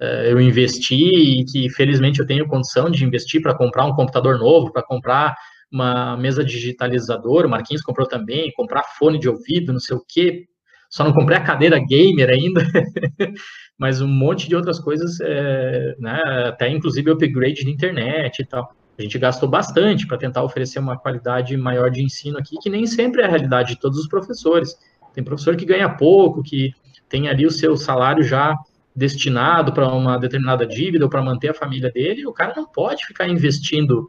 uh, 0.00 0.24
eu 0.24 0.40
investi 0.40 0.96
e 0.96 1.44
que 1.44 1.70
felizmente 1.70 2.18
eu 2.18 2.26
tenho 2.26 2.48
condição 2.48 2.90
de 2.90 3.04
investir 3.04 3.40
para 3.40 3.56
comprar 3.56 3.84
um 3.86 3.94
computador 3.94 4.38
novo, 4.38 4.72
para 4.72 4.82
comprar 4.82 5.36
uma 5.70 6.16
mesa 6.16 6.42
digitalizadora, 6.44 7.46
o 7.46 7.50
Marquinhos 7.50 7.82
comprou 7.82 8.08
também, 8.08 8.50
comprar 8.52 8.82
fone 8.98 9.18
de 9.18 9.28
ouvido, 9.28 9.72
não 9.72 9.80
sei 9.80 9.96
o 9.96 10.04
quê. 10.06 10.46
Só 10.90 11.04
não 11.04 11.12
comprei 11.12 11.36
a 11.36 11.44
cadeira 11.44 11.78
gamer 11.78 12.30
ainda, 12.30 12.62
mas 13.78 14.00
um 14.00 14.08
monte 14.08 14.48
de 14.48 14.56
outras 14.56 14.80
coisas, 14.80 15.20
é, 15.20 15.94
né, 15.98 16.18
até 16.46 16.70
inclusive 16.70 17.10
upgrade 17.10 17.62
de 17.62 17.70
internet 17.70 18.40
e 18.40 18.46
tal. 18.46 18.74
A 18.98 19.02
gente 19.02 19.18
gastou 19.18 19.48
bastante 19.48 20.06
para 20.06 20.18
tentar 20.18 20.42
oferecer 20.42 20.80
uma 20.80 20.98
qualidade 20.98 21.56
maior 21.56 21.90
de 21.90 22.02
ensino 22.02 22.36
aqui, 22.36 22.56
que 22.60 22.68
nem 22.68 22.84
sempre 22.86 23.22
é 23.22 23.26
a 23.26 23.28
realidade 23.28 23.74
de 23.74 23.80
todos 23.80 23.98
os 23.98 24.08
professores. 24.08 24.76
Tem 25.14 25.22
professor 25.22 25.56
que 25.56 25.64
ganha 25.64 25.88
pouco, 25.88 26.42
que 26.42 26.72
tem 27.08 27.28
ali 27.28 27.46
o 27.46 27.50
seu 27.50 27.76
salário 27.76 28.24
já 28.24 28.56
destinado 28.94 29.72
para 29.72 29.88
uma 29.92 30.18
determinada 30.18 30.66
dívida 30.66 31.04
ou 31.04 31.10
para 31.10 31.22
manter 31.22 31.50
a 31.50 31.54
família 31.54 31.90
dele, 31.92 32.22
e 32.22 32.26
o 32.26 32.32
cara 32.32 32.52
não 32.56 32.66
pode 32.66 33.06
ficar 33.06 33.28
investindo 33.28 34.06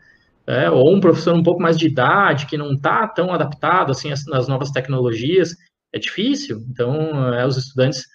é, 0.47 0.67
ou 0.67 0.91
um 0.91 0.99
professor 0.99 1.35
um 1.35 1.43
pouco 1.43 1.61
mais 1.61 1.77
de 1.77 1.85
idade, 1.85 2.47
que 2.47 2.57
não 2.57 2.73
está 2.73 3.07
tão 3.07 3.31
adaptado 3.31 3.91
assim 3.91 4.11
às, 4.11 4.47
novas 4.47 4.71
tecnologias, 4.71 5.55
é 5.93 5.99
difícil. 5.99 6.65
Então, 6.67 7.35
é, 7.35 7.45
os 7.45 7.55
estudantes 7.55 8.07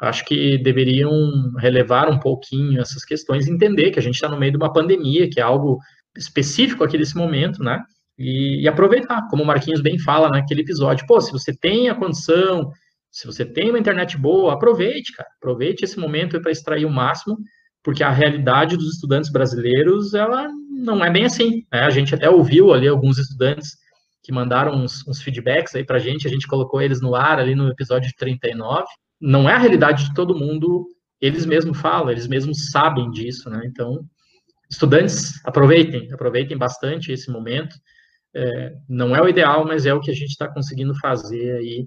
acho 0.00 0.24
que 0.24 0.56
deveriam 0.56 1.12
relevar 1.58 2.08
um 2.08 2.18
pouquinho 2.18 2.80
essas 2.80 3.04
questões, 3.04 3.46
entender 3.46 3.90
que 3.90 3.98
a 3.98 4.02
gente 4.02 4.14
está 4.14 4.28
no 4.28 4.38
meio 4.38 4.52
de 4.52 4.56
uma 4.56 4.72
pandemia, 4.72 5.28
que 5.28 5.38
é 5.38 5.42
algo 5.42 5.78
específico 6.16 6.84
aqui 6.84 6.98
desse 6.98 7.16
momento, 7.16 7.62
né? 7.62 7.82
E, 8.18 8.62
e, 8.62 8.68
aproveitar, 8.68 9.26
como 9.28 9.42
o 9.42 9.46
Marquinhos 9.46 9.80
bem 9.80 9.98
fala 9.98 10.28
naquele 10.28 10.60
episódio. 10.60 11.06
Pô, 11.06 11.20
se 11.20 11.32
você 11.32 11.56
tem 11.56 11.88
a 11.88 11.94
condição, 11.94 12.70
se 13.10 13.26
você 13.26 13.44
tem 13.44 13.70
uma 13.70 13.78
internet 13.78 14.16
boa, 14.16 14.54
aproveite, 14.54 15.12
cara. 15.12 15.28
Aproveite 15.38 15.84
esse 15.84 15.98
momento 15.98 16.40
para 16.40 16.50
extrair 16.50 16.84
o 16.84 16.90
máximo, 16.90 17.38
porque 17.82 18.04
a 18.04 18.10
realidade 18.10 18.76
dos 18.76 18.94
estudantes 18.94 19.30
brasileiros, 19.30 20.14
ela 20.14 20.48
não 20.70 21.04
é 21.04 21.10
bem 21.10 21.24
assim. 21.24 21.64
Né? 21.72 21.80
A 21.80 21.90
gente 21.90 22.14
até 22.14 22.28
ouviu 22.28 22.72
ali 22.72 22.86
alguns 22.86 23.18
estudantes 23.18 23.76
que 24.22 24.32
mandaram 24.32 24.72
uns, 24.74 25.06
uns 25.06 25.20
feedbacks 25.20 25.74
aí 25.74 25.84
para 25.84 25.96
a 25.96 26.00
gente, 26.00 26.26
a 26.26 26.30
gente 26.30 26.46
colocou 26.46 26.80
eles 26.80 27.00
no 27.00 27.14
ar 27.14 27.38
ali 27.38 27.54
no 27.54 27.68
episódio 27.68 28.12
39. 28.16 28.84
Não 29.20 29.48
é 29.50 29.54
a 29.54 29.58
realidade 29.58 30.04
de 30.04 30.14
todo 30.14 30.38
mundo, 30.38 30.86
eles 31.20 31.44
mesmos 31.44 31.80
falam, 31.80 32.10
eles 32.10 32.28
mesmos 32.28 32.70
sabem 32.70 33.10
disso, 33.10 33.50
né? 33.50 33.62
Então, 33.66 34.04
estudantes, 34.72 35.44
aproveitem, 35.44 36.10
aproveitem 36.12 36.56
bastante 36.56 37.12
esse 37.12 37.30
momento. 37.30 37.76
É, 38.34 38.72
não 38.88 39.14
é 39.14 39.20
o 39.20 39.28
ideal, 39.28 39.66
mas 39.66 39.84
é 39.84 39.92
o 39.92 40.00
que 40.00 40.10
a 40.10 40.14
gente 40.14 40.30
está 40.30 40.48
conseguindo 40.48 40.94
fazer 40.98 41.56
aí 41.56 41.86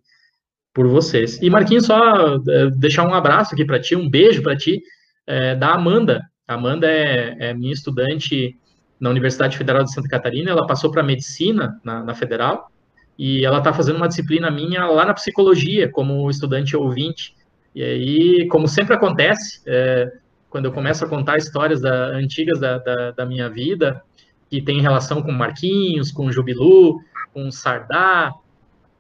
por 0.72 0.88
vocês. 0.88 1.42
E 1.42 1.50
Marquinhos, 1.50 1.86
só 1.86 2.36
é, 2.36 2.70
deixar 2.78 3.08
um 3.08 3.14
abraço 3.14 3.56
aqui 3.56 3.66
para 3.66 3.80
ti, 3.80 3.96
um 3.96 4.10
beijo 4.10 4.44
para 4.44 4.56
ti, 4.56 4.82
é, 5.26 5.56
da 5.56 5.74
Amanda. 5.74 6.22
A 6.48 6.54
Amanda 6.54 6.88
é, 6.88 7.36
é 7.40 7.54
minha 7.54 7.74
estudante 7.74 8.56
na 9.00 9.10
Universidade 9.10 9.58
Federal 9.58 9.84
de 9.84 9.92
Santa 9.92 10.08
Catarina, 10.08 10.52
ela 10.52 10.68
passou 10.68 10.92
para 10.92 11.04
medicina 11.04 11.80
na, 11.84 12.04
na, 12.04 12.14
Federal 12.14 12.72
e 13.18 13.44
ela 13.44 13.58
está 13.58 13.74
fazendo 13.74 13.98
uma 13.98 14.08
disciplina 14.08 14.50
minha 14.52 14.86
lá 14.86 15.06
na 15.06 15.14
psicologia, 15.14 15.90
como 15.92 16.30
estudante 16.30 16.78
ouvinte. 16.78 17.34
E 17.74 17.84
aí, 17.84 18.48
como 18.48 18.68
sempre 18.68 18.96
acontece, 18.96 19.62
é, 19.66 20.10
quando 20.56 20.68
eu 20.68 20.72
começo 20.72 21.04
a 21.04 21.10
contar 21.10 21.36
histórias 21.36 21.82
da, 21.82 22.12
antigas 22.12 22.62
da, 22.62 22.78
da, 22.78 23.12
da, 23.12 23.26
minha 23.26 23.50
vida, 23.50 24.02
que 24.50 24.62
tem 24.62 24.80
relação 24.80 25.22
com 25.22 25.30
Marquinhos, 25.30 26.14
com 26.14 26.32
Jubilu, 26.32 27.02
com 27.34 27.52
Sardá, 27.52 28.34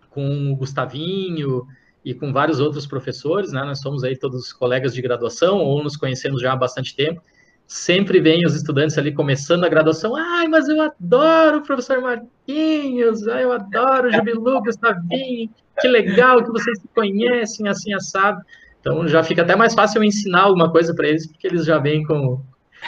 com 0.09 0.51
o 0.51 0.55
Gustavinho 0.57 1.65
e 2.03 2.13
com 2.13 2.33
vários 2.33 2.59
outros 2.59 2.85
professores, 2.85 3.53
né? 3.53 3.63
Nós 3.63 3.79
somos 3.79 4.03
aí 4.03 4.17
todos 4.17 4.51
colegas 4.51 4.93
de 4.93 5.01
graduação 5.01 5.59
ou 5.59 5.81
nos 5.81 5.95
conhecemos 5.95 6.41
já 6.41 6.51
há 6.51 6.57
bastante 6.57 6.93
tempo 6.93 7.21
sempre 7.65 8.19
vem 8.19 8.45
os 8.45 8.53
estudantes 8.53 8.97
ali 8.97 9.13
começando 9.13 9.63
a 9.63 9.69
graduação, 9.69 10.13
ai, 10.15 10.47
mas 10.47 10.67
eu 10.67 10.79
adoro 10.81 11.59
o 11.59 11.63
professor 11.63 12.01
Marquinhos, 12.01 13.27
ai, 13.27 13.45
eu 13.45 13.51
adoro 13.53 14.09
o 14.09 14.11
Jubilu, 14.11 14.61
Gustavinho, 14.61 15.49
que 15.79 15.87
legal 15.87 16.43
que 16.43 16.51
vocês 16.51 16.79
se 16.79 16.87
conhecem, 16.89 17.67
assim, 17.67 17.93
assado. 17.93 18.39
Então, 18.85 19.07
já 19.07 19.23
fica 19.23 19.41
até 19.41 19.55
mais 19.55 19.73
fácil 19.73 19.97
eu 19.97 20.03
ensinar 20.03 20.43
alguma 20.43 20.71
coisa 20.71 20.93
para 20.93 21.07
eles, 21.07 21.25
porque 21.25 21.47
eles 21.47 21.65
já 21.65 21.79
vêm 21.79 22.03
com, 22.03 22.39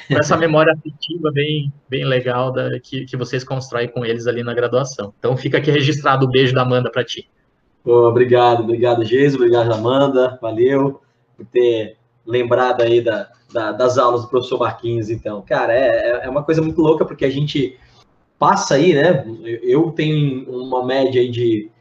com 0.07 0.19
essa 0.19 0.37
memória 0.37 0.71
afetiva 0.71 1.31
bem, 1.31 1.73
bem 1.89 2.05
legal 2.05 2.51
da, 2.51 2.79
que, 2.79 3.03
que 3.05 3.17
vocês 3.17 3.43
constroem 3.43 3.87
com 3.87 4.05
eles 4.05 4.27
ali 4.27 4.43
na 4.43 4.53
graduação. 4.53 5.11
Então, 5.17 5.35
fica 5.35 5.57
aqui 5.57 5.71
registrado 5.71 6.27
o 6.27 6.29
beijo 6.29 6.53
da 6.53 6.61
Amanda 6.61 6.91
para 6.91 7.03
ti. 7.03 7.27
Oh, 7.83 8.09
obrigado, 8.09 8.61
obrigado, 8.61 9.03
Jesus, 9.03 9.41
obrigado, 9.41 9.73
Amanda, 9.73 10.37
valeu 10.39 11.01
por 11.35 11.47
ter 11.47 11.97
lembrado 12.23 12.81
aí 12.81 13.01
da, 13.01 13.31
da, 13.51 13.71
das 13.71 13.97
aulas 13.97 14.21
do 14.21 14.27
professor 14.27 14.59
Marquinhos, 14.59 15.09
então. 15.09 15.41
Cara, 15.41 15.73
é, 15.73 15.87
é, 15.87 16.25
é 16.25 16.29
uma 16.29 16.43
coisa 16.43 16.61
muito 16.61 16.79
louca, 16.79 17.05
porque 17.05 17.25
a 17.25 17.29
gente 17.31 17.75
passa 18.37 18.75
aí, 18.75 18.93
né? 18.93 19.25
Eu 19.63 19.89
tenho 19.93 20.47
uma 20.47 20.85
média 20.85 21.27
de 21.27 21.71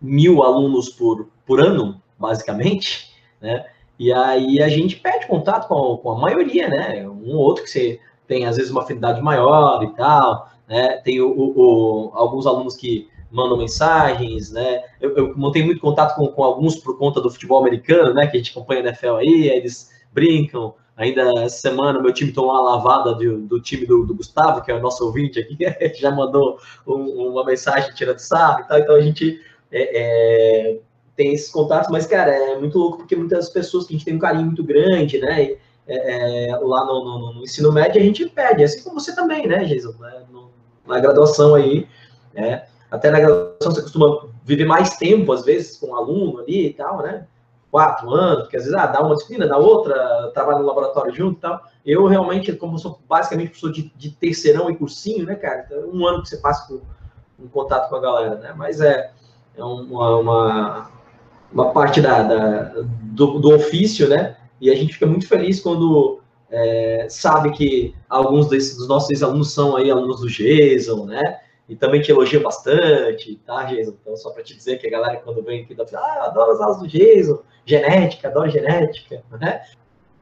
mil 0.00 0.44
alunos 0.44 0.88
por, 0.90 1.28
por 1.44 1.60
ano, 1.60 2.00
basicamente, 2.16 3.15
né? 3.40 3.64
E 3.98 4.12
aí 4.12 4.62
a 4.62 4.68
gente 4.68 4.96
perde 4.96 5.26
contato 5.26 5.68
com, 5.68 5.96
com 5.96 6.10
a 6.10 6.18
maioria, 6.18 6.68
né? 6.68 7.08
Um 7.08 7.34
ou 7.34 7.38
outro 7.38 7.64
que 7.64 7.70
você 7.70 8.00
tem, 8.26 8.44
às 8.44 8.56
vezes, 8.56 8.70
uma 8.70 8.82
afinidade 8.82 9.20
maior 9.22 9.82
e 9.82 9.94
tal, 9.94 10.50
né? 10.68 11.00
Tem 11.04 11.20
o, 11.20 11.30
o, 11.30 12.10
o 12.10 12.12
alguns 12.14 12.46
alunos 12.46 12.76
que 12.76 13.08
mandam 13.30 13.56
mensagens, 13.56 14.52
né? 14.52 14.82
Eu, 15.00 15.16
eu 15.16 15.36
mantenho 15.36 15.66
muito 15.66 15.80
contato 15.80 16.14
com, 16.16 16.26
com 16.28 16.44
alguns 16.44 16.76
por 16.76 16.98
conta 16.98 17.20
do 17.20 17.30
futebol 17.30 17.58
americano, 17.58 18.12
né? 18.14 18.26
Que 18.26 18.36
a 18.36 18.40
gente 18.40 18.50
acompanha 18.50 18.82
na 18.82 18.88
NFL 18.90 19.16
aí, 19.16 19.48
eles 19.48 19.90
brincam, 20.12 20.74
Ainda 20.96 21.22
essa 21.42 21.58
semana, 21.58 22.00
meu 22.00 22.12
time 22.12 22.32
tomou 22.32 22.52
uma 22.52 22.76
lavada 22.76 23.14
do, 23.14 23.42
do 23.42 23.60
time 23.60 23.86
do, 23.86 24.06
do, 24.06 24.14
Gustavo, 24.14 24.62
que 24.62 24.70
é 24.70 24.74
o 24.74 24.80
nosso 24.80 25.04
ouvinte 25.04 25.38
aqui, 25.38 25.58
já 26.00 26.10
mandou 26.10 26.58
um, 26.86 27.32
uma 27.32 27.44
mensagem 27.44 27.92
tirando 27.94 28.18
sarro 28.18 28.60
e 28.60 28.64
tal. 28.64 28.78
Então 28.78 28.94
a 28.94 29.00
gente 29.02 29.38
é, 29.70 30.70
é, 30.72 30.78
tem 31.16 31.32
esses 31.32 31.50
contatos, 31.50 31.90
mas, 31.90 32.06
cara, 32.06 32.30
é 32.30 32.58
muito 32.58 32.78
louco 32.78 32.98
porque 32.98 33.16
muitas 33.16 33.48
pessoas 33.48 33.86
que 33.86 33.94
a 33.94 33.96
gente 33.96 34.04
tem 34.04 34.16
um 34.16 34.18
carinho 34.18 34.46
muito 34.46 34.62
grande, 34.62 35.18
né? 35.18 35.56
É, 35.88 36.48
é, 36.50 36.56
lá 36.56 36.84
no, 36.84 37.04
no, 37.04 37.32
no, 37.34 37.42
ensino 37.42 37.70
médio 37.70 38.00
a 38.00 38.04
gente 38.04 38.28
pede, 38.28 38.64
assim 38.64 38.82
como 38.82 39.00
você 39.00 39.14
também, 39.14 39.46
né, 39.46 39.64
Jason? 39.64 39.94
Né, 40.00 40.24
no, 40.30 40.50
na 40.84 40.98
graduação 40.98 41.54
aí, 41.54 41.88
né? 42.34 42.66
Até 42.90 43.10
na 43.10 43.20
graduação 43.20 43.72
você 43.72 43.82
costuma 43.82 44.28
viver 44.44 44.64
mais 44.64 44.96
tempo, 44.96 45.32
às 45.32 45.44
vezes, 45.44 45.76
com 45.76 45.88
um 45.88 45.96
aluno 45.96 46.40
ali 46.40 46.66
e 46.66 46.72
tal, 46.72 47.02
né? 47.02 47.26
quatro 47.76 48.10
anos, 48.10 48.44
porque 48.44 48.56
às 48.56 48.64
vezes 48.64 48.78
ah, 48.78 48.86
dá 48.86 49.02
uma 49.02 49.14
disciplina, 49.14 49.46
dá 49.46 49.58
outra, 49.58 50.30
trabalha 50.32 50.60
no 50.60 50.64
laboratório 50.64 51.14
junto 51.14 51.36
e 51.36 51.40
tal. 51.42 51.62
Eu 51.84 52.06
realmente, 52.06 52.50
como 52.54 52.78
sou 52.78 52.98
basicamente 53.06 53.48
professor 53.50 53.70
de, 53.70 53.92
de 53.94 54.10
terceirão 54.12 54.70
e 54.70 54.76
cursinho, 54.76 55.26
né, 55.26 55.34
cara? 55.34 55.66
Então, 55.66 55.90
um 55.90 56.06
ano 56.06 56.22
que 56.22 56.30
você 56.30 56.38
passa 56.38 56.66
com, 56.66 56.80
um 57.38 57.48
contato 57.48 57.90
com 57.90 57.96
a 57.96 58.00
galera, 58.00 58.36
né? 58.36 58.54
Mas 58.56 58.80
é, 58.80 59.12
é 59.54 59.62
uma, 59.62 60.16
uma, 60.16 60.90
uma 61.52 61.72
parte 61.72 62.00
da, 62.00 62.22
da 62.22 62.62
do, 63.02 63.38
do, 63.38 63.54
ofício, 63.54 64.08
né? 64.08 64.36
E 64.60 64.70
a 64.70 64.74
gente 64.74 64.94
fica 64.94 65.06
muito 65.06 65.28
feliz 65.28 65.60
quando 65.60 66.20
é, 66.50 67.06
sabe 67.08 67.52
que 67.52 67.94
alguns 68.08 68.48
desses, 68.48 68.76
dos 68.76 68.88
nossos 68.88 69.22
alunos 69.22 69.52
são 69.52 69.76
aí 69.76 69.90
alunos 69.90 70.20
do 70.20 70.28
Jason, 70.28 71.06
né? 71.06 71.40
e 71.68 71.74
também 71.74 72.00
te 72.00 72.10
elogia 72.10 72.40
bastante, 72.40 73.40
tá, 73.44 73.64
Jason? 73.64 73.94
Então, 74.00 74.16
só 74.16 74.30
para 74.30 74.42
te 74.42 74.54
dizer 74.54 74.78
que 74.78 74.86
a 74.86 74.90
galera, 74.90 75.16
quando 75.16 75.42
vem 75.42 75.62
aqui, 75.62 75.76
ah, 75.94 76.26
adoro 76.26 76.52
as 76.52 76.60
aulas 76.60 76.78
do 76.78 76.86
Jason, 76.86 77.42
genética, 77.64 78.28
adoro 78.28 78.48
genética, 78.48 79.22
né? 79.40 79.62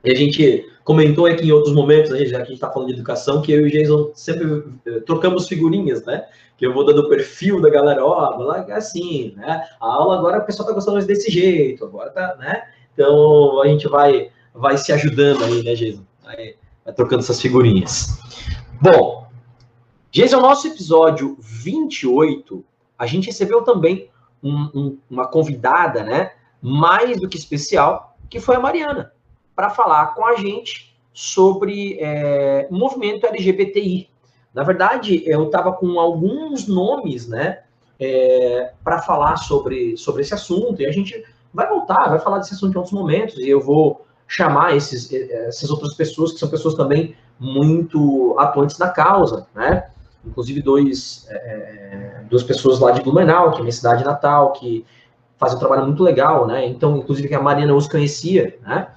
E 0.03 0.11
a 0.11 0.15
gente 0.15 0.67
comentou 0.85 1.27
aqui 1.27 1.47
em 1.47 1.53
outros 1.53 1.75
momentos, 1.75 2.11
já 2.11 2.37
que 2.39 2.43
a 2.43 2.45
gente 2.45 2.55
está 2.55 2.71
falando 2.71 2.89
de 2.89 2.95
educação, 2.95 3.43
que 3.43 3.53
eu 3.53 3.67
e 3.67 3.69
o 3.69 3.71
Jason 3.71 4.11
sempre 4.15 4.65
eh, 4.87 5.01
trocamos 5.01 5.49
figurinhas, 5.49 6.05
né? 6.05 6.27
Que 6.57 6.67
eu 6.67 6.73
vou 6.73 6.85
dando 6.85 7.03
o 7.03 7.09
perfil 7.09 7.61
da 7.61 7.69
galera, 7.69 8.05
ó, 8.05 8.51
assim, 8.73 9.35
né? 9.37 9.67
A 9.81 9.87
aula 9.87 10.19
agora 10.19 10.39
o 10.39 10.47
pessoal 10.47 10.69
tá 10.69 10.75
gostando 10.75 10.95
mais 10.95 11.07
desse 11.07 11.31
jeito, 11.31 11.85
agora 11.85 12.11
tá, 12.11 12.37
né? 12.37 12.63
Então 12.93 13.61
a 13.61 13.67
gente 13.67 13.89
vai, 13.89 14.31
vai 14.55 14.79
se 14.79 14.93
ajudando 14.93 15.43
aí, 15.45 15.63
né, 15.65 15.75
Jason? 15.75 16.05
Vai, 16.23 16.55
vai 16.85 16.95
trocando 16.95 17.23
essas 17.23 17.41
figurinhas. 17.41 18.19
Bom, 18.81 19.27
o 20.37 20.41
nosso 20.41 20.69
episódio 20.69 21.37
28. 21.41 22.65
A 22.97 23.07
gente 23.07 23.27
recebeu 23.27 23.63
também 23.63 24.09
um, 24.43 24.71
um, 24.75 24.99
uma 25.11 25.27
convidada, 25.27 26.05
né? 26.05 26.33
Mais 26.63 27.21
do 27.21 27.29
que 27.29 27.37
especial, 27.37 28.17
que 28.31 28.39
foi 28.39 28.57
a 28.57 28.61
Mariana, 28.61 29.13
para 29.57 29.71
falar 29.71 30.15
com 30.15 30.25
a 30.25 30.37
gente 30.37 30.95
sobre 31.13 31.99
é, 32.01 32.69
movimento 32.71 33.27
LGBTI. 33.27 34.09
Na 34.55 34.63
verdade, 34.63 35.23
eu 35.27 35.47
estava 35.47 35.73
com 35.73 35.99
alguns 35.99 36.69
nomes, 36.69 37.27
né? 37.27 37.65
é, 37.99 38.73
para 38.83 39.01
falar 39.01 39.37
sobre, 39.37 39.97
sobre 39.97 40.23
esse 40.23 40.35
assunto. 40.35 40.81
E 40.81 40.87
a 40.87 40.93
gente 40.93 41.25
vai 41.53 41.69
voltar, 41.69 42.09
vai 42.09 42.19
falar 42.19 42.39
desse 42.39 42.55
assunto 42.55 42.75
em 42.75 42.77
outros 42.77 42.95
momentos. 42.95 43.39
E 43.39 43.49
eu 43.49 43.61
vou 43.61 44.05
chamar 44.27 44.77
esses, 44.77 45.13
essas 45.13 45.71
outras 45.71 45.95
pessoas, 45.95 46.33
que 46.33 46.39
são 46.39 46.49
pessoas 46.49 46.75
também 46.75 47.15
muito 47.39 48.37
atuantes 48.39 48.79
na 48.79 48.89
causa, 48.89 49.47
né? 49.55 49.89
Inclusive 50.25 50.63
dois, 50.63 51.27
é, 51.29 51.35
é, 51.35 52.25
duas 52.29 52.43
pessoas 52.43 52.81
lá 52.81 52.91
de 52.93 53.03
Blumenau, 53.03 53.53
que 53.53 53.59
é 53.59 53.61
minha 53.61 53.73
cidade 53.73 54.05
natal, 54.05 54.53
que 54.53 54.85
fazem 55.37 55.57
um 55.57 55.61
trabalho 55.61 55.85
muito 55.85 56.03
legal, 56.03 56.47
né? 56.47 56.67
Então, 56.67 56.97
inclusive 56.97 57.29
que 57.29 57.35
a 57.35 57.43
Mariana 57.43 57.75
os 57.75 57.87
conhecia, 57.87 58.59
né? 58.63 58.89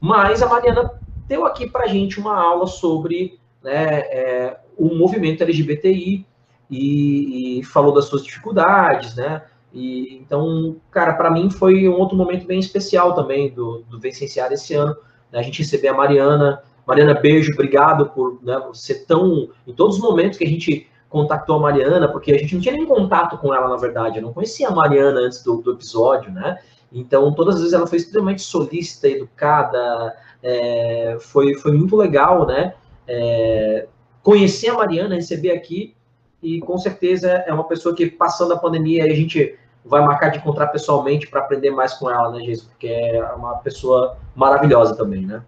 Mas 0.00 0.42
a 0.42 0.48
Mariana 0.48 0.90
deu 1.26 1.44
aqui 1.44 1.68
para 1.68 1.86
gente 1.86 2.18
uma 2.18 2.36
aula 2.36 2.66
sobre 2.66 3.38
né, 3.62 4.00
é, 4.00 4.56
o 4.76 4.94
movimento 4.94 5.42
LGBTI 5.42 6.26
e, 6.70 7.58
e, 7.58 7.64
falou 7.64 7.92
das 7.92 8.06
suas 8.06 8.22
dificuldades, 8.22 9.14
né? 9.16 9.42
E, 9.72 10.16
então, 10.16 10.76
cara, 10.90 11.14
para 11.14 11.30
mim 11.30 11.50
foi 11.50 11.88
um 11.88 11.94
outro 11.98 12.16
momento 12.16 12.46
bem 12.46 12.58
especial 12.58 13.14
também 13.14 13.50
do, 13.50 13.84
do 13.88 13.98
Vicenciar 13.98 14.52
esse 14.52 14.74
ano. 14.74 14.96
Né? 15.32 15.38
A 15.38 15.42
gente 15.42 15.62
receber 15.62 15.88
a 15.88 15.94
Mariana. 15.94 16.62
Mariana, 16.86 17.14
beijo, 17.14 17.52
obrigado 17.52 18.06
por 18.10 18.38
né, 18.42 18.60
ser 18.72 19.06
tão. 19.06 19.50
Em 19.66 19.72
todos 19.72 19.96
os 19.96 20.02
momentos 20.02 20.38
que 20.38 20.44
a 20.44 20.48
gente 20.48 20.88
contactou 21.08 21.56
a 21.56 21.60
Mariana, 21.60 22.08
porque 22.08 22.32
a 22.32 22.38
gente 22.38 22.54
não 22.54 22.60
tinha 22.60 22.74
nem 22.74 22.86
contato 22.86 23.36
com 23.38 23.54
ela, 23.54 23.68
na 23.68 23.76
verdade. 23.76 24.18
Eu 24.18 24.22
não 24.22 24.32
conhecia 24.32 24.68
a 24.68 24.74
Mariana 24.74 25.20
antes 25.20 25.42
do, 25.42 25.60
do 25.60 25.72
episódio, 25.72 26.30
né? 26.30 26.58
Então, 26.92 27.32
todas 27.34 27.56
as 27.56 27.60
vezes 27.60 27.74
ela 27.74 27.86
foi 27.86 27.98
extremamente 27.98 28.42
solícita, 28.42 29.08
educada, 29.08 30.14
é, 30.42 31.18
foi, 31.20 31.54
foi 31.54 31.72
muito 31.72 31.96
legal, 31.96 32.46
né? 32.46 32.74
É, 33.08 33.86
conhecer 34.22 34.68
a 34.68 34.74
Mariana, 34.74 35.14
receber 35.14 35.52
aqui, 35.52 35.94
e 36.42 36.60
com 36.60 36.78
certeza 36.78 37.30
é 37.46 37.52
uma 37.52 37.64
pessoa 37.64 37.94
que, 37.94 38.06
passando 38.06 38.52
a 38.52 38.58
pandemia, 38.58 39.04
a 39.04 39.08
gente 39.08 39.58
vai 39.84 40.04
marcar 40.04 40.28
de 40.28 40.38
encontrar 40.38 40.68
pessoalmente 40.68 41.26
para 41.26 41.40
aprender 41.40 41.70
mais 41.70 41.94
com 41.94 42.10
ela, 42.10 42.30
né, 42.30 42.44
Jesus? 42.44 42.68
Porque 42.68 42.88
é 42.88 43.22
uma 43.32 43.56
pessoa 43.58 44.18
maravilhosa 44.36 44.94
também, 44.94 45.26
né? 45.26 45.42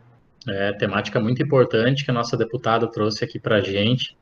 É, 0.49 0.73
temática 0.73 1.21
muito 1.21 1.43
importante 1.43 2.05
que 2.05 2.11
a 2.11 2.15
nossa 2.15 2.37
deputada 2.37 2.87
trouxe 2.87 3.23
aqui 3.23 3.39
para 3.39 3.57
a 3.57 3.61
gente. 3.61 4.17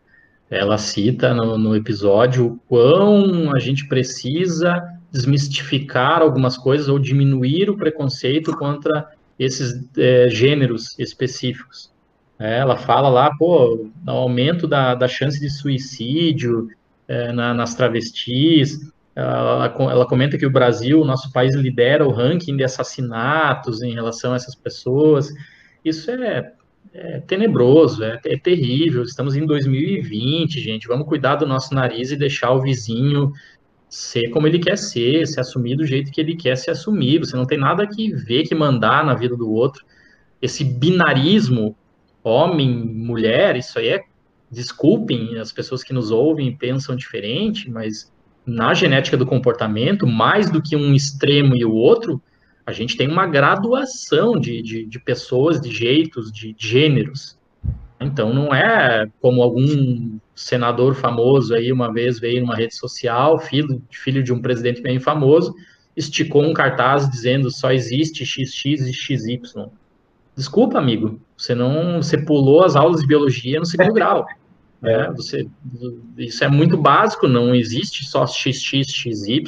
Ela 0.50 0.76
cita 0.76 1.32
no, 1.32 1.56
no 1.56 1.76
episódio 1.76 2.46
o 2.46 2.58
quão 2.68 3.54
a 3.54 3.58
gente 3.60 3.86
precisa 3.86 4.82
desmistificar 5.12 6.20
algumas 6.20 6.56
coisas 6.56 6.88
ou 6.88 6.98
diminuir 6.98 7.70
o 7.70 7.76
preconceito 7.76 8.56
contra 8.56 9.08
esses 9.38 9.88
é, 9.96 10.28
gêneros 10.28 10.98
específicos. 10.98 11.92
É, 12.38 12.58
ela 12.58 12.76
fala 12.76 13.08
lá, 13.08 13.34
pô, 13.36 13.88
o 14.06 14.10
aumento 14.10 14.66
da, 14.66 14.94
da 14.94 15.08
chance 15.08 15.40
de 15.40 15.50
suicídio 15.50 16.68
é, 17.08 17.32
na, 17.32 17.52
nas 17.52 17.74
travestis. 17.74 18.92
Ela, 19.16 19.74
ela, 19.76 20.06
comenta 20.06 20.38
que 20.38 20.46
o 20.46 20.50
Brasil, 20.50 21.04
nosso 21.04 21.32
país, 21.32 21.56
lidera 21.56 22.06
o 22.06 22.12
ranking 22.12 22.56
de 22.56 22.62
assassinatos 22.62 23.82
em 23.82 23.92
relação 23.92 24.32
a 24.32 24.36
essas 24.36 24.54
pessoas. 24.54 25.28
Isso 25.84 26.10
é, 26.12 26.52
é 26.94 27.20
tenebroso, 27.20 28.04
é, 28.04 28.20
é 28.24 28.38
terrível. 28.38 29.02
Estamos 29.02 29.34
em 29.34 29.44
2020, 29.44 30.60
gente. 30.60 30.86
Vamos 30.86 31.08
cuidar 31.08 31.34
do 31.36 31.46
nosso 31.46 31.74
nariz 31.74 32.12
e 32.12 32.16
deixar 32.16 32.52
o 32.52 32.62
vizinho 32.62 33.32
ser 33.88 34.28
como 34.28 34.46
ele 34.46 34.58
quer 34.58 34.76
ser, 34.76 35.26
se 35.26 35.40
assumir 35.40 35.74
do 35.74 35.86
jeito 35.86 36.12
que 36.12 36.20
ele 36.20 36.36
quer 36.36 36.56
se 36.56 36.70
assumir. 36.70 37.18
Você 37.18 37.36
não 37.36 37.46
tem 37.46 37.58
nada 37.58 37.86
que 37.86 38.12
ver, 38.12 38.44
que 38.44 38.54
mandar 38.54 39.04
na 39.04 39.14
vida 39.14 39.36
do 39.36 39.50
outro. 39.50 39.84
Esse 40.40 40.62
binarismo 40.62 41.74
homem, 42.28 42.70
mulher, 42.70 43.56
isso 43.56 43.78
aí 43.78 43.88
é. 43.88 44.04
Desculpem 44.50 45.38
as 45.38 45.52
pessoas 45.52 45.82
que 45.82 45.92
nos 45.92 46.10
ouvem 46.10 46.48
e 46.48 46.56
pensam 46.56 46.96
diferente, 46.96 47.70
mas 47.70 48.10
na 48.46 48.72
genética 48.72 49.16
do 49.16 49.26
comportamento, 49.26 50.06
mais 50.06 50.50
do 50.50 50.62
que 50.62 50.74
um 50.74 50.94
extremo 50.94 51.54
e 51.54 51.64
o 51.64 51.72
outro, 51.72 52.22
a 52.64 52.72
gente 52.72 52.96
tem 52.96 53.08
uma 53.08 53.26
graduação 53.26 54.38
de, 54.38 54.62
de, 54.62 54.86
de 54.86 54.98
pessoas, 54.98 55.60
de 55.60 55.70
jeitos, 55.70 56.32
de 56.32 56.54
gêneros. 56.58 57.38
Então 58.00 58.32
não 58.32 58.54
é 58.54 59.08
como 59.20 59.42
algum 59.42 60.18
senador 60.34 60.94
famoso 60.94 61.54
aí 61.54 61.72
uma 61.72 61.92
vez 61.92 62.18
veio 62.18 62.40
numa 62.40 62.54
rede 62.54 62.74
social, 62.74 63.38
filho, 63.38 63.82
filho 63.90 64.22
de 64.22 64.32
um 64.32 64.40
presidente 64.40 64.80
bem 64.80 65.00
famoso, 65.00 65.54
esticou 65.96 66.42
um 66.42 66.52
cartaz 66.52 67.10
dizendo 67.10 67.50
só 67.50 67.72
existe 67.72 68.24
XX 68.24 68.86
e 68.86 68.92
XY. 68.92 69.40
Desculpa, 70.38 70.78
amigo, 70.78 71.20
você 71.36 71.52
não, 71.52 72.00
você 72.00 72.16
pulou 72.16 72.62
as 72.62 72.76
aulas 72.76 73.00
de 73.00 73.08
biologia 73.08 73.58
no 73.58 73.66
segundo 73.66 73.92
grau. 73.92 74.24
Né? 74.80 75.12
Você, 75.16 75.48
isso 76.16 76.44
é 76.44 76.48
muito 76.48 76.76
básico, 76.76 77.26
não 77.26 77.52
existe 77.52 78.04
só 78.04 78.24
XX, 78.24 78.86
XY, 78.88 79.42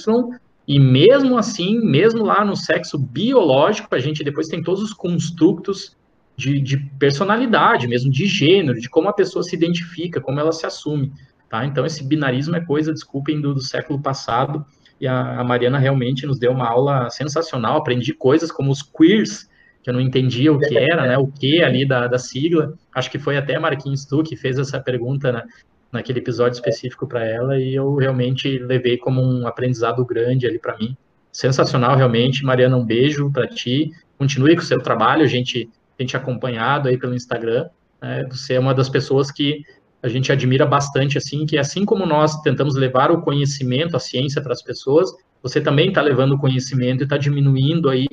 e 0.66 0.80
mesmo 0.80 1.38
assim, 1.38 1.78
mesmo 1.78 2.24
lá 2.24 2.44
no 2.44 2.56
sexo 2.56 2.98
biológico, 2.98 3.94
a 3.94 4.00
gente 4.00 4.24
depois 4.24 4.48
tem 4.48 4.64
todos 4.64 4.82
os 4.82 4.92
construtos 4.92 5.96
de, 6.36 6.60
de, 6.60 6.76
personalidade, 6.98 7.86
mesmo 7.86 8.10
de 8.10 8.26
gênero, 8.26 8.80
de 8.80 8.90
como 8.90 9.08
a 9.08 9.12
pessoa 9.12 9.44
se 9.44 9.54
identifica, 9.54 10.20
como 10.20 10.40
ela 10.40 10.50
se 10.50 10.66
assume. 10.66 11.12
Tá? 11.48 11.64
Então, 11.66 11.86
esse 11.86 12.02
binarismo 12.02 12.56
é 12.56 12.64
coisa, 12.64 12.92
desculpem, 12.92 13.40
do, 13.40 13.54
do 13.54 13.62
século 13.62 14.02
passado, 14.02 14.66
e 15.00 15.06
a, 15.06 15.38
a 15.38 15.44
Mariana 15.44 15.78
realmente 15.78 16.26
nos 16.26 16.40
deu 16.40 16.50
uma 16.50 16.68
aula 16.68 17.08
sensacional, 17.10 17.76
aprendi 17.76 18.12
coisas 18.12 18.50
como 18.50 18.72
os 18.72 18.82
queers, 18.82 19.48
que 19.82 19.90
eu 19.90 19.94
não 19.94 20.00
entendia 20.00 20.52
o 20.52 20.58
que 20.58 20.76
era, 20.78 21.06
né, 21.06 21.18
o 21.18 21.26
que 21.26 21.62
ali 21.62 21.86
da, 21.86 22.06
da 22.06 22.18
sigla. 22.18 22.74
Acho 22.94 23.10
que 23.10 23.18
foi 23.18 23.36
até 23.36 23.58
Marquinhos 23.58 24.04
Tu 24.04 24.22
que 24.22 24.36
fez 24.36 24.58
essa 24.58 24.80
pergunta 24.80 25.32
na, 25.32 25.44
naquele 25.92 26.20
episódio 26.20 26.56
específico 26.56 27.06
para 27.06 27.24
ela 27.24 27.58
e 27.58 27.74
eu 27.74 27.94
realmente 27.96 28.58
levei 28.58 28.96
como 28.96 29.20
um 29.20 29.46
aprendizado 29.46 30.04
grande 30.04 30.46
ali 30.46 30.58
para 30.58 30.76
mim. 30.76 30.96
Sensacional, 31.32 31.96
realmente. 31.96 32.44
Mariana, 32.44 32.76
um 32.76 32.84
beijo 32.84 33.30
para 33.30 33.46
ti. 33.46 33.90
Continue 34.18 34.56
com 34.56 34.62
o 34.62 34.64
seu 34.64 34.80
trabalho, 34.80 35.22
a 35.22 35.28
gente 35.28 35.68
tem 35.96 36.06
te 36.06 36.16
acompanhado 36.16 36.88
aí 36.88 36.98
pelo 36.98 37.14
Instagram. 37.14 37.68
Né? 38.00 38.26
Você 38.30 38.54
é 38.54 38.60
uma 38.60 38.74
das 38.74 38.88
pessoas 38.88 39.30
que 39.30 39.62
a 40.02 40.08
gente 40.08 40.32
admira 40.32 40.64
bastante, 40.64 41.18
assim, 41.18 41.44
que 41.44 41.58
assim 41.58 41.84
como 41.84 42.06
nós 42.06 42.40
tentamos 42.40 42.74
levar 42.74 43.10
o 43.10 43.20
conhecimento, 43.20 43.96
a 43.96 44.00
ciência 44.00 44.40
para 44.40 44.52
as 44.52 44.62
pessoas, 44.62 45.10
você 45.42 45.60
também 45.60 45.88
está 45.88 46.00
levando 46.00 46.32
o 46.32 46.38
conhecimento 46.38 47.02
e 47.02 47.04
está 47.04 47.16
diminuindo 47.16 47.88
aí 47.88 48.06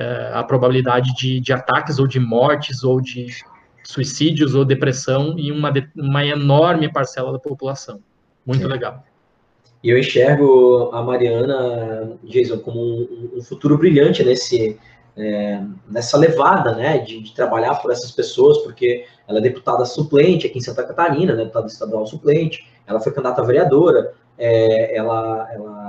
é, 0.00 0.30
a 0.32 0.42
probabilidade 0.42 1.12
de, 1.14 1.40
de, 1.40 1.52
ataques 1.52 1.98
ou 1.98 2.06
de 2.06 2.18
mortes 2.18 2.82
ou 2.82 3.02
de 3.02 3.26
suicídios 3.84 4.54
ou 4.54 4.64
depressão 4.64 5.34
em 5.38 5.52
uma, 5.52 5.70
uma 5.94 6.24
enorme 6.24 6.90
parcela 6.90 7.30
da 7.32 7.38
população. 7.38 8.00
Muito 8.46 8.66
legal. 8.66 9.04
E 9.84 9.90
eu 9.90 9.98
enxergo 9.98 10.90
a 10.92 11.02
Mariana, 11.02 12.12
Jason, 12.24 12.58
como 12.58 12.80
um, 12.80 13.30
um 13.36 13.42
futuro 13.42 13.76
brilhante 13.76 14.24
nesse, 14.24 14.78
é, 15.16 15.60
nessa 15.86 16.16
levada, 16.16 16.74
né, 16.74 16.98
de, 16.98 17.20
de, 17.20 17.34
trabalhar 17.34 17.74
por 17.76 17.90
essas 17.90 18.10
pessoas, 18.10 18.58
porque 18.58 19.04
ela 19.28 19.38
é 19.38 19.42
deputada 19.42 19.84
suplente 19.84 20.46
aqui 20.46 20.58
em 20.58 20.62
Santa 20.62 20.82
Catarina, 20.82 21.34
né, 21.34 21.42
deputada 21.42 21.66
estadual 21.66 22.06
suplente, 22.06 22.66
ela 22.86 23.00
foi 23.00 23.12
candidata 23.12 23.42
a 23.42 23.44
vereadora, 23.44 24.14
é, 24.38 24.96
ela, 24.96 25.48
ela 25.52 25.79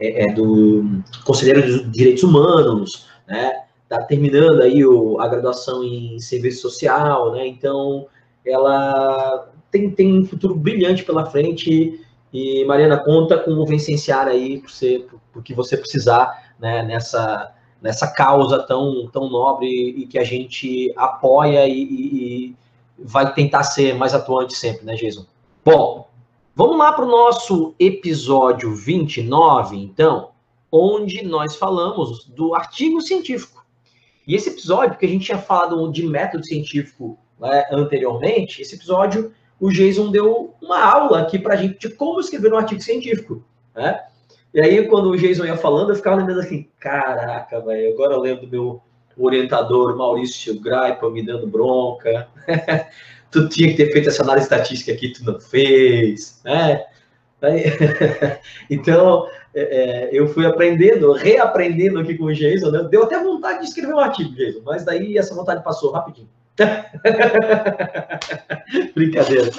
é, 0.00 0.24
é, 0.24 0.32
do 0.32 1.02
Conselheiro 1.24 1.62
de 1.62 1.90
Direitos 1.90 2.22
Humanos, 2.22 3.06
né? 3.26 3.62
Está 3.82 4.02
terminando 4.02 4.62
aí 4.62 4.84
o, 4.84 5.20
a 5.20 5.28
graduação 5.28 5.84
em 5.84 6.18
serviço 6.18 6.62
social, 6.62 7.32
né? 7.32 7.46
Então, 7.46 8.06
ela 8.44 9.48
tem, 9.70 9.90
tem 9.90 10.20
um 10.20 10.26
futuro 10.26 10.54
brilhante 10.54 11.04
pela 11.04 11.26
frente 11.26 12.00
e, 12.32 12.64
Mariana, 12.64 12.98
conta 12.98 13.38
com 13.38 13.52
o 13.52 13.66
Vencenciar 13.66 14.28
aí 14.28 14.60
por, 14.60 14.70
ser, 14.70 15.08
por, 15.32 15.42
que 15.42 15.54
você 15.54 15.76
precisar 15.76 16.52
né, 16.58 16.82
nessa, 16.82 17.54
nessa 17.80 18.08
causa 18.08 18.62
tão, 18.62 19.08
tão 19.12 19.28
nobre 19.28 19.68
e 19.68 20.06
que 20.06 20.18
a 20.18 20.24
gente 20.24 20.92
apoia 20.96 21.66
e, 21.66 21.82
e, 21.82 22.48
e 22.48 22.56
vai 22.98 23.32
tentar 23.32 23.62
ser 23.62 23.94
mais 23.94 24.14
atuante 24.14 24.54
sempre, 24.54 24.84
né, 24.84 24.94
Jason? 24.96 25.24
Bom, 25.64 26.05
Vamos 26.58 26.78
lá 26.78 26.90
para 26.90 27.04
o 27.04 27.10
nosso 27.10 27.74
episódio 27.78 28.74
29, 28.74 29.76
então, 29.76 30.30
onde 30.72 31.22
nós 31.22 31.54
falamos 31.54 32.24
do 32.28 32.54
artigo 32.54 32.98
científico. 33.02 33.62
E 34.26 34.34
esse 34.34 34.48
episódio, 34.48 34.96
que 34.96 35.04
a 35.04 35.08
gente 35.10 35.26
tinha 35.26 35.36
falado 35.36 35.92
de 35.92 36.06
método 36.06 36.46
científico 36.46 37.18
né, 37.38 37.66
anteriormente, 37.70 38.62
esse 38.62 38.74
episódio, 38.74 39.34
o 39.60 39.70
Jason 39.70 40.10
deu 40.10 40.54
uma 40.62 40.82
aula 40.82 41.20
aqui 41.20 41.38
para 41.38 41.52
a 41.52 41.56
gente 41.58 41.78
de 41.78 41.94
como 41.94 42.20
escrever 42.20 42.50
um 42.50 42.56
artigo 42.56 42.80
científico. 42.80 43.44
Né? 43.74 44.02
E 44.54 44.58
aí, 44.58 44.88
quando 44.88 45.10
o 45.10 45.16
Jason 45.18 45.44
ia 45.44 45.58
falando, 45.58 45.90
eu 45.90 45.96
ficava 45.96 46.16
lembrando 46.16 46.40
assim, 46.40 46.70
caraca, 46.80 47.60
velho, 47.60 47.92
agora 47.92 48.14
eu 48.14 48.20
lembro 48.20 48.46
do 48.46 48.50
meu 48.50 48.82
orientador 49.18 49.94
Maurício 49.94 50.58
Graipa 50.58 51.10
me 51.10 51.22
dando 51.22 51.46
bronca. 51.46 52.30
tu 53.30 53.48
tinha 53.48 53.70
que 53.70 53.76
ter 53.76 53.92
feito 53.92 54.08
essa 54.08 54.22
análise 54.22 54.46
estatística 54.46 54.92
aqui, 54.92 55.10
tu 55.10 55.24
não 55.24 55.40
fez, 55.40 56.40
né? 56.44 56.84
então, 58.70 59.28
é, 59.54 59.60
é, 59.60 60.08
eu 60.12 60.26
fui 60.28 60.46
aprendendo, 60.46 61.12
reaprendendo 61.12 61.98
aqui 61.98 62.16
com 62.16 62.24
o 62.24 62.34
Jason, 62.34 62.70
né? 62.70 62.86
Deu 62.90 63.04
até 63.04 63.22
vontade 63.22 63.60
de 63.60 63.66
escrever 63.66 63.94
um 63.94 63.98
artigo, 63.98 64.34
Jason, 64.34 64.60
mas 64.64 64.84
daí 64.84 65.18
essa 65.18 65.34
vontade 65.34 65.62
passou 65.62 65.92
rapidinho. 65.92 66.28
Brincadeira. 68.94 69.50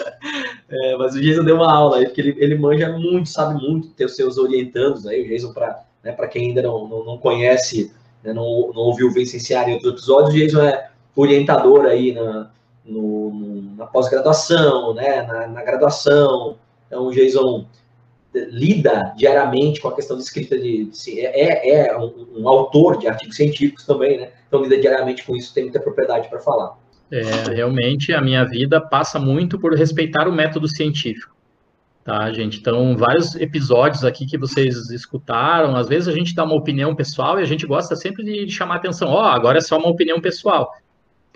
É, 0.70 0.97
mas 0.97 1.15
o 1.15 1.22
Jason 1.22 1.43
deu 1.43 1.55
uma 1.55 1.72
aula 1.72 1.97
aí, 1.97 2.05
porque 2.05 2.22
ele, 2.22 2.36
ele 2.39 2.57
manja 2.57 2.89
muito, 2.97 3.30
sabe 3.30 3.61
muito, 3.61 3.89
ter 3.89 4.05
os 4.05 4.15
seus 4.15 4.38
orientandos 4.38 5.05
aí. 5.05 5.24
O 5.24 5.28
Jason, 5.28 5.53
para 5.53 5.84
né, 6.03 6.13
quem 6.32 6.49
ainda 6.49 6.63
não, 6.63 6.88
não, 6.88 7.05
não 7.05 7.18
conhece, 7.18 7.91
né, 8.24 8.34
não, 8.34 8.72
não 8.74 8.82
ouviu 8.82 9.07
o 9.07 9.13
Vicenciário 9.13 9.72
em 9.72 9.76
outros 9.76 9.93
episódios, 9.93 10.34
o 10.34 10.38
Jason 10.38 10.61
é 10.61 10.89
orientador 11.15 11.86
aí 11.86 12.13
na, 12.13 12.49
no, 12.88 13.76
na 13.76 13.86
pós-graduação, 13.86 14.94
né, 14.94 15.24
na, 15.24 15.48
na, 15.48 15.64
graduação. 15.64 16.58
Então, 16.88 17.08
o 17.08 17.12
Jason 17.12 17.68
lida 18.34 19.14
diariamente 19.18 19.82
com 19.82 19.88
a 19.88 19.96
questão 19.96 20.16
de 20.18 20.24
escrita 20.24 20.58
de, 20.58 20.86
de 20.86 21.20
é, 21.20 21.88
é 21.88 21.98
um, 21.98 22.28
um, 22.38 22.50
autor 22.50 22.98
de 22.98 23.08
artigos 23.08 23.36
científicos 23.36 23.86
também, 23.86 24.18
né? 24.20 24.30
Então 24.48 24.62
lida 24.62 24.78
diariamente 24.78 25.24
com 25.24 25.36
isso, 25.36 25.54
tem 25.54 25.64
muita 25.64 25.80
propriedade 25.80 26.30
para 26.30 26.40
falar. 26.40 26.78
É, 27.12 27.22
realmente 27.54 28.14
a 28.14 28.22
minha 28.22 28.44
vida 28.46 28.82
passa 28.82 29.18
muito 29.18 29.60
por 29.60 29.74
respeitar 29.74 30.28
o 30.28 30.34
método 30.34 30.68
científico. 30.68 31.36
Tá, 32.04 32.32
gente? 32.32 32.60
Então, 32.60 32.96
vários 32.96 33.36
episódios 33.36 34.06
aqui 34.06 34.26
que 34.26 34.38
vocês 34.38 34.90
escutaram, 34.92 35.76
às 35.76 35.90
vezes 35.90 36.08
a 36.08 36.14
gente 36.14 36.34
dá 36.34 36.46
uma 36.46 36.56
opinião 36.56 36.96
pessoal 36.96 37.38
e 37.38 37.42
a 37.42 37.46
gente 37.46 37.66
gosta 37.66 37.98
sempre 37.98 38.24
de 38.24 38.50
chamar 38.50 38.76
atenção. 38.76 39.10
Ó, 39.10 39.22
oh, 39.22 39.26
agora 39.26 39.58
é 39.58 39.62
só 39.62 39.78
uma 39.78 39.90
opinião 39.90 40.22
pessoal. 40.22 40.72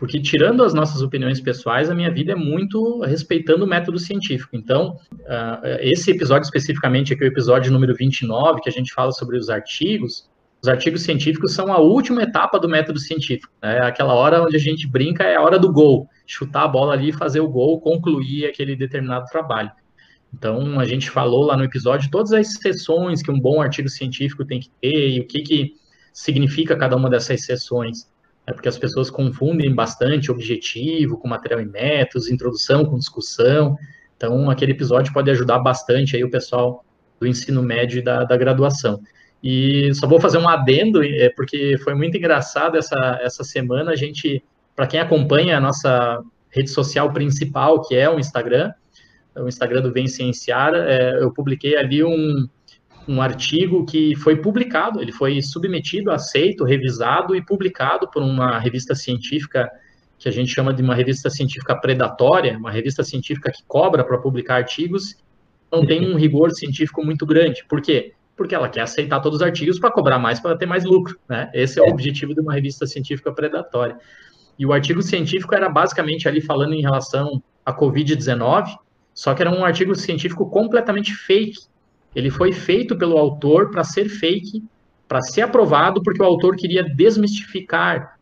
Porque, 0.01 0.19
tirando 0.19 0.63
as 0.63 0.73
nossas 0.73 1.03
opiniões 1.03 1.39
pessoais, 1.39 1.87
a 1.87 1.93
minha 1.93 2.09
vida 2.09 2.31
é 2.31 2.35
muito 2.35 3.01
respeitando 3.01 3.65
o 3.65 3.67
método 3.67 3.99
científico. 3.99 4.55
Então, 4.55 4.97
uh, 5.13 5.77
esse 5.79 6.09
episódio 6.09 6.45
especificamente 6.45 7.13
aqui, 7.13 7.23
o 7.23 7.27
episódio 7.27 7.71
número 7.71 7.93
29, 7.93 8.61
que 8.61 8.69
a 8.69 8.71
gente 8.71 8.91
fala 8.95 9.11
sobre 9.11 9.37
os 9.37 9.47
artigos, 9.47 10.27
os 10.59 10.67
artigos 10.67 11.03
científicos 11.03 11.53
são 11.53 11.71
a 11.71 11.77
última 11.77 12.23
etapa 12.23 12.59
do 12.59 12.67
método 12.67 12.97
científico. 12.97 13.53
Né? 13.61 13.77
Aquela 13.83 14.15
hora 14.15 14.41
onde 14.41 14.55
a 14.55 14.59
gente 14.59 14.87
brinca 14.87 15.23
é 15.23 15.35
a 15.35 15.41
hora 15.43 15.59
do 15.59 15.71
gol, 15.71 16.09
chutar 16.25 16.63
a 16.63 16.67
bola 16.67 16.93
ali, 16.93 17.13
fazer 17.13 17.41
o 17.41 17.47
gol, 17.47 17.79
concluir 17.79 18.47
aquele 18.47 18.75
determinado 18.75 19.27
trabalho. 19.27 19.69
Então, 20.33 20.79
a 20.79 20.85
gente 20.85 21.11
falou 21.11 21.43
lá 21.43 21.55
no 21.55 21.63
episódio 21.63 22.09
todas 22.09 22.33
as 22.33 22.53
sessões 22.53 23.21
que 23.21 23.29
um 23.29 23.39
bom 23.39 23.61
artigo 23.61 23.87
científico 23.87 24.43
tem 24.45 24.61
que 24.61 24.71
ter 24.81 25.09
e 25.09 25.19
o 25.19 25.27
que, 25.27 25.43
que 25.43 25.73
significa 26.11 26.75
cada 26.75 26.95
uma 26.95 27.07
dessas 27.07 27.45
sessões 27.45 28.10
é 28.51 28.53
porque 28.53 28.69
as 28.69 28.77
pessoas 28.77 29.09
confundem 29.09 29.73
bastante 29.73 30.31
objetivo 30.31 31.17
com 31.17 31.27
material 31.27 31.61
e 31.61 31.65
métodos, 31.65 32.29
introdução 32.29 32.85
com 32.85 32.97
discussão. 32.97 33.75
Então, 34.15 34.49
aquele 34.49 34.73
episódio 34.73 35.13
pode 35.13 35.31
ajudar 35.31 35.59
bastante 35.59 36.15
aí 36.15 36.23
o 36.23 36.29
pessoal 36.29 36.85
do 37.19 37.27
ensino 37.27 37.63
médio 37.63 37.99
e 37.99 38.01
da, 38.03 38.23
da 38.23 38.37
graduação. 38.37 39.01
E 39.43 39.91
só 39.95 40.07
vou 40.07 40.19
fazer 40.19 40.37
um 40.37 40.47
adendo, 40.47 41.03
é, 41.03 41.29
porque 41.29 41.77
foi 41.83 41.95
muito 41.95 42.17
engraçado 42.17 42.77
essa, 42.77 43.19
essa 43.23 43.43
semana. 43.43 43.91
A 43.91 43.95
gente, 43.95 44.43
para 44.75 44.85
quem 44.85 44.99
acompanha 44.99 45.57
a 45.57 45.59
nossa 45.59 46.21
rede 46.49 46.69
social 46.69 47.11
principal, 47.11 47.81
que 47.81 47.95
é 47.95 48.09
o 48.09 48.19
Instagram, 48.19 48.71
o 49.35 49.47
Instagram 49.47 49.81
do 49.81 49.91
Vem 49.91 50.07
Cienciar, 50.07 50.75
é, 50.75 51.17
eu 51.21 51.31
publiquei 51.31 51.77
ali 51.77 52.03
um, 52.03 52.47
um 53.07 53.21
artigo 53.21 53.85
que 53.85 54.15
foi 54.15 54.35
publicado, 54.35 55.01
ele 55.01 55.11
foi 55.11 55.41
submetido, 55.41 56.11
aceito, 56.11 56.63
revisado 56.63 57.35
e 57.35 57.43
publicado 57.43 58.09
por 58.09 58.21
uma 58.21 58.59
revista 58.59 58.93
científica 58.95 59.69
que 60.17 60.29
a 60.29 60.31
gente 60.31 60.53
chama 60.53 60.71
de 60.71 60.83
uma 60.83 60.93
revista 60.93 61.29
científica 61.29 61.75
predatória, 61.75 62.55
uma 62.57 62.69
revista 62.69 63.03
científica 63.03 63.51
que 63.51 63.63
cobra 63.67 64.03
para 64.03 64.19
publicar 64.19 64.57
artigos, 64.57 65.15
não 65.71 65.85
tem 65.85 66.05
um 66.05 66.15
rigor 66.15 66.51
científico 66.51 67.03
muito 67.03 67.25
grande. 67.25 67.65
Por 67.67 67.81
quê? 67.81 68.13
Porque 68.35 68.53
ela 68.53 68.69
quer 68.69 68.81
aceitar 68.81 69.19
todos 69.19 69.37
os 69.37 69.41
artigos 69.41 69.79
para 69.79 69.89
cobrar 69.89 70.19
mais, 70.19 70.39
para 70.39 70.55
ter 70.55 70.67
mais 70.67 70.83
lucro. 70.83 71.17
Né? 71.27 71.49
Esse 71.53 71.79
é 71.79 71.83
o 71.83 71.87
objetivo 71.87 72.35
de 72.35 72.41
uma 72.41 72.53
revista 72.53 72.85
científica 72.85 73.31
predatória. 73.31 73.97
E 74.59 74.65
o 74.65 74.71
artigo 74.71 75.01
científico 75.01 75.55
era 75.55 75.67
basicamente 75.67 76.27
ali 76.27 76.39
falando 76.39 76.73
em 76.75 76.81
relação 76.81 77.41
à 77.65 77.73
Covid-19, 77.73 78.77
só 79.13 79.33
que 79.33 79.41
era 79.41 79.51
um 79.51 79.65
artigo 79.65 79.95
científico 79.95 80.47
completamente 80.49 81.15
fake, 81.15 81.61
ele 82.15 82.29
foi 82.29 82.51
feito 82.51 82.97
pelo 82.97 83.17
autor 83.17 83.71
para 83.71 83.83
ser 83.83 84.09
fake, 84.09 84.63
para 85.07 85.21
ser 85.21 85.41
aprovado, 85.41 86.01
porque 86.03 86.21
o 86.21 86.25
autor 86.25 86.55
queria 86.55 86.83
desmistificar 86.83 88.17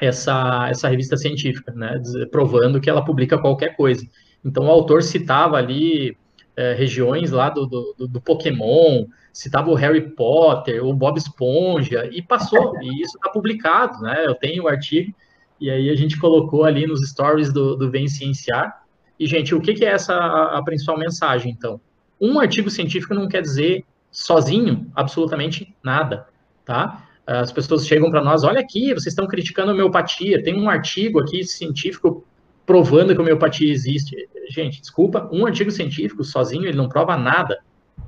essa, 0.00 0.68
essa 0.70 0.88
revista 0.88 1.16
científica, 1.16 1.72
né, 1.72 2.00
provando 2.30 2.80
que 2.80 2.88
ela 2.88 3.04
publica 3.04 3.38
qualquer 3.38 3.76
coisa. 3.76 4.06
Então, 4.44 4.66
o 4.66 4.70
autor 4.70 5.02
citava 5.02 5.56
ali 5.56 6.16
é, 6.56 6.72
regiões 6.72 7.30
lá 7.30 7.50
do, 7.50 7.66
do, 7.66 8.08
do, 8.08 8.20
Pokémon, 8.20 9.06
citava 9.32 9.70
o 9.70 9.74
Harry 9.74 10.14
Potter, 10.14 10.84
o 10.84 10.94
Bob 10.94 11.18
Esponja, 11.18 12.08
e 12.10 12.22
passou, 12.22 12.74
e 12.82 13.02
isso 13.02 13.16
está 13.16 13.30
publicado, 13.30 14.00
né, 14.00 14.24
eu 14.26 14.34
tenho 14.34 14.64
o 14.64 14.68
artigo, 14.68 15.14
e 15.60 15.70
aí 15.70 15.90
a 15.90 15.94
gente 15.94 16.18
colocou 16.18 16.64
ali 16.64 16.86
nos 16.86 17.06
stories 17.06 17.52
do, 17.52 17.76
do 17.76 17.90
Vem 17.90 18.08
Cienciar, 18.08 18.80
e, 19.18 19.26
gente, 19.26 19.54
o 19.54 19.60
que, 19.60 19.74
que 19.74 19.84
é 19.84 19.90
essa 19.90 20.14
a, 20.14 20.58
a 20.58 20.64
principal 20.64 20.98
mensagem, 20.98 21.52
então? 21.52 21.78
Um 22.20 22.38
artigo 22.38 22.68
científico 22.70 23.14
não 23.14 23.28
quer 23.28 23.40
dizer 23.40 23.84
sozinho 24.10 24.90
absolutamente 24.94 25.74
nada, 25.82 26.26
tá? 26.64 27.06
As 27.26 27.52
pessoas 27.52 27.86
chegam 27.86 28.10
para 28.10 28.22
nós, 28.22 28.42
olha 28.42 28.60
aqui, 28.60 28.92
vocês 28.92 29.06
estão 29.06 29.26
criticando 29.26 29.70
a 29.70 29.74
homeopatia, 29.74 30.42
tem 30.42 30.60
um 30.60 30.68
artigo 30.68 31.20
aqui 31.20 31.44
científico 31.44 32.24
provando 32.66 33.14
que 33.14 33.20
a 33.20 33.22
homeopatia 33.22 33.70
existe. 33.70 34.16
Gente, 34.50 34.80
desculpa, 34.80 35.28
um 35.32 35.46
artigo 35.46 35.70
científico 35.70 36.24
sozinho 36.24 36.66
ele 36.66 36.76
não 36.76 36.88
prova 36.88 37.16
nada. 37.16 37.60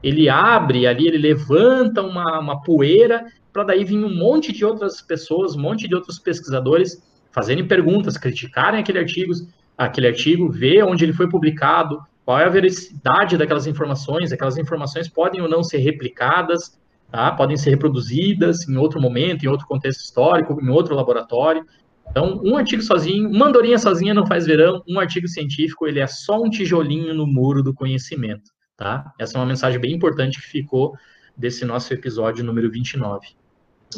Ele 0.02 0.28
abre 0.28 0.86
ali, 0.86 1.06
ele 1.06 1.18
levanta 1.18 2.02
uma, 2.02 2.40
uma 2.40 2.62
poeira 2.62 3.26
para 3.52 3.64
daí 3.64 3.84
vir 3.84 4.02
um 4.02 4.12
monte 4.12 4.52
de 4.52 4.64
outras 4.64 5.00
pessoas, 5.00 5.54
um 5.54 5.60
monte 5.60 5.86
de 5.86 5.94
outros 5.94 6.18
pesquisadores 6.18 7.02
fazerem 7.30 7.66
perguntas, 7.66 8.16
criticarem 8.16 8.80
aquele 8.80 8.98
artigo, 8.98 9.32
aquele 9.76 10.08
artigo, 10.08 10.50
ver 10.50 10.84
onde 10.84 11.04
ele 11.04 11.12
foi 11.12 11.28
publicado, 11.28 12.00
qual 12.24 12.38
é 12.38 12.44
a 12.44 12.48
veracidade 12.48 13.36
daquelas 13.36 13.66
informações, 13.66 14.32
aquelas 14.32 14.56
informações 14.56 15.08
podem 15.08 15.40
ou 15.40 15.48
não 15.48 15.62
ser 15.62 15.78
replicadas, 15.78 16.78
tá? 17.10 17.32
podem 17.32 17.56
ser 17.56 17.70
reproduzidas 17.70 18.68
em 18.68 18.76
outro 18.76 19.00
momento, 19.00 19.44
em 19.44 19.48
outro 19.48 19.66
contexto 19.66 20.00
histórico, 20.00 20.58
em 20.62 20.68
outro 20.68 20.94
laboratório. 20.94 21.64
Então, 22.10 22.40
um 22.44 22.56
artigo 22.56 22.82
sozinho, 22.82 23.28
uma 23.28 23.46
andorinha 23.46 23.78
sozinha 23.78 24.14
não 24.14 24.26
faz 24.26 24.46
verão, 24.46 24.82
um 24.88 25.00
artigo 25.00 25.26
científico, 25.26 25.86
ele 25.86 26.00
é 26.00 26.06
só 26.06 26.40
um 26.40 26.50
tijolinho 26.50 27.14
no 27.14 27.26
muro 27.26 27.62
do 27.62 27.74
conhecimento, 27.74 28.50
tá? 28.76 29.12
Essa 29.18 29.38
é 29.38 29.40
uma 29.40 29.46
mensagem 29.46 29.80
bem 29.80 29.92
importante 29.92 30.40
que 30.40 30.46
ficou 30.46 30.94
desse 31.36 31.64
nosso 31.64 31.92
episódio 31.92 32.44
número 32.44 32.70
29. 32.70 33.28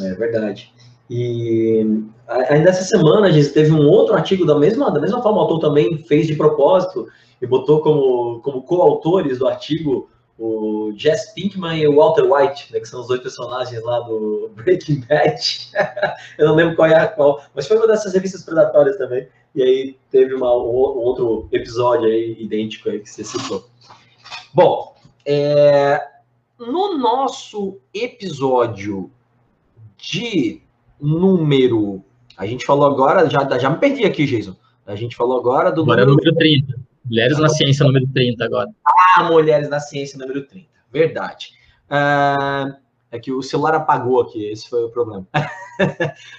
É 0.00 0.14
verdade. 0.14 0.72
E 1.10 2.02
ainda 2.28 2.70
essa 2.70 2.84
semana, 2.84 3.26
a 3.26 3.30
gente 3.30 3.50
teve 3.50 3.70
um 3.70 3.86
outro 3.86 4.14
artigo 4.14 4.46
da 4.46 4.58
mesma, 4.58 4.90
da 4.90 5.00
mesma 5.00 5.22
forma, 5.22 5.38
o 5.38 5.42
autor 5.42 5.58
também 5.58 5.98
fez 5.98 6.26
de 6.26 6.34
propósito, 6.34 7.06
e 7.44 7.46
botou 7.46 7.80
como, 7.80 8.40
como 8.40 8.62
coautores 8.62 9.38
do 9.38 9.46
artigo 9.46 10.08
o 10.36 10.92
Jess 10.96 11.32
Pinkman 11.34 11.78
e 11.78 11.86
o 11.86 11.96
Walter 11.96 12.24
White, 12.24 12.72
né, 12.72 12.80
que 12.80 12.88
são 12.88 13.02
os 13.02 13.06
dois 13.06 13.20
personagens 13.20 13.80
lá 13.84 14.00
do 14.00 14.50
Breaking 14.56 15.04
Bad. 15.06 15.70
eu 16.38 16.48
não 16.48 16.54
lembro 16.54 16.74
qual 16.74 16.88
é 16.88 16.96
a 16.96 17.06
qual, 17.06 17.40
mas 17.54 17.68
foi 17.68 17.76
uma 17.76 17.86
dessas 17.86 18.14
revistas 18.14 18.42
predatórias 18.42 18.96
também. 18.96 19.28
E 19.54 19.62
aí 19.62 19.96
teve 20.10 20.34
uma, 20.34 20.50
um 20.56 20.66
outro 20.66 21.48
episódio 21.52 22.06
aí 22.06 22.34
idêntico 22.40 22.88
aí 22.88 22.98
que 22.98 23.10
você 23.10 23.22
citou. 23.22 23.68
Bom, 24.52 24.96
é, 25.24 26.02
no 26.58 26.96
nosso 26.96 27.78
episódio 27.92 29.10
de 29.98 30.62
número. 30.98 32.02
A 32.36 32.46
gente 32.46 32.64
falou 32.64 32.86
agora, 32.86 33.28
já, 33.28 33.58
já 33.58 33.70
me 33.70 33.76
perdi 33.76 34.04
aqui, 34.04 34.24
Jason. 34.24 34.56
A 34.86 34.96
gente 34.96 35.14
falou 35.14 35.38
agora 35.38 35.70
do 35.70 35.82
agora 35.82 36.04
número... 36.04 36.22
É 36.22 36.32
número 36.32 36.34
30. 36.36 36.93
Mulheres 37.04 37.38
na 37.38 37.48
Ciência, 37.48 37.84
número 37.84 38.06
30 38.08 38.44
agora. 38.44 38.70
Ah, 39.16 39.24
Mulheres 39.24 39.68
na 39.68 39.80
Ciência, 39.80 40.18
número 40.18 40.46
30. 40.46 40.66
Verdade. 40.92 41.52
Uh, 41.90 42.74
é 43.10 43.18
que 43.18 43.30
o 43.30 43.42
celular 43.42 43.74
apagou 43.74 44.20
aqui, 44.20 44.44
esse 44.46 44.68
foi 44.68 44.84
o 44.84 44.88
problema. 44.90 45.26
uh, 45.34 45.44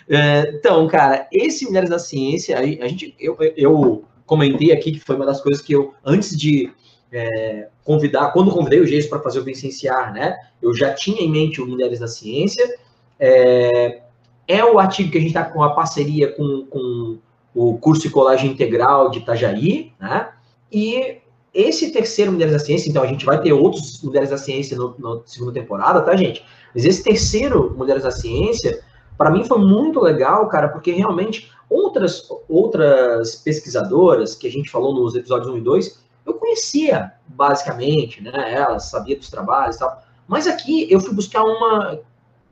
então, 0.55 0.88
cara, 0.88 1.28
esse 1.32 1.66
Mulheres 1.66 1.89
na 1.89 1.99
Ciência, 1.99 2.57
a, 2.57 2.66
gente, 2.66 3.16
eu, 3.20 3.38
eu 3.55 4.03
comentei 4.26 4.72
aqui 4.72 4.91
que 4.93 4.99
foi 4.99 5.16
uma 5.16 5.26
das 5.26 5.41
coisas 5.41 5.61
que 5.61 5.74
eu, 5.74 5.93
antes 6.03 6.36
de 6.36 6.72
é, 7.11 7.70
convidar, 7.84 8.32
quando 8.32 8.51
convidei 8.51 8.80
o 8.80 8.88
Geis 8.88 9.07
para 9.07 9.22
fazer 9.22 9.39
o 9.39 9.43
Vicenciar, 9.43 10.11
né, 10.13 10.36
eu 10.61 10.74
já 10.74 10.93
tinha 10.93 11.22
em 11.22 11.30
mente 11.30 11.61
o 11.61 11.68
Mulheres 11.68 11.99
na 11.99 12.07
Ciência. 12.07 12.78
É, 13.20 14.01
é 14.47 14.66
o 14.66 14.78
artigo 14.80 15.11
que 15.11 15.18
a 15.18 15.22
gente 15.22 15.30
está 15.30 15.45
com 15.45 15.63
a 15.63 15.74
parceria 15.74 16.32
com, 16.34 16.66
com 16.66 17.18
o 17.53 17.78
curso 17.78 18.01
de 18.01 18.09
colagem 18.09 18.51
integral 18.51 19.09
de 19.09 19.20
Itajaí, 19.20 19.93
né? 19.99 20.30
E 20.72 21.20
esse 21.53 21.91
terceiro 21.91 22.32
Mulheres 22.32 22.53
da 22.53 22.59
Ciência, 22.59 22.89
então 22.89 23.01
a 23.01 23.07
gente 23.07 23.26
vai 23.26 23.41
ter 23.41 23.53
outros 23.53 24.01
Mulheres 24.03 24.30
da 24.30 24.38
Ciência 24.38 24.78
na 24.78 25.22
segunda 25.26 25.53
temporada, 25.53 26.01
tá, 26.01 26.16
gente? 26.16 26.43
Mas 26.74 26.86
esse 26.86 27.03
terceiro 27.03 27.74
Mulheres 27.78 28.03
da 28.03 28.11
Ciência, 28.11 28.82
para 29.18 29.32
mim 29.32 29.45
foi 29.45 29.57
muito 29.59 29.99
legal, 30.01 30.47
cara, 30.49 30.68
porque 30.68 30.91
realmente 30.91 31.49
outras, 31.70 32.28
outras 32.49 33.36
pesquisadoras 33.36 34.36
que 34.36 34.47
a 34.47 34.51
gente 34.51 34.70
falou 34.70 34.93
nos 34.93 35.16
episódios 35.16 35.49
1 35.49 35.57
e 35.57 35.61
2, 35.61 36.05
eu 36.26 36.34
conhecia 36.34 37.13
basicamente, 37.28 38.22
né? 38.22 38.53
Elas 38.53 38.89
sabia 38.89 39.16
dos 39.16 39.30
trabalhos 39.30 39.76
e 39.76 39.80
tal. 39.80 40.03
Mas 40.28 40.47
aqui 40.47 40.91
eu 40.91 40.99
fui 40.99 41.13
buscar 41.13 41.43
uma 41.43 41.99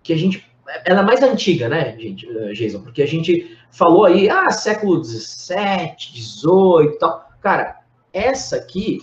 que 0.02 0.14
a 0.14 0.18
gente 0.18 0.46
ela 0.86 1.02
é 1.02 1.04
mais 1.04 1.22
antiga, 1.22 1.68
né, 1.68 1.96
gente, 2.00 2.26
eh, 2.26 2.54
Jason? 2.54 2.82
Porque 2.82 3.02
a 3.02 3.08
gente 3.08 3.58
falou 3.70 4.06
aí, 4.06 4.30
ah, 4.30 4.50
século 4.50 5.04
XVII, 5.04 5.96
XVIII 6.00 6.86
e 6.86 6.98
tal. 6.98 7.30
Cara, 7.42 7.83
essa 8.14 8.58
aqui, 8.58 9.02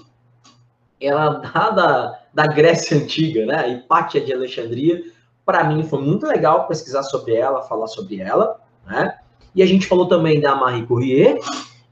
ela 1.00 1.30
dá 1.30 1.70
da, 1.70 2.18
da 2.32 2.46
Grécia 2.46 2.96
Antiga, 2.96 3.44
né? 3.44 3.56
A 3.56 3.68
Hipátia 3.68 4.20
de 4.20 4.32
Alexandria. 4.32 5.02
Para 5.44 5.64
mim 5.64 5.82
foi 5.82 6.00
muito 6.00 6.26
legal 6.26 6.66
pesquisar 6.68 7.02
sobre 7.02 7.34
ela, 7.34 7.62
falar 7.62 7.88
sobre 7.88 8.20
ela, 8.20 8.60
né? 8.86 9.18
E 9.54 9.62
a 9.62 9.66
gente 9.66 9.86
falou 9.86 10.06
também 10.06 10.40
da 10.40 10.54
Marie 10.54 10.86
Curie 10.86 11.38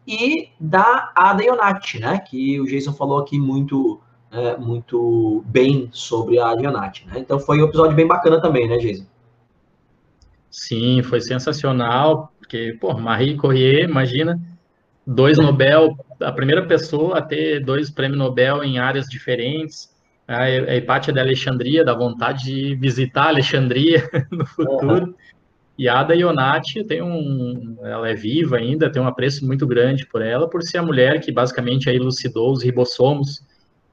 e 0.06 0.48
da 0.60 1.12
Ada 1.14 1.42
Ionati, 1.42 1.98
né? 1.98 2.18
Que 2.18 2.60
o 2.60 2.66
Jason 2.66 2.92
falou 2.92 3.18
aqui 3.18 3.38
muito, 3.38 4.00
é, 4.30 4.56
muito 4.56 5.42
bem 5.46 5.88
sobre 5.92 6.38
a 6.38 6.52
Ionati, 6.52 7.06
né? 7.06 7.18
Então 7.18 7.40
foi 7.40 7.60
um 7.60 7.66
episódio 7.66 7.96
bem 7.96 8.06
bacana 8.06 8.40
também, 8.40 8.68
né, 8.68 8.78
Jason? 8.78 9.04
Sim, 10.50 11.02
foi 11.02 11.20
sensacional, 11.20 12.32
porque, 12.38 12.76
pô, 12.80 12.94
Marie 12.94 13.36
Curie, 13.36 13.82
imagina, 13.82 14.40
dois 15.08 15.38
Nobel, 15.38 15.96
a 16.20 16.30
primeira 16.30 16.66
pessoa 16.66 17.18
a 17.18 17.22
ter 17.22 17.64
dois 17.64 17.88
prêmios 17.88 18.18
Nobel 18.18 18.62
em 18.62 18.78
áreas 18.78 19.06
diferentes, 19.06 19.88
a 20.26 20.76
Hipátia 20.76 21.10
de 21.10 21.18
Alexandria, 21.18 21.82
da 21.82 21.94
vontade 21.94 22.44
de 22.44 22.74
visitar 22.74 23.28
Alexandria 23.28 24.06
no 24.30 24.44
futuro. 24.44 25.06
Uhum. 25.06 25.14
E 25.78 25.88
a 25.88 26.00
Ada 26.00 26.14
Ionati 26.14 26.84
tem 26.84 27.00
um, 27.00 27.78
ela 27.82 28.10
é 28.10 28.14
viva 28.14 28.56
ainda, 28.56 28.90
tem 28.90 29.00
um 29.00 29.06
apreço 29.06 29.46
muito 29.46 29.66
grande 29.66 30.04
por 30.04 30.20
ela, 30.20 30.50
por 30.50 30.62
ser 30.62 30.78
a 30.78 30.82
mulher 30.82 31.20
que 31.20 31.32
basicamente 31.32 31.88
elucidou 31.88 32.52
os 32.52 32.62
ribossomos 32.62 33.42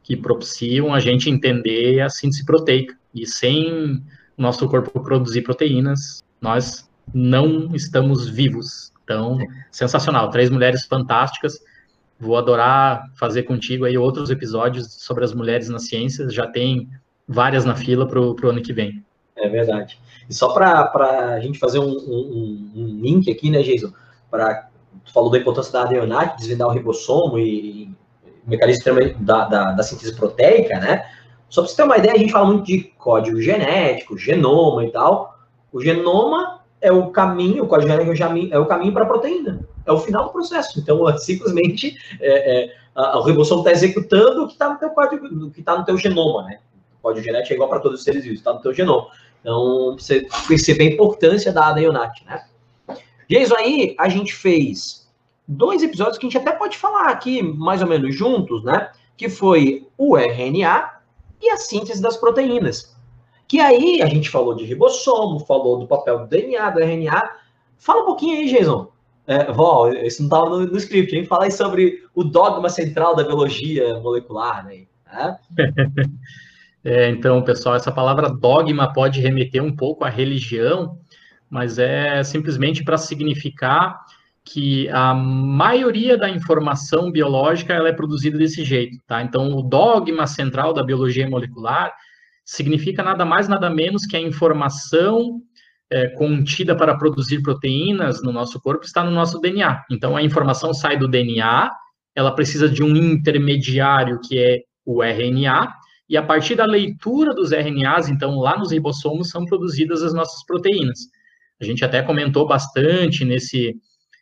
que 0.04 0.18
propiciam 0.18 0.94
a 0.94 1.00
gente 1.00 1.30
entender 1.30 2.02
a 2.02 2.10
síntese 2.10 2.44
proteica. 2.44 2.94
E 3.14 3.26
sem 3.26 4.04
o 4.38 4.42
nosso 4.42 4.68
corpo 4.68 5.00
produzir 5.00 5.44
proteínas, 5.44 6.22
nós 6.42 6.90
não 7.14 7.74
estamos 7.74 8.28
vivos. 8.28 8.92
Então, 9.06 9.38
sensacional. 9.72 10.30
Três 10.30 10.50
mulheres 10.50 10.86
fantásticas. 10.86 11.64
Vou 12.20 12.36
adorar 12.38 13.06
fazer 13.16 13.44
contigo 13.44 13.86
aí 13.86 13.98
outros 13.98 14.30
episódios 14.30 14.94
sobre 14.96 15.24
as 15.24 15.34
mulheres 15.34 15.70
na 15.70 15.80
ciência. 15.80 16.30
Já 16.30 16.48
tem 16.48 16.90
várias 17.28 17.64
na 17.64 17.76
fila 17.76 18.08
para 18.08 18.20
o 18.20 18.50
ano 18.50 18.62
que 18.62 18.74
vem. 18.74 19.06
É 19.38 19.48
verdade. 19.48 20.00
E 20.30 20.34
só 20.34 20.54
para 20.54 21.36
a 21.36 21.40
gente 21.40 21.60
fazer 21.60 21.80
um, 21.80 21.92
um, 21.92 22.72
um, 22.76 23.00
link 23.02 23.32
aqui, 23.32 23.50
né, 23.50 23.62
Jason? 23.62 23.92
Pra, 24.32 24.70
tu 25.04 25.14
falou 25.14 25.30
da 25.30 25.38
importância 25.38 25.72
da 25.72 25.84
adenate, 25.84 26.38
desvendar 26.38 26.68
o 26.68 26.72
ribossomo 26.72 27.38
e, 27.38 27.84
e 27.84 27.96
o 28.46 28.50
mecanismo 28.50 28.84
da, 29.20 29.46
da, 29.46 29.72
da, 29.74 29.84
síntese 29.84 30.16
proteica, 30.16 30.80
né? 30.80 31.06
Só 31.50 31.62
para 31.62 31.70
você 31.70 31.76
ter 31.76 31.84
uma 31.84 31.98
ideia, 31.98 32.16
a 32.16 32.18
gente 32.18 32.32
fala 32.32 32.48
muito 32.48 32.66
de 32.66 32.84
código 32.98 33.40
genético, 33.40 34.18
genoma 34.18 34.84
e 34.84 34.92
tal. 34.92 35.38
O 35.72 35.82
genoma 35.82 36.62
é 36.82 36.92
o 36.92 37.10
caminho, 37.10 37.64
o 37.64 37.68
código 37.68 37.90
genético 37.90 38.54
é 38.54 38.60
o 38.60 38.66
caminho 38.66 38.94
para 38.94 39.04
a 39.04 39.08
proteína. 39.08 39.68
É 39.86 39.92
o 39.92 40.00
final 40.00 40.26
do 40.26 40.32
processo. 40.32 40.80
Então, 40.80 41.08
é 41.10 41.18
simplesmente, 41.20 41.98
é, 42.20 42.64
é, 42.64 42.76
a, 42.94 43.24
ribossomo 43.24 43.62
está 43.62 43.72
executando 43.72 44.44
o 44.44 44.48
que 44.48 44.54
está 44.54 44.70
no 44.70 44.80
teu 44.80 44.90
código, 44.90 45.52
que 45.52 45.60
está 45.60 45.78
no 45.78 45.86
teu 45.86 45.98
genoma, 45.98 46.44
né? 46.44 46.60
O 47.00 47.02
código 47.02 47.26
genético 47.26 47.54
é 47.54 47.56
igual 47.56 47.70
para 47.70 47.80
todos 47.80 48.00
os 48.00 48.04
seres 48.04 48.24
vivos, 48.24 48.40
está 48.40 48.54
no 48.54 48.62
teu 48.62 48.74
genoma. 48.74 49.08
Então, 49.42 49.96
você 49.98 50.28
perceber 50.48 50.88
a 50.88 50.94
importância 50.94 51.52
da 51.52 51.68
ADIONAT, 51.68 52.26
né? 52.26 52.44
Jason, 53.30 53.56
aí 53.58 53.96
a 54.00 54.08
gente 54.10 54.34
fez 54.34 55.08
dois 55.48 55.84
episódios 55.84 56.18
que 56.18 56.26
a 56.26 56.30
gente 56.30 56.38
até 56.38 56.52
pode 56.52 56.78
falar 56.78 57.10
aqui, 57.10 57.42
mais 57.42 57.82
ou 57.82 57.88
menos 57.88 58.16
juntos, 58.16 58.64
né? 58.64 58.92
Que 59.18 59.30
foi 59.30 59.88
o 59.98 60.18
RNA 60.18 60.96
e 61.42 61.50
a 61.50 61.58
síntese 61.58 62.02
das 62.02 62.18
proteínas. 62.18 62.95
Que 63.48 63.60
aí 63.60 64.02
a 64.02 64.08
gente 64.08 64.30
falou 64.30 64.56
de 64.56 64.66
ribossomo, 64.66 65.40
falou 65.40 65.80
do 65.80 65.88
papel 65.88 66.20
do 66.20 66.28
DNA, 66.28 66.70
do 66.72 66.80
RNA. 66.80 67.30
Fala 67.78 68.04
um 68.04 68.06
pouquinho 68.06 68.38
aí, 68.38 68.50
Jason. 68.50 68.92
É, 69.28 69.52
Val, 69.52 69.92
isso 69.94 70.22
não 70.22 70.28
estava 70.28 70.50
no, 70.50 70.66
no, 70.68 70.78
script, 70.78 71.16
hein? 71.16 71.26
Fala 71.26 71.46
aí 71.46 71.52
sobre 71.52 72.04
o 72.14 72.24
dogma 72.24 72.70
central 72.70 73.16
da 73.16 73.24
biologia 73.24 74.00
molecular, 74.00 74.66
né? 74.66 74.86
É, 76.88 77.10
então, 77.10 77.42
pessoal, 77.42 77.74
essa 77.74 77.92
palavra 77.92 78.30
dogma 78.30 78.94
pode 78.94 79.20
remeter 79.20 79.64
um 79.64 79.76
pouco 79.76 80.06
à 80.06 80.08
religião, 80.08 81.00
mas 81.50 81.80
é 81.80 82.24
simplesmente 82.24 82.84
para 82.84 82.96
significar 82.96 84.06
que 84.44 84.88
a 84.90 85.12
maioria 85.12 86.16
da 86.16 86.30
informação 86.30 87.12
biológica 87.12 87.74
ela 87.74 87.90
é 87.90 87.92
produzida 87.92 88.38
desse 88.38 88.64
jeito, 88.64 89.00
tá? 89.08 89.24
Então, 89.24 89.56
o 89.56 89.64
dogma 89.64 90.28
central 90.28 90.74
da 90.74 90.84
biologia 90.84 91.28
molecular 91.28 91.92
significa 92.46 93.04
nada 93.04 93.26
mais, 93.26 93.48
nada 93.48 93.70
menos 93.70 94.06
que 94.06 94.16
a 94.16 94.22
informação 94.22 95.42
é, 95.92 96.10
contida 96.10 96.76
para 96.76 96.98
produzir 96.98 97.42
proteínas 97.42 98.22
no 98.22 98.32
nosso 98.32 98.62
corpo 98.62 98.86
está 98.86 99.04
no 99.04 99.12
nosso 99.12 99.40
DNA. 99.40 99.84
Então, 99.92 100.16
a 100.16 100.22
informação 100.22 100.74
sai 100.74 100.98
do 100.98 101.08
DNA, 101.08 101.72
ela 102.16 102.34
precisa 102.34 102.70
de 102.70 102.84
um 102.84 102.96
intermediário 102.96 104.20
que 104.22 104.38
é 104.38 104.60
o 104.86 105.04
RNA, 105.04 105.74
e 106.08 106.16
a 106.16 106.22
partir 106.22 106.56
da 106.56 106.66
leitura 106.66 107.34
dos 107.34 107.52
RNAs, 107.52 108.10
então, 108.10 108.38
lá 108.38 108.58
nos 108.58 108.72
ribossomos, 108.72 109.30
são 109.30 109.44
produzidas 109.44 110.04
as 110.04 110.14
nossas 110.14 110.46
proteínas. 110.46 111.00
A 111.60 111.66
gente 111.66 111.84
até 111.84 112.04
comentou 112.04 112.48
bastante 112.48 113.26
nesse, 113.26 113.76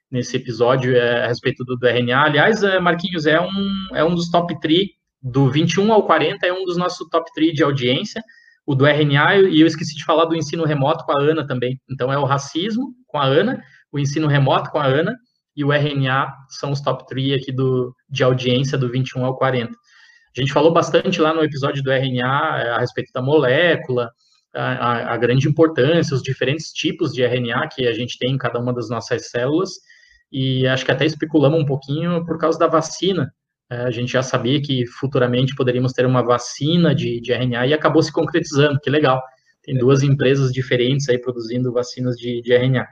nesse 0.09 0.37
episódio 0.37 0.95
é, 0.95 1.25
a 1.25 1.27
respeito 1.27 1.65
do, 1.65 1.75
do, 1.75 1.87
RNA. 1.87 2.23
Aliás, 2.23 2.63
é, 2.63 2.79
Marquinhos, 2.79 3.25
é 3.25 3.41
um, 3.41 3.87
é 3.93 4.03
um 4.03 4.15
dos 4.15 4.29
top 4.29 4.57
3, 4.61 4.87
do 5.23 5.49
21 5.49 5.93
ao 5.93 6.05
40, 6.05 6.45
é 6.45 6.51
um 6.51 6.65
dos 6.65 6.75
nossos 6.75 7.07
top 7.09 7.31
3 7.33 7.53
de 7.53 7.63
audiência, 7.63 8.21
o 8.65 8.75
do 8.75 8.85
RNA, 8.85 9.35
e 9.49 9.61
eu 9.61 9.67
esqueci 9.67 9.95
de 9.95 10.03
falar 10.03 10.25
do 10.25 10.35
ensino 10.35 10.65
remoto 10.65 11.05
com 11.05 11.17
a 11.17 11.21
Ana 11.21 11.47
também. 11.47 11.79
Então, 11.89 12.11
é 12.11 12.17
o 12.17 12.25
racismo 12.25 12.93
com 13.07 13.17
a 13.17 13.25
Ana, 13.25 13.61
o 13.91 13.99
ensino 13.99 14.27
remoto 14.27 14.69
com 14.69 14.79
a 14.79 14.85
Ana, 14.85 15.15
e 15.55 15.63
o 15.63 15.71
RNA 15.71 16.33
são 16.49 16.71
os 16.71 16.81
top 16.81 17.05
3 17.07 17.41
aqui 17.41 17.51
do, 17.51 17.95
de 18.09 18.23
audiência 18.23 18.77
do 18.77 18.89
21 18.89 19.25
ao 19.25 19.37
40. 19.37 19.71
A 20.35 20.39
gente 20.39 20.51
falou 20.51 20.73
bastante 20.73 21.21
lá 21.21 21.33
no 21.33 21.43
episódio 21.43 21.83
do 21.83 21.91
RNA 21.91 22.59
eh, 22.59 22.69
a 22.71 22.79
respeito 22.79 23.11
da 23.13 23.21
molécula, 23.21 24.09
a, 24.53 25.13
a, 25.13 25.17
grande 25.17 25.47
importância, 25.47 26.15
os 26.15 26.21
diferentes 26.21 26.71
tipos 26.71 27.13
de 27.13 27.23
RNA 27.23 27.67
que 27.69 27.87
a 27.87 27.93
gente 27.93 28.17
tem 28.17 28.33
em 28.33 28.37
cada 28.37 28.59
uma 28.59 28.73
das 28.73 28.89
nossas 28.89 29.29
células, 29.29 29.71
e 30.31 30.65
acho 30.67 30.85
que 30.85 30.91
até 30.91 31.05
especulamos 31.05 31.59
um 31.59 31.65
pouquinho 31.65 32.25
por 32.25 32.37
causa 32.39 32.57
da 32.57 32.67
vacina. 32.67 33.31
Eh, 33.73 33.85
a 33.85 33.91
gente 33.91 34.11
já 34.11 34.21
sabia 34.21 34.61
que 34.61 34.85
futuramente 34.85 35.55
poderíamos 35.55 35.93
ter 35.93 36.05
uma 36.05 36.21
vacina 36.21 36.93
de, 36.93 37.19
de 37.19 37.33
RNA 37.33 37.67
e 37.67 37.73
acabou 37.73 38.03
se 38.03 38.11
concretizando, 38.11 38.79
que 38.79 38.89
legal. 38.89 39.21
Tem 39.63 39.75
duas 39.75 40.03
empresas 40.03 40.51
diferentes 40.51 41.09
aí 41.09 41.17
produzindo 41.17 41.71
vacinas 41.71 42.15
de, 42.15 42.41
de 42.41 42.53
RNA. 42.53 42.87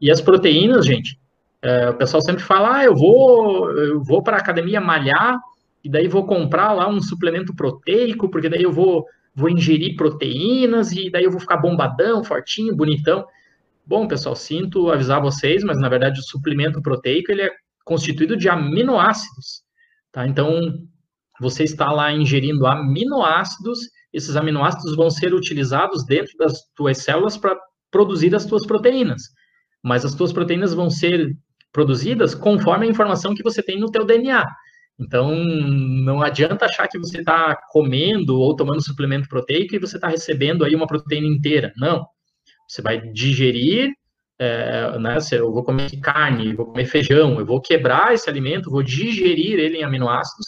E 0.00 0.10
as 0.10 0.20
proteínas, 0.20 0.84
gente, 0.84 1.18
é, 1.62 1.88
o 1.90 1.94
pessoal 1.94 2.20
sempre 2.20 2.42
fala, 2.42 2.78
ah, 2.78 2.84
eu 2.84 2.94
vou, 2.94 3.70
eu 3.70 4.02
vou 4.02 4.22
para 4.22 4.36
a 4.36 4.40
academia 4.40 4.80
malhar 4.80 5.38
e 5.82 5.88
daí 5.88 6.08
vou 6.08 6.26
comprar 6.26 6.72
lá 6.72 6.88
um 6.88 7.00
suplemento 7.00 7.54
proteico, 7.54 8.28
porque 8.28 8.48
daí 8.48 8.62
eu 8.62 8.72
vou, 8.72 9.06
vou 9.34 9.48
ingerir 9.48 9.96
proteínas, 9.96 10.92
e 10.92 11.10
daí 11.10 11.24
eu 11.24 11.30
vou 11.30 11.40
ficar 11.40 11.56
bombadão, 11.56 12.22
fortinho, 12.22 12.76
bonitão. 12.76 13.24
Bom, 13.86 14.06
pessoal, 14.06 14.36
sinto 14.36 14.90
avisar 14.90 15.22
vocês, 15.22 15.64
mas 15.64 15.80
na 15.80 15.88
verdade 15.88 16.20
o 16.20 16.24
suplemento 16.24 16.82
proteico 16.82 17.32
ele 17.32 17.42
é 17.42 17.50
constituído 17.84 18.36
de 18.36 18.48
aminoácidos, 18.48 19.62
tá? 20.12 20.26
Então, 20.26 20.50
você 21.40 21.64
está 21.64 21.90
lá 21.92 22.12
ingerindo 22.12 22.66
aminoácidos, 22.66 23.78
esses 24.12 24.36
aminoácidos 24.36 24.96
vão 24.96 25.10
ser 25.10 25.34
utilizados 25.34 26.04
dentro 26.04 26.36
das 26.38 26.60
tuas 26.74 26.98
células 26.98 27.36
para 27.36 27.56
produzir 27.90 28.34
as 28.34 28.46
tuas 28.46 28.66
proteínas. 28.66 29.22
Mas 29.82 30.04
as 30.04 30.14
tuas 30.14 30.32
proteínas 30.32 30.74
vão 30.74 30.90
ser 30.90 31.36
produzidas 31.72 32.34
conforme 32.34 32.86
a 32.86 32.90
informação 32.90 33.34
que 33.34 33.42
você 33.42 33.62
tem 33.62 33.78
no 33.78 33.90
teu 33.90 34.04
DNA. 34.04 34.44
Então, 34.98 35.32
não 35.36 36.22
adianta 36.22 36.64
achar 36.64 36.88
que 36.88 36.98
você 36.98 37.18
está 37.18 37.56
comendo 37.70 38.40
ou 38.40 38.56
tomando 38.56 38.82
suplemento 38.82 39.28
proteico 39.28 39.74
e 39.74 39.78
você 39.78 39.96
está 39.96 40.08
recebendo 40.08 40.64
aí 40.64 40.74
uma 40.74 40.88
proteína 40.88 41.28
inteira. 41.28 41.72
Não. 41.76 42.04
Você 42.68 42.82
vai 42.82 43.00
digerir, 43.12 43.92
é, 44.38 44.98
né, 44.98 45.18
eu 45.32 45.52
vou 45.52 45.64
comer 45.64 45.90
carne, 46.00 46.54
vou 46.54 46.66
comer 46.66 46.86
feijão, 46.86 47.38
eu 47.38 47.46
vou 47.46 47.60
quebrar 47.60 48.14
esse 48.14 48.30
alimento, 48.30 48.70
vou 48.70 48.82
digerir 48.82 49.58
ele 49.58 49.78
em 49.78 49.84
aminoácidos, 49.84 50.46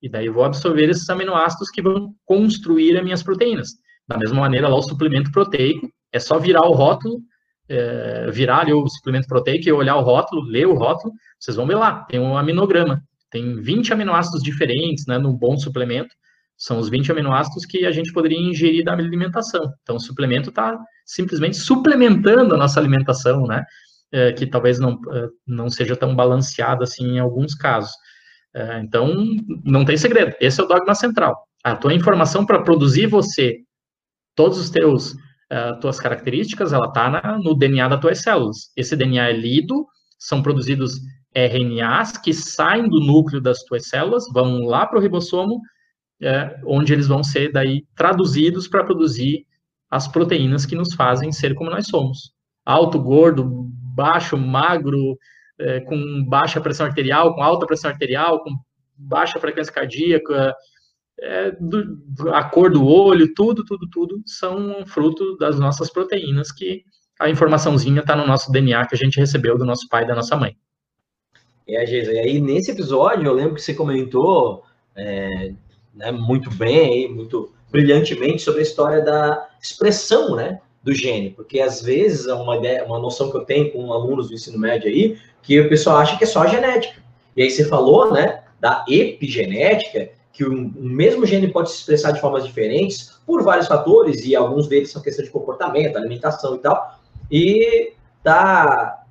e 0.00 0.08
daí 0.08 0.26
eu 0.26 0.32
vou 0.32 0.44
absorver 0.44 0.88
esses 0.88 1.08
aminoácidos 1.10 1.70
que 1.70 1.82
vão 1.82 2.14
construir 2.24 2.96
as 2.96 3.04
minhas 3.04 3.22
proteínas. 3.22 3.70
Da 4.06 4.16
mesma 4.18 4.40
maneira, 4.40 4.68
lá 4.68 4.76
o 4.76 4.82
suplemento 4.82 5.30
proteico, 5.30 5.88
é 6.12 6.18
só 6.18 6.38
virar 6.38 6.66
o 6.66 6.72
rótulo, 6.72 7.20
é, 7.68 8.30
virar 8.30 8.60
ali 8.60 8.72
o 8.72 8.86
suplemento 8.88 9.26
proteico 9.26 9.68
e 9.68 9.72
olhar 9.72 9.96
o 9.96 10.02
rótulo, 10.02 10.42
ler 10.42 10.66
o 10.66 10.74
rótulo, 10.74 11.12
vocês 11.38 11.56
vão 11.56 11.66
ver 11.66 11.76
lá, 11.76 12.04
tem 12.04 12.20
um 12.20 12.36
aminograma. 12.36 13.02
Tem 13.30 13.60
20 13.60 13.92
aminoácidos 13.94 14.42
diferentes, 14.42 15.06
né, 15.06 15.18
num 15.18 15.32
bom 15.32 15.56
suplemento. 15.56 16.14
São 16.62 16.78
os 16.78 16.88
20 16.88 17.10
aminoácidos 17.10 17.66
que 17.66 17.84
a 17.84 17.90
gente 17.90 18.12
poderia 18.12 18.38
ingerir 18.38 18.84
da 18.84 18.92
alimentação. 18.92 19.74
Então, 19.82 19.96
o 19.96 20.00
suplemento 20.00 20.50
está 20.50 20.78
simplesmente 21.04 21.56
suplementando 21.56 22.54
a 22.54 22.56
nossa 22.56 22.78
alimentação, 22.78 23.48
né? 23.48 23.64
É, 24.12 24.32
que 24.32 24.46
talvez 24.46 24.78
não, 24.78 24.92
é, 25.10 25.26
não 25.44 25.68
seja 25.68 25.96
tão 25.96 26.14
balanceada 26.14 26.84
assim 26.84 27.16
em 27.16 27.18
alguns 27.18 27.56
casos. 27.56 27.90
É, 28.54 28.78
então, 28.78 29.12
não 29.64 29.84
tem 29.84 29.96
segredo. 29.96 30.36
Esse 30.40 30.60
é 30.60 30.64
o 30.64 30.68
dogma 30.68 30.94
central. 30.94 31.34
A 31.64 31.74
tua 31.74 31.94
informação 31.94 32.46
para 32.46 32.62
produzir 32.62 33.08
você 33.08 33.56
todos 34.36 34.56
os 34.56 34.70
teus 34.70 35.14
uh, 35.52 35.80
tuas 35.80 35.98
características, 35.98 36.72
ela 36.72 36.86
está 36.86 37.38
no 37.38 37.56
DNA 37.56 37.88
das 37.88 38.00
tuas 38.00 38.20
células. 38.20 38.70
Esse 38.76 38.94
DNA 38.94 39.30
é 39.30 39.32
lido, 39.32 39.84
são 40.16 40.40
produzidos 40.40 41.00
RNAs 41.34 42.16
que 42.18 42.32
saem 42.32 42.88
do 42.88 43.00
núcleo 43.00 43.40
das 43.40 43.64
tuas 43.64 43.88
células, 43.88 44.24
vão 44.32 44.60
lá 44.60 44.86
para 44.86 44.98
o 44.98 45.02
ribossomo, 45.02 45.60
é, 46.22 46.60
onde 46.64 46.92
eles 46.92 47.08
vão 47.08 47.24
ser 47.24 47.50
daí 47.50 47.84
traduzidos 47.96 48.68
para 48.68 48.84
produzir 48.84 49.44
as 49.90 50.06
proteínas 50.06 50.64
que 50.64 50.76
nos 50.76 50.94
fazem 50.94 51.32
ser 51.32 51.54
como 51.54 51.70
nós 51.70 51.86
somos. 51.86 52.32
Alto, 52.64 52.98
gordo, 52.98 53.44
baixo, 53.94 54.38
magro, 54.38 55.18
é, 55.58 55.80
com 55.80 56.24
baixa 56.24 56.60
pressão 56.60 56.86
arterial, 56.86 57.34
com 57.34 57.42
alta 57.42 57.66
pressão 57.66 57.90
arterial, 57.90 58.42
com 58.42 58.50
baixa 58.96 59.40
frequência 59.40 59.72
cardíaca, 59.72 60.54
é, 61.20 61.50
do, 61.60 62.32
a 62.32 62.44
cor 62.44 62.70
do 62.70 62.86
olho, 62.86 63.32
tudo, 63.34 63.64
tudo, 63.64 63.88
tudo 63.90 64.22
são 64.26 64.86
fruto 64.86 65.36
das 65.36 65.58
nossas 65.58 65.90
proteínas 65.90 66.50
que 66.50 66.84
a 67.20 67.28
informaçãozinha 67.28 68.00
está 68.00 68.16
no 68.16 68.26
nosso 68.26 68.50
DNA 68.50 68.86
que 68.86 68.94
a 68.94 68.98
gente 68.98 69.20
recebeu 69.20 69.58
do 69.58 69.64
nosso 69.64 69.88
pai 69.88 70.04
e 70.04 70.06
da 70.06 70.14
nossa 70.14 70.36
mãe. 70.36 70.56
É, 71.68 71.86
Geisa, 71.86 72.12
e 72.12 72.18
aí 72.18 72.40
nesse 72.40 72.70
episódio 72.70 73.26
eu 73.26 73.34
lembro 73.34 73.54
que 73.54 73.62
você 73.62 73.74
comentou 73.74 74.64
é, 74.96 75.52
né, 75.94 76.10
muito 76.10 76.50
bem, 76.50 77.12
muito 77.12 77.52
brilhantemente 77.70 78.42
sobre 78.42 78.60
a 78.60 78.62
história 78.62 79.00
da 79.02 79.48
expressão, 79.60 80.34
né, 80.36 80.60
do 80.82 80.92
gene, 80.92 81.30
porque 81.30 81.60
às 81.60 81.80
vezes 81.80 82.26
é 82.26 82.34
uma 82.34 82.56
ideia, 82.56 82.84
uma 82.84 82.98
noção 82.98 83.30
que 83.30 83.36
eu 83.36 83.44
tenho 83.44 83.70
com 83.70 83.92
alunos 83.92 84.28
do 84.28 84.34
ensino 84.34 84.58
médio 84.58 84.88
aí, 84.88 85.16
que 85.42 85.60
o 85.60 85.68
pessoal 85.68 85.98
acha 85.98 86.16
que 86.16 86.24
é 86.24 86.26
só 86.26 86.46
genética. 86.46 87.00
E 87.36 87.42
aí 87.42 87.50
você 87.50 87.64
falou, 87.64 88.12
né, 88.12 88.42
da 88.60 88.84
epigenética, 88.88 90.10
que 90.32 90.44
o, 90.44 90.52
mesmo 90.52 91.26
gene 91.26 91.48
pode 91.48 91.70
se 91.70 91.78
expressar 91.78 92.12
de 92.12 92.20
formas 92.20 92.44
diferentes 92.44 93.20
por 93.26 93.42
vários 93.42 93.66
fatores, 93.66 94.24
e 94.24 94.34
alguns 94.34 94.66
deles 94.66 94.90
são 94.90 95.02
questão 95.02 95.24
de 95.24 95.30
comportamento, 95.30 95.96
alimentação 95.96 96.56
e 96.56 96.58
tal, 96.58 96.98
e 97.30 97.92
tá 98.22 99.01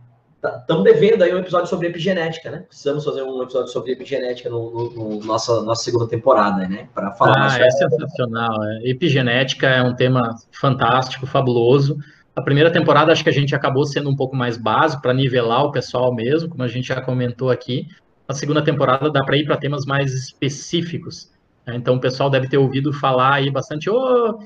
Estamos 0.44 0.84
tá, 0.84 0.92
devendo 0.92 1.24
aí 1.24 1.34
um 1.36 1.38
episódio 1.38 1.68
sobre 1.68 1.88
epigenética, 1.88 2.50
né? 2.50 2.64
Precisamos 2.68 3.06
fazer 3.06 3.22
um 3.22 3.44
episódio 3.44 3.72
sobre 3.72 3.92
epigenética 3.92 4.50
no, 4.50 4.72
no, 4.72 4.89
no 4.89 5.24
nossa, 5.24 5.62
nossa 5.62 5.84
segunda 5.84 6.08
temporada, 6.08 6.68
né? 6.68 6.89
Para 6.96 7.12
falar 7.12 7.36
ah, 7.36 7.39
mais. 7.39 7.62
É 7.62 7.70
sensacional. 7.70 8.64
É. 8.64 8.89
Epigenética 8.89 9.68
é 9.68 9.84
um 9.84 9.96
tema 9.96 10.36
fantástico, 10.52 11.28
fabuloso. 11.28 12.00
A 12.36 12.42
primeira 12.42 12.72
temporada 12.72 13.12
acho 13.12 13.24
que 13.24 13.30
a 13.30 13.34
gente 13.34 13.54
acabou 13.54 13.86
sendo 13.86 14.10
um 14.10 14.16
pouco 14.16 14.36
mais 14.36 14.58
básico 14.58 15.04
para 15.04 15.14
nivelar 15.14 15.66
o 15.66 15.72
pessoal 15.72 16.14
mesmo, 16.14 16.50
como 16.50 16.64
a 16.64 16.68
gente 16.68 16.88
já 16.88 17.00
comentou 17.02 17.52
aqui. 17.52 17.88
A 18.28 18.34
segunda 18.34 18.64
temporada 18.64 19.12
dá 19.12 19.24
para 19.24 19.38
ir 19.38 19.46
para 19.46 19.58
temas 19.58 19.86
mais 19.86 20.12
específicos. 20.12 21.30
Né? 21.68 21.76
Então 21.76 21.96
o 21.96 22.00
pessoal 22.00 22.32
deve 22.32 22.48
ter 22.48 22.58
ouvido 22.58 22.92
falar 22.92 23.36
aí 23.36 23.52
bastante. 23.52 23.92
Oh, 23.92 24.39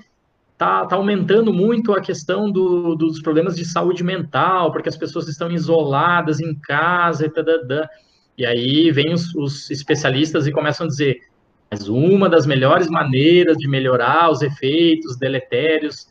tá, 0.57 0.85
tá 0.85 0.95
aumentando 0.95 1.53
muito 1.53 1.93
a 1.93 2.01
questão 2.01 2.51
do, 2.51 2.95
dos 2.95 3.21
problemas 3.21 3.55
de 3.55 3.65
saúde 3.65 4.03
mental, 4.03 4.71
porque 4.71 4.89
as 4.89 4.97
pessoas 4.97 5.27
estão 5.27 5.51
isoladas 5.51 6.39
em 6.39 6.55
casa 6.55 7.25
e 7.25 7.29
tadadã. 7.29 7.85
E 8.37 8.45
aí 8.45 8.91
vem 8.91 9.13
os, 9.13 9.33
os 9.35 9.69
especialistas 9.69 10.47
e 10.47 10.51
começam 10.51 10.85
a 10.85 10.89
dizer, 10.89 11.19
mas 11.69 11.87
uma 11.87 12.29
das 12.29 12.45
melhores 12.45 12.89
maneiras 12.89 13.57
de 13.57 13.67
melhorar 13.67 14.29
os 14.29 14.41
efeitos 14.41 15.17
deletérios 15.17 16.07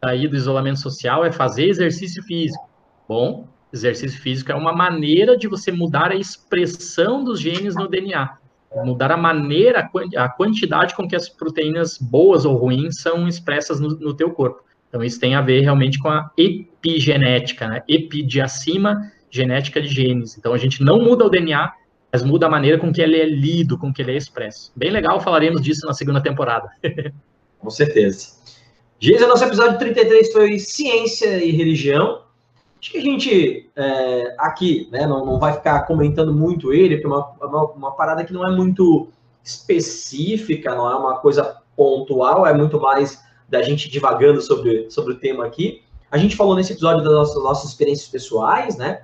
aí 0.00 0.28
do 0.28 0.36
isolamento 0.36 0.78
social 0.78 1.24
é 1.24 1.32
fazer 1.32 1.68
exercício 1.68 2.22
físico. 2.22 2.68
Bom, 3.08 3.48
exercício 3.72 4.20
físico 4.20 4.52
é 4.52 4.54
uma 4.54 4.72
maneira 4.72 5.36
de 5.36 5.48
você 5.48 5.72
mudar 5.72 6.12
a 6.12 6.16
expressão 6.16 7.24
dos 7.24 7.40
genes 7.40 7.74
no 7.74 7.88
DNA 7.88 8.38
mudar 8.84 9.10
a 9.10 9.16
maneira, 9.16 9.90
a 10.16 10.28
quantidade 10.28 10.94
com 10.94 11.08
que 11.08 11.16
as 11.16 11.28
proteínas 11.28 11.98
boas 11.98 12.44
ou 12.44 12.56
ruins 12.56 13.00
são 13.00 13.26
expressas 13.26 13.80
no, 13.80 13.88
no 13.98 14.14
teu 14.14 14.30
corpo. 14.30 14.62
Então, 14.88 15.02
isso 15.04 15.20
tem 15.20 15.34
a 15.34 15.40
ver 15.40 15.60
realmente 15.60 15.98
com 15.98 16.08
a 16.08 16.30
epigenética, 16.36 17.68
né? 17.68 17.82
Epi 17.86 18.22
de 18.22 18.40
acima, 18.40 19.10
genética 19.30 19.80
de 19.80 19.88
genes. 19.88 20.36
Então, 20.38 20.54
a 20.54 20.58
gente 20.58 20.82
não 20.82 21.02
muda 21.02 21.24
o 21.24 21.30
DNA, 21.30 21.72
mas 22.10 22.22
muda 22.22 22.46
a 22.46 22.50
maneira 22.50 22.78
com 22.78 22.92
que 22.92 23.02
ele 23.02 23.16
é 23.16 23.26
lido, 23.26 23.78
com 23.78 23.92
que 23.92 24.00
ele 24.00 24.12
é 24.12 24.16
expresso. 24.16 24.72
Bem 24.74 24.90
legal, 24.90 25.20
falaremos 25.20 25.60
disso 25.60 25.86
na 25.86 25.92
segunda 25.92 26.22
temporada. 26.22 26.70
com 27.58 27.70
certeza. 27.70 28.38
Geisa, 28.98 29.26
nosso 29.26 29.44
episódio 29.44 29.78
33 29.78 30.32
foi 30.32 30.58
ciência 30.58 31.44
e 31.44 31.50
religião. 31.50 32.22
Acho 32.80 32.92
que 32.92 32.98
a 32.98 33.02
gente 33.02 33.70
é, 33.74 34.34
aqui 34.38 34.88
né, 34.92 35.06
não, 35.06 35.26
não 35.26 35.38
vai 35.38 35.52
ficar 35.52 35.82
comentando 35.82 36.32
muito 36.32 36.72
ele, 36.72 36.96
porque 36.96 37.06
é 37.06 37.16
uma, 37.16 37.30
uma, 37.42 37.64
uma, 37.72 37.90
parada 37.92 38.24
que 38.24 38.32
não 38.32 38.46
é 38.46 38.54
muito 38.54 39.08
específica, 39.42 40.74
não 40.74 40.88
é 40.88 40.94
uma 40.94 41.18
coisa 41.18 41.56
pontual, 41.76 42.46
é 42.46 42.54
muito 42.54 42.80
mais 42.80 43.20
da 43.48 43.62
gente 43.62 43.90
divagando 43.90 44.40
sobre, 44.40 44.90
sobre 44.90 45.14
o 45.14 45.18
tema 45.18 45.44
aqui. 45.44 45.82
A 46.10 46.16
gente 46.18 46.36
falou 46.36 46.54
nesse 46.54 46.72
episódio 46.72 47.02
das 47.02 47.12
nossas, 47.12 47.42
nossas 47.42 47.70
experiências 47.70 48.08
pessoais, 48.08 48.76
né? 48.76 49.02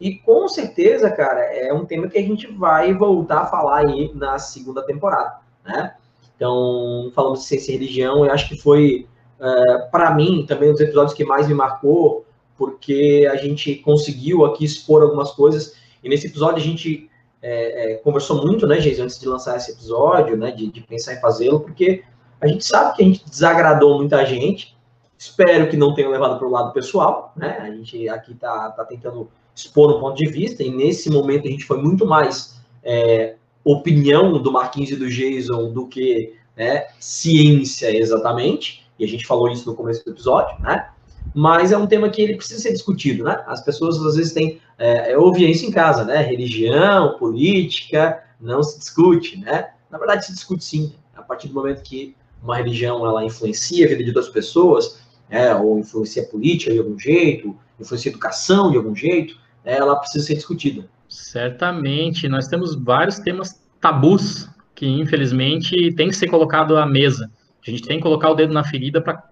E 0.00 0.14
com 0.14 0.48
certeza, 0.48 1.10
cara, 1.10 1.40
é 1.40 1.72
um 1.74 1.84
tema 1.84 2.08
que 2.08 2.16
a 2.16 2.22
gente 2.22 2.46
vai 2.46 2.94
voltar 2.94 3.40
a 3.40 3.46
falar 3.46 3.86
aí 3.86 4.10
na 4.14 4.38
segunda 4.38 4.82
temporada, 4.82 5.40
né? 5.64 5.94
Então, 6.34 7.12
falamos 7.14 7.40
de 7.40 7.46
ciência 7.46 7.70
e 7.70 7.74
religião, 7.74 8.24
eu 8.24 8.32
acho 8.32 8.48
que 8.48 8.56
foi, 8.56 9.06
é, 9.38 9.78
para 9.92 10.14
mim, 10.14 10.46
também 10.48 10.70
um 10.70 10.72
dos 10.72 10.80
episódios 10.80 11.12
que 11.12 11.22
mais 11.22 11.46
me 11.46 11.52
marcou, 11.52 12.24
porque 12.60 13.26
a 13.32 13.36
gente 13.36 13.76
conseguiu 13.76 14.44
aqui 14.44 14.66
expor 14.66 15.00
algumas 15.00 15.30
coisas. 15.30 15.76
E 16.04 16.10
nesse 16.10 16.26
episódio 16.26 16.58
a 16.58 16.62
gente 16.62 17.08
é, 17.40 17.92
é, 17.92 17.94
conversou 17.94 18.46
muito, 18.46 18.66
né, 18.66 18.78
Geis, 18.78 19.00
antes 19.00 19.18
de 19.18 19.26
lançar 19.26 19.56
esse 19.56 19.70
episódio, 19.70 20.36
né, 20.36 20.50
de, 20.50 20.70
de 20.70 20.82
pensar 20.82 21.14
em 21.14 21.20
fazê-lo, 21.22 21.60
porque 21.60 22.04
a 22.38 22.46
gente 22.46 22.62
sabe 22.66 22.96
que 22.96 23.02
a 23.02 23.06
gente 23.06 23.24
desagradou 23.24 23.96
muita 23.96 24.26
gente. 24.26 24.76
Espero 25.16 25.70
que 25.70 25.76
não 25.76 25.94
tenha 25.94 26.10
levado 26.10 26.38
para 26.38 26.46
o 26.46 26.50
lado 26.50 26.70
pessoal, 26.74 27.32
né? 27.34 27.58
A 27.62 27.70
gente 27.70 28.06
aqui 28.10 28.32
está 28.32 28.70
tá 28.70 28.84
tentando 28.84 29.30
expor 29.54 29.96
um 29.96 30.00
ponto 30.00 30.16
de 30.16 30.30
vista, 30.30 30.62
e 30.62 30.70
nesse 30.70 31.10
momento 31.10 31.48
a 31.48 31.50
gente 31.50 31.64
foi 31.64 31.80
muito 31.80 32.04
mais 32.04 32.60
é, 32.82 33.36
opinião 33.64 34.40
do 34.40 34.52
Marquinhos 34.52 34.90
e 34.90 34.96
do 34.96 35.08
Jason 35.08 35.72
do 35.72 35.86
que 35.86 36.34
né, 36.54 36.88
ciência 36.98 37.94
exatamente, 37.94 38.86
e 38.98 39.04
a 39.04 39.08
gente 39.08 39.26
falou 39.26 39.48
isso 39.48 39.66
no 39.66 39.74
começo 39.74 40.04
do 40.04 40.10
episódio, 40.10 40.60
né? 40.60 40.90
Mas 41.34 41.72
é 41.72 41.78
um 41.78 41.86
tema 41.86 42.08
que 42.08 42.20
ele 42.20 42.36
precisa 42.36 42.60
ser 42.60 42.72
discutido, 42.72 43.24
né? 43.24 43.42
As 43.46 43.62
pessoas 43.62 44.04
às 44.04 44.16
vezes 44.16 44.32
têm, 44.32 44.60
é, 44.78 45.16
ouvem 45.16 45.50
isso 45.50 45.66
em 45.66 45.70
casa, 45.70 46.04
né? 46.04 46.22
Religião, 46.22 47.16
política, 47.18 48.22
não 48.40 48.62
se 48.62 48.78
discute, 48.78 49.38
né? 49.38 49.70
Na 49.90 49.98
verdade, 49.98 50.26
se 50.26 50.32
discute 50.32 50.64
sim, 50.64 50.92
a 51.14 51.22
partir 51.22 51.48
do 51.48 51.54
momento 51.54 51.82
que 51.82 52.14
uma 52.42 52.56
religião 52.56 53.04
ela 53.06 53.24
influencia 53.24 53.84
a 53.84 53.88
vida 53.88 54.02
de 54.02 54.10
outras 54.10 54.28
pessoas, 54.28 55.00
é, 55.28 55.54
ou 55.54 55.78
influencia 55.78 56.22
a 56.22 56.26
política 56.26 56.72
de 56.72 56.78
algum 56.78 56.98
jeito, 56.98 57.56
influencia 57.78 58.10
a 58.10 58.12
educação 58.12 58.70
de 58.70 58.76
algum 58.76 58.94
jeito, 58.94 59.36
né? 59.64 59.76
ela 59.76 59.96
precisa 59.96 60.26
ser 60.26 60.34
discutida. 60.34 60.88
Certamente, 61.08 62.28
nós 62.28 62.48
temos 62.48 62.74
vários 62.74 63.18
temas 63.18 63.60
tabus 63.80 64.48
que 64.74 64.86
infelizmente 64.86 65.92
tem 65.94 66.08
que 66.08 66.16
ser 66.16 66.28
colocado 66.28 66.76
à 66.76 66.86
mesa. 66.86 67.30
A 67.66 67.70
gente 67.70 67.82
tem 67.82 67.98
que 67.98 68.02
colocar 68.02 68.30
o 68.30 68.34
dedo 68.34 68.52
na 68.52 68.64
ferida 68.64 69.00
para 69.00 69.22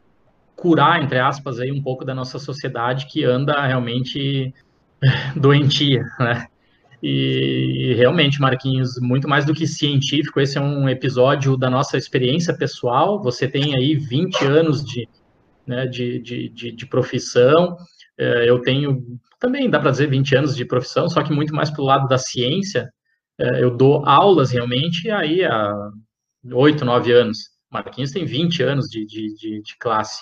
curar, 0.59 1.03
entre 1.03 1.19
aspas, 1.19 1.61
aí 1.61 1.71
um 1.71 1.83
pouco 1.83 2.05
da 2.05 2.15
nossa 2.15 2.39
sociedade 2.39 3.07
que 3.07 3.25
anda 3.25 3.65
realmente 3.65 4.53
doentia, 5.37 6.03
né? 6.19 6.47
E 7.01 7.95
realmente, 7.97 8.41
Marquinhos, 8.41 8.99
muito 9.01 9.29
mais 9.29 9.45
do 9.45 9.55
que 9.55 9.69
científico, 9.69 10.41
esse 10.41 10.59
é 10.59 10.61
um 10.61 10.89
episódio 10.89 11.57
da 11.57 11.71
nossa 11.71 11.97
experiência 11.97 12.57
pessoal. 12.57 13.23
Você 13.23 13.47
tem 13.47 13.77
aí 13.77 13.95
20 13.95 14.45
anos 14.45 14.85
de, 14.85 15.09
né, 15.65 15.87
de, 15.87 16.19
de, 16.19 16.49
de, 16.49 16.73
de 16.73 16.87
profissão, 16.87 17.77
é, 18.19 18.51
eu 18.51 18.61
tenho 18.61 19.01
também, 19.39 19.71
dá 19.71 19.79
para 19.79 19.93
dizer, 19.93 20.09
20 20.09 20.35
anos 20.35 20.57
de 20.57 20.65
profissão, 20.65 21.09
só 21.09 21.23
que 21.23 21.33
muito 21.33 21.55
mais 21.55 21.71
para 21.71 21.83
o 21.83 21.87
lado 21.87 22.09
da 22.09 22.19
ciência. 22.19 22.91
É, 23.39 23.63
eu 23.63 23.77
dou 23.77 24.05
aulas 24.05 24.51
realmente 24.51 25.09
aí 25.11 25.45
há 25.45 25.73
8, 26.53 26.85
9 26.85 27.13
anos. 27.13 27.39
Marquinhos 27.71 28.11
tem 28.11 28.25
20 28.25 28.63
anos 28.65 28.89
de, 28.89 29.07
de, 29.07 29.35
de, 29.37 29.63
de 29.63 29.79
classe. 29.79 30.21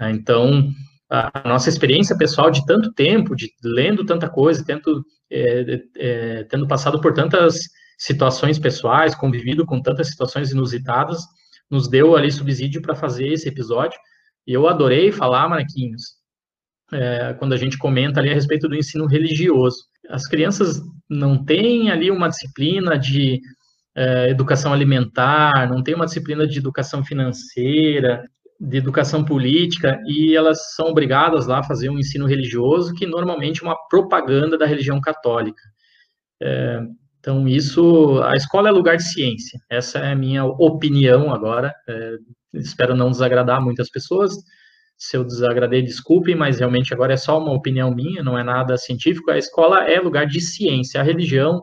Né? 0.00 0.10
Então, 0.12 0.72
a 1.10 1.42
nossa 1.46 1.68
experiência 1.68 2.16
pessoal 2.16 2.50
de 2.50 2.64
tanto 2.64 2.92
tempo, 2.92 3.36
de 3.36 3.52
lendo 3.62 4.06
tanta 4.06 4.28
coisa, 4.28 4.64
tendo, 4.64 5.04
é, 5.30 5.82
é, 5.98 6.44
tendo 6.44 6.66
passado 6.66 7.00
por 7.00 7.12
tantas 7.12 7.60
situações 7.98 8.58
pessoais, 8.58 9.14
convivido 9.14 9.66
com 9.66 9.82
tantas 9.82 10.08
situações 10.08 10.52
inusitadas, 10.52 11.20
nos 11.70 11.88
deu 11.88 12.16
ali 12.16 12.30
subsídio 12.32 12.80
para 12.80 12.94
fazer 12.94 13.28
esse 13.28 13.48
episódio. 13.48 13.98
E 14.46 14.52
eu 14.52 14.68
adorei 14.68 15.12
falar, 15.12 15.48
Marquinhos, 15.48 16.02
é, 16.92 17.34
quando 17.38 17.52
a 17.52 17.56
gente 17.56 17.76
comenta 17.76 18.20
ali 18.20 18.30
a 18.30 18.34
respeito 18.34 18.68
do 18.68 18.74
ensino 18.74 19.06
religioso. 19.06 19.84
As 20.08 20.26
crianças 20.26 20.80
não 21.08 21.44
têm 21.44 21.90
ali 21.90 22.10
uma 22.10 22.28
disciplina 22.28 22.98
de 22.98 23.40
é, 23.94 24.30
educação 24.30 24.72
alimentar, 24.72 25.68
não 25.68 25.82
tem 25.82 25.94
uma 25.94 26.06
disciplina 26.06 26.46
de 26.46 26.58
educação 26.58 27.04
financeira, 27.04 28.24
de 28.60 28.76
educação 28.76 29.24
política 29.24 29.98
e 30.06 30.36
elas 30.36 30.74
são 30.74 30.88
obrigadas 30.88 31.46
lá 31.46 31.60
a 31.60 31.64
fazer 31.64 31.88
um 31.88 31.98
ensino 31.98 32.26
religioso 32.26 32.94
que 32.94 33.06
normalmente 33.06 33.62
é 33.62 33.66
uma 33.66 33.76
propaganda 33.88 34.58
da 34.58 34.66
religião 34.66 35.00
católica. 35.00 35.62
É, 36.42 36.80
então 37.18 37.48
isso, 37.48 38.20
a 38.22 38.36
escola 38.36 38.68
é 38.68 38.72
lugar 38.72 38.96
de 38.96 39.04
ciência. 39.04 39.58
Essa 39.70 40.00
é 40.00 40.12
a 40.12 40.16
minha 40.16 40.44
opinião 40.44 41.32
agora. 41.32 41.74
É, 41.88 42.16
espero 42.54 42.94
não 42.94 43.10
desagradar 43.10 43.62
muitas 43.62 43.90
pessoas. 43.90 44.34
se 44.98 45.16
eu 45.16 45.24
desagradei, 45.24 45.82
desculpem, 45.82 46.36
mas 46.36 46.58
realmente 46.58 46.92
agora 46.92 47.14
é 47.14 47.16
só 47.16 47.38
uma 47.38 47.54
opinião 47.54 47.94
minha, 47.94 48.22
não 48.22 48.38
é 48.38 48.44
nada 48.44 48.76
científico. 48.76 49.30
A 49.30 49.38
escola 49.38 49.84
é 49.84 49.98
lugar 49.98 50.26
de 50.26 50.40
ciência. 50.42 51.00
A 51.00 51.04
religião, 51.04 51.62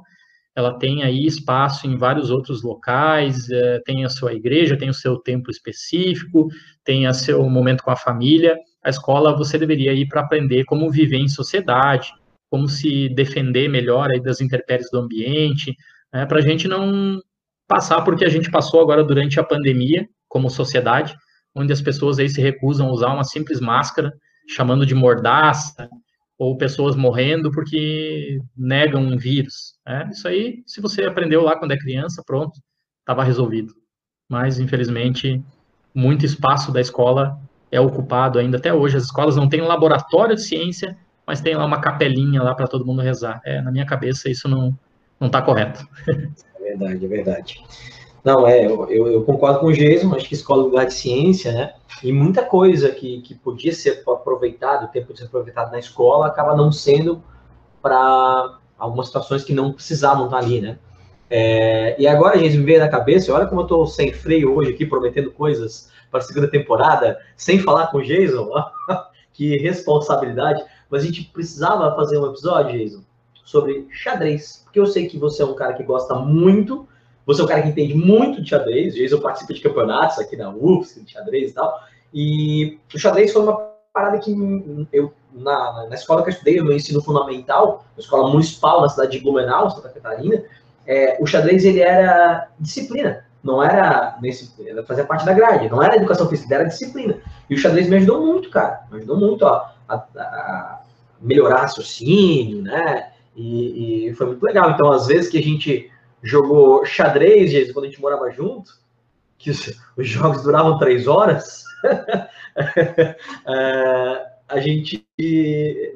ela 0.57 0.73
tem 0.73 1.03
aí 1.03 1.23
espaço 1.23 1.85
em 1.85 1.95
vários 1.95 2.31
outros 2.31 2.63
locais, 2.63 3.47
é, 3.47 3.79
tem 3.85 4.03
a 4.03 4.09
sua 4.09 4.33
igreja, 4.33 4.75
tem 4.75 4.89
o 4.89 4.93
seu 4.93 5.15
templo 5.17 5.51
específico, 5.51 6.47
tem 6.83 7.07
o 7.07 7.13
seu 7.13 7.47
momento 7.47 7.83
com 7.83 7.91
a 7.91 7.95
família. 7.95 8.57
A 8.83 8.89
escola 8.89 9.37
você 9.37 9.59
deveria 9.59 9.93
ir 9.93 10.07
para 10.07 10.21
aprender 10.21 10.65
como 10.65 10.89
viver 10.89 11.17
em 11.17 11.27
sociedade, 11.27 12.11
como 12.49 12.67
se 12.67 13.07
defender 13.09 13.69
melhor 13.69 14.09
aí 14.09 14.19
das 14.19 14.41
intempéries 14.41 14.89
do 14.89 14.97
ambiente, 14.97 15.75
né, 16.11 16.25
para 16.25 16.39
a 16.39 16.41
gente 16.41 16.67
não 16.67 17.21
passar 17.67 18.01
porque 18.01 18.25
a 18.25 18.29
gente 18.29 18.49
passou 18.49 18.81
agora 18.81 19.03
durante 19.03 19.39
a 19.39 19.43
pandemia 19.43 20.07
como 20.27 20.49
sociedade, 20.49 21.15
onde 21.53 21.71
as 21.71 21.83
pessoas 21.83 22.17
aí 22.17 22.29
se 22.29 22.41
recusam 22.41 22.87
a 22.87 22.91
usar 22.91 23.13
uma 23.13 23.23
simples 23.23 23.59
máscara, 23.59 24.11
chamando 24.49 24.87
de 24.87 24.95
mordaça, 24.95 25.87
ou 26.37 26.57
pessoas 26.57 26.95
morrendo 26.95 27.51
porque 27.51 28.39
negam 28.55 29.01
um 29.01 29.17
vírus. 29.17 29.75
Né? 29.85 30.09
Isso 30.11 30.27
aí, 30.27 30.63
se 30.65 30.79
você 30.79 31.03
aprendeu 31.03 31.41
lá 31.41 31.57
quando 31.57 31.71
é 31.71 31.77
criança, 31.77 32.23
pronto, 32.25 32.59
estava 32.99 33.23
resolvido. 33.23 33.73
Mas, 34.29 34.59
infelizmente, 34.59 35.43
muito 35.93 36.25
espaço 36.25 36.71
da 36.71 36.79
escola 36.79 37.39
é 37.71 37.79
ocupado 37.79 38.37
ainda 38.37 38.57
até 38.57 38.73
hoje. 38.73 38.97
As 38.97 39.03
escolas 39.03 39.35
não 39.35 39.49
têm 39.49 39.61
laboratório 39.61 40.35
de 40.35 40.41
ciência, 40.43 40.97
mas 41.25 41.41
tem 41.41 41.55
lá 41.55 41.65
uma 41.65 41.81
capelinha 41.81 42.43
lá 42.43 42.53
para 42.53 42.67
todo 42.67 42.85
mundo 42.85 43.01
rezar. 43.01 43.41
É, 43.43 43.61
na 43.61 43.71
minha 43.71 43.85
cabeça, 43.85 44.29
isso 44.29 44.47
não 44.47 44.77
está 45.21 45.41
correto. 45.41 45.85
É 46.59 46.77
verdade, 46.77 47.05
é 47.05 47.07
verdade. 47.07 47.63
Não, 48.27 48.45
é, 48.45 48.65
eu, 48.65 49.07
eu, 49.09 49.23
concordo 49.23 49.61
com 49.61 49.67
o 49.67 49.73
Jason, 49.73 50.13
acho 50.13 50.27
que 50.27 50.33
escola 50.33 50.63
é 50.63 50.65
lugar 50.65 50.85
de 50.85 50.93
ciência, 50.93 51.49
né? 51.53 51.73
E 52.03 52.11
muita 52.11 52.43
coisa 52.43 52.89
que, 52.89 53.21
que 53.21 53.33
podia 53.33 53.71
ser 53.71 54.03
aproveitado, 54.05 54.83
o 54.83 54.87
tempo 54.89 55.13
de 55.13 55.19
ser 55.19 55.27
aproveitado 55.27 55.71
na 55.71 55.79
escola, 55.79 56.27
acaba 56.27 56.53
não 56.53 56.69
sendo 56.69 57.23
para 57.81 58.57
algumas 58.77 59.07
situações 59.07 59.45
que 59.45 59.53
não 59.53 59.71
precisavam 59.71 60.25
estar 60.25 60.39
ali, 60.39 60.59
né? 60.59 60.77
É, 61.29 61.95
e 61.97 62.05
agora, 62.05 62.37
gente, 62.37 62.57
me 62.57 62.65
veio 62.65 62.81
na 62.81 62.89
cabeça, 62.89 63.33
olha 63.33 63.45
como 63.45 63.61
eu 63.61 63.63
estou 63.63 63.87
sem 63.87 64.11
freio 64.11 64.53
hoje 64.53 64.71
aqui, 64.71 64.85
prometendo 64.85 65.31
coisas 65.31 65.89
para 66.11 66.19
a 66.19 66.23
segunda 66.23 66.51
temporada, 66.51 67.17
sem 67.37 67.59
falar 67.59 67.87
com 67.87 67.99
o 67.99 68.03
Jason, 68.03 68.49
que 69.31 69.55
responsabilidade. 69.55 70.61
Mas 70.89 71.03
a 71.03 71.05
gente 71.05 71.23
precisava 71.31 71.95
fazer 71.95 72.17
um 72.17 72.27
episódio, 72.27 72.77
Jason, 72.77 73.03
sobre 73.45 73.87
xadrez, 73.89 74.63
porque 74.65 74.81
eu 74.81 74.85
sei 74.85 75.07
que 75.07 75.17
você 75.17 75.43
é 75.43 75.45
um 75.45 75.55
cara 75.55 75.75
que 75.75 75.83
gosta 75.83 76.13
muito, 76.15 76.85
você 77.27 77.41
é 77.41 77.43
um 77.43 77.47
cara 77.47 77.61
que 77.61 77.67
entende 77.67 77.93
muito 77.93 78.41
de 78.41 78.49
xadrez, 78.49 78.95
eu 78.95 79.19
participo 79.19 79.53
de 79.53 79.59
campeonatos 79.59 80.17
aqui 80.17 80.37
na 80.37 80.49
UFSC, 80.49 81.03
de 81.03 81.11
xadrez 81.11 81.51
e 81.51 81.53
tal, 81.53 81.79
e 82.13 82.79
o 82.95 82.97
xadrez 82.97 83.33
foi 83.33 83.41
uma 83.43 83.57
parada 83.91 84.17
que 84.17 84.31
eu, 84.93 85.11
na, 85.33 85.87
na 85.89 85.95
escola 85.95 86.23
que 86.23 86.29
eu 86.29 86.33
estudei, 86.33 86.61
no 86.61 86.71
ensino 86.71 87.01
fundamental, 87.01 87.83
na 87.97 88.01
escola 88.01 88.29
municipal 88.29 88.81
na 88.81 88.87
cidade 88.87 89.11
de 89.11 89.19
Blumenau, 89.19 89.69
Santa 89.69 89.89
Catarina, 89.89 90.41
é, 90.85 91.17
o 91.19 91.25
xadrez 91.27 91.65
ele 91.65 91.81
era 91.81 92.47
disciplina, 92.57 93.25
não 93.43 93.61
era 93.61 94.17
nesse, 94.21 94.49
fazia 94.87 95.03
parte 95.03 95.25
da 95.25 95.33
grade, 95.33 95.69
não 95.69 95.83
era 95.83 95.97
educação 95.97 96.29
física, 96.29 96.55
era 96.55 96.63
disciplina. 96.63 97.17
E 97.49 97.55
o 97.55 97.57
xadrez 97.57 97.89
me 97.89 97.97
ajudou 97.97 98.25
muito, 98.25 98.49
cara, 98.49 98.83
me 98.89 98.97
ajudou 98.99 99.17
muito 99.17 99.43
ó, 99.43 99.65
a, 99.89 99.95
a 99.95 100.81
melhorar 101.21 101.61
raciocínio, 101.61 102.61
né? 102.61 103.11
E, 103.35 104.07
e, 104.07 104.13
foi 104.15 104.27
muito 104.27 104.43
legal. 104.43 104.71
Então, 104.71 104.91
às 104.91 105.07
vezes 105.07 105.29
que 105.29 105.37
a 105.37 105.43
gente 105.43 105.91
jogou 106.23 106.85
xadrez, 106.85 107.51
gente, 107.51 107.73
quando 107.73 107.85
a 107.85 107.89
gente 107.89 108.01
morava 108.01 108.29
junto, 108.31 108.71
que 109.37 109.51
os, 109.51 109.79
os 109.95 110.07
jogos 110.07 110.43
duravam 110.43 110.77
três 110.77 111.07
horas, 111.07 111.63
é, 113.47 114.27
a 114.47 114.59
gente, 114.59 115.05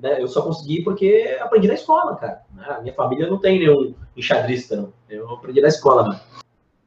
né, 0.02 0.22
eu 0.22 0.28
só 0.28 0.42
consegui 0.42 0.84
porque 0.84 1.38
aprendi 1.40 1.68
na 1.68 1.74
escola, 1.74 2.16
cara. 2.18 2.42
A 2.68 2.82
minha 2.82 2.94
família 2.94 3.28
não 3.28 3.38
tem 3.38 3.60
nenhum 3.60 3.96
enxadrista, 4.16 4.76
não. 4.76 4.94
Eu 5.10 5.30
aprendi 5.30 5.62
na 5.62 5.70
escola, 5.70 6.04
mano. 6.04 6.20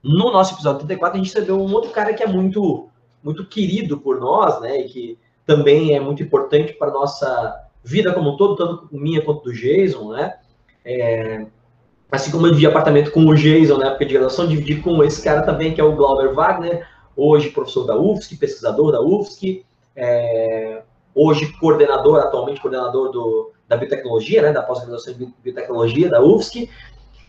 No 0.03 0.31
nosso 0.31 0.55
episódio 0.55 0.81
34, 0.81 1.19
a 1.19 1.23
gente 1.23 1.33
recebeu 1.33 1.59
um 1.59 1.73
outro 1.73 1.91
cara 1.91 2.13
que 2.13 2.23
é 2.23 2.27
muito, 2.27 2.89
muito 3.23 3.47
querido 3.47 3.99
por 3.99 4.21
nós, 4.21 4.61
né, 4.61 4.81
e 4.83 4.89
que 4.89 5.19
também 5.47 5.95
é 5.95 6.01
muito 6.01 6.23
importante 6.23 6.75
para 6.75 6.91
nossa 6.91 7.69
vida 7.83 8.13
como 8.13 8.33
um 8.33 8.37
todo, 8.37 8.57
tanto 8.57 8.89
minha 8.93 9.23
quanto 9.23 9.45
do 9.45 9.53
Jason, 9.53 10.13
né, 10.13 10.39
é, 10.85 11.47
assim 12.11 12.31
como 12.31 12.47
eu 12.47 12.51
dividi 12.51 12.67
apartamento 12.67 13.11
com 13.11 13.27
o 13.27 13.35
Jason 13.35 13.79
na 13.79 13.89
época 13.89 14.07
de 14.07 14.13
graduação, 14.13 14.47
dividi 14.47 14.81
com 14.81 15.03
esse 15.03 15.23
cara 15.23 15.43
também, 15.43 15.75
que 15.75 15.81
é 15.81 15.85
o 15.85 15.97
Glauber 15.97 16.33
Wagner, 16.33 16.87
hoje 17.17 17.51
professor 17.51 17.85
da 17.85 17.97
UFSC, 17.97 18.37
pesquisador 18.37 18.93
da 18.93 19.01
UFSC, 19.01 19.65
é, 19.97 20.83
hoje 21.15 21.53
coordenador, 21.59 22.21
atualmente 22.21 22.61
coordenador 22.61 23.11
do, 23.11 23.53
da 23.69 23.77
biotecnologia, 23.77 24.43
né, 24.43 24.53
da 24.53 24.63
pós-graduação 24.63 25.15
de 25.15 25.33
biotecnologia 25.43 26.09
da 26.09 26.23
UFSC, 26.23 26.69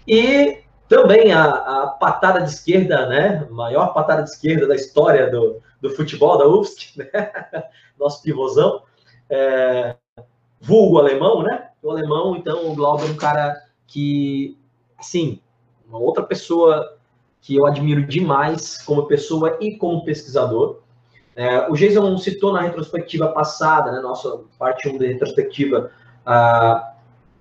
e 0.08 0.60
também 0.88 1.32
a, 1.32 1.46
a, 1.46 1.88
patada 1.88 2.42
de 2.42 2.50
esquerda, 2.50 3.08
né, 3.08 3.48
maior 3.50 3.94
patada 3.94 4.24
de 4.24 4.30
esquerda 4.30 4.68
da 4.68 4.76
história 4.76 5.30
do, 5.30 5.62
do 5.82 5.90
futebol 5.92 6.38
da 6.38 6.48
UFSC, 6.48 6.98
né, 6.98 7.10
nosso 8.00 8.22
pivôzão, 8.22 8.84
é, 9.30 9.96
vulgo 10.60 10.98
alemão, 10.98 11.44
né, 11.44 11.70
o 11.82 11.92
alemão, 11.92 12.36
então, 12.36 12.72
o 12.72 12.76
Glauber 12.76 13.08
é 13.08 13.12
um 13.12 13.16
cara 13.16 13.62
que, 13.86 14.58
assim, 14.98 15.40
uma 15.88 16.00
outra 16.00 16.24
pessoa 16.24 16.98
que 17.42 17.56
eu 17.56 17.66
admiro 17.66 18.06
demais 18.06 18.82
como 18.84 19.06
pessoa 19.06 19.58
e 19.62 19.78
como 19.78 20.04
pesquisador. 20.04 20.80
É, 21.36 21.70
o 21.70 21.76
Jason 21.76 22.18
citou 22.18 22.54
na 22.54 22.62
retrospectiva 22.62 23.28
passada, 23.28 23.92
né, 23.92 24.00
nossa 24.00 24.40
parte 24.58 24.88
1 24.88 24.98
da 24.98 25.06
retrospectiva, 25.06 25.92
a, 26.26 26.94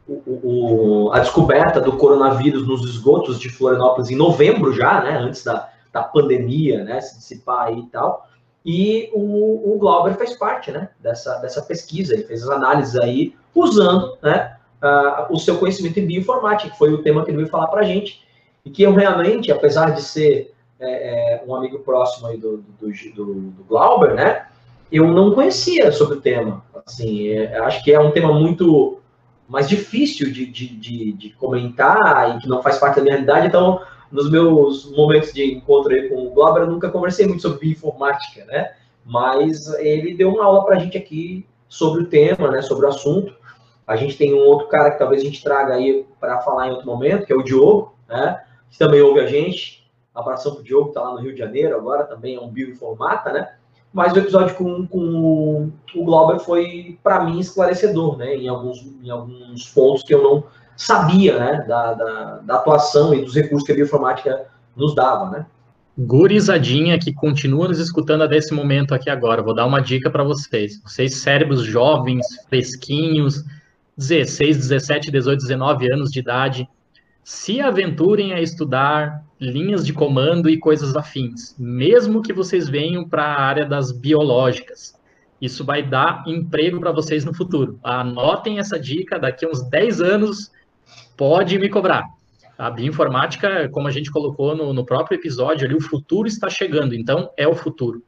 o, 0.06 1.06
o, 1.06 1.12
a 1.12 1.20
descoberta 1.20 1.80
do 1.80 1.96
coronavírus 1.96 2.66
nos 2.66 2.86
esgotos 2.88 3.38
de 3.38 3.48
Florianópolis 3.48 4.10
em 4.10 4.16
novembro 4.16 4.72
já, 4.72 5.02
né, 5.02 5.16
antes 5.18 5.42
da, 5.44 5.70
da 5.92 6.02
pandemia 6.02 6.84
né, 6.84 7.00
se 7.00 7.16
dissipar 7.16 7.72
e 7.72 7.86
tal. 7.86 8.28
E 8.64 9.10
o, 9.12 9.74
o 9.74 9.78
Glauber 9.78 10.14
fez 10.16 10.36
parte 10.36 10.72
né, 10.72 10.88
dessa, 10.98 11.36
dessa 11.36 11.62
pesquisa, 11.62 12.14
ele 12.14 12.24
fez 12.24 12.42
as 12.42 12.50
análises 12.50 12.96
aí 12.96 13.34
usando 13.54 14.18
né, 14.22 14.53
uh, 14.84 15.32
o 15.32 15.38
seu 15.38 15.56
conhecimento 15.56 15.98
em 15.98 16.06
bioinformática, 16.06 16.70
que 16.70 16.78
foi 16.78 16.92
o 16.92 17.02
tema 17.02 17.24
que 17.24 17.30
ele 17.30 17.38
veio 17.38 17.48
falar 17.48 17.68
para 17.68 17.80
a 17.80 17.84
gente, 17.84 18.22
e 18.64 18.70
que 18.70 18.82
eu 18.82 18.92
realmente, 18.92 19.50
apesar 19.50 19.90
de 19.90 20.02
ser 20.02 20.54
é, 20.78 21.36
é, 21.36 21.44
um 21.46 21.54
amigo 21.54 21.78
próximo 21.78 22.26
aí 22.26 22.36
do, 22.36 22.58
do, 22.78 22.88
do, 23.14 23.34
do, 23.50 23.64
Glauber, 23.64 24.14
né, 24.14 24.46
eu 24.92 25.06
não 25.06 25.32
conhecia 25.32 25.90
sobre 25.90 26.18
o 26.18 26.20
tema. 26.20 26.62
Assim, 26.86 27.28
é, 27.28 27.58
acho 27.58 27.82
que 27.82 27.92
é 27.92 27.98
um 27.98 28.10
tema 28.10 28.32
muito 28.32 29.00
mais 29.48 29.68
difícil 29.68 30.32
de, 30.32 30.46
de, 30.46 30.68
de, 30.68 31.12
de, 31.12 31.30
comentar 31.30 32.36
e 32.36 32.40
que 32.40 32.48
não 32.48 32.62
faz 32.62 32.78
parte 32.78 32.96
da 32.96 33.02
minha 33.02 33.14
realidade, 33.14 33.46
então 33.46 33.80
nos 34.10 34.30
meus 34.30 34.90
momentos 34.92 35.32
de 35.32 35.44
encontro 35.44 35.92
com 36.08 36.26
o 36.26 36.30
Glauber, 36.30 36.62
eu 36.62 36.70
nunca 36.70 36.88
conversei 36.88 37.26
muito 37.26 37.42
sobre 37.42 37.58
bioinformática, 37.58 38.44
né? 38.46 38.72
Mas 39.04 39.68
ele 39.80 40.14
deu 40.14 40.30
uma 40.30 40.44
aula 40.44 40.64
para 40.64 40.76
a 40.76 40.78
gente 40.78 40.96
aqui 40.96 41.44
sobre 41.68 42.02
o 42.02 42.06
tema, 42.06 42.50
né, 42.50 42.62
sobre 42.62 42.86
o 42.86 42.88
assunto. 42.88 43.34
A 43.86 43.96
gente 43.96 44.16
tem 44.16 44.34
um 44.34 44.38
outro 44.38 44.68
cara 44.68 44.90
que 44.90 44.98
talvez 44.98 45.22
a 45.22 45.24
gente 45.24 45.42
traga 45.42 45.74
aí 45.74 46.06
para 46.18 46.40
falar 46.40 46.68
em 46.68 46.70
outro 46.70 46.86
momento, 46.86 47.26
que 47.26 47.32
é 47.32 47.36
o 47.36 47.42
Diogo, 47.42 47.94
né, 48.08 48.40
que 48.70 48.78
também 48.78 49.02
ouve 49.02 49.20
a 49.20 49.26
gente. 49.26 49.84
Abração 50.14 50.52
para 50.52 50.60
o 50.60 50.64
Diogo, 50.64 50.84
que 50.84 50.90
está 50.90 51.02
lá 51.02 51.14
no 51.14 51.20
Rio 51.20 51.32
de 51.32 51.38
Janeiro 51.38 51.76
agora, 51.76 52.04
também 52.04 52.36
é 52.36 52.40
um 52.40 52.48
bioinformata, 52.48 53.32
né? 53.32 53.48
Mas 53.92 54.12
o 54.12 54.18
episódio 54.18 54.54
com, 54.56 54.86
com 54.86 55.70
o 55.94 56.04
Glauber 56.04 56.38
foi, 56.40 56.98
para 57.02 57.24
mim, 57.24 57.38
esclarecedor, 57.40 58.16
né? 58.16 58.34
Em 58.36 58.48
alguns, 58.48 58.80
em 59.02 59.10
alguns 59.10 59.68
pontos 59.68 60.02
que 60.04 60.14
eu 60.14 60.22
não 60.22 60.44
sabia, 60.76 61.38
né? 61.38 61.64
Da, 61.66 61.94
da, 61.94 62.38
da 62.38 62.54
atuação 62.54 63.12
e 63.12 63.24
dos 63.24 63.34
recursos 63.34 63.66
que 63.66 63.72
a 63.72 63.74
bioinformática 63.74 64.46
nos 64.76 64.94
dava, 64.94 65.30
né? 65.30 65.46
gurizadinha 65.96 66.98
que 66.98 67.12
continua 67.12 67.68
nos 67.68 67.78
escutando 67.78 68.22
até 68.22 68.36
esse 68.36 68.52
momento 68.52 68.94
aqui 68.94 69.08
agora. 69.08 69.42
Vou 69.42 69.54
dar 69.54 69.64
uma 69.64 69.80
dica 69.80 70.10
para 70.10 70.24
vocês. 70.24 70.82
Vocês, 70.82 71.16
cérebros 71.16 71.62
jovens, 71.62 72.26
fresquinhos, 72.48 73.44
16, 73.96 74.56
17, 74.56 75.10
18, 75.10 75.40
19 75.40 75.92
anos 75.92 76.10
de 76.10 76.20
idade, 76.20 76.68
se 77.22 77.60
aventurem 77.60 78.32
a 78.34 78.40
estudar 78.40 79.24
linhas 79.40 79.86
de 79.86 79.92
comando 79.92 80.48
e 80.50 80.58
coisas 80.58 80.94
afins, 80.94 81.54
mesmo 81.58 82.22
que 82.22 82.32
vocês 82.32 82.68
venham 82.68 83.08
para 83.08 83.24
a 83.24 83.42
área 83.42 83.64
das 83.64 83.92
biológicas. 83.92 84.94
Isso 85.40 85.64
vai 85.64 85.82
dar 85.82 86.24
emprego 86.26 86.80
para 86.80 86.92
vocês 86.92 87.24
no 87.24 87.34
futuro. 87.34 87.78
Anotem 87.82 88.58
essa 88.58 88.78
dica, 88.78 89.18
daqui 89.18 89.44
a 89.44 89.48
uns 89.48 89.62
10 89.68 90.00
anos 90.00 90.52
pode 91.16 91.58
me 91.58 91.68
cobrar. 91.68 92.04
A 92.56 92.70
bioinformática, 92.70 93.68
como 93.70 93.88
a 93.88 93.90
gente 93.90 94.10
colocou 94.10 94.54
no, 94.54 94.72
no 94.72 94.84
próprio 94.84 95.16
episódio 95.16 95.66
ali, 95.66 95.74
o 95.74 95.80
futuro 95.80 96.28
está 96.28 96.48
chegando, 96.48 96.94
então 96.94 97.30
é 97.36 97.48
o 97.48 97.54
futuro. 97.54 98.02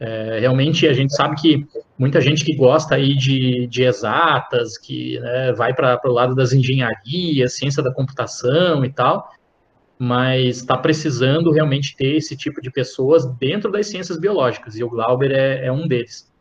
É, 0.00 0.38
realmente 0.40 0.88
a 0.88 0.94
gente 0.94 1.14
sabe 1.14 1.36
que 1.36 1.66
muita 1.98 2.22
gente 2.22 2.42
que 2.42 2.56
gosta 2.56 2.94
aí 2.94 3.14
de, 3.14 3.66
de 3.66 3.82
exatas, 3.82 4.78
que 4.78 5.20
né, 5.20 5.52
vai 5.52 5.74
para 5.74 6.00
o 6.06 6.12
lado 6.12 6.34
das 6.34 6.54
engenharias, 6.54 7.56
ciência 7.56 7.82
da 7.82 7.92
computação 7.92 8.82
e 8.82 8.90
tal, 8.90 9.30
mas 9.98 10.56
está 10.56 10.78
precisando 10.78 11.52
realmente 11.52 11.94
ter 11.94 12.16
esse 12.16 12.34
tipo 12.34 12.62
de 12.62 12.70
pessoas 12.70 13.26
dentro 13.36 13.70
das 13.70 13.88
ciências 13.88 14.18
biológicas, 14.18 14.74
e 14.74 14.82
o 14.82 14.88
Glauber 14.88 15.30
é, 15.32 15.66
é 15.66 15.70
um 15.70 15.86
deles. 15.86 16.32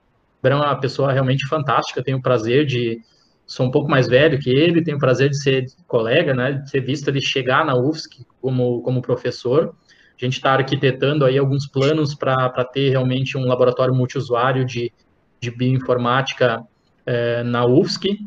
Brão 0.41 0.64
é 0.64 0.68
uma 0.68 0.80
pessoa 0.80 1.11
realmente 1.11 1.45
fantástica, 1.49 2.02
tenho 2.02 2.19
o 2.19 2.22
prazer 2.22 2.65
de 2.65 3.02
sou 3.45 3.65
um 3.65 3.72
pouco 3.72 3.90
mais 3.90 4.07
velho 4.07 4.40
que 4.40 4.49
ele, 4.49 4.84
tenho 4.84 4.95
o 4.95 4.99
prazer 4.99 5.30
de 5.30 5.41
ser 5.41 5.65
colega, 5.88 6.34
né, 6.34 6.53
de 6.53 6.72
ter 6.72 6.80
visto 6.80 7.07
ele 7.10 7.19
chegar 7.19 7.65
na 7.65 7.76
UFSC 7.76 8.26
como, 8.40 8.81
como 8.84 9.02
professor. 9.02 9.76
A 10.20 10.26
gente 10.26 10.34
está 10.34 10.54
arquitetando 10.54 11.24
aí 11.24 11.38
alguns 11.38 11.66
planos 11.66 12.14
para 12.14 12.66
ter 12.66 12.90
realmente 12.90 13.38
um 13.38 13.46
laboratório 13.46 13.96
multiusuário 13.96 14.66
de, 14.66 14.91
de 15.40 15.50
bioinformática 15.50 16.62
é, 17.06 17.41
na 17.44 17.66
UFSC. 17.66 18.20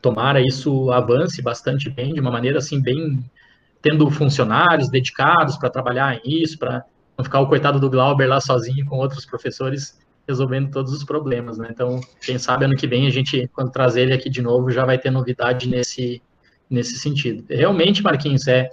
Tomara 0.00 0.40
isso 0.40 0.90
avance 0.92 1.42
bastante 1.42 1.90
bem, 1.90 2.14
de 2.14 2.20
uma 2.20 2.30
maneira 2.30 2.58
assim, 2.58 2.80
bem 2.80 3.24
tendo 3.82 4.08
funcionários 4.10 4.88
dedicados 4.88 5.56
para 5.56 5.68
trabalhar 5.68 6.20
nisso, 6.24 6.58
para 6.58 6.84
não 7.18 7.24
ficar 7.24 7.40
o 7.40 7.48
coitado 7.48 7.80
do 7.80 7.90
Glauber 7.90 8.26
lá 8.26 8.40
sozinho 8.40 8.86
com 8.86 8.96
outros 8.96 9.26
professores 9.26 9.98
resolvendo 10.28 10.70
todos 10.70 10.92
os 10.92 11.04
problemas, 11.04 11.58
né? 11.58 11.68
Então, 11.70 12.00
quem 12.20 12.38
sabe 12.38 12.64
ano 12.64 12.74
que 12.76 12.86
vem 12.86 13.06
a 13.06 13.10
gente, 13.10 13.48
quando 13.52 13.70
trazer 13.70 14.02
ele 14.02 14.12
aqui 14.12 14.28
de 14.28 14.42
novo, 14.42 14.70
já 14.70 14.84
vai 14.84 14.98
ter 14.98 15.10
novidade 15.10 15.68
nesse, 15.68 16.20
nesse 16.68 16.98
sentido. 16.98 17.44
Realmente, 17.48 18.02
Marquinhos, 18.02 18.46
é, 18.48 18.70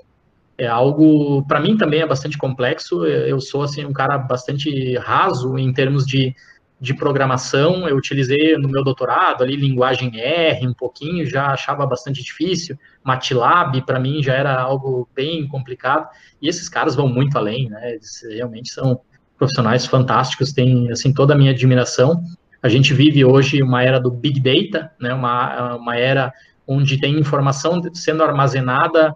é 0.58 0.68
algo, 0.68 1.44
para 1.48 1.60
mim 1.60 1.78
também 1.78 2.02
é 2.02 2.08
bastante 2.08 2.38
complexo, 2.38 3.06
eu 3.06 3.40
sou, 3.40 3.64
assim, 3.64 3.86
um 3.86 3.94
cara 3.94 4.18
bastante 4.18 4.96
raso 4.98 5.58
em 5.58 5.74
termos 5.74 6.06
de, 6.06 6.36
de 6.80 6.94
programação, 6.94 7.88
eu 7.88 7.96
utilizei 7.96 8.56
no 8.58 8.70
meu 8.70 8.84
doutorado 8.84 9.44
ali 9.44 9.56
linguagem 9.56 10.20
R 10.20 10.68
um 10.68 10.74
pouquinho, 10.74 11.26
já 11.26 11.48
achava 11.48 11.86
bastante 11.86 12.24
difícil, 12.24 12.78
MATLAB 13.04 13.82
para 13.86 14.00
mim 14.00 14.22
já 14.22 14.34
era 14.34 14.62
algo 14.62 15.10
bem 15.16 15.48
complicado, 15.48 16.08
e 16.42 16.48
esses 16.48 16.70
caras 16.70 16.96
vão 16.96 17.08
muito 17.08 17.38
além, 17.38 17.70
né, 17.70 17.94
eles 17.94 18.22
realmente 18.30 18.70
são 18.70 19.02
profissionais 19.38 19.86
fantásticos, 19.86 20.54
têm 20.54 20.92
assim 20.92 21.14
toda 21.14 21.34
a 21.34 21.38
minha 21.38 21.52
admiração. 21.52 22.24
A 22.62 22.70
gente 22.70 22.94
vive 22.94 23.26
hoje 23.26 23.62
uma 23.62 23.84
era 23.84 24.00
do 24.00 24.10
big 24.10 24.40
data, 24.40 24.92
né, 25.00 25.14
uma, 25.14 25.76
uma 25.76 25.98
era 25.98 26.32
onde 26.66 26.98
tem 26.98 27.20
informação 27.20 27.82
sendo 27.94 28.24
armazenada 28.24 29.14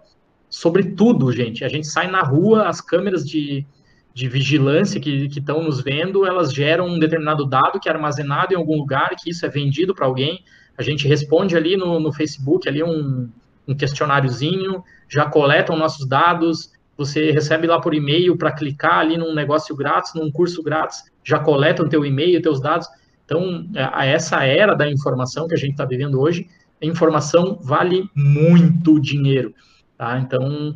sobre 0.58 0.82
tudo, 0.82 1.30
gente. 1.30 1.64
A 1.64 1.68
gente 1.68 1.86
sai 1.86 2.10
na 2.10 2.20
rua, 2.20 2.68
as 2.68 2.80
câmeras 2.80 3.24
de, 3.24 3.64
de 4.12 4.28
vigilância 4.28 5.00
que 5.00 5.26
estão 5.26 5.62
nos 5.62 5.80
vendo, 5.80 6.26
elas 6.26 6.52
geram 6.52 6.88
um 6.88 6.98
determinado 6.98 7.46
dado 7.46 7.78
que 7.78 7.88
é 7.88 7.92
armazenado 7.92 8.52
em 8.52 8.56
algum 8.56 8.76
lugar, 8.76 9.10
que 9.10 9.30
isso 9.30 9.46
é 9.46 9.48
vendido 9.48 9.94
para 9.94 10.04
alguém. 10.04 10.42
A 10.76 10.82
gente 10.82 11.06
responde 11.06 11.56
ali 11.56 11.76
no, 11.76 12.00
no 12.00 12.12
Facebook, 12.12 12.68
ali 12.68 12.82
um, 12.82 13.28
um 13.68 13.76
questionáriozinho, 13.76 14.82
já 15.08 15.26
coletam 15.26 15.76
nossos 15.76 16.08
dados, 16.08 16.72
você 16.96 17.30
recebe 17.30 17.68
lá 17.68 17.80
por 17.80 17.94
e-mail 17.94 18.36
para 18.36 18.50
clicar 18.50 18.98
ali 18.98 19.16
num 19.16 19.36
negócio 19.36 19.76
grátis, 19.76 20.12
num 20.14 20.28
curso 20.28 20.60
grátis, 20.60 21.04
já 21.22 21.38
coleta 21.38 21.84
o 21.84 21.88
teu 21.88 22.04
e-mail, 22.04 22.42
teus 22.42 22.60
dados. 22.60 22.88
Então, 23.24 23.64
a 23.92 24.04
essa 24.06 24.44
era 24.44 24.74
da 24.74 24.90
informação 24.90 25.46
que 25.46 25.54
a 25.54 25.58
gente 25.58 25.70
está 25.70 25.84
vivendo 25.84 26.20
hoje, 26.20 26.48
a 26.82 26.86
informação 26.86 27.60
vale 27.62 28.10
muito 28.12 29.00
dinheiro. 29.00 29.54
Tá? 29.98 30.16
Então, 30.20 30.74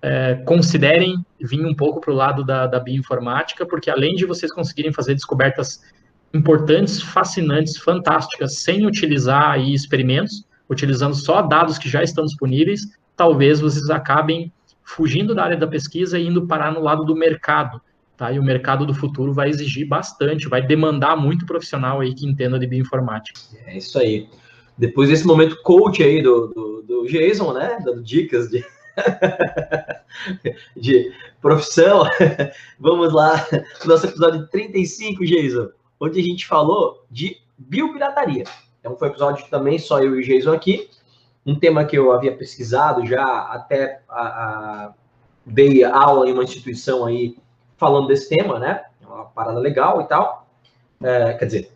é, 0.00 0.34
considerem 0.46 1.24
vir 1.38 1.64
um 1.64 1.74
pouco 1.74 2.00
para 2.00 2.10
o 2.10 2.16
lado 2.16 2.42
da, 2.42 2.66
da 2.66 2.80
bioinformática, 2.80 3.66
porque 3.66 3.90
além 3.90 4.16
de 4.16 4.24
vocês 4.24 4.50
conseguirem 4.50 4.92
fazer 4.92 5.14
descobertas 5.14 5.82
importantes, 6.32 7.00
fascinantes, 7.00 7.76
fantásticas, 7.76 8.56
sem 8.56 8.86
utilizar 8.86 9.50
aí 9.50 9.74
experimentos, 9.74 10.46
utilizando 10.68 11.14
só 11.14 11.42
dados 11.42 11.76
que 11.76 11.88
já 11.88 12.02
estão 12.02 12.24
disponíveis, 12.24 12.80
talvez 13.14 13.60
vocês 13.60 13.90
acabem 13.90 14.50
fugindo 14.82 15.34
da 15.34 15.44
área 15.44 15.56
da 15.56 15.66
pesquisa 15.66 16.18
e 16.18 16.26
indo 16.26 16.46
parar 16.46 16.72
no 16.72 16.80
lado 16.80 17.04
do 17.04 17.14
mercado. 17.14 17.80
Tá? 18.16 18.32
E 18.32 18.38
o 18.38 18.42
mercado 18.42 18.86
do 18.86 18.94
futuro 18.94 19.34
vai 19.34 19.50
exigir 19.50 19.86
bastante, 19.86 20.48
vai 20.48 20.62
demandar 20.62 21.16
muito 21.16 21.44
profissional 21.44 22.00
aí 22.00 22.14
que 22.14 22.26
entenda 22.26 22.58
de 22.58 22.66
bioinformática. 22.66 23.38
É 23.66 23.76
isso 23.76 23.98
aí. 23.98 24.28
Depois 24.76 25.08
desse 25.08 25.26
momento 25.26 25.60
coach 25.62 26.02
aí 26.02 26.22
do, 26.22 26.48
do, 26.48 26.82
do 26.82 27.06
Jason, 27.06 27.52
né? 27.52 27.78
Dando 27.84 28.02
dicas 28.02 28.48
de, 28.48 28.64
de 30.76 31.12
profissão, 31.40 32.04
vamos 32.78 33.12
lá. 33.12 33.46
Nosso 33.84 34.06
episódio 34.06 34.46
35, 34.48 35.24
Jason, 35.24 35.68
onde 36.00 36.20
a 36.20 36.22
gente 36.22 36.46
falou 36.46 37.04
de 37.10 37.36
biopirataria. 37.56 38.44
Então 38.80 38.96
foi 38.96 39.08
um 39.08 39.10
episódio 39.10 39.46
também 39.48 39.78
só 39.78 40.00
eu 40.00 40.16
e 40.16 40.20
o 40.20 40.22
Jason 40.22 40.52
aqui 40.52 40.88
um 41.44 41.58
tema 41.58 41.84
que 41.84 41.98
eu 41.98 42.12
havia 42.12 42.36
pesquisado 42.36 43.04
já, 43.04 43.24
até 43.24 44.00
a, 44.08 44.22
a, 44.22 44.94
dei 45.44 45.84
aula 45.84 46.28
em 46.28 46.32
uma 46.32 46.44
instituição 46.44 47.04
aí 47.04 47.36
falando 47.76 48.06
desse 48.06 48.28
tema, 48.28 48.58
né? 48.58 48.84
É 49.02 49.06
uma 49.06 49.24
parada 49.24 49.58
legal 49.58 50.00
e 50.00 50.04
tal. 50.06 50.46
É, 51.02 51.34
quer 51.34 51.46
dizer, 51.46 51.72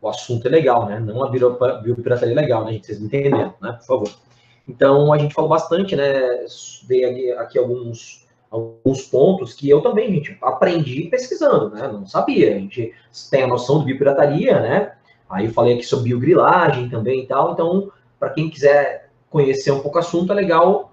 o 0.00 0.08
assunto 0.08 0.46
é 0.46 0.50
legal, 0.50 0.86
né? 0.86 1.00
Não 1.00 1.24
a 1.24 1.28
biopirataria 1.28 2.34
legal, 2.34 2.64
né, 2.64 2.72
gente? 2.72 2.86
Vocês 2.86 3.00
entenderam, 3.00 3.54
né? 3.60 3.72
Por 3.72 3.86
favor. 3.86 4.10
Então, 4.68 5.12
a 5.12 5.18
gente 5.18 5.34
falou 5.34 5.50
bastante, 5.50 5.96
né? 5.96 6.44
Dei 6.86 7.32
aqui 7.32 7.58
alguns, 7.58 8.26
alguns 8.50 9.02
pontos 9.02 9.54
que 9.54 9.68
eu 9.68 9.80
também, 9.80 10.12
gente, 10.14 10.36
aprendi 10.42 11.04
pesquisando, 11.04 11.70
né? 11.70 11.88
Não 11.88 12.06
sabia. 12.06 12.54
A 12.54 12.58
gente 12.58 12.94
tem 13.30 13.42
a 13.42 13.48
noção 13.48 13.80
de 13.80 13.86
biopirataria, 13.86 14.60
né? 14.60 14.92
Aí 15.28 15.46
eu 15.46 15.52
falei 15.52 15.74
aqui 15.74 15.84
sobre 15.84 16.10
biogrilagem 16.10 16.88
também 16.88 17.22
e 17.22 17.26
tal. 17.26 17.52
Então, 17.52 17.90
para 18.18 18.30
quem 18.30 18.48
quiser 18.48 19.10
conhecer 19.30 19.70
um 19.72 19.80
pouco 19.80 19.98
o 19.98 20.00
assunto, 20.00 20.32
é 20.32 20.34
legal 20.34 20.92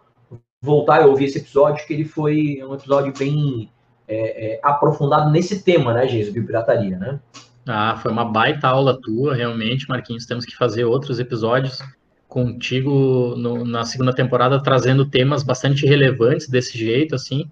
voltar 0.61 1.01
e 1.01 1.05
ouvir 1.05 1.25
esse 1.25 1.37
episódio, 1.37 1.85
que 1.85 1.93
ele 1.93 2.05
foi 2.05 2.61
um 2.67 2.73
episódio 2.73 3.13
bem 3.17 3.69
é, 4.07 4.53
é, 4.53 4.59
aprofundado 4.63 5.29
nesse 5.29 5.63
tema, 5.63 5.93
né, 5.93 6.07
Jesus, 6.07 6.33
biopirataria, 6.33 6.97
né? 6.97 7.19
Ah, 7.67 7.97
foi 7.97 8.11
uma 8.11 8.25
baita 8.25 8.67
aula 8.67 8.99
tua, 8.99 9.33
realmente, 9.35 9.89
Marquinhos. 9.89 10.25
Temos 10.25 10.45
que 10.45 10.55
fazer 10.55 10.85
outros 10.85 11.19
episódios 11.19 11.79
contigo 12.27 13.33
no, 13.37 13.65
na 13.65 13.83
segunda 13.85 14.13
temporada, 14.13 14.61
trazendo 14.61 15.05
temas 15.05 15.41
bastante 15.41 15.85
relevantes 15.85 16.47
desse 16.47 16.77
jeito, 16.77 17.15
assim. 17.15 17.49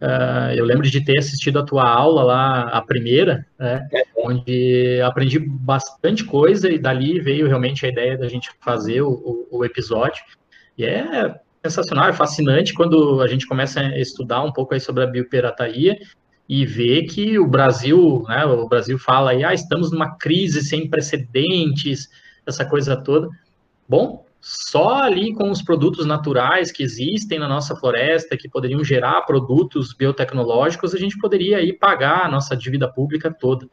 Uh, 0.00 0.50
eu 0.56 0.64
lembro 0.64 0.90
de 0.90 1.04
ter 1.04 1.18
assistido 1.18 1.60
a 1.60 1.62
tua 1.62 1.88
aula 1.88 2.24
lá, 2.24 2.62
a 2.62 2.82
primeira, 2.82 3.46
né, 3.56 3.86
onde 4.16 5.00
aprendi 5.00 5.38
bastante 5.38 6.24
coisa 6.24 6.68
e 6.68 6.76
dali 6.76 7.20
veio 7.20 7.46
realmente 7.46 7.86
a 7.86 7.88
ideia 7.88 8.18
da 8.18 8.26
gente 8.26 8.50
fazer 8.60 9.02
o, 9.02 9.10
o, 9.10 9.58
o, 9.58 9.64
episódio. 9.64 10.24
E 10.76 10.84
é 10.84 11.38
sensacional, 11.64 12.08
é 12.08 12.12
fascinante 12.12 12.74
quando 12.74 13.20
a 13.20 13.28
gente 13.28 13.46
começa 13.46 13.78
a 13.78 14.00
estudar 14.00 14.42
um 14.42 14.52
pouco 14.52 14.74
aí 14.74 14.80
sobre 14.80 15.04
a 15.04 15.06
biopirataria 15.06 15.96
e 16.48 16.66
ver 16.66 17.04
que 17.04 17.38
o 17.38 17.46
Brasil, 17.46 18.24
né, 18.28 18.44
o 18.44 18.68
Brasil 18.68 18.98
fala 18.98 19.30
aí, 19.30 19.44
ah, 19.44 19.54
estamos 19.54 19.90
numa 19.90 20.16
crise 20.16 20.62
sem 20.62 20.88
precedentes, 20.88 22.08
essa 22.46 22.64
coisa 22.64 22.96
toda. 22.96 23.28
Bom, 23.88 24.24
só 24.40 25.02
ali 25.02 25.32
com 25.32 25.50
os 25.50 25.62
produtos 25.62 26.04
naturais 26.04 26.72
que 26.72 26.82
existem 26.82 27.38
na 27.38 27.46
nossa 27.46 27.76
floresta, 27.76 28.36
que 28.36 28.48
poderiam 28.48 28.82
gerar 28.82 29.22
produtos 29.22 29.94
biotecnológicos, 29.94 30.94
a 30.94 30.98
gente 30.98 31.16
poderia 31.18 31.58
aí 31.58 31.72
pagar 31.72 32.26
a 32.26 32.28
nossa 32.28 32.56
dívida 32.56 32.88
pública 32.92 33.32
toda. 33.32 33.68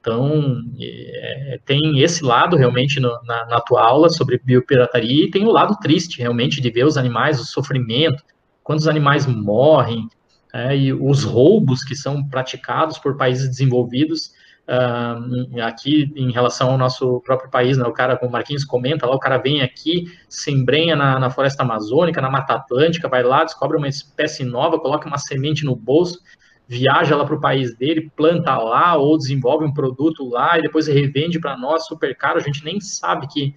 Então, 0.00 0.62
é, 0.80 1.58
tem 1.64 2.00
esse 2.00 2.22
lado 2.22 2.56
realmente 2.56 3.00
no, 3.00 3.10
na, 3.24 3.46
na 3.46 3.60
tua 3.60 3.82
aula 3.82 4.08
sobre 4.08 4.38
biopirataria 4.38 5.24
e 5.24 5.30
tem 5.30 5.46
o 5.46 5.50
lado 5.50 5.76
triste 5.80 6.18
realmente 6.18 6.60
de 6.60 6.70
ver 6.70 6.84
os 6.84 6.96
animais, 6.96 7.40
o 7.40 7.44
sofrimento, 7.44 8.22
quantos 8.62 8.86
animais 8.86 9.26
morrem, 9.26 10.06
é, 10.54 10.76
e 10.76 10.92
os 10.92 11.24
roubos 11.24 11.82
que 11.82 11.96
são 11.96 12.22
praticados 12.28 12.96
por 12.96 13.16
países 13.16 13.48
desenvolvidos 13.48 14.32
Uh, 14.66 15.60
aqui 15.60 16.10
em 16.16 16.32
relação 16.32 16.70
ao 16.70 16.78
nosso 16.78 17.20
próprio 17.20 17.50
país, 17.50 17.76
né, 17.76 17.84
o 17.84 17.92
cara, 17.92 18.16
como 18.16 18.30
o 18.30 18.32
Marquinhos 18.32 18.64
comenta 18.64 19.06
lá, 19.06 19.14
o 19.14 19.18
cara 19.18 19.36
vem 19.36 19.60
aqui, 19.60 20.06
se 20.26 20.50
embrenha 20.50 20.96
na, 20.96 21.18
na, 21.18 21.28
floresta 21.28 21.62
amazônica, 21.62 22.18
na 22.18 22.30
Mata 22.30 22.54
Atlântica, 22.54 23.06
vai 23.06 23.22
lá, 23.22 23.44
descobre 23.44 23.76
uma 23.76 23.88
espécie 23.88 24.42
nova, 24.42 24.80
coloca 24.80 25.06
uma 25.06 25.18
semente 25.18 25.66
no 25.66 25.76
bolso, 25.76 26.18
viaja 26.66 27.14
lá 27.14 27.26
para 27.26 27.34
o 27.34 27.40
país 27.42 27.76
dele, 27.76 28.10
planta 28.16 28.56
lá 28.56 28.96
ou 28.96 29.18
desenvolve 29.18 29.66
um 29.66 29.74
produto 29.74 30.26
lá 30.30 30.58
e 30.58 30.62
depois 30.62 30.86
revende 30.86 31.38
para 31.38 31.58
nós 31.58 31.84
super 31.86 32.16
caro, 32.16 32.38
a 32.38 32.42
gente 32.42 32.64
nem 32.64 32.80
sabe 32.80 33.26
que, 33.26 33.54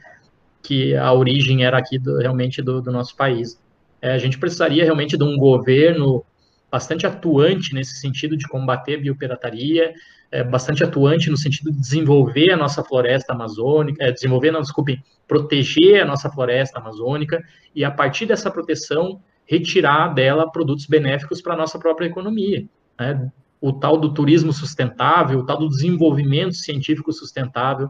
que 0.62 0.94
a 0.94 1.14
origem 1.14 1.64
era 1.64 1.78
aqui 1.78 1.98
do, 1.98 2.18
realmente 2.18 2.62
do, 2.62 2.82
do, 2.82 2.92
nosso 2.92 3.16
país. 3.16 3.58
É, 4.02 4.12
a 4.12 4.18
gente 4.18 4.38
precisaria 4.38 4.84
realmente 4.84 5.18
de 5.18 5.24
um 5.24 5.38
governo 5.38 6.26
bastante 6.72 7.08
atuante 7.08 7.74
nesse 7.74 8.00
sentido 8.00 8.36
de 8.36 8.48
combater 8.48 8.98
biopirataria, 8.98 9.94
é, 10.32 10.44
bastante 10.44 10.84
atuante 10.84 11.30
no 11.30 11.38
sentido 11.38 11.72
de 11.72 11.80
desenvolver 11.80 12.52
a 12.52 12.58
nossa 12.58 12.84
floresta 12.84 13.34
amazônica, 13.34 14.04
é, 14.04 14.12
desenvolver, 14.12 14.52
não, 14.52 14.62
desculpe, 14.62 15.02
proteger 15.28 16.02
a 16.02 16.06
nossa 16.06 16.30
floresta 16.30 16.80
amazônica 16.80 17.42
e, 17.74 17.84
a 17.84 17.92
partir 17.92 18.26
dessa 18.26 18.52
proteção, 18.52 19.22
retirar 19.46 20.14
dela 20.14 20.52
produtos 20.52 20.86
benéficos 20.86 21.42
para 21.42 21.54
a 21.54 21.58
nossa 21.58 21.80
própria 21.80 22.08
economia. 22.08 22.68
Né? 23.00 23.32
O 23.62 23.72
tal 23.72 23.98
do 23.98 24.14
turismo 24.14 24.52
sustentável, 24.52 25.40
o 25.40 25.46
tal 25.46 25.58
do 25.58 25.70
desenvolvimento 25.70 26.56
científico 26.56 27.12
sustentável, 27.14 27.90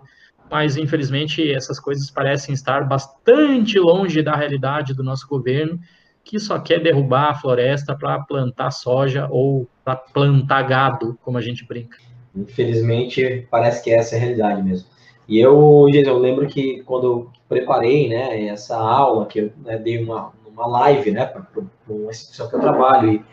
mas, 0.50 0.78
infelizmente, 0.78 1.52
essas 1.52 1.80
coisas 1.80 2.10
parecem 2.10 2.54
estar 2.54 2.88
bastante 2.88 3.78
longe 3.80 4.22
da 4.22 4.36
realidade 4.36 4.94
do 4.94 5.04
nosso 5.04 5.28
governo, 5.28 5.80
que 6.28 6.40
só 6.40 6.60
quer 6.60 6.82
derrubar 6.82 7.30
a 7.30 7.36
floresta 7.36 7.96
para 7.96 8.20
plantar 8.20 8.72
soja 8.72 9.28
ou 9.32 9.66
para 9.84 9.96
plantar 9.96 10.64
gado, 10.64 11.18
como 11.24 11.38
a 11.38 11.42
gente 11.42 11.66
brinca. 11.66 11.98
Infelizmente, 12.36 13.48
parece 13.50 13.82
que 13.82 13.92
essa 13.92 14.16
é 14.16 14.18
a 14.18 14.22
realidade 14.22 14.62
mesmo. 14.62 14.90
E 15.28 15.40
eu, 15.40 15.88
eu 15.90 16.18
lembro 16.18 16.46
que 16.48 16.84
quando 16.84 17.08
eu 17.08 17.32
preparei, 17.48 18.10
né, 18.10 18.46
essa 18.48 18.78
aula, 18.78 19.26
que 19.26 19.40
eu 19.40 19.52
né, 19.64 19.78
dei 19.78 20.04
uma, 20.04 20.34
uma 20.46 20.68
live, 20.68 21.12
né, 21.12 21.26
para 21.26 21.46
uma 21.88 22.12
instituição 22.12 22.50
que 22.50 22.56
eu 22.56 22.60
trabalho, 22.60 23.24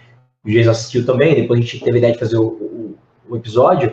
e 0.45 0.51
o 0.51 0.53
Jason 0.53 0.71
assistiu 0.71 1.05
também, 1.05 1.35
depois 1.35 1.59
a 1.59 1.63
gente 1.63 1.81
teve 1.81 1.97
a 1.97 1.99
ideia 1.99 2.13
de 2.13 2.19
fazer 2.19 2.37
o, 2.37 2.47
o, 2.47 2.99
o 3.29 3.37
episódio, 3.37 3.93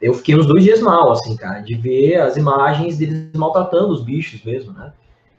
eu 0.00 0.14
fiquei 0.14 0.36
uns 0.36 0.46
dois 0.46 0.62
dias 0.62 0.80
mal, 0.80 1.10
assim, 1.10 1.36
cara, 1.36 1.60
de 1.60 1.74
ver 1.74 2.20
as 2.20 2.36
imagens 2.36 2.98
deles 2.98 3.30
maltratando 3.34 3.92
os 3.92 4.04
bichos 4.04 4.42
mesmo, 4.44 4.72
né? 4.72 4.92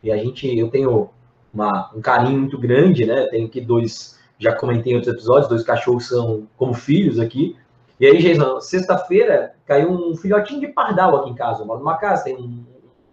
E 0.03 0.11
a 0.11 0.17
gente, 0.17 0.47
eu 0.57 0.69
tenho 0.69 1.09
uma, 1.57 1.91
um 1.95 2.01
carinho 2.01 2.39
muito 2.39 2.57
grande, 2.57 3.05
né? 3.05 3.25
Tenho 3.31 3.47
aqui 3.47 3.59
dois, 3.59 4.19
já 4.37 4.55
comentei 4.55 4.93
em 4.93 4.95
outros 4.95 5.13
episódios, 5.13 5.49
dois 5.49 5.63
cachorros 5.63 6.07
são 6.07 6.47
como 6.55 6.73
filhos 6.73 7.19
aqui. 7.19 7.57
E 7.99 8.05
aí, 8.05 8.19
Jason, 8.19 8.61
sexta-feira 8.61 9.53
caiu 9.65 9.91
um 9.91 10.15
filhotinho 10.15 10.61
de 10.61 10.67
pardal 10.67 11.15
aqui 11.17 11.31
em 11.31 11.35
casa. 11.35 11.63
Eu 11.63 11.65
moro 11.65 11.79
numa 11.79 11.97
casa, 11.97 12.25
tem 12.25 12.35
um, 12.35 12.63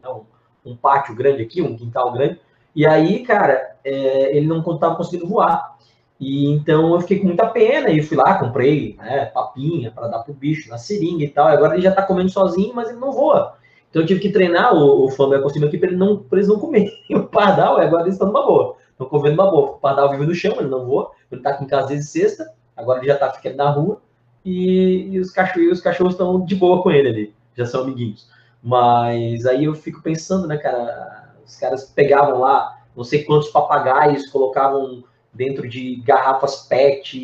um, 0.06 0.72
um 0.72 0.76
pátio 0.76 1.14
grande 1.14 1.42
aqui, 1.42 1.62
um 1.62 1.74
quintal 1.74 2.12
grande. 2.12 2.38
E 2.76 2.86
aí, 2.86 3.24
cara, 3.24 3.76
é, 3.82 4.36
ele 4.36 4.46
não 4.46 4.58
estava 4.58 4.94
conseguindo 4.94 5.26
voar. 5.26 5.74
E 6.20 6.50
então 6.50 6.92
eu 6.92 7.00
fiquei 7.00 7.18
com 7.18 7.26
muita 7.26 7.46
pena 7.46 7.90
e 7.90 8.02
fui 8.02 8.16
lá, 8.16 8.38
comprei 8.38 8.96
né, 8.98 9.26
papinha 9.26 9.90
para 9.90 10.08
dar 10.08 10.20
pro 10.20 10.34
bicho 10.34 10.68
na 10.68 10.76
seringa 10.76 11.24
e 11.24 11.28
tal. 11.28 11.48
E 11.48 11.52
agora 11.52 11.74
ele 11.74 11.82
já 11.82 11.92
tá 11.92 12.02
comendo 12.02 12.28
sozinho, 12.28 12.74
mas 12.74 12.90
ele 12.90 12.98
não 12.98 13.10
voa. 13.10 13.56
Então 13.94 14.02
eu 14.02 14.06
tive 14.08 14.18
que 14.18 14.32
treinar 14.32 14.74
o, 14.74 15.04
o 15.04 15.10
fã 15.12 15.28
do 15.28 15.36
ecossistema 15.36 15.68
aqui 15.68 15.78
para 15.78 15.86
ele 15.86 15.96
não, 15.96 16.26
eles 16.32 16.48
não 16.48 16.58
comerem 16.58 16.92
o 17.14 17.22
pardal. 17.22 17.78
E 17.78 17.82
agora 17.82 18.02
eles 18.02 18.14
estão 18.14 18.26
numa 18.26 18.44
boa. 18.44 18.74
Estão 18.90 19.06
comendo 19.06 19.40
uma 19.40 19.48
boa. 19.48 19.70
O 19.70 19.78
pardal 19.78 20.10
vive 20.10 20.26
no 20.26 20.34
chão, 20.34 20.56
ele 20.58 20.68
não 20.68 20.84
voa. 20.84 21.12
Ele 21.30 21.40
tá 21.40 21.50
aqui 21.50 21.62
em 21.62 21.68
casa 21.68 21.86
desde 21.86 22.06
sexta. 22.06 22.52
Agora 22.76 22.98
ele 22.98 23.06
já 23.06 23.16
tá 23.16 23.30
ficando 23.30 23.54
na 23.54 23.70
rua. 23.70 24.02
E, 24.44 25.10
e 25.12 25.20
os 25.20 25.30
cachorros 25.30 25.70
os 25.74 25.80
cachorros 25.80 26.14
estão 26.14 26.44
de 26.44 26.56
boa 26.56 26.82
com 26.82 26.90
ele 26.90 27.08
ali. 27.08 27.34
Já 27.56 27.66
são 27.66 27.82
amiguinhos. 27.82 28.28
Mas 28.60 29.46
aí 29.46 29.66
eu 29.66 29.76
fico 29.76 30.02
pensando, 30.02 30.48
né, 30.48 30.56
cara? 30.56 31.32
Os 31.46 31.54
caras 31.54 31.84
pegavam 31.84 32.40
lá 32.40 32.76
não 32.96 33.04
sei 33.04 33.22
quantos 33.22 33.50
papagaios, 33.50 34.26
colocavam 34.26 35.04
dentro 35.32 35.68
de 35.68 35.96
garrafas 35.96 36.66
PET, 36.66 37.16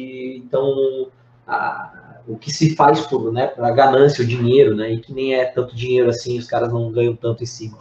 então 0.45 1.09
a, 1.47 2.10
o 2.27 2.37
que 2.37 2.51
se 2.51 2.75
faz 2.75 3.01
por, 3.07 3.33
né, 3.33 3.47
para 3.47 3.71
ganância, 3.71 4.25
o 4.25 4.27
dinheiro, 4.27 4.75
né, 4.75 4.93
e 4.93 5.01
que 5.01 5.13
nem 5.13 5.35
é 5.35 5.45
tanto 5.45 5.75
dinheiro 5.75 6.09
assim, 6.09 6.39
os 6.39 6.47
caras 6.47 6.73
não 6.73 6.91
ganham 6.91 7.15
tanto 7.15 7.43
em 7.43 7.47
cima. 7.47 7.79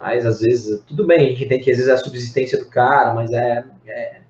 Mas 0.00 0.24
às 0.24 0.40
vezes, 0.40 0.82
tudo 0.86 1.04
bem, 1.04 1.18
a 1.18 1.28
gente 1.30 1.46
tem 1.46 1.60
que 1.60 1.70
às 1.70 1.76
vezes 1.76 1.90
é 1.90 1.94
a 1.94 1.98
subsistência 1.98 2.58
do 2.58 2.66
cara, 2.66 3.14
mas 3.14 3.32
é, 3.32 3.64
é 3.86 4.20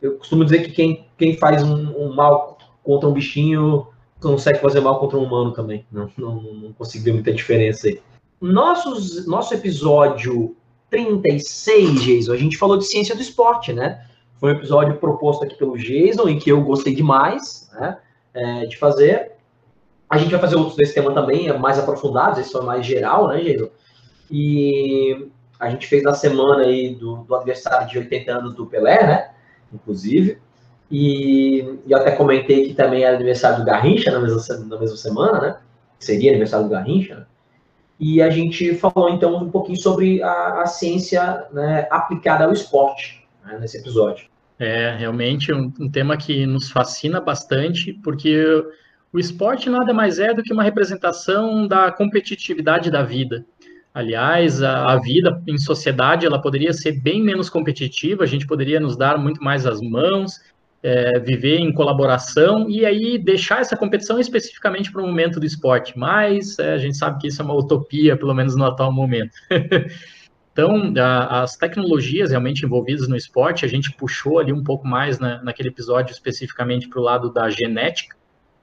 eu 0.00 0.18
costumo 0.18 0.44
dizer 0.44 0.62
que 0.64 0.72
quem, 0.72 1.06
quem 1.16 1.36
faz 1.36 1.62
um, 1.62 1.96
um, 1.96 2.14
mal 2.14 2.58
contra 2.82 3.08
um 3.08 3.12
bichinho 3.12 3.86
consegue 4.20 4.60
fazer 4.60 4.80
mal 4.80 4.98
contra 5.00 5.18
um 5.18 5.24
humano 5.24 5.52
também. 5.52 5.86
Não, 5.90 6.10
não, 6.16 6.34
não 6.40 6.72
consigo 6.72 7.04
ver 7.04 7.12
muita 7.12 7.32
diferença 7.32 7.88
aí. 7.88 8.00
Nossos, 8.40 9.26
nosso 9.26 9.54
episódio 9.54 10.54
36, 10.90 12.02
Jason, 12.02 12.32
a 12.32 12.36
gente 12.36 12.56
falou 12.56 12.76
de 12.76 12.84
ciência 12.84 13.14
do 13.14 13.22
esporte, 13.22 13.72
né? 13.72 14.04
Foi 14.38 14.52
um 14.52 14.56
episódio 14.56 14.96
proposto 14.98 15.44
aqui 15.44 15.56
pelo 15.56 15.78
Jason, 15.78 16.28
em 16.28 16.38
que 16.38 16.50
eu 16.50 16.62
gostei 16.62 16.94
demais 16.94 17.70
né, 17.72 17.96
é, 18.36 18.66
de 18.66 18.76
fazer. 18.76 19.32
A 20.08 20.18
gente 20.18 20.30
vai 20.30 20.40
fazer 20.40 20.56
outros 20.56 20.76
desse 20.76 20.94
tema 20.94 21.12
também, 21.12 21.52
mais 21.58 21.78
aprofundados, 21.78 22.38
esse 22.38 22.52
foi 22.52 22.62
mais 22.62 22.86
geral, 22.86 23.28
né, 23.28 23.40
Jason? 23.40 23.68
E 24.30 25.28
a 25.58 25.70
gente 25.70 25.86
fez 25.86 26.02
na 26.02 26.12
semana 26.12 26.64
aí 26.64 26.94
do, 26.94 27.16
do 27.24 27.34
aniversário 27.34 27.88
de 27.88 27.98
80 27.98 28.32
anos 28.32 28.54
do 28.54 28.66
Pelé, 28.66 29.06
né? 29.06 29.30
Inclusive. 29.72 30.38
E, 30.90 31.78
e 31.86 31.94
até 31.94 32.12
comentei 32.12 32.68
que 32.68 32.74
também 32.74 33.02
era 33.02 33.16
aniversário 33.16 33.58
do 33.58 33.64
Garrincha 33.64 34.10
na 34.12 34.20
mesma, 34.20 34.40
na 34.66 34.78
mesma 34.78 34.96
semana, 34.96 35.40
né? 35.40 35.58
Seria 35.98 36.30
aniversário 36.30 36.66
do 36.66 36.70
Garrincha. 36.70 37.16
Né? 37.16 37.26
E 37.98 38.20
a 38.22 38.28
gente 38.30 38.74
falou 38.74 39.08
então 39.08 39.34
um 39.36 39.50
pouquinho 39.50 39.80
sobre 39.80 40.22
a, 40.22 40.62
a 40.62 40.66
ciência 40.66 41.46
né, 41.52 41.88
aplicada 41.90 42.44
ao 42.44 42.52
esporte 42.52 43.26
né, 43.44 43.58
nesse 43.58 43.78
episódio. 43.78 44.28
É, 44.58 44.96
realmente 44.96 45.52
um, 45.52 45.70
um, 45.78 45.90
tema 45.90 46.16
que 46.16 46.46
nos 46.46 46.70
fascina 46.70 47.20
bastante, 47.20 47.92
porque 47.92 48.42
o 49.12 49.18
esporte 49.18 49.68
nada 49.68 49.92
mais 49.92 50.18
é 50.18 50.32
do 50.32 50.42
que 50.42 50.52
uma 50.52 50.62
representação 50.62 51.66
da 51.66 51.92
competitividade 51.92 52.90
da 52.90 53.02
vida. 53.02 53.44
Aliás, 53.92 54.62
a, 54.62 54.92
a, 54.92 55.00
vida 55.00 55.42
em 55.46 55.58
sociedade 55.58 56.26
ela 56.26 56.40
poderia 56.40 56.72
ser 56.72 57.00
bem 57.00 57.22
menos 57.22 57.48
competitiva, 57.48 58.24
a 58.24 58.26
gente 58.26 58.46
poderia 58.46 58.80
nos 58.80 58.96
dar 58.96 59.18
muito 59.18 59.42
mais 59.42 59.66
as 59.66 59.80
mãos, 59.80 60.40
é, 60.82 61.18
viver 61.18 61.58
em 61.58 61.72
colaboração 61.72 62.68
e 62.68 62.84
aí 62.84 63.18
deixar 63.18 63.60
essa 63.60 63.76
competição 63.76 64.20
especificamente 64.20 64.92
para 64.92 65.02
o 65.02 65.06
momento 65.06 65.40
do 65.40 65.46
esporte. 65.46 65.98
Mas 65.98 66.58
é, 66.58 66.74
a 66.74 66.78
gente 66.78 66.96
sabe 66.96 67.20
que 67.20 67.28
isso 67.28 67.42
é 67.42 67.44
uma 67.44 67.54
utopia, 67.54 68.16
pelo 68.16 68.34
menos 68.34 68.54
no 68.54 68.64
atual 68.64 68.92
momento. 68.92 69.32
Então, 70.56 70.94
a, 70.96 71.42
as 71.42 71.54
tecnologias 71.54 72.30
realmente 72.30 72.64
envolvidas 72.64 73.06
no 73.06 73.14
esporte, 73.14 73.66
a 73.66 73.68
gente 73.68 73.92
puxou 73.92 74.38
ali 74.38 74.54
um 74.54 74.64
pouco 74.64 74.88
mais 74.88 75.18
na, 75.18 75.42
naquele 75.42 75.68
episódio 75.68 76.12
especificamente 76.12 76.88
para 76.88 76.98
o 76.98 77.02
lado 77.02 77.30
da 77.30 77.50
genética, 77.50 78.16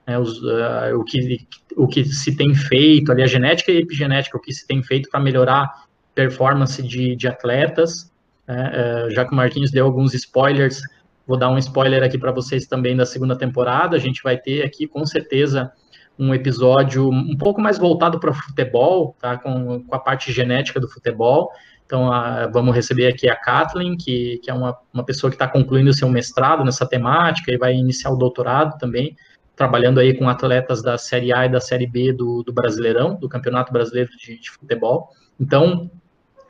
né, 0.08 0.18
os, 0.18 0.42
uh, 0.42 0.98
o, 0.98 1.04
que, 1.04 1.48
o 1.78 1.88
que 1.88 2.04
se 2.04 2.36
tem 2.36 2.56
feito 2.56 3.12
ali, 3.12 3.22
a 3.22 3.28
genética 3.28 3.72
e 3.72 3.78
a 3.78 3.80
epigenética, 3.82 4.36
o 4.36 4.42
que 4.42 4.52
se 4.52 4.66
tem 4.66 4.82
feito 4.82 5.08
para 5.08 5.20
melhorar 5.20 5.86
performance 6.16 6.82
de, 6.82 7.16
de 7.16 7.28
atletas, 7.28 8.12
né, 8.48 8.72
uh, 9.06 9.12
já 9.12 9.24
que 9.24 9.32
o 9.32 9.36
Marquinhos 9.36 9.70
deu 9.70 9.86
alguns 9.86 10.16
spoilers, 10.16 10.82
vou 11.28 11.38
dar 11.38 11.52
um 11.52 11.60
spoiler 11.60 12.02
aqui 12.02 12.18
para 12.18 12.32
vocês 12.32 12.66
também 12.66 12.98
da 12.98 13.06
segunda 13.06 13.36
temporada, 13.36 13.96
a 13.96 14.00
gente 14.00 14.24
vai 14.24 14.36
ter 14.36 14.64
aqui 14.64 14.88
com 14.88 15.06
certeza 15.06 15.72
um 16.18 16.34
episódio 16.34 17.10
um 17.10 17.38
pouco 17.38 17.62
mais 17.62 17.78
voltado 17.78 18.20
para 18.20 18.32
o 18.32 18.34
futebol, 18.34 19.16
tá? 19.20 19.38
Com, 19.38 19.84
com 19.84 19.96
a 19.96 20.00
parte 20.00 20.32
genética 20.32 20.80
do 20.80 20.88
futebol. 20.88 21.50
Então, 21.86 22.12
a, 22.12 22.48
vamos 22.48 22.76
receber 22.76 23.08
aqui 23.08 23.30
a 23.30 23.36
Kathleen, 23.36 23.98
que, 23.98 24.40
que 24.44 24.50
é 24.50 24.54
uma, 24.54 24.78
uma 24.94 25.04
pessoa 25.04 25.30
que 25.30 25.36
está 25.36 25.48
concluindo 25.48 25.90
o 25.90 25.94
seu 25.94 26.10
mestrado 26.10 26.64
nessa 26.64 26.86
temática 26.86 27.54
e 27.54 27.58
vai 27.58 27.74
iniciar 27.76 28.12
o 28.12 28.18
doutorado 28.18 28.78
também, 28.78 29.16
trabalhando 29.56 30.00
aí 30.00 30.14
com 30.18 30.28
atletas 30.28 30.82
da 30.82 30.98
Série 30.98 31.34
A 31.34 31.46
e 31.46 31.50
da 31.50 31.60
Série 31.60 31.86
B 31.86 32.12
do, 32.14 32.44
do 32.44 32.52
Brasileirão, 32.52 33.16
do 33.16 33.30
Campeonato 33.30 33.72
Brasileiro 33.72 34.10
de, 34.18 34.40
de 34.40 34.50
Futebol. 34.50 35.10
Então, 35.40 35.92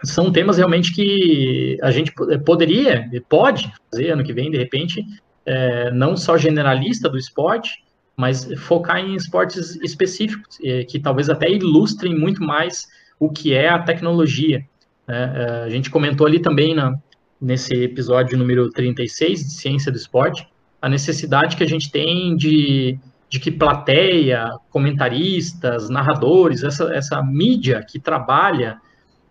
são 0.03 0.31
temas 0.31 0.57
realmente 0.57 0.93
que 0.93 1.77
a 1.81 1.91
gente 1.91 2.14
poderia 2.45 3.10
e 3.11 3.19
pode 3.19 3.72
fazer 3.89 4.11
ano 4.11 4.23
que 4.23 4.34
vem, 4.34 4.51
de 4.51 4.57
repente, 4.57 5.03
é, 5.45 5.91
não 5.91 6.15
só 6.15 6.38
generalista 6.38 7.10
do 7.10 7.18
esporte, 7.18 7.84
mas 8.15 8.47
focar 8.60 8.99
em 8.99 9.15
esportes 9.15 9.76
específicos, 9.77 10.60
é, 10.64 10.84
que 10.84 10.99
talvez 10.99 11.30
até 11.30 11.49
ilustrem 11.49 12.18
muito 12.18 12.43
mais 12.43 12.88
o 13.19 13.30
que 13.30 13.53
é 13.53 13.69
a 13.69 13.80
tecnologia. 13.80 14.64
Né? 15.08 15.34
É, 15.36 15.64
a 15.66 15.70
gente 15.70 15.90
comentou 15.90 16.26
ali 16.28 16.40
também 16.40 16.74
na, 16.74 16.96
nesse 17.40 17.74
episódio 17.74 18.38
número 18.38 18.70
36 18.70 19.44
de 19.44 19.52
Ciência 19.52 19.92
do 19.92 19.98
Esporte, 19.98 20.48
a 20.82 20.90
necessidade 20.90 21.56
que 21.56 21.64
a 21.64 21.68
gente 21.68 21.92
tem 21.92 22.36
de, 22.36 22.98
de 23.30 23.40
que 23.40 23.52
plateia, 23.52 24.50
comentaristas, 24.70 25.90
narradores, 25.90 26.64
essa, 26.64 26.94
essa 26.94 27.22
mídia 27.24 27.86
que 27.88 28.00
trabalha 28.00 28.80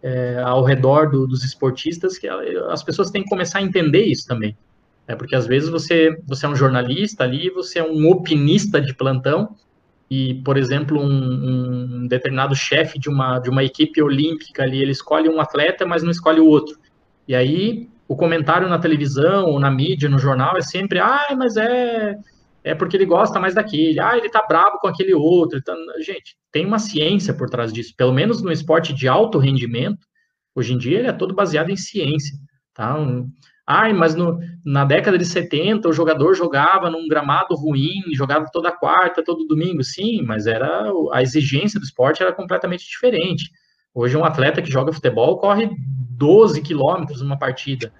é, 0.03 0.40
ao 0.44 0.65
redor 0.65 1.11
do, 1.11 1.27
dos 1.27 1.44
esportistas, 1.44 2.19
que 2.19 2.27
as 2.28 2.82
pessoas 2.82 3.11
têm 3.11 3.23
que 3.23 3.28
começar 3.28 3.59
a 3.59 3.62
entender 3.62 4.05
isso 4.05 4.27
também. 4.27 4.57
É 5.07 5.15
porque 5.15 5.35
às 5.35 5.47
vezes 5.47 5.69
você, 5.69 6.16
você 6.27 6.47
é 6.47 6.49
um 6.49 6.57
jornalista 6.57 7.24
ali, 7.24 7.51
você 7.51 7.78
é 7.78 7.85
um 7.85 8.09
opinista 8.09 8.81
de 8.81 8.94
plantão, 8.94 9.57
e, 10.14 10.34
por 10.44 10.59
exemplo, 10.59 11.01
um, 11.01 12.02
um 12.02 12.06
determinado 12.06 12.55
chefe 12.55 12.98
de 12.98 13.09
uma, 13.09 13.39
de 13.39 13.48
uma 13.48 13.64
equipe 13.64 14.02
olímpica 14.02 14.62
ali, 14.62 14.82
ele 14.82 14.90
escolhe 14.90 15.26
um 15.26 15.40
atleta, 15.40 15.86
mas 15.86 16.02
não 16.02 16.10
escolhe 16.10 16.39
o 16.39 16.47
outro. 16.47 16.78
E 17.26 17.34
aí, 17.34 17.89
o 18.06 18.14
comentário 18.14 18.68
na 18.68 18.78
televisão, 18.78 19.47
ou 19.47 19.59
na 19.59 19.70
mídia, 19.70 20.10
no 20.10 20.18
jornal, 20.18 20.55
é 20.55 20.60
sempre, 20.60 20.98
ah, 20.98 21.34
mas 21.34 21.56
é, 21.56 22.14
é 22.62 22.74
porque 22.74 22.94
ele 22.94 23.06
gosta 23.06 23.40
mais 23.40 23.55
daquele, 23.55 23.98
ah, 24.01 24.14
ele 24.14 24.28
tá 24.28 24.44
bravo 24.47 24.78
com 24.80 24.86
aquele 24.86 25.14
outro. 25.14 25.59
Então, 25.59 25.74
gente, 26.05 26.36
tem 26.52 26.66
uma 26.66 26.78
ciência 26.78 27.32
por 27.32 27.48
trás 27.48 27.72
disso, 27.72 27.94
pelo 27.97 28.12
menos 28.12 28.43
no 28.43 28.52
esporte 28.52 28.93
de 28.93 29.09
alto 29.09 29.39
rendimento, 29.39 30.06
hoje 30.55 30.74
em 30.74 30.78
dia 30.78 30.98
ele 30.98 31.09
é 31.09 31.12
todo 31.14 31.34
baseado 31.34 31.70
em 31.70 31.76
ciência, 31.76 32.36
tá? 32.74 33.01
Um, 33.01 33.30
Ai, 33.66 33.93
mas 33.93 34.14
no, 34.14 34.40
na 34.64 34.84
década 34.84 35.16
de 35.16 35.24
70 35.24 35.89
o 35.89 35.93
jogador 35.93 36.34
jogava 36.34 36.90
num 36.90 37.06
gramado 37.06 37.55
ruim, 37.55 38.02
jogava 38.12 38.47
toda 38.52 38.72
quarta, 38.72 39.22
todo 39.24 39.47
domingo. 39.47 39.84
Sim, 39.84 40.22
mas 40.22 40.47
era 40.47 40.90
a 41.12 41.22
exigência 41.22 41.78
do 41.78 41.84
esporte 41.84 42.22
era 42.22 42.32
completamente 42.32 42.84
diferente. 42.84 43.51
Hoje 43.94 44.16
um 44.16 44.24
atleta 44.24 44.62
que 44.62 44.70
joga 44.70 44.93
futebol 44.93 45.39
corre 45.39 45.70
12 46.16 46.60
quilômetros 46.62 47.20
numa 47.20 47.39
partida. 47.39 47.93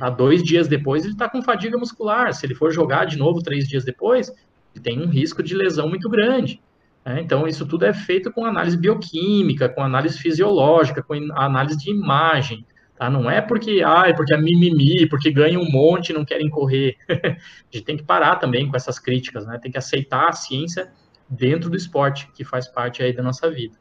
Há 0.00 0.10
dois 0.10 0.42
dias 0.42 0.68
depois 0.68 1.04
ele 1.04 1.12
está 1.12 1.28
com 1.28 1.42
fadiga 1.42 1.78
muscular. 1.78 2.34
Se 2.34 2.44
ele 2.44 2.54
for 2.54 2.72
jogar 2.72 3.04
de 3.04 3.16
novo 3.16 3.42
três 3.42 3.68
dias 3.68 3.84
depois, 3.84 4.28
ele 4.74 4.82
tem 4.82 5.00
um 5.00 5.08
risco 5.08 5.42
de 5.42 5.54
lesão 5.54 5.88
muito 5.88 6.08
grande. 6.10 6.60
É, 7.04 7.20
então, 7.20 7.46
isso 7.46 7.64
tudo 7.64 7.84
é 7.84 7.94
feito 7.94 8.32
com 8.32 8.44
análise 8.44 8.76
bioquímica, 8.76 9.68
com 9.68 9.80
análise 9.80 10.18
fisiológica, 10.18 11.04
com 11.04 11.14
análise 11.34 11.78
de 11.78 11.88
imagem. 11.88 12.66
Tá? 12.96 13.10
Não 13.10 13.30
é 13.30 13.42
porque, 13.42 13.82
ah, 13.84 14.04
é 14.06 14.12
porque 14.14 14.32
é 14.32 14.38
mimimi, 14.38 15.06
porque 15.08 15.30
ganha 15.30 15.58
um 15.58 15.70
monte 15.70 16.10
e 16.10 16.12
não 16.12 16.24
querem 16.24 16.48
correr. 16.48 16.96
a 17.08 17.36
gente 17.70 17.84
tem 17.84 17.96
que 17.96 18.02
parar 18.02 18.36
também 18.36 18.68
com 18.68 18.76
essas 18.76 18.98
críticas, 18.98 19.46
né? 19.46 19.58
Tem 19.60 19.70
que 19.70 19.78
aceitar 19.78 20.28
a 20.28 20.32
ciência 20.32 20.90
dentro 21.28 21.68
do 21.68 21.76
esporte, 21.76 22.28
que 22.34 22.44
faz 22.44 22.66
parte 22.66 23.02
aí 23.02 23.12
da 23.12 23.22
nossa 23.22 23.50
vida. 23.50 23.74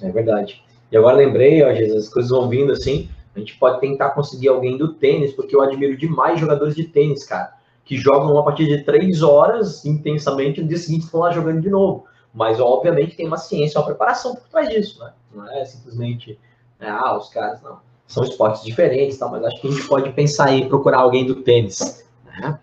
É 0.00 0.10
verdade. 0.10 0.62
E 0.92 0.96
agora 0.96 1.16
lembrei, 1.16 1.62
ó, 1.64 1.74
Jesus, 1.74 2.06
as 2.06 2.12
coisas 2.12 2.30
vão 2.30 2.48
vindo 2.48 2.72
assim. 2.72 3.08
A 3.34 3.40
gente 3.40 3.56
pode 3.58 3.80
tentar 3.80 4.10
conseguir 4.10 4.48
alguém 4.48 4.78
do 4.78 4.94
tênis, 4.94 5.32
porque 5.32 5.56
eu 5.56 5.60
admiro 5.60 5.96
demais 5.96 6.38
jogadores 6.38 6.76
de 6.76 6.84
tênis, 6.84 7.24
cara, 7.24 7.54
que 7.84 7.96
jogam 7.96 8.32
uma 8.32 8.44
partida 8.44 8.76
de 8.76 8.84
três 8.84 9.22
horas 9.22 9.84
intensamente, 9.84 10.62
no 10.62 10.68
dia 10.68 10.78
seguinte 10.78 11.06
estão 11.06 11.20
lá 11.20 11.32
jogando 11.32 11.60
de 11.60 11.70
novo. 11.70 12.06
Mas, 12.32 12.60
obviamente, 12.60 13.16
tem 13.16 13.26
uma 13.26 13.36
ciência, 13.36 13.80
uma 13.80 13.86
preparação 13.86 14.36
por 14.36 14.48
trás 14.48 14.68
disso, 14.68 15.02
né? 15.02 15.12
Não 15.34 15.50
é 15.50 15.64
simplesmente, 15.64 16.38
né, 16.78 16.88
ah, 16.88 17.16
os 17.16 17.28
caras, 17.28 17.60
não. 17.62 17.78
São 18.14 18.22
esportes 18.22 18.62
diferentes, 18.62 19.18
tá? 19.18 19.26
mas 19.26 19.42
acho 19.42 19.60
que 19.60 19.66
a 19.66 19.70
gente 19.72 19.88
pode 19.88 20.12
pensar 20.12 20.52
em 20.52 20.68
procurar 20.68 20.98
alguém 20.98 21.26
do 21.26 21.34
tênis. 21.42 22.06
Né? 22.24 22.60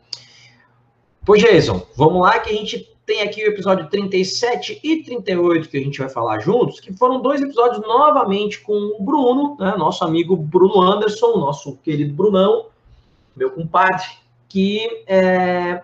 Pô, 1.26 1.36
Jason, 1.36 1.86
vamos 1.94 2.22
lá 2.22 2.40
que 2.40 2.52
a 2.52 2.54
gente 2.54 2.90
tem 3.06 3.22
aqui 3.22 3.44
o 3.44 3.48
episódio 3.50 3.90
37 3.90 4.80
e 4.82 5.04
38 5.04 5.68
que 5.68 5.76
a 5.76 5.82
gente 5.82 6.00
vai 6.00 6.08
falar 6.08 6.40
juntos, 6.40 6.80
que 6.80 6.94
foram 6.94 7.22
dois 7.22 7.42
episódios 7.42 7.82
novamente 7.82 8.62
com 8.62 8.96
o 8.98 9.04
Bruno, 9.04 9.58
né, 9.60 9.76
nosso 9.78 10.06
amigo 10.06 10.38
Bruno 10.38 10.82
Anderson, 10.82 11.36
nosso 11.36 11.76
querido 11.80 12.14
Brunão, 12.14 12.68
meu 13.36 13.52
compadre, 13.52 14.06
que 14.48 15.04
é, 15.06 15.84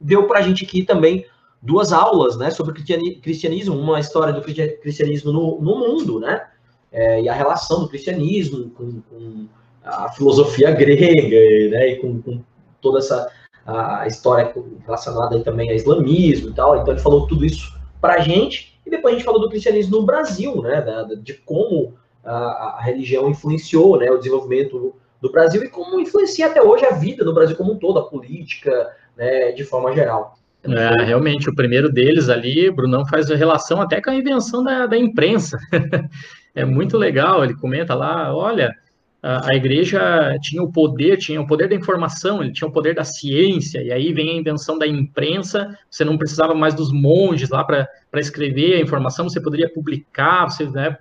deu 0.00 0.28
para 0.28 0.38
a 0.38 0.42
gente 0.42 0.64
aqui 0.64 0.84
também 0.84 1.26
duas 1.60 1.92
aulas 1.92 2.36
né, 2.36 2.52
sobre 2.52 2.84
cristianismo, 3.20 3.76
uma 3.76 3.98
história 3.98 4.32
do 4.32 4.42
cristianismo 4.42 5.32
no, 5.32 5.60
no 5.60 5.76
mundo, 5.76 6.20
né, 6.20 6.46
é, 6.92 7.22
e 7.22 7.28
a 7.28 7.34
relação 7.34 7.80
do 7.80 7.88
cristianismo 7.88 8.70
com, 8.70 9.00
com 9.10 9.46
a 9.84 10.10
filosofia 10.10 10.70
grega 10.70 11.70
né, 11.70 11.88
e 11.90 11.96
com, 11.96 12.20
com 12.20 12.42
toda 12.80 12.98
essa 12.98 13.30
a 13.66 14.06
história 14.06 14.50
relacionada 14.86 15.36
aí 15.36 15.44
também 15.44 15.68
a 15.70 15.74
islamismo 15.74 16.48
e 16.48 16.54
tal. 16.54 16.74
Então 16.76 16.94
ele 16.94 17.02
falou 17.02 17.26
tudo 17.26 17.44
isso 17.44 17.78
para 18.00 18.14
a 18.14 18.20
gente. 18.20 18.80
E 18.86 18.90
depois 18.90 19.12
a 19.12 19.18
gente 19.18 19.26
falou 19.26 19.42
do 19.42 19.50
cristianismo 19.50 19.98
no 19.98 20.06
Brasil, 20.06 20.62
né? 20.62 20.82
de 21.20 21.34
como 21.34 21.92
a, 22.24 22.78
a 22.78 22.82
religião 22.82 23.28
influenciou 23.28 23.98
né, 23.98 24.10
o 24.10 24.16
desenvolvimento 24.16 24.94
do 25.20 25.30
Brasil 25.30 25.62
e 25.62 25.68
como 25.68 26.00
influencia 26.00 26.46
até 26.46 26.62
hoje 26.62 26.86
a 26.86 26.92
vida 26.92 27.24
no 27.24 27.34
Brasil 27.34 27.56
como 27.56 27.72
um 27.72 27.78
todo, 27.78 27.98
a 27.98 28.08
política, 28.08 28.90
né, 29.16 29.52
de 29.52 29.64
forma 29.64 29.92
geral. 29.92 30.38
É, 30.64 31.04
realmente, 31.04 31.48
o 31.48 31.54
primeiro 31.54 31.90
deles 31.90 32.28
ali, 32.28 32.70
Brunão 32.70 33.06
faz 33.06 33.28
relação 33.28 33.80
até 33.80 34.00
com 34.00 34.10
a 34.10 34.14
invenção 34.14 34.62
da, 34.62 34.86
da 34.86 34.96
imprensa. 34.96 35.58
é 36.58 36.64
muito 36.64 36.96
legal, 36.96 37.44
ele 37.44 37.54
comenta 37.54 37.94
lá, 37.94 38.34
olha, 38.34 38.74
a, 39.22 39.54
igreja 39.54 40.36
tinha 40.40 40.62
o 40.62 40.72
poder, 40.72 41.16
tinha 41.16 41.40
o 41.40 41.46
poder 41.46 41.68
da 41.68 41.74
informação, 41.74 42.42
ele 42.42 42.52
tinha 42.52 42.68
o 42.68 42.72
poder 42.72 42.94
da 42.94 43.04
ciência, 43.04 43.82
e 43.82 43.92
aí 43.92 44.12
vem 44.12 44.30
a 44.30 44.40
invenção 44.40 44.78
da 44.78 44.86
imprensa, 44.86 45.76
você 45.90 46.04
não 46.04 46.16
precisava 46.16 46.54
mais 46.54 46.74
dos 46.74 46.92
monges 46.92 47.50
lá 47.50 47.64
para 47.64 47.88
escrever 48.14 48.74
a 48.74 48.80
informação, 48.80 49.28
você 49.28 49.40
poderia 49.40 49.68
publicar, 49.72 50.48
você 50.48 50.68
né, 50.68 50.96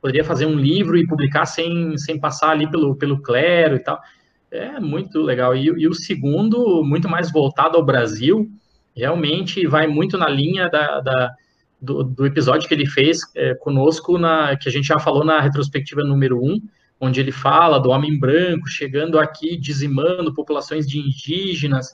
poderia 0.00 0.24
fazer 0.24 0.46
um 0.46 0.54
livro 0.54 0.96
e 0.96 1.06
publicar 1.06 1.46
sem, 1.46 1.96
sem 1.96 2.18
passar 2.18 2.50
ali 2.50 2.70
pelo, 2.70 2.94
pelo 2.94 3.20
clero 3.20 3.76
e 3.76 3.80
tal. 3.80 4.00
É 4.50 4.78
muito 4.78 5.22
legal. 5.22 5.56
E, 5.56 5.64
e 5.64 5.88
o 5.88 5.94
segundo, 5.94 6.84
muito 6.84 7.08
mais 7.08 7.32
voltado 7.32 7.78
ao 7.78 7.84
Brasil, 7.84 8.50
realmente 8.94 9.66
vai 9.66 9.86
muito 9.86 10.18
na 10.18 10.28
linha 10.28 10.68
da, 10.68 11.00
da 11.00 11.34
do, 11.82 12.04
do, 12.04 12.24
episódio 12.24 12.68
que 12.68 12.74
ele 12.74 12.86
fez 12.86 13.20
é, 13.34 13.54
conosco, 13.54 14.16
na, 14.16 14.56
que 14.56 14.68
a 14.68 14.72
gente 14.72 14.86
já 14.86 15.00
falou 15.00 15.24
na 15.24 15.40
retrospectiva 15.40 16.04
número 16.04 16.38
1, 16.40 16.46
um, 16.46 16.60
onde 17.00 17.20
ele 17.20 17.32
fala 17.32 17.80
do 17.80 17.90
homem 17.90 18.16
branco 18.18 18.68
chegando 18.68 19.18
aqui, 19.18 19.56
dizimando 19.56 20.32
populações 20.32 20.86
de 20.86 21.00
indígenas, 21.00 21.88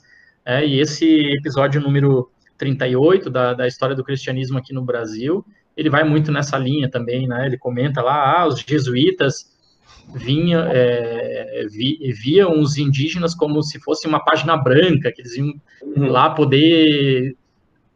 é, 0.45 0.67
e 0.67 0.79
esse 0.79 1.07
episódio 1.33 1.81
número 1.81 2.31
38 2.59 3.31
da, 3.31 3.55
da 3.55 3.67
história 3.67 3.97
do 3.97 4.05
cristianismo 4.05 4.59
aqui 4.59 4.75
no 4.75 4.85
Brasil, 4.85 5.45
ele 5.75 5.89
vai 5.89 6.05
muito 6.05 6.31
nessa 6.31 6.59
linha 6.59 6.91
também, 6.91 7.27
né? 7.27 7.47
Ele 7.47 7.57
comenta 7.57 8.03
lá, 8.03 8.41
ah, 8.41 8.47
os 8.47 8.61
jesuítas 8.61 9.57
vinha, 10.15 10.69
é, 10.73 11.67
vi, 11.71 11.99
viam 12.13 12.61
os 12.61 12.77
indígenas 12.77 13.35
como 13.35 13.63
se 13.63 13.79
fosse 13.81 14.07
uma 14.07 14.23
página 14.23 14.57
branca, 14.57 15.13
que 15.13 15.23
eles 15.23 15.37
iam 15.37 15.55
uhum. 15.83 16.09
lá 16.11 16.31
poder 16.31 17.37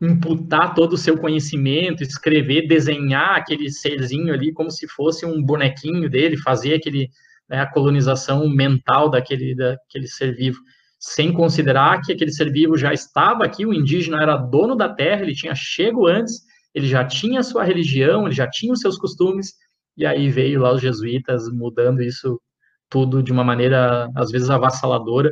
imputar 0.02 0.74
todo 0.74 0.94
o 0.94 0.98
seu 0.98 1.16
conhecimento, 1.16 2.02
escrever, 2.02 2.66
desenhar 2.66 3.36
aquele 3.36 3.70
serzinho 3.70 4.34
ali 4.34 4.52
como 4.52 4.70
se 4.70 4.88
fosse 4.88 5.24
um 5.24 5.40
bonequinho 5.40 6.10
dele, 6.10 6.36
fazer 6.36 6.74
aquele 6.74 7.08
né, 7.48 7.60
a 7.60 7.66
colonização 7.66 8.48
mental 8.48 9.08
daquele, 9.08 9.54
daquele 9.54 10.08
ser 10.08 10.34
vivo, 10.34 10.58
sem 10.98 11.32
considerar 11.32 12.00
que 12.00 12.12
aquele 12.12 12.32
ser 12.32 12.50
vivo 12.50 12.76
já 12.76 12.92
estava 12.92 13.44
aqui, 13.44 13.64
o 13.64 13.72
indígena 13.72 14.22
era 14.22 14.36
dono 14.36 14.74
da 14.74 14.88
terra, 14.88 15.22
ele 15.22 15.34
tinha 15.34 15.54
chego 15.54 16.06
antes, 16.06 16.42
ele 16.74 16.86
já 16.86 17.04
tinha 17.04 17.42
sua 17.42 17.64
religião, 17.64 18.26
ele 18.26 18.34
já 18.34 18.48
tinha 18.48 18.72
os 18.72 18.80
seus 18.80 18.96
costumes, 18.96 19.52
e 19.96 20.06
aí 20.06 20.30
veio 20.30 20.60
lá 20.60 20.72
os 20.72 20.80
jesuítas 20.80 21.48
mudando 21.52 22.02
isso 22.02 22.40
tudo 22.88 23.22
de 23.22 23.32
uma 23.32 23.44
maneira, 23.44 24.08
às 24.14 24.30
vezes, 24.30 24.50
avassaladora. 24.50 25.30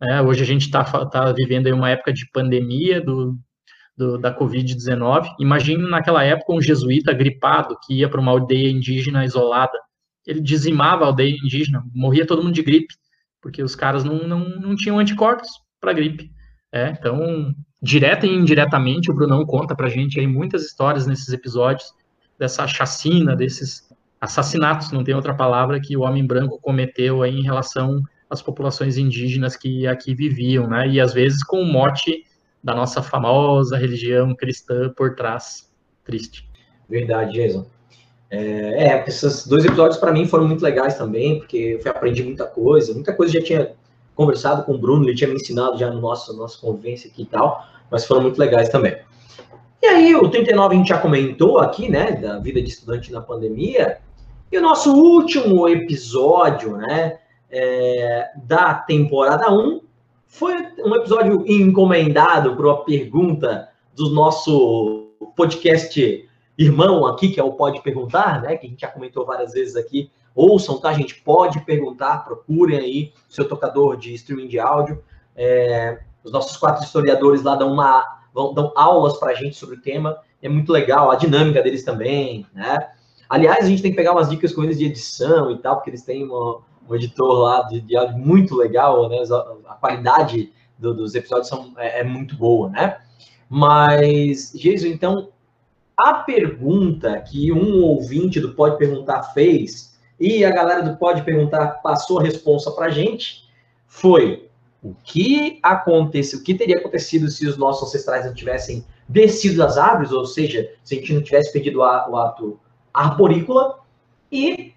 Né? 0.00 0.22
Hoje 0.22 0.42
a 0.42 0.46
gente 0.46 0.62
está 0.62 0.84
tá 1.06 1.32
vivendo 1.32 1.66
aí 1.66 1.72
uma 1.72 1.90
época 1.90 2.12
de 2.12 2.28
pandemia 2.30 3.00
do, 3.00 3.38
do, 3.96 4.18
da 4.18 4.36
Covid-19. 4.36 5.26
Imagine 5.40 5.88
naquela 5.88 6.22
época 6.22 6.52
um 6.52 6.60
jesuíta 6.60 7.12
gripado 7.12 7.76
que 7.84 7.94
ia 7.94 8.08
para 8.08 8.20
uma 8.20 8.32
aldeia 8.32 8.70
indígena 8.70 9.24
isolada. 9.24 9.78
Ele 10.26 10.40
dizimava 10.40 11.04
a 11.04 11.06
aldeia 11.08 11.34
indígena, 11.42 11.84
morria 11.94 12.26
todo 12.26 12.42
mundo 12.42 12.54
de 12.54 12.62
gripe, 12.62 12.94
porque 13.40 13.62
os 13.62 13.76
caras 13.76 14.04
não, 14.04 14.26
não, 14.26 14.40
não 14.40 14.74
tinham 14.74 14.98
anticorpos 14.98 15.48
para 15.80 15.92
gripe. 15.92 16.30
É, 16.72 16.90
então, 16.90 17.54
direta 17.80 18.26
e 18.26 18.34
indiretamente, 18.34 19.10
o 19.10 19.14
Brunão 19.14 19.46
conta 19.46 19.74
para 19.74 19.88
gente 19.88 20.18
aí 20.18 20.26
muitas 20.26 20.64
histórias 20.64 21.06
nesses 21.06 21.32
episódios 21.32 21.86
dessa 22.38 22.66
chacina, 22.66 23.36
desses 23.36 23.88
assassinatos, 24.20 24.90
não 24.90 25.04
tem 25.04 25.14
outra 25.14 25.34
palavra, 25.34 25.80
que 25.80 25.96
o 25.96 26.02
homem 26.02 26.26
branco 26.26 26.58
cometeu 26.60 27.22
aí 27.22 27.38
em 27.38 27.42
relação 27.42 28.02
às 28.28 28.42
populações 28.42 28.98
indígenas 28.98 29.56
que 29.56 29.86
aqui 29.86 30.14
viviam, 30.14 30.66
né? 30.66 30.88
E 30.88 31.00
às 31.00 31.14
vezes 31.14 31.44
com 31.44 31.60
o 31.62 31.64
mote 31.64 32.24
da 32.66 32.74
nossa 32.74 33.00
famosa 33.00 33.76
religião 33.76 34.34
cristã 34.34 34.92
por 34.96 35.14
trás. 35.14 35.70
Triste. 36.04 36.50
Verdade, 36.88 37.34
Jason. 37.34 37.64
É, 38.28 38.88
é 38.88 39.04
esses 39.06 39.46
dois 39.46 39.64
episódios 39.64 39.98
para 39.98 40.10
mim 40.10 40.26
foram 40.26 40.48
muito 40.48 40.64
legais 40.64 40.98
também, 40.98 41.38
porque 41.38 41.80
eu 41.84 41.90
aprendi 41.92 42.24
muita 42.24 42.44
coisa, 42.44 42.92
muita 42.92 43.12
coisa 43.14 43.34
já 43.34 43.40
tinha 43.40 43.70
conversado 44.16 44.64
com 44.64 44.72
o 44.72 44.78
Bruno, 44.78 45.04
ele 45.04 45.14
tinha 45.14 45.30
me 45.30 45.36
ensinado 45.36 45.78
já 45.78 45.88
no 45.88 46.00
nosso 46.00 46.36
nossa 46.36 46.60
convivência 46.60 47.08
aqui 47.08 47.22
e 47.22 47.26
tal, 47.26 47.64
mas 47.88 48.04
foram 48.04 48.22
muito 48.22 48.36
legais 48.36 48.68
também. 48.68 48.98
E 49.80 49.86
aí, 49.86 50.16
o 50.16 50.28
39 50.28 50.74
a 50.74 50.78
gente 50.78 50.88
já 50.88 50.98
comentou 50.98 51.60
aqui, 51.60 51.88
né, 51.88 52.12
da 52.12 52.40
vida 52.40 52.60
de 52.60 52.68
estudante 52.68 53.12
na 53.12 53.20
pandemia, 53.20 53.98
e 54.50 54.58
o 54.58 54.62
nosso 54.62 54.92
último 54.92 55.68
episódio, 55.68 56.76
né, 56.78 57.18
é, 57.48 58.30
da 58.44 58.74
temporada 58.74 59.52
1 59.52 59.85
foi 60.36 60.54
um 60.84 60.94
episódio 60.94 61.44
encomendado 61.46 62.54
para 62.54 62.66
uma 62.66 62.84
pergunta 62.84 63.70
do 63.94 64.10
nosso 64.10 65.14
podcast 65.34 66.28
irmão 66.58 67.06
aqui, 67.06 67.30
que 67.30 67.40
é 67.40 67.42
o 67.42 67.54
Pode 67.54 67.82
Perguntar, 67.82 68.42
né? 68.42 68.54
Que 68.54 68.66
a 68.66 68.68
gente 68.68 68.80
já 68.82 68.88
comentou 68.88 69.24
várias 69.24 69.54
vezes 69.54 69.76
aqui. 69.76 70.10
Ouçam, 70.34 70.78
tá, 70.78 70.92
gente? 70.92 71.22
Pode 71.22 71.60
perguntar, 71.60 72.18
procurem 72.18 72.78
aí 72.78 73.12
seu 73.30 73.48
tocador 73.48 73.96
de 73.96 74.12
streaming 74.12 74.46
de 74.46 74.58
áudio. 74.58 75.02
É, 75.34 76.00
os 76.22 76.30
nossos 76.30 76.58
quatro 76.58 76.84
historiadores 76.84 77.42
lá 77.42 77.56
dão, 77.56 77.72
uma, 77.72 78.04
vão, 78.34 78.52
dão 78.52 78.72
aulas 78.76 79.16
para 79.16 79.32
a 79.32 79.34
gente 79.34 79.56
sobre 79.56 79.76
o 79.76 79.80
tema. 79.80 80.18
É 80.42 80.50
muito 80.50 80.70
legal, 80.70 81.10
a 81.10 81.16
dinâmica 81.16 81.62
deles 81.62 81.82
também, 81.82 82.46
né? 82.52 82.90
Aliás, 83.26 83.64
a 83.64 83.68
gente 83.68 83.80
tem 83.80 83.90
que 83.90 83.96
pegar 83.96 84.12
umas 84.12 84.28
dicas 84.28 84.52
com 84.52 84.62
eles 84.62 84.78
de 84.78 84.84
edição 84.84 85.50
e 85.50 85.56
tal, 85.56 85.76
porque 85.76 85.88
eles 85.88 86.02
têm 86.02 86.24
uma, 86.24 86.60
um 86.88 86.94
editor 86.94 87.32
lá 87.38 87.62
de, 87.62 87.80
de 87.80 87.96
áudio 87.96 88.18
muito 88.18 88.54
legal, 88.54 89.08
né? 89.08 89.18
A, 89.66 89.74
qualidade 89.74 90.52
do, 90.78 90.94
dos 90.94 91.14
episódios 91.14 91.48
são, 91.48 91.72
é, 91.76 92.00
é, 92.00 92.04
muito 92.04 92.36
boa, 92.36 92.70
né? 92.70 92.98
Mas, 93.48 94.52
Jesus, 94.54 94.92
então, 94.92 95.28
a 95.96 96.14
pergunta 96.14 97.20
que 97.20 97.52
um 97.52 97.82
ouvinte 97.82 98.40
do 98.40 98.54
Pode 98.54 98.76
Perguntar 98.76 99.22
fez 99.34 99.96
e 100.18 100.44
a 100.44 100.50
galera 100.50 100.82
do 100.82 100.96
Pode 100.96 101.22
Perguntar 101.22 101.80
passou 101.82 102.18
a 102.18 102.22
resposta 102.22 102.70
para 102.70 102.90
gente 102.90 103.44
foi 103.86 104.48
o 104.82 104.94
que 105.02 105.58
aconteceu, 105.62 106.38
o 106.38 106.42
que 106.42 106.54
teria 106.54 106.78
acontecido 106.78 107.28
se 107.28 107.46
os 107.46 107.56
nossos 107.56 107.88
ancestrais 107.88 108.24
não 108.24 108.34
tivessem 108.34 108.84
descido 109.08 109.58
das 109.58 109.78
árvores, 109.78 110.12
ou 110.12 110.26
seja, 110.26 110.70
se 110.82 110.94
a 110.94 110.98
gente 110.98 111.14
não 111.14 111.22
tivesse 111.22 111.52
perdido 111.52 111.80
o 111.80 111.82
ato 111.82 112.58
arborícola, 112.92 113.80
e 114.30 114.72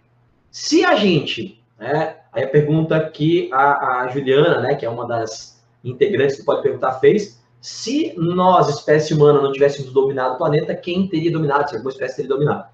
se 0.52 0.84
a 0.86 0.96
gente 0.96 1.59
né? 1.80 2.18
Aí 2.32 2.44
a 2.44 2.50
pergunta 2.50 3.10
que 3.10 3.50
a, 3.54 4.02
a 4.02 4.08
Juliana, 4.10 4.62
né, 4.62 4.76
que 4.76 4.86
é 4.86 4.90
uma 4.90 5.08
das 5.08 5.64
integrantes 5.84 6.38
do 6.38 6.46
Pode 6.46 6.62
Perguntar, 6.62 7.00
fez, 7.00 7.40
se 7.62 8.14
nós, 8.18 8.70
espécie 8.70 9.14
humana, 9.14 9.42
não 9.42 9.52
tivéssemos 9.52 9.92
dominado 9.92 10.36
o 10.36 10.38
planeta, 10.38 10.76
quem 10.76 11.08
teria 11.08 11.32
dominado? 11.32 11.70
Se 11.70 11.76
alguma 11.76 11.92
espécie 11.92 12.18
teria 12.18 12.30
dominado? 12.30 12.66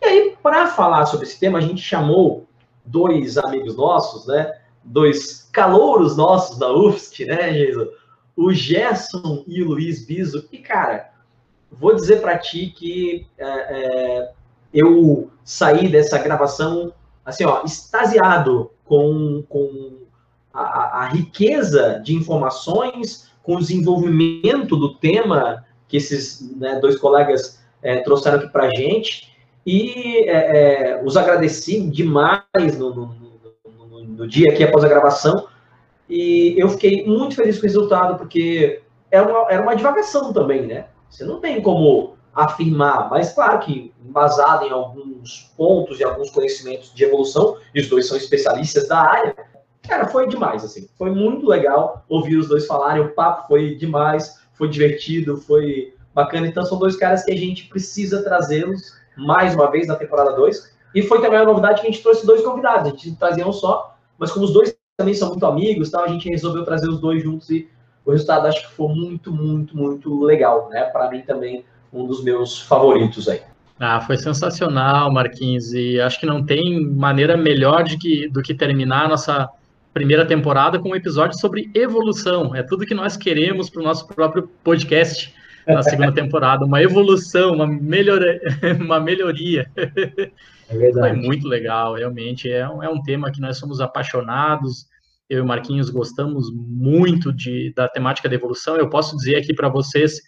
E 0.00 0.04
aí, 0.04 0.36
para 0.42 0.68
falar 0.68 1.06
sobre 1.06 1.26
esse 1.26 1.38
tema, 1.38 1.58
a 1.58 1.62
gente 1.62 1.82
chamou 1.82 2.46
dois 2.84 3.36
amigos 3.36 3.76
nossos, 3.76 4.26
né? 4.26 4.52
Dois 4.84 5.48
calouros 5.52 6.16
nossos 6.16 6.58
da 6.58 6.72
UFSC, 6.72 7.24
né, 7.24 7.52
Jesus? 7.52 7.88
O 8.36 8.52
Gerson 8.52 9.44
e 9.46 9.62
o 9.62 9.68
Luiz 9.68 10.06
Biso. 10.06 10.48
E, 10.52 10.58
cara, 10.58 11.10
vou 11.70 11.94
dizer 11.94 12.20
para 12.20 12.38
ti 12.38 12.72
que 12.76 13.26
é, 13.38 13.46
é, 13.46 14.32
eu 14.72 15.30
saí 15.44 15.88
dessa 15.88 16.18
gravação, 16.18 16.92
assim, 17.26 17.44
ó, 17.44 17.64
extasiado 17.64 18.70
com, 18.84 19.42
com 19.48 19.98
a, 20.54 21.02
a 21.02 21.08
riqueza 21.08 22.00
de 22.02 22.14
informações, 22.14 23.28
com 23.42 23.56
o 23.56 23.58
desenvolvimento 23.58 24.76
do 24.76 24.94
tema 24.94 25.64
que 25.88 25.96
esses 25.96 26.56
né, 26.56 26.78
dois 26.80 26.96
colegas 26.98 27.62
é, 27.82 28.00
trouxeram 28.00 28.38
aqui 28.38 28.48
para 28.48 28.64
a 28.64 28.70
gente. 28.70 29.36
E 29.64 30.24
é, 30.28 30.92
é, 30.98 31.02
os 31.04 31.16
agradeci 31.16 31.80
demais 31.80 32.78
no, 32.78 32.94
no, 32.94 33.14
no, 33.64 34.04
no, 34.04 34.28
dia 34.28 34.52
aqui 34.52 34.62
após 34.62 34.84
a 34.84 34.88
gravação. 34.88 35.48
E 36.08 36.54
eu 36.56 36.68
fiquei 36.68 37.04
muito 37.04 37.34
feliz 37.34 37.56
com 37.56 37.62
o 37.62 37.68
resultado, 37.68 38.16
porque 38.16 38.82
era 39.10 39.28
uma, 39.28 39.52
era 39.52 39.62
uma 39.62 39.74
divagação 39.74 40.32
também, 40.32 40.62
né? 40.62 40.86
Você 41.10 41.24
não 41.24 41.40
tem 41.40 41.60
como 41.60 42.15
afirmar, 42.36 43.08
mas 43.08 43.32
claro 43.32 43.58
que 43.60 43.94
embasado 44.04 44.66
em 44.66 44.70
alguns 44.70 45.50
pontos 45.56 45.98
e 45.98 46.04
alguns 46.04 46.30
conhecimentos 46.30 46.92
de 46.94 47.02
evolução, 47.02 47.56
e 47.74 47.80
os 47.80 47.88
dois 47.88 48.06
são 48.06 48.16
especialistas 48.16 48.86
da 48.86 48.98
área, 48.98 49.34
cara, 49.82 50.06
foi 50.06 50.28
demais, 50.28 50.62
assim. 50.62 50.86
Foi 50.98 51.10
muito 51.10 51.48
legal 51.48 52.04
ouvir 52.08 52.36
os 52.36 52.46
dois 52.46 52.66
falarem, 52.66 53.02
o 53.02 53.14
papo 53.14 53.48
foi 53.48 53.74
demais, 53.76 54.38
foi 54.52 54.68
divertido, 54.68 55.38
foi 55.38 55.94
bacana. 56.14 56.46
Então 56.46 56.62
são 56.64 56.78
dois 56.78 56.94
caras 56.96 57.24
que 57.24 57.32
a 57.32 57.36
gente 57.36 57.68
precisa 57.68 58.22
trazê-los 58.22 58.92
mais 59.16 59.54
uma 59.54 59.70
vez 59.70 59.86
na 59.86 59.96
temporada 59.96 60.32
2. 60.32 60.76
E 60.94 61.02
foi 61.02 61.22
também 61.22 61.38
a 61.38 61.44
novidade 61.44 61.80
que 61.80 61.86
a 61.86 61.90
gente 61.90 62.02
trouxe 62.02 62.26
dois 62.26 62.42
convidados. 62.42 62.88
A 62.88 62.90
gente 62.90 63.16
trazia 63.16 63.46
um 63.46 63.52
só, 63.52 63.96
mas 64.18 64.30
como 64.30 64.44
os 64.44 64.52
dois 64.52 64.76
também 64.98 65.14
são 65.14 65.28
muito 65.28 65.44
amigos, 65.44 65.88
então 65.88 66.02
a 66.02 66.08
gente 66.08 66.28
resolveu 66.28 66.64
trazer 66.64 66.88
os 66.88 66.98
dois 67.00 67.22
juntos 67.22 67.50
e 67.50 67.68
o 68.04 68.12
resultado 68.12 68.46
acho 68.46 68.66
que 68.66 68.74
foi 68.74 68.88
muito, 68.88 69.30
muito, 69.32 69.76
muito 69.76 70.22
legal, 70.22 70.68
né? 70.70 70.84
Para 70.84 71.10
mim 71.10 71.22
também 71.22 71.64
um 71.96 72.06
dos 72.06 72.22
meus 72.22 72.60
favoritos 72.60 73.28
aí. 73.28 73.40
Ah, 73.78 74.00
foi 74.00 74.16
sensacional, 74.16 75.12
Marquinhos, 75.12 75.72
e 75.72 76.00
acho 76.00 76.18
que 76.18 76.26
não 76.26 76.44
tem 76.44 76.80
maneira 76.80 77.36
melhor 77.36 77.84
de 77.84 77.98
que, 77.98 78.28
do 78.28 78.42
que 78.42 78.54
terminar 78.54 79.04
a 79.04 79.08
nossa 79.08 79.48
primeira 79.92 80.26
temporada 80.26 80.78
com 80.78 80.90
um 80.90 80.96
episódio 80.96 81.38
sobre 81.38 81.70
evolução. 81.74 82.54
É 82.54 82.62
tudo 82.62 82.86
que 82.86 82.94
nós 82.94 83.16
queremos 83.16 83.68
para 83.68 83.80
o 83.80 83.84
nosso 83.84 84.06
próprio 84.06 84.48
podcast 84.62 85.34
na 85.66 85.82
segunda 85.82 86.12
temporada, 86.14 86.64
uma 86.64 86.82
evolução, 86.82 87.54
uma, 87.54 87.66
melhora, 87.66 88.40
uma 88.80 88.98
melhoria. 89.00 89.70
É 89.76 90.76
verdade. 90.76 91.14
Foi 91.14 91.26
muito 91.26 91.46
legal, 91.46 91.94
realmente. 91.94 92.50
É 92.50 92.68
um, 92.68 92.82
é 92.82 92.88
um 92.88 93.02
tema 93.02 93.30
que 93.30 93.40
nós 93.40 93.58
somos 93.58 93.80
apaixonados. 93.80 94.86
Eu 95.28 95.38
e 95.38 95.40
o 95.42 95.46
Marquinhos 95.46 95.90
gostamos 95.90 96.50
muito 96.54 97.32
de, 97.32 97.72
da 97.74 97.88
temática 97.88 98.28
da 98.28 98.34
evolução. 98.34 98.76
Eu 98.76 98.88
posso 98.88 99.16
dizer 99.16 99.36
aqui 99.36 99.52
para 99.52 99.68
vocês 99.68 100.20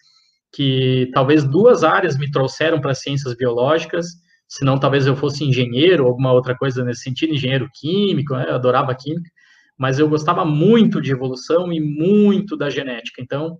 que 0.53 1.11
talvez 1.13 1.45
duas 1.45 1.85
áreas 1.85 2.17
me 2.17 2.31
trouxeram 2.31 2.81
para 2.81 2.95
ciências 2.95 3.35
biológicas, 3.35 4.07
senão 4.49 4.79
talvez 4.79 5.07
eu 5.07 5.15
fosse 5.15 5.45
engenheiro 5.45 6.05
ou 6.05 6.11
alguma 6.11 6.33
outra 6.33 6.57
coisa 6.57 6.83
nesse 6.85 7.03
sentido, 7.03 7.35
engenheiro 7.35 7.69
químico, 7.75 8.35
né? 8.35 8.47
eu 8.49 8.55
adorava 8.55 8.95
química, 8.95 9.31
mas 9.77 9.99
eu 9.99 10.09
gostava 10.09 10.45
muito 10.45 11.01
de 11.01 11.13
evolução 11.13 11.73
e 11.73 11.81
muito 11.81 12.57
da 12.57 12.71
genética. 12.71 13.23
Então, 13.23 13.59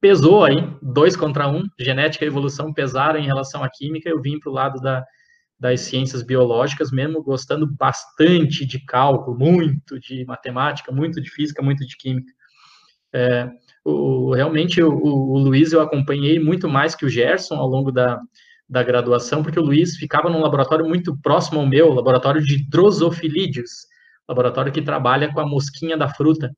pesou 0.00 0.44
aí, 0.44 0.56
dois 0.82 1.16
contra 1.16 1.48
um, 1.48 1.64
genética 1.80 2.24
e 2.24 2.28
evolução 2.28 2.72
pesaram 2.72 3.18
em 3.18 3.26
relação 3.26 3.64
à 3.64 3.70
química, 3.70 4.08
eu 4.08 4.20
vim 4.20 4.38
para 4.38 4.50
o 4.50 4.54
lado 4.54 4.80
da, 4.80 5.02
das 5.58 5.80
ciências 5.80 6.22
biológicas, 6.22 6.90
mesmo 6.90 7.22
gostando 7.22 7.66
bastante 7.66 8.66
de 8.66 8.78
cálculo, 8.84 9.38
muito 9.38 9.98
de 9.98 10.24
matemática, 10.26 10.92
muito 10.92 11.20
de 11.20 11.30
física, 11.30 11.62
muito 11.62 11.84
de 11.86 11.96
química. 11.96 12.32
É, 13.12 13.50
o, 13.90 14.34
realmente, 14.34 14.82
o, 14.82 14.90
o, 14.90 15.38
Luiz 15.38 15.72
eu 15.72 15.80
acompanhei 15.80 16.40
muito 16.40 16.68
mais 16.68 16.94
que 16.94 17.06
o 17.06 17.08
Gerson 17.08 17.54
ao 17.54 17.68
longo 17.68 17.92
da, 17.92 18.20
da 18.68 18.82
graduação, 18.82 19.42
porque 19.42 19.60
o 19.60 19.62
Luiz 19.62 19.96
ficava 19.96 20.28
num 20.28 20.40
laboratório 20.40 20.86
muito 20.86 21.16
próximo 21.20 21.60
ao 21.60 21.66
meu, 21.66 21.92
laboratório 21.92 22.42
de 22.42 22.68
Drosophilidius, 22.68 23.70
laboratório 24.28 24.72
que 24.72 24.82
trabalha 24.82 25.32
com 25.32 25.38
a 25.38 25.46
mosquinha 25.46 25.96
da 25.96 26.08
fruta. 26.08 26.50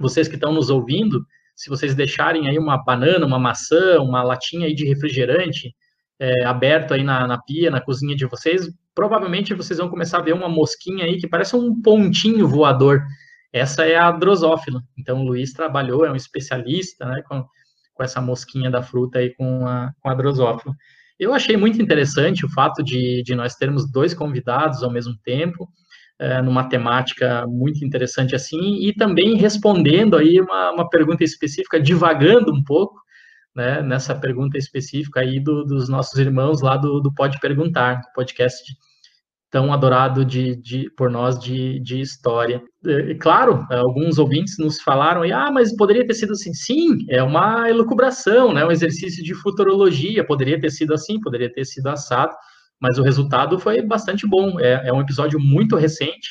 Vocês 0.00 0.28
que 0.28 0.36
estão 0.36 0.52
nos 0.52 0.70
ouvindo, 0.70 1.24
se 1.54 1.68
vocês 1.68 1.94
deixarem 1.94 2.48
aí 2.48 2.58
uma 2.58 2.82
banana, 2.82 3.26
uma 3.26 3.38
maçã, 3.38 4.00
uma 4.00 4.22
latinha 4.22 4.66
aí 4.66 4.74
de 4.74 4.86
refrigerante 4.86 5.74
é, 6.18 6.44
aberto 6.44 6.94
aí 6.94 7.04
na, 7.04 7.26
na 7.26 7.38
pia, 7.38 7.70
na 7.70 7.82
cozinha 7.82 8.16
de 8.16 8.24
vocês, 8.24 8.66
provavelmente 8.94 9.52
vocês 9.52 9.78
vão 9.78 9.90
começar 9.90 10.18
a 10.18 10.22
ver 10.22 10.32
uma 10.32 10.48
mosquinha 10.48 11.04
aí 11.04 11.18
que 11.18 11.28
parece 11.28 11.54
um 11.54 11.82
pontinho 11.82 12.48
voador. 12.48 13.02
Essa 13.56 13.86
é 13.86 13.96
a 13.96 14.10
drosófila. 14.10 14.82
Então, 14.98 15.20
o 15.20 15.24
Luiz 15.24 15.54
trabalhou, 15.54 16.04
é 16.04 16.12
um 16.12 16.16
especialista 16.16 17.06
né, 17.06 17.22
com, 17.26 17.42
com 17.94 18.02
essa 18.02 18.20
mosquinha 18.20 18.70
da 18.70 18.82
fruta 18.82 19.18
aí 19.18 19.34
com 19.34 19.66
a, 19.66 19.92
com 19.98 20.10
a 20.10 20.14
drosófila. 20.14 20.74
Eu 21.18 21.32
achei 21.32 21.56
muito 21.56 21.80
interessante 21.80 22.44
o 22.44 22.50
fato 22.50 22.82
de, 22.82 23.22
de 23.22 23.34
nós 23.34 23.54
termos 23.54 23.90
dois 23.90 24.12
convidados 24.12 24.82
ao 24.82 24.92
mesmo 24.92 25.16
tempo, 25.24 25.66
é, 26.18 26.42
numa 26.42 26.68
temática 26.68 27.46
muito 27.46 27.82
interessante 27.82 28.36
assim, 28.36 28.86
e 28.86 28.92
também 28.92 29.36
respondendo 29.36 30.18
aí 30.18 30.38
uma, 30.38 30.72
uma 30.72 30.90
pergunta 30.90 31.24
específica, 31.24 31.80
divagando 31.80 32.52
um 32.52 32.62
pouco, 32.62 33.00
né, 33.54 33.80
nessa 33.80 34.14
pergunta 34.14 34.58
específica 34.58 35.20
aí 35.20 35.40
do, 35.40 35.64
dos 35.64 35.88
nossos 35.88 36.18
irmãos 36.18 36.60
lá 36.60 36.76
do, 36.76 37.00
do 37.00 37.10
Pode 37.14 37.40
Perguntar, 37.40 38.02
podcast 38.14 38.62
tão 39.50 39.72
adorado 39.72 40.24
de, 40.24 40.56
de, 40.56 40.90
por 40.96 41.10
nós 41.10 41.38
de, 41.38 41.80
de 41.80 42.00
história. 42.00 42.62
E, 42.84 43.14
claro, 43.14 43.64
alguns 43.70 44.18
ouvintes 44.18 44.56
nos 44.58 44.80
falaram, 44.80 45.22
ah, 45.32 45.50
mas 45.50 45.74
poderia 45.76 46.06
ter 46.06 46.14
sido 46.14 46.32
assim. 46.32 46.52
Sim, 46.52 47.06
é 47.10 47.22
uma 47.22 47.68
elucubração, 47.70 48.52
né, 48.52 48.64
um 48.64 48.70
exercício 48.70 49.22
de 49.22 49.34
futurologia, 49.34 50.26
poderia 50.26 50.60
ter 50.60 50.70
sido 50.70 50.92
assim, 50.92 51.20
poderia 51.20 51.52
ter 51.52 51.64
sido 51.64 51.86
assado, 51.88 52.34
mas 52.80 52.98
o 52.98 53.02
resultado 53.02 53.58
foi 53.58 53.80
bastante 53.82 54.26
bom. 54.26 54.58
É, 54.60 54.88
é 54.88 54.92
um 54.92 55.00
episódio 55.00 55.38
muito 55.40 55.76
recente 55.76 56.30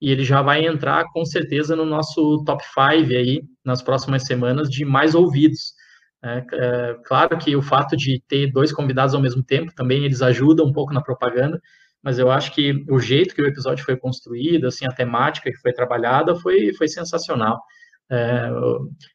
e 0.00 0.10
ele 0.10 0.24
já 0.24 0.42
vai 0.42 0.66
entrar 0.66 1.04
com 1.12 1.24
certeza 1.24 1.76
no 1.76 1.84
nosso 1.84 2.42
top 2.44 2.62
5 2.62 3.12
aí 3.12 3.42
nas 3.64 3.82
próximas 3.82 4.24
semanas 4.24 4.68
de 4.68 4.84
mais 4.84 5.14
ouvidos. 5.14 5.72
É, 6.22 6.44
é, 6.52 6.96
claro 7.04 7.36
que 7.38 7.54
o 7.54 7.62
fato 7.62 7.96
de 7.96 8.20
ter 8.28 8.50
dois 8.50 8.72
convidados 8.72 9.14
ao 9.14 9.20
mesmo 9.20 9.42
tempo 9.42 9.72
também 9.74 10.04
eles 10.04 10.22
ajudam 10.22 10.66
um 10.66 10.72
pouco 10.72 10.92
na 10.92 11.02
propaganda, 11.02 11.60
mas 12.04 12.18
eu 12.18 12.30
acho 12.30 12.52
que 12.54 12.84
o 12.90 13.00
jeito 13.00 13.34
que 13.34 13.40
o 13.40 13.46
episódio 13.46 13.82
foi 13.82 13.96
construído, 13.96 14.66
assim, 14.66 14.84
a 14.86 14.92
temática 14.92 15.50
que 15.50 15.56
foi 15.56 15.72
trabalhada 15.72 16.36
foi, 16.36 16.74
foi 16.74 16.86
sensacional. 16.86 17.62
É, 18.10 18.50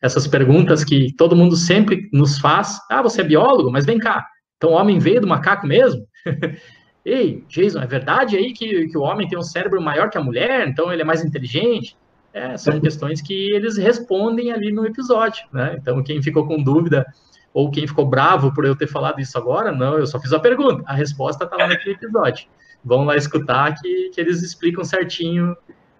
essas 0.01 0.25
perguntas 0.25 0.83
que 0.83 1.13
todo 1.15 1.35
mundo 1.35 1.55
sempre 1.55 2.09
nos 2.11 2.39
faz, 2.39 2.79
ah, 2.89 3.03
você 3.03 3.21
é 3.21 3.23
biólogo? 3.23 3.71
Mas 3.71 3.85
vem 3.85 3.99
cá, 3.99 4.25
então 4.57 4.71
o 4.71 4.73
homem 4.73 4.97
veio 4.97 5.21
do 5.21 5.27
macaco 5.27 5.67
mesmo? 5.67 6.03
Ei, 7.05 7.43
Jason, 7.47 7.79
é 7.79 7.87
verdade 7.87 8.35
aí 8.35 8.53
que, 8.53 8.87
que 8.87 8.97
o 8.97 9.01
homem 9.01 9.27
tem 9.27 9.37
um 9.37 9.43
cérebro 9.43 9.79
maior 9.79 10.09
que 10.09 10.17
a 10.17 10.23
mulher, 10.23 10.67
então 10.67 10.91
ele 10.91 11.03
é 11.03 11.05
mais 11.05 11.23
inteligente? 11.23 11.95
É, 12.33 12.57
são 12.57 12.79
questões 12.79 13.21
que 13.21 13.51
eles 13.53 13.77
respondem 13.77 14.51
ali 14.51 14.71
no 14.71 14.85
episódio, 14.85 15.45
né? 15.53 15.77
Então, 15.79 16.03
quem 16.03 16.21
ficou 16.21 16.47
com 16.47 16.61
dúvida 16.61 17.05
ou 17.53 17.71
quem 17.71 17.87
ficou 17.87 18.05
bravo 18.05 18.53
por 18.53 18.65
eu 18.65 18.75
ter 18.75 18.87
falado 18.87 19.19
isso 19.19 19.37
agora, 19.37 19.71
não, 19.71 19.97
eu 19.97 20.05
só 20.05 20.19
fiz 20.19 20.33
a 20.33 20.39
pergunta. 20.39 20.83
A 20.85 20.93
resposta 20.93 21.45
está 21.45 21.55
lá 21.55 21.67
naquele 21.67 21.95
episódio. 21.95 22.47
Vão 22.83 23.05
lá 23.05 23.15
escutar 23.15 23.75
que, 23.75 24.09
que 24.09 24.21
eles 24.21 24.41
explicam 24.41 24.83
certinho 24.83 25.55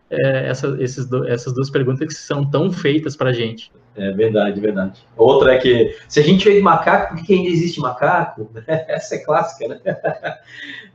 é, 0.09 0.49
essa, 0.49 0.75
esses 0.79 1.05
do, 1.05 1.27
essas 1.27 1.53
duas 1.53 1.69
perguntas 1.69 2.07
que 2.07 2.13
são 2.13 2.49
tão 2.49 2.71
feitas 2.71 3.15
para 3.15 3.29
a 3.29 3.33
gente. 3.33 3.71
É 3.95 4.11
verdade, 4.11 4.59
verdade. 4.59 5.05
Outra 5.17 5.55
é 5.55 5.57
que, 5.57 5.97
se 6.07 6.19
a 6.19 6.23
gente 6.23 6.45
veio 6.45 6.57
de 6.57 6.63
macaco, 6.63 7.15
por 7.15 7.25
que 7.25 7.33
ainda 7.33 7.49
existe 7.49 7.79
macaco? 7.79 8.49
Essa 8.65 9.15
é 9.15 9.19
clássica, 9.19 9.67
né? 9.67 9.79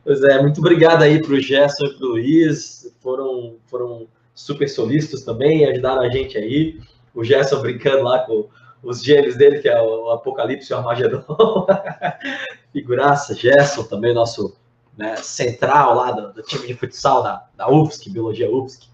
Pois 0.03 0.21
é, 0.23 0.39
muito 0.39 0.59
obrigado 0.59 1.01
aí 1.01 1.19
para 1.19 1.33
o 1.33 1.39
Gerson 1.39 1.83
e 1.83 1.97
para 1.97 2.05
o 2.05 2.09
Luiz, 2.09 2.95
foram, 2.99 3.55
foram 3.65 4.07
super 4.35 4.69
solistas 4.69 5.23
também, 5.23 5.65
ajudaram 5.65 6.03
a 6.03 6.09
gente 6.09 6.37
aí. 6.37 6.79
O 7.11 7.23
Gerson 7.23 7.59
brincando 7.59 8.03
lá 8.03 8.19
com 8.19 8.47
os 8.83 9.03
gêmeos 9.03 9.35
dele, 9.35 9.57
que 9.57 9.67
é 9.67 9.81
o 9.81 10.11
Apocalipse 10.11 10.71
e 10.71 10.75
o 10.75 10.77
Armagedon. 10.77 11.23
Figuraça, 12.71 13.33
Gerson 13.33 13.81
também, 13.81 14.13
nosso 14.13 14.55
né, 14.97 15.15
central 15.17 15.95
lá 15.95 16.11
do, 16.11 16.33
do, 16.33 16.41
time 16.41 16.67
de 16.67 16.73
futsal 16.73 17.23
da, 17.23 17.43
da 17.55 17.69
UFSC, 17.69 18.09
Biologia 18.09 18.49
UFSC. 18.49 18.87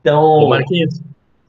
Então. 0.00 0.22
Ô 0.22 0.48
Marquinhos. 0.48 1.00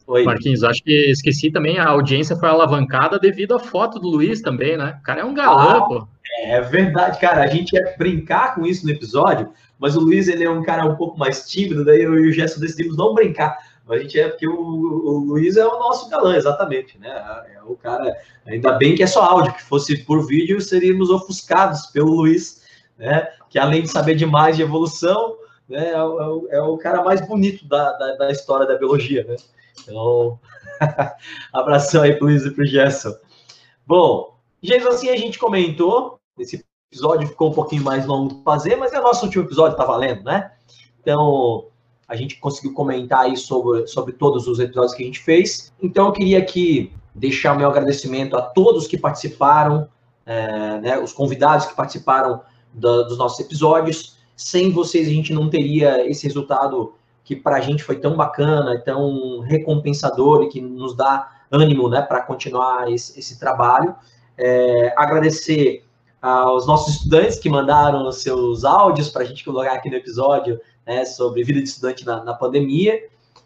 Oi. 0.08 0.24
Marquinhos, 0.24 0.64
acho 0.64 0.84
que 0.84 1.10
esqueci 1.10 1.50
também, 1.50 1.80
a 1.80 1.90
audiência 1.90 2.36
foi 2.36 2.48
alavancada 2.48 3.18
devido 3.18 3.56
à 3.56 3.60
foto 3.60 4.00
do 4.00 4.08
Luiz 4.08 4.40
também, 4.40 4.78
né? 4.78 4.98
O 5.02 5.04
cara 5.04 5.22
é 5.22 5.26
um 5.26 5.34
galã, 5.34 5.78
ah, 5.78 5.82
pô. 5.82 6.08
É 6.44 6.62
verdade, 6.62 7.20
cara. 7.20 7.42
A 7.42 7.48
gente 7.48 7.74
ia 7.74 7.96
brincar 7.98 8.54
com 8.54 8.68
isso 8.68 8.86
no 8.86 8.92
episódio, 8.92 9.52
mas 9.80 9.96
o 9.96 10.00
Luiz 10.00 10.28
ele 10.28 10.44
é 10.44 10.50
um 10.50 10.62
cara 10.62 10.86
um 10.86 10.96
pouco 10.96 11.18
mais 11.18 11.50
tímido, 11.50 11.84
daí 11.84 12.04
eu 12.04 12.20
e 12.20 12.30
o 12.30 12.32
Gerson 12.32 12.60
decidimos 12.60 12.96
não 12.96 13.16
brincar. 13.16 13.58
Mas 13.88 14.00
a 14.00 14.02
gente 14.04 14.20
é 14.20 14.28
porque 14.30 14.48
o, 14.48 14.54
o, 14.54 15.18
Luiz 15.26 15.58
é 15.58 15.66
o 15.66 15.80
nosso 15.80 16.10
galã, 16.10 16.36
exatamente, 16.36 17.00
né? 17.00 17.10
É 17.56 17.62
o 17.64 17.76
cara. 17.76 18.16
Ainda 18.46 18.74
bem 18.74 18.96
que 18.96 19.04
é 19.04 19.08
só 19.08 19.24
áudio, 19.24 19.54
que 19.54 19.64
fosse 19.64 20.04
por 20.04 20.26
vídeo, 20.26 20.60
seríamos 20.62 21.10
ofuscados 21.10 21.88
pelo 21.88 22.14
Luiz, 22.14 22.64
né? 22.98 23.28
Que 23.50 23.60
além 23.60 23.84
de 23.84 23.90
saber 23.90 24.16
demais 24.16 24.56
de 24.56 24.64
evolução, 24.64 25.38
né, 25.68 25.92
é, 25.92 26.04
o, 26.04 26.48
é 26.50 26.62
o 26.62 26.78
cara 26.78 27.04
mais 27.04 27.26
bonito 27.26 27.68
da, 27.68 27.92
da, 27.94 28.16
da 28.16 28.32
história 28.32 28.66
da 28.66 28.78
biologia, 28.78 29.24
né? 29.24 29.36
Então, 29.82 30.40
abração 31.54 32.04
aí 32.04 32.16
pro 32.16 32.28
Luiz 32.28 32.46
e 32.46 32.52
pro 32.52 32.66
Gerson. 32.66 33.14
Bom, 33.86 34.38
Jason, 34.62 34.90
assim 34.90 35.10
a 35.10 35.18
gente 35.18 35.38
comentou 35.38 36.20
nesse 36.38 36.64
episódio 36.92 37.28
ficou 37.28 37.50
um 37.50 37.54
pouquinho 37.54 37.84
mais 37.84 38.06
longo 38.06 38.36
de 38.36 38.44
fazer, 38.44 38.76
mas 38.76 38.94
é 38.94 39.00
o 39.00 39.04
nosso 39.04 39.26
último 39.26 39.44
episódio, 39.44 39.78
tá 39.78 39.86
valendo, 39.86 40.24
né? 40.24 40.52
Então, 41.02 41.68
a 42.08 42.16
gente 42.16 42.40
conseguiu 42.40 42.74
comentar 42.74 43.22
aí 43.22 43.36
sobre, 43.36 43.88
sobre 43.88 44.14
todos 44.14 44.48
os 44.48 44.60
episódios 44.60 44.94
que 44.94 45.04
a 45.04 45.06
gente 45.06 45.20
fez. 45.20 45.74
Então, 45.82 46.08
eu 46.08 46.12
queria 46.12 46.40
aqui 46.40 46.92
deixar 47.14 47.54
o 47.54 47.58
meu 47.58 47.70
agradecimento 47.70 48.36
a 48.38 48.42
todos 48.42 48.88
que 48.88 48.98
participaram, 48.98 49.90
é, 50.26 50.80
né, 50.80 51.00
os 51.00 51.14
convidados 51.14 51.66
que 51.66 51.76
participaram 51.76 52.42
da, 52.76 53.04
dos 53.04 53.18
nossos 53.18 53.40
episódios. 53.40 54.18
Sem 54.36 54.72
vocês, 54.72 55.08
a 55.08 55.12
gente 55.12 55.34
não 55.34 55.50
teria 55.50 56.08
esse 56.10 56.26
resultado 56.28 56.94
que 57.24 57.36
para 57.36 57.58
a 57.58 57.62
gente 57.62 57.84
foi 57.84 57.98
tão 57.98 58.16
bacana, 58.16 58.80
tão 58.80 59.40
recompensador 59.40 60.44
e 60.44 60.50
que 60.50 60.62
nos 60.62 60.96
dá 60.96 61.30
ânimo 61.52 61.90
né, 61.90 62.02
para 62.02 62.22
continuar 62.22 62.92
esse, 62.92 63.20
esse 63.20 63.40
trabalho. 63.40 63.96
É, 64.38 64.94
agradecer 64.96 65.84
aos 66.22 66.68
nossos 66.68 66.96
estudantes 66.96 67.40
que 67.40 67.50
mandaram 67.50 68.08
os 68.08 68.22
seus 68.22 68.66
áudios 68.66 69.10
para 69.10 69.22
a 69.24 69.26
gente 69.26 69.44
colocar 69.44 69.74
aqui 69.74 69.90
no 69.90 69.96
episódio 69.96 70.60
né, 70.86 71.06
sobre 71.06 71.44
vida 71.44 71.62
de 71.62 71.68
estudante 71.68 72.06
na, 72.06 72.24
na 72.24 72.34
pandemia 72.34 73.00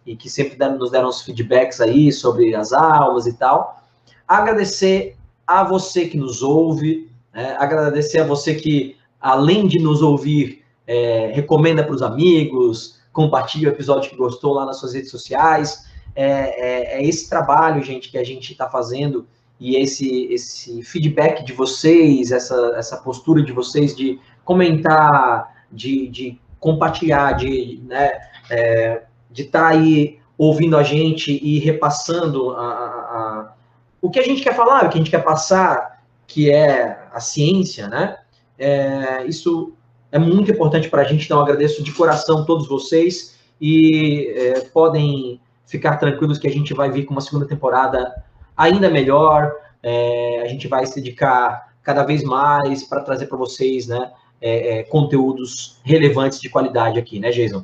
e 0.05 0.15
que 0.15 0.29
sempre 0.29 0.57
deram, 0.57 0.77
nos 0.77 0.91
deram 0.91 1.09
os 1.09 1.21
feedbacks 1.21 1.79
aí 1.79 2.11
sobre 2.11 2.55
as 2.55 2.73
aulas 2.73 3.27
e 3.27 3.33
tal. 3.33 3.83
Agradecer 4.27 5.15
a 5.45 5.63
você 5.63 6.07
que 6.07 6.17
nos 6.17 6.41
ouve, 6.41 7.09
né, 7.33 7.55
agradecer 7.59 8.19
a 8.19 8.25
você 8.25 8.55
que, 8.55 8.97
além 9.19 9.67
de 9.67 9.79
nos 9.79 10.01
ouvir, 10.01 10.63
é, 10.87 11.31
recomenda 11.33 11.83
para 11.83 11.93
os 11.93 12.01
amigos, 12.01 12.99
compartilha 13.11 13.69
o 13.69 13.71
episódio 13.73 14.09
que 14.09 14.15
gostou 14.15 14.53
lá 14.53 14.65
nas 14.65 14.77
suas 14.77 14.93
redes 14.93 15.11
sociais. 15.11 15.85
É, 16.15 16.25
é, 16.25 16.99
é 16.99 17.05
esse 17.05 17.29
trabalho, 17.29 17.83
gente, 17.83 18.09
que 18.09 18.17
a 18.17 18.23
gente 18.23 18.51
está 18.51 18.69
fazendo 18.69 19.27
e 19.59 19.75
esse, 19.75 20.25
esse 20.31 20.81
feedback 20.83 21.43
de 21.43 21.51
vocês, 21.51 22.31
essa, 22.31 22.73
essa 22.77 22.97
postura 22.97 23.43
de 23.43 23.51
vocês 23.51 23.95
de 23.95 24.19
comentar, 24.45 25.65
de, 25.69 26.07
de 26.07 26.39
compartilhar, 26.59 27.33
de 27.33 27.81
né, 27.85 28.11
é, 28.49 29.03
de 29.29 29.43
estar 29.43 29.63
tá 29.63 29.67
aí 29.67 30.17
ouvindo 30.37 30.77
a 30.77 30.83
gente 30.83 31.37
e 31.43 31.59
repassando 31.59 32.51
a, 32.51 32.63
a, 32.63 33.53
o 34.01 34.09
que 34.09 34.19
a 34.19 34.23
gente 34.23 34.41
quer 34.41 34.55
falar, 34.55 34.85
o 34.85 34.89
que 34.89 34.95
a 34.95 34.97
gente 34.97 35.11
quer 35.11 35.23
passar, 35.23 36.01
que 36.25 36.49
é 36.49 36.97
a 37.11 37.19
ciência, 37.19 37.87
né? 37.89 38.17
É, 38.59 39.25
isso 39.25 39.73
é 40.11 40.19
muito 40.19 40.51
importante 40.51 40.89
para 40.89 41.01
a 41.01 41.05
gente, 41.05 41.25
então 41.25 41.39
agradeço 41.39 41.81
de 41.81 41.93
coração 41.93 42.45
todos 42.45 42.67
vocês 42.67 43.39
e 43.61 44.33
é, 44.35 44.59
podem 44.61 45.39
ficar 45.65 45.97
tranquilos 45.97 46.37
que 46.37 46.47
a 46.47 46.51
gente 46.51 46.73
vai 46.73 46.91
vir 46.91 47.05
com 47.05 47.13
uma 47.13 47.21
segunda 47.21 47.47
temporada 47.47 48.11
ainda 48.57 48.89
melhor. 48.89 49.53
É, 49.81 50.41
a 50.43 50.47
gente 50.47 50.67
vai 50.67 50.85
se 50.85 50.95
dedicar 50.95 51.73
cada 51.81 52.03
vez 52.03 52.23
mais 52.23 52.83
para 52.83 53.01
trazer 53.01 53.27
para 53.27 53.37
vocês, 53.37 53.87
né, 53.87 54.11
é, 54.41 54.79
é, 54.79 54.83
conteúdos 54.83 55.79
relevantes 55.83 56.41
de 56.41 56.49
qualidade 56.49 56.99
aqui, 56.99 57.19
né, 57.19 57.31
Jason? 57.31 57.63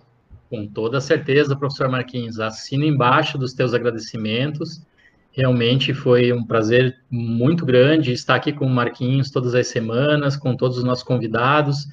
Com 0.50 0.68
toda 0.68 1.02
certeza, 1.02 1.56
professor 1.56 1.90
Marquinhos. 1.90 2.40
Assino 2.40 2.86
embaixo 2.86 3.38
dos 3.38 3.54
teus 3.54 3.74
agradecimentos. 3.74 4.82
Realmente 5.36 5.94
foi 5.94 6.32
um 6.32 6.46
prazer 6.46 6.96
muito 7.12 7.66
grande 7.66 8.14
estar 8.14 8.36
aqui 8.36 8.54
com 8.54 8.66
o 8.66 8.70
Marquinhos 8.70 9.30
todas 9.30 9.54
as 9.54 9.68
semanas, 9.68 10.38
com 10.38 10.56
todos 10.56 10.78
os 10.78 10.84
nossos 10.86 11.04
convidados, 11.04 11.88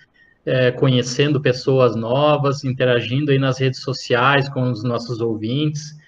é, 0.46 0.70
conhecendo 0.70 1.40
pessoas 1.40 1.96
novas, 1.96 2.62
interagindo 2.62 3.32
aí 3.32 3.40
nas 3.40 3.58
redes 3.58 3.80
sociais 3.80 4.48
com 4.48 4.70
os 4.70 4.84
nossos 4.84 5.20
ouvintes. 5.20 5.98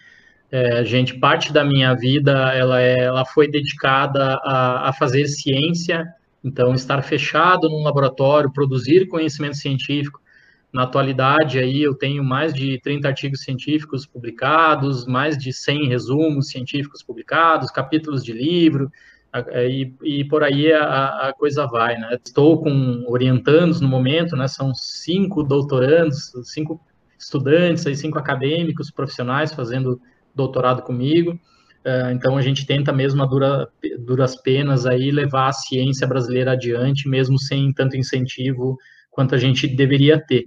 É, 0.49 0.85
gente, 0.85 1.19
parte 1.19 1.53
da 1.53 1.65
minha 1.65 1.93
vida 1.95 2.53
ela, 2.55 2.81
é, 2.81 3.01
ela 3.01 3.25
foi 3.25 3.51
dedicada 3.51 4.39
a, 4.45 4.91
a 4.91 4.93
fazer 4.93 5.27
ciência, 5.27 6.07
então 6.45 6.73
estar 6.73 7.03
fechado 7.03 7.69
num 7.69 7.83
laboratório, 7.83 8.53
produzir 8.53 9.09
conhecimento 9.09 9.57
científico, 9.57 10.21
na 10.75 10.83
atualidade, 10.83 11.61
aí 11.61 11.85
eu 11.85 11.95
tenho 11.95 12.25
mais 12.25 12.53
de 12.53 12.81
30 12.81 13.07
artigos 13.07 13.43
científicos 13.43 14.05
publicados, 14.05 15.07
mais 15.07 15.39
de 15.39 15.53
100 15.53 15.87
resumos 15.87 16.49
científicos 16.49 17.01
publicados, 17.01 17.71
capítulos 17.71 18.25
de 18.25 18.33
livro, 18.33 18.91
e, 19.69 19.95
e 20.03 20.25
por 20.25 20.43
aí 20.43 20.73
a, 20.73 21.29
a, 21.29 21.33
coisa 21.33 21.65
vai, 21.67 21.97
né? 21.97 22.19
Estou 22.25 22.61
com 22.61 23.05
orientandos 23.07 23.81
no 23.81 23.87
momento, 23.87 24.35
né? 24.37 24.49
São 24.49 24.75
cinco 24.75 25.45
doutorandos, 25.45 26.33
cinco 26.43 26.81
estudantes, 27.17 27.87
aí, 27.87 27.95
cinco 27.95 28.19
acadêmicos 28.19 28.91
profissionais 28.91 29.53
fazendo 29.53 30.01
doutorado 30.35 30.83
comigo. 30.83 31.39
É, 31.85 32.11
então 32.13 32.37
a 32.37 32.43
gente 32.43 32.67
tenta 32.67 32.93
mesmo 32.93 33.23
a 33.23 33.27
dura, 33.27 33.69
duras 34.01 34.35
penas 34.35 34.87
aí 34.87 35.13
levar 35.13 35.49
a 35.49 35.53
ciência 35.53 36.07
brasileira 36.07 36.53
adiante, 36.53 37.09
mesmo 37.09 37.39
sem 37.39 37.73
tanto 37.73 37.97
incentivo 37.97 38.77
quanto 39.09 39.37
a 39.37 39.39
gente 39.39 39.69
deveria 39.69 40.19
ter. 40.19 40.45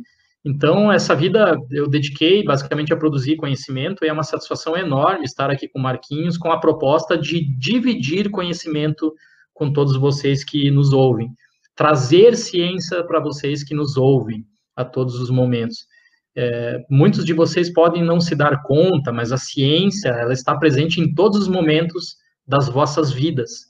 Então, 0.50 0.90
essa 0.90 1.14
vida 1.14 1.58
eu 1.70 1.90
dediquei 1.90 2.42
basicamente 2.42 2.94
a 2.94 2.96
produzir 2.96 3.36
conhecimento 3.36 4.06
e 4.06 4.08
é 4.08 4.14
uma 4.14 4.24
satisfação 4.24 4.78
enorme 4.78 5.26
estar 5.26 5.50
aqui 5.52 5.68
com 5.68 5.78
o 5.78 5.82
Marquinhos 5.82 6.38
com 6.38 6.50
a 6.50 6.58
proposta 6.58 7.18
de 7.18 7.42
dividir 7.58 8.32
conhecimento 8.32 9.14
com 9.54 9.74
todos 9.74 9.98
vocês 9.98 10.46
que 10.46 10.72
nos 10.72 10.94
ouvem, 10.94 11.28
trazer 11.76 12.38
ciência 12.38 13.04
para 13.04 13.20
vocês 13.20 13.62
que 13.62 13.76
nos 13.76 13.98
ouvem 13.98 14.46
a 14.74 14.86
todos 14.86 15.20
os 15.20 15.30
momentos. 15.30 15.86
É, 16.34 16.78
muitos 16.90 17.26
de 17.26 17.34
vocês 17.34 17.74
podem 17.74 18.02
não 18.02 18.22
se 18.22 18.34
dar 18.34 18.64
conta, 18.64 19.12
mas 19.12 19.34
a 19.34 19.38
ciência 19.38 20.08
ela 20.08 20.32
está 20.32 20.56
presente 20.56 21.02
em 21.02 21.14
todos 21.14 21.42
os 21.42 21.48
momentos 21.50 22.16
das 22.48 22.70
vossas 22.70 23.12
vidas. 23.12 23.66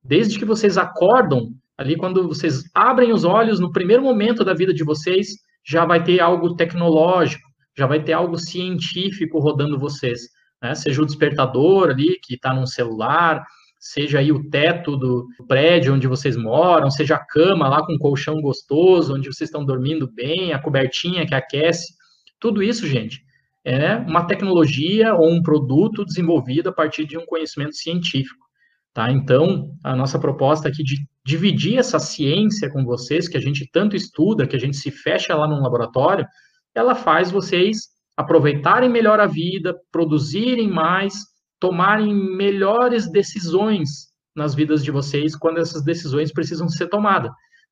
Desde 0.00 0.38
que 0.38 0.44
vocês 0.44 0.78
acordam, 0.78 1.48
ali 1.76 1.96
quando 1.96 2.28
vocês 2.28 2.62
abrem 2.72 3.12
os 3.12 3.24
olhos, 3.24 3.58
no 3.58 3.72
primeiro 3.72 4.04
momento 4.04 4.44
da 4.44 4.54
vida 4.54 4.72
de 4.72 4.84
vocês, 4.84 5.49
já 5.64 5.84
vai 5.84 6.02
ter 6.02 6.20
algo 6.20 6.54
tecnológico, 6.54 7.48
já 7.76 7.86
vai 7.86 8.02
ter 8.02 8.12
algo 8.12 8.36
científico 8.36 9.38
rodando 9.38 9.78
vocês, 9.78 10.22
né? 10.62 10.74
Seja 10.74 11.02
o 11.02 11.06
despertador 11.06 11.90
ali 11.90 12.18
que 12.22 12.34
está 12.34 12.52
num 12.52 12.66
celular, 12.66 13.44
seja 13.78 14.18
aí 14.18 14.30
o 14.30 14.48
teto 14.50 14.96
do 14.96 15.26
prédio 15.48 15.94
onde 15.94 16.06
vocês 16.06 16.36
moram, 16.36 16.90
seja 16.90 17.16
a 17.16 17.24
cama 17.24 17.68
lá 17.68 17.84
com 17.84 17.94
um 17.94 17.98
colchão 17.98 18.40
gostoso, 18.40 19.14
onde 19.14 19.32
vocês 19.32 19.48
estão 19.48 19.64
dormindo 19.64 20.10
bem, 20.12 20.52
a 20.52 20.58
cobertinha 20.58 21.26
que 21.26 21.34
aquece, 21.34 21.94
tudo 22.38 22.62
isso, 22.62 22.86
gente, 22.86 23.22
é 23.64 23.96
uma 23.96 24.26
tecnologia 24.26 25.14
ou 25.14 25.30
um 25.30 25.42
produto 25.42 26.04
desenvolvido 26.04 26.70
a 26.70 26.72
partir 26.72 27.06
de 27.06 27.18
um 27.18 27.26
conhecimento 27.26 27.74
científico. 27.74 28.49
Tá? 28.92 29.10
Então, 29.10 29.70
a 29.84 29.94
nossa 29.94 30.18
proposta 30.18 30.68
aqui 30.68 30.82
de 30.82 30.96
dividir 31.24 31.78
essa 31.78 31.98
ciência 31.98 32.70
com 32.70 32.84
vocês, 32.84 33.28
que 33.28 33.36
a 33.36 33.40
gente 33.40 33.68
tanto 33.72 33.94
estuda, 33.94 34.46
que 34.46 34.56
a 34.56 34.58
gente 34.58 34.76
se 34.76 34.90
fecha 34.90 35.34
lá 35.34 35.46
num 35.46 35.62
laboratório, 35.62 36.26
ela 36.74 36.94
faz 36.94 37.30
vocês 37.30 37.88
aproveitarem 38.16 38.90
melhor 38.90 39.20
a 39.20 39.26
vida, 39.26 39.74
produzirem 39.92 40.68
mais, 40.68 41.14
tomarem 41.58 42.12
melhores 42.14 43.10
decisões 43.10 44.10
nas 44.34 44.54
vidas 44.54 44.84
de 44.84 44.90
vocês 44.90 45.36
quando 45.36 45.58
essas 45.58 45.82
decisões 45.84 46.32
precisam 46.32 46.68
ser 46.68 46.88
tomadas. 46.88 47.30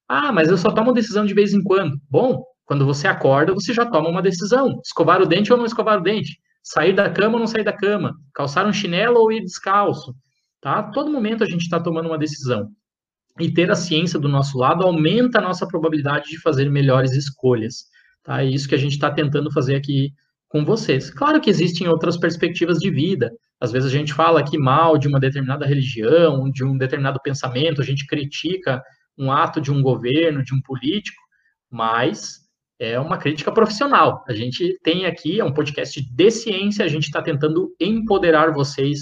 Ah, 0.09 0.33
mas 0.33 0.49
eu 0.49 0.57
só 0.57 0.71
tomo 0.71 0.93
decisão 0.93 1.27
de 1.27 1.35
vez 1.35 1.53
em 1.53 1.63
quando. 1.63 1.99
Bom, 2.09 2.43
quando 2.65 2.87
você 2.87 3.07
acorda, 3.09 3.53
você 3.53 3.73
já 3.73 3.87
toma 3.87 4.09
uma 4.09 4.23
decisão: 4.23 4.81
escovar 4.85 5.21
o 5.21 5.27
dente 5.27 5.53
ou 5.53 5.59
não 5.59 5.67
escovar 5.67 5.99
o 5.99 6.03
dente, 6.03 6.39
sair 6.63 6.95
da 6.95 7.11
cama 7.11 7.35
ou 7.35 7.41
não 7.41 7.47
sair 7.47 7.65
da 7.65 7.73
cama, 7.73 8.15
calçar 8.35 8.67
um 8.67 8.73
chinelo 8.73 9.19
ou 9.19 9.33
ir 9.33 9.43
descalço. 9.43 10.15
Tá? 10.61 10.83
Todo 10.83 11.11
momento 11.11 11.45
a 11.45 11.47
gente 11.47 11.63
está 11.63 11.81
tomando 11.81 12.09
uma 12.09 12.19
decisão. 12.19 12.71
E 13.39 13.53
ter 13.53 13.71
a 13.71 13.77
ciência 13.77 14.19
do 14.19 14.29
nosso 14.29 14.59
lado 14.59 14.85
aumenta 14.85 15.39
a 15.39 15.43
nossa 15.43 15.67
probabilidade 15.67 16.29
de 16.29 16.41
fazer 16.41 16.69
melhores 16.71 17.13
escolhas. 17.13 17.85
Tá? 18.25 18.43
É 18.43 18.47
isso 18.47 18.69
que 18.69 18.75
a 18.75 18.79
gente 18.79 18.93
está 18.93 19.11
tentando 19.11 19.53
fazer 19.53 19.77
aqui 19.77 20.13
com 20.49 20.65
vocês. 20.65 21.11
Claro 21.11 21.41
que 21.41 21.51
existem 21.51 21.87
outras 21.87 22.17
perspectivas 22.17 22.79
de 22.79 22.91
vida. 22.91 23.31
Às 23.61 23.71
vezes 23.71 23.89
a 23.93 23.97
gente 23.97 24.13
fala 24.13 24.41
aqui 24.41 24.59
mal 24.59 24.99
de 24.99 25.07
uma 25.07 25.21
determinada 25.21 25.67
religião, 25.67 26.51
de 26.51 26.65
um 26.65 26.77
determinado 26.77 27.21
pensamento, 27.23 27.81
a 27.81 27.85
gente 27.85 28.07
critica 28.07 28.83
um 29.17 29.31
ato 29.31 29.61
de 29.61 29.71
um 29.71 29.83
governo, 29.83 30.45
de 30.45 30.55
um 30.55 30.61
político, 30.61 31.21
mas 31.71 32.39
é 32.79 32.99
uma 32.99 33.19
crítica 33.19 33.53
profissional. 33.53 34.25
A 34.29 34.33
gente 34.33 34.79
tem 34.83 35.07
aqui, 35.07 35.41
é 35.41 35.45
um 35.45 35.53
podcast 35.53 36.01
de 36.01 36.31
ciência, 36.31 36.85
a 36.85 36.89
gente 36.89 37.05
está 37.05 37.21
tentando 37.21 37.75
empoderar 37.81 38.53
vocês 38.53 39.01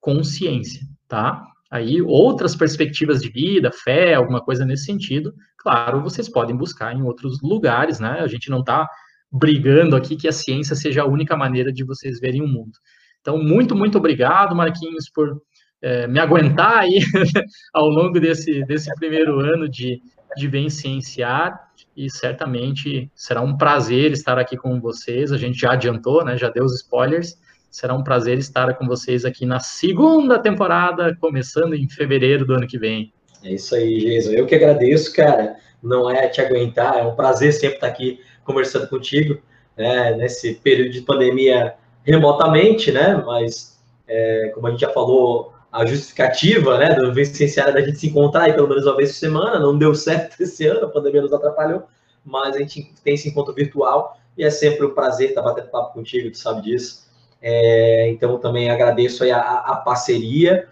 com 0.00 0.22
ciência 0.24 0.80
tá? 1.12 1.46
Aí 1.70 2.00
outras 2.00 2.56
perspectivas 2.56 3.20
de 3.20 3.28
vida, 3.28 3.70
fé, 3.70 4.14
alguma 4.14 4.40
coisa 4.40 4.64
nesse 4.64 4.86
sentido, 4.86 5.34
claro, 5.58 6.00
vocês 6.00 6.26
podem 6.26 6.56
buscar 6.56 6.96
em 6.96 7.02
outros 7.02 7.38
lugares, 7.42 8.00
né? 8.00 8.20
A 8.20 8.26
gente 8.26 8.48
não 8.48 8.60
está 8.60 8.88
brigando 9.30 9.94
aqui 9.94 10.16
que 10.16 10.26
a 10.26 10.32
ciência 10.32 10.74
seja 10.74 11.02
a 11.02 11.06
única 11.06 11.36
maneira 11.36 11.70
de 11.70 11.84
vocês 11.84 12.18
verem 12.18 12.40
o 12.40 12.48
mundo. 12.48 12.72
Então, 13.20 13.36
muito, 13.36 13.76
muito 13.76 13.98
obrigado, 13.98 14.56
Marquinhos, 14.56 15.10
por 15.14 15.38
é, 15.82 16.06
me 16.06 16.18
aguentar 16.18 16.78
aí 16.78 17.00
ao 17.74 17.88
longo 17.90 18.18
desse, 18.18 18.64
desse 18.64 18.94
primeiro 18.94 19.38
ano 19.38 19.68
de, 19.68 20.00
de 20.34 20.48
Bem 20.48 20.70
Cienciar, 20.70 21.58
e 21.94 22.08
certamente 22.08 23.10
será 23.14 23.42
um 23.42 23.54
prazer 23.54 24.12
estar 24.12 24.38
aqui 24.38 24.56
com 24.56 24.80
vocês. 24.80 25.30
A 25.30 25.36
gente 25.36 25.60
já 25.60 25.72
adiantou, 25.72 26.24
né? 26.24 26.38
Já 26.38 26.48
deu 26.48 26.64
os 26.64 26.74
spoilers, 26.76 27.34
Será 27.72 27.94
um 27.94 28.04
prazer 28.04 28.36
estar 28.36 28.74
com 28.74 28.86
vocês 28.86 29.24
aqui 29.24 29.46
na 29.46 29.58
segunda 29.58 30.38
temporada, 30.38 31.16
começando 31.18 31.72
em 31.72 31.88
fevereiro 31.88 32.44
do 32.44 32.52
ano 32.52 32.66
que 32.66 32.78
vem. 32.78 33.14
É 33.42 33.54
isso 33.54 33.74
aí, 33.74 33.98
Jason. 33.98 34.32
Eu 34.32 34.44
que 34.44 34.54
agradeço, 34.54 35.10
cara. 35.14 35.56
não 35.82 36.08
é 36.08 36.28
te 36.28 36.42
aguentar, 36.42 36.98
é 36.98 37.02
um 37.02 37.16
prazer 37.16 37.50
sempre 37.50 37.76
estar 37.76 37.86
aqui 37.86 38.20
conversando 38.44 38.86
contigo, 38.88 39.40
né, 39.74 40.14
nesse 40.14 40.54
período 40.56 40.90
de 40.90 41.00
pandemia 41.00 41.74
remotamente, 42.04 42.92
né, 42.92 43.16
mas 43.24 43.82
é, 44.06 44.52
como 44.54 44.66
a 44.66 44.70
gente 44.70 44.80
já 44.80 44.90
falou, 44.90 45.54
a 45.72 45.86
justificativa, 45.86 46.76
né, 46.76 46.94
do 46.94 47.10
licenciário 47.10 47.72
da 47.72 47.80
gente 47.80 47.98
se 47.98 48.08
encontrar 48.08 48.42
aí 48.42 48.52
pelo 48.52 48.68
menos 48.68 48.84
uma 48.84 48.96
vez 48.96 49.12
por 49.12 49.16
semana, 49.16 49.58
não 49.58 49.78
deu 49.78 49.94
certo 49.94 50.38
esse 50.44 50.66
ano, 50.66 50.84
a 50.84 50.90
pandemia 50.90 51.22
nos 51.22 51.32
atrapalhou, 51.32 51.84
mas 52.22 52.54
a 52.54 52.58
gente 52.58 52.92
tem 53.02 53.14
esse 53.14 53.30
encontro 53.30 53.54
virtual 53.54 54.18
e 54.36 54.44
é 54.44 54.50
sempre 54.50 54.84
um 54.84 54.94
prazer 54.94 55.30
estar 55.30 55.40
batendo 55.40 55.68
papo 55.68 55.94
contigo, 55.94 56.30
tu 56.30 56.36
sabe 56.36 56.62
disso. 56.62 57.10
É, 57.42 58.08
então 58.08 58.38
também 58.38 58.70
agradeço 58.70 59.24
a, 59.24 59.36
a, 59.36 59.76
parceria 59.76 60.68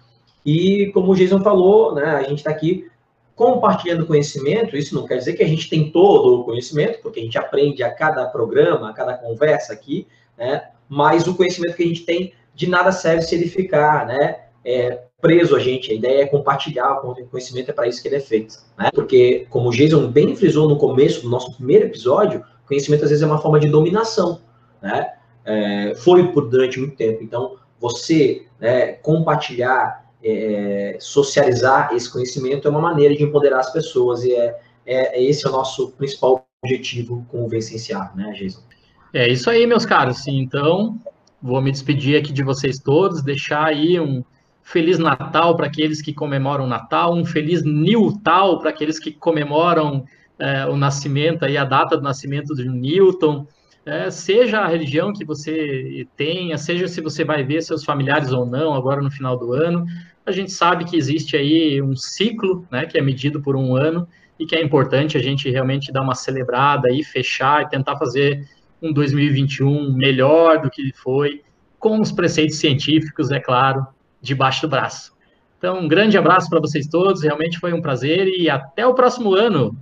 e 0.46 0.90
como 0.94 1.10
o 1.10 1.16
Jason 1.16 1.40
falou, 1.40 1.94
né, 1.96 2.04
a 2.04 2.22
gente 2.22 2.38
está 2.38 2.50
aqui 2.50 2.88
compartilhando 3.34 4.06
conhecimento. 4.06 4.76
Isso 4.76 4.94
não 4.94 5.06
quer 5.06 5.16
dizer 5.16 5.32
que 5.32 5.42
a 5.42 5.48
gente 5.48 5.68
tem 5.68 5.90
todo 5.90 6.40
o 6.40 6.44
conhecimento, 6.44 7.00
porque 7.02 7.20
a 7.20 7.22
gente 7.22 7.38
aprende 7.38 7.82
a 7.82 7.90
cada 7.90 8.26
programa, 8.26 8.90
a 8.90 8.92
cada 8.92 9.14
conversa 9.14 9.72
aqui, 9.72 10.06
né? 10.38 10.68
Mas 10.88 11.26
o 11.26 11.34
conhecimento 11.34 11.74
que 11.74 11.82
a 11.82 11.86
gente 11.86 12.04
tem 12.04 12.34
de 12.54 12.68
nada 12.68 12.92
serve 12.92 13.22
se 13.22 13.34
ele 13.34 13.48
ficar, 13.48 14.06
né? 14.06 14.40
É, 14.64 15.04
preso 15.20 15.56
a 15.56 15.58
gente. 15.58 15.90
A 15.90 15.94
ideia 15.94 16.22
é 16.22 16.26
compartilhar 16.26 17.00
o 17.04 17.14
conhecimento, 17.26 17.70
é 17.70 17.72
para 17.72 17.88
isso 17.88 18.02
que 18.02 18.08
ele 18.08 18.16
é 18.16 18.20
feito. 18.20 18.56
Né? 18.78 18.90
Porque, 18.94 19.46
como 19.48 19.68
o 19.68 19.72
Jason 19.72 20.08
bem 20.08 20.34
frisou 20.36 20.68
no 20.68 20.76
começo 20.76 21.22
do 21.22 21.28
nosso 21.28 21.54
primeiro 21.54 21.86
episódio, 21.86 22.44
conhecimento 22.66 23.04
às 23.04 23.10
vezes 23.10 23.22
é 23.22 23.26
uma 23.26 23.40
forma 23.40 23.58
de 23.58 23.68
dominação. 23.68 24.40
Né? 24.82 25.12
É, 25.44 25.94
foi 25.96 26.32
por 26.32 26.48
durante 26.48 26.78
muito 26.78 26.96
tempo. 26.96 27.22
Então, 27.22 27.56
você 27.80 28.46
né, 28.60 28.92
compartilhar, 28.94 30.04
é, 30.22 30.96
socializar 31.00 31.90
esse 31.94 32.12
conhecimento 32.12 32.68
é 32.68 32.70
uma 32.70 32.80
maneira 32.80 33.14
de 33.14 33.24
empoderar 33.24 33.60
as 33.60 33.72
pessoas 33.72 34.22
e 34.24 34.32
é, 34.34 34.60
é, 34.86 35.18
é 35.18 35.22
esse 35.22 35.46
é 35.46 35.48
o 35.48 35.52
nosso 35.52 35.92
principal 35.92 36.46
objetivo 36.62 37.24
com 37.30 37.44
o 37.44 37.48
Vencenciar, 37.48 38.14
né, 38.14 38.32
Jason? 38.32 38.60
É 39.14 39.28
isso 39.28 39.48
aí, 39.48 39.66
meus 39.66 39.86
caros. 39.86 40.26
Então, 40.28 40.98
vou 41.42 41.60
me 41.60 41.72
despedir 41.72 42.18
aqui 42.18 42.32
de 42.32 42.42
vocês 42.42 42.78
todos, 42.78 43.22
deixar 43.22 43.64
aí 43.64 43.98
um 43.98 44.22
Feliz 44.62 44.98
Natal 44.98 45.56
para 45.56 45.66
aqueles 45.66 46.00
que 46.00 46.12
comemoram 46.12 46.66
Natal, 46.66 47.14
um 47.14 47.24
Feliz 47.24 47.64
Newtal 47.64 48.60
para 48.60 48.70
aqueles 48.70 48.98
que 48.98 49.10
comemoram 49.10 50.04
é, 50.38 50.66
o 50.66 50.76
nascimento, 50.76 51.44
aí, 51.44 51.56
a 51.56 51.64
data 51.64 51.96
do 51.96 52.02
nascimento 52.02 52.54
de 52.54 52.68
Newton, 52.68 53.46
é, 53.84 54.10
seja 54.10 54.60
a 54.60 54.68
religião 54.68 55.12
que 55.12 55.24
você 55.24 56.06
tenha, 56.16 56.58
seja 56.58 56.86
se 56.86 57.00
você 57.00 57.24
vai 57.24 57.42
ver 57.42 57.62
seus 57.62 57.84
familiares 57.84 58.30
ou 58.32 58.44
não 58.44 58.74
agora 58.74 59.00
no 59.00 59.10
final 59.10 59.36
do 59.36 59.52
ano, 59.52 59.86
a 60.24 60.32
gente 60.32 60.52
sabe 60.52 60.84
que 60.84 60.96
existe 60.96 61.36
aí 61.36 61.80
um 61.80 61.96
ciclo, 61.96 62.66
né, 62.70 62.86
que 62.86 62.98
é 62.98 63.02
medido 63.02 63.40
por 63.40 63.56
um 63.56 63.74
ano 63.74 64.06
e 64.38 64.46
que 64.46 64.54
é 64.54 64.62
importante 64.62 65.16
a 65.16 65.20
gente 65.20 65.50
realmente 65.50 65.92
dar 65.92 66.02
uma 66.02 66.14
celebrada 66.14 66.90
e 66.92 67.02
fechar 67.02 67.62
e 67.62 67.68
tentar 67.68 67.96
fazer 67.96 68.46
um 68.82 68.92
2021 68.92 69.92
melhor 69.92 70.60
do 70.60 70.70
que 70.70 70.92
foi, 70.94 71.42
com 71.78 72.00
os 72.00 72.12
preceitos 72.12 72.58
científicos, 72.58 73.30
é 73.30 73.40
claro, 73.40 73.86
debaixo 74.20 74.62
do 74.62 74.68
braço. 74.68 75.12
Então, 75.58 75.78
um 75.78 75.88
grande 75.88 76.16
abraço 76.16 76.48
para 76.48 76.60
vocês 76.60 76.86
todos, 76.86 77.22
realmente 77.22 77.58
foi 77.58 77.72
um 77.72 77.82
prazer 77.82 78.28
e 78.28 78.48
até 78.48 78.86
o 78.86 78.94
próximo 78.94 79.34
ano. 79.34 79.76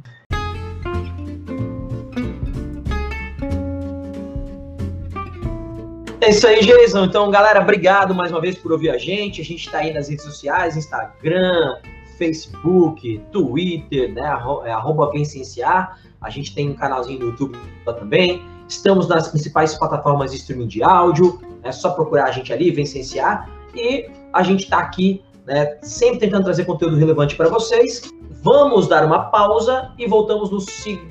É 6.28 6.30
isso 6.30 6.46
aí, 6.46 6.60
Jason. 6.60 7.06
Então, 7.06 7.30
galera, 7.30 7.62
obrigado 7.62 8.14
mais 8.14 8.30
uma 8.30 8.38
vez 8.38 8.54
por 8.54 8.70
ouvir 8.70 8.90
a 8.90 8.98
gente. 8.98 9.40
A 9.40 9.44
gente 9.44 9.64
está 9.64 9.78
aí 9.78 9.94
nas 9.94 10.10
redes 10.10 10.26
sociais, 10.26 10.76
Instagram, 10.76 11.78
Facebook, 12.18 13.18
Twitter, 13.32 14.12
né? 14.12 14.24
É 14.66 14.70
arroba 14.70 15.10
Vencenciar. 15.10 15.98
A 16.20 16.28
gente 16.28 16.54
tem 16.54 16.68
um 16.68 16.74
canalzinho 16.74 17.20
no 17.20 17.26
YouTube 17.28 17.56
também. 17.86 18.42
Estamos 18.68 19.08
nas 19.08 19.28
principais 19.28 19.74
plataformas 19.78 20.30
de 20.32 20.36
streaming 20.36 20.66
de 20.66 20.82
áudio. 20.82 21.40
É 21.62 21.72
só 21.72 21.92
procurar 21.92 22.26
a 22.26 22.30
gente 22.30 22.52
ali, 22.52 22.70
Vencenciar. 22.70 23.48
E 23.74 24.10
a 24.30 24.42
gente 24.42 24.64
está 24.64 24.80
aqui, 24.80 25.24
né, 25.46 25.78
sempre 25.80 26.18
tentando 26.18 26.44
trazer 26.44 26.66
conteúdo 26.66 26.96
relevante 26.96 27.36
para 27.36 27.48
vocês. 27.48 28.02
Vamos 28.42 28.86
dar 28.86 29.02
uma 29.06 29.30
pausa 29.30 29.94
e 29.96 30.06
voltamos 30.06 30.50
no, 30.50 30.58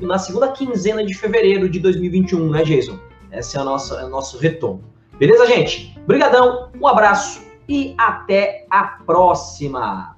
na 0.07 0.19
segunda 0.19 0.49
quinzena 0.49 1.03
de 1.03 1.15
fevereiro 1.15 1.67
de 1.67 1.79
2021, 1.79 2.51
né, 2.51 2.63
Jason? 2.63 2.99
Esse 3.31 3.57
é 3.57 3.61
o 3.61 3.65
nosso, 3.65 3.95
é 3.95 4.05
o 4.05 4.09
nosso 4.09 4.37
retorno. 4.37 4.95
Beleza, 5.19 5.47
gente? 5.47 5.97
Obrigadão, 6.03 6.69
um 6.79 6.87
abraço 6.87 7.41
e 7.67 7.95
até 7.97 8.65
a 8.69 8.83
próxima! 8.83 10.15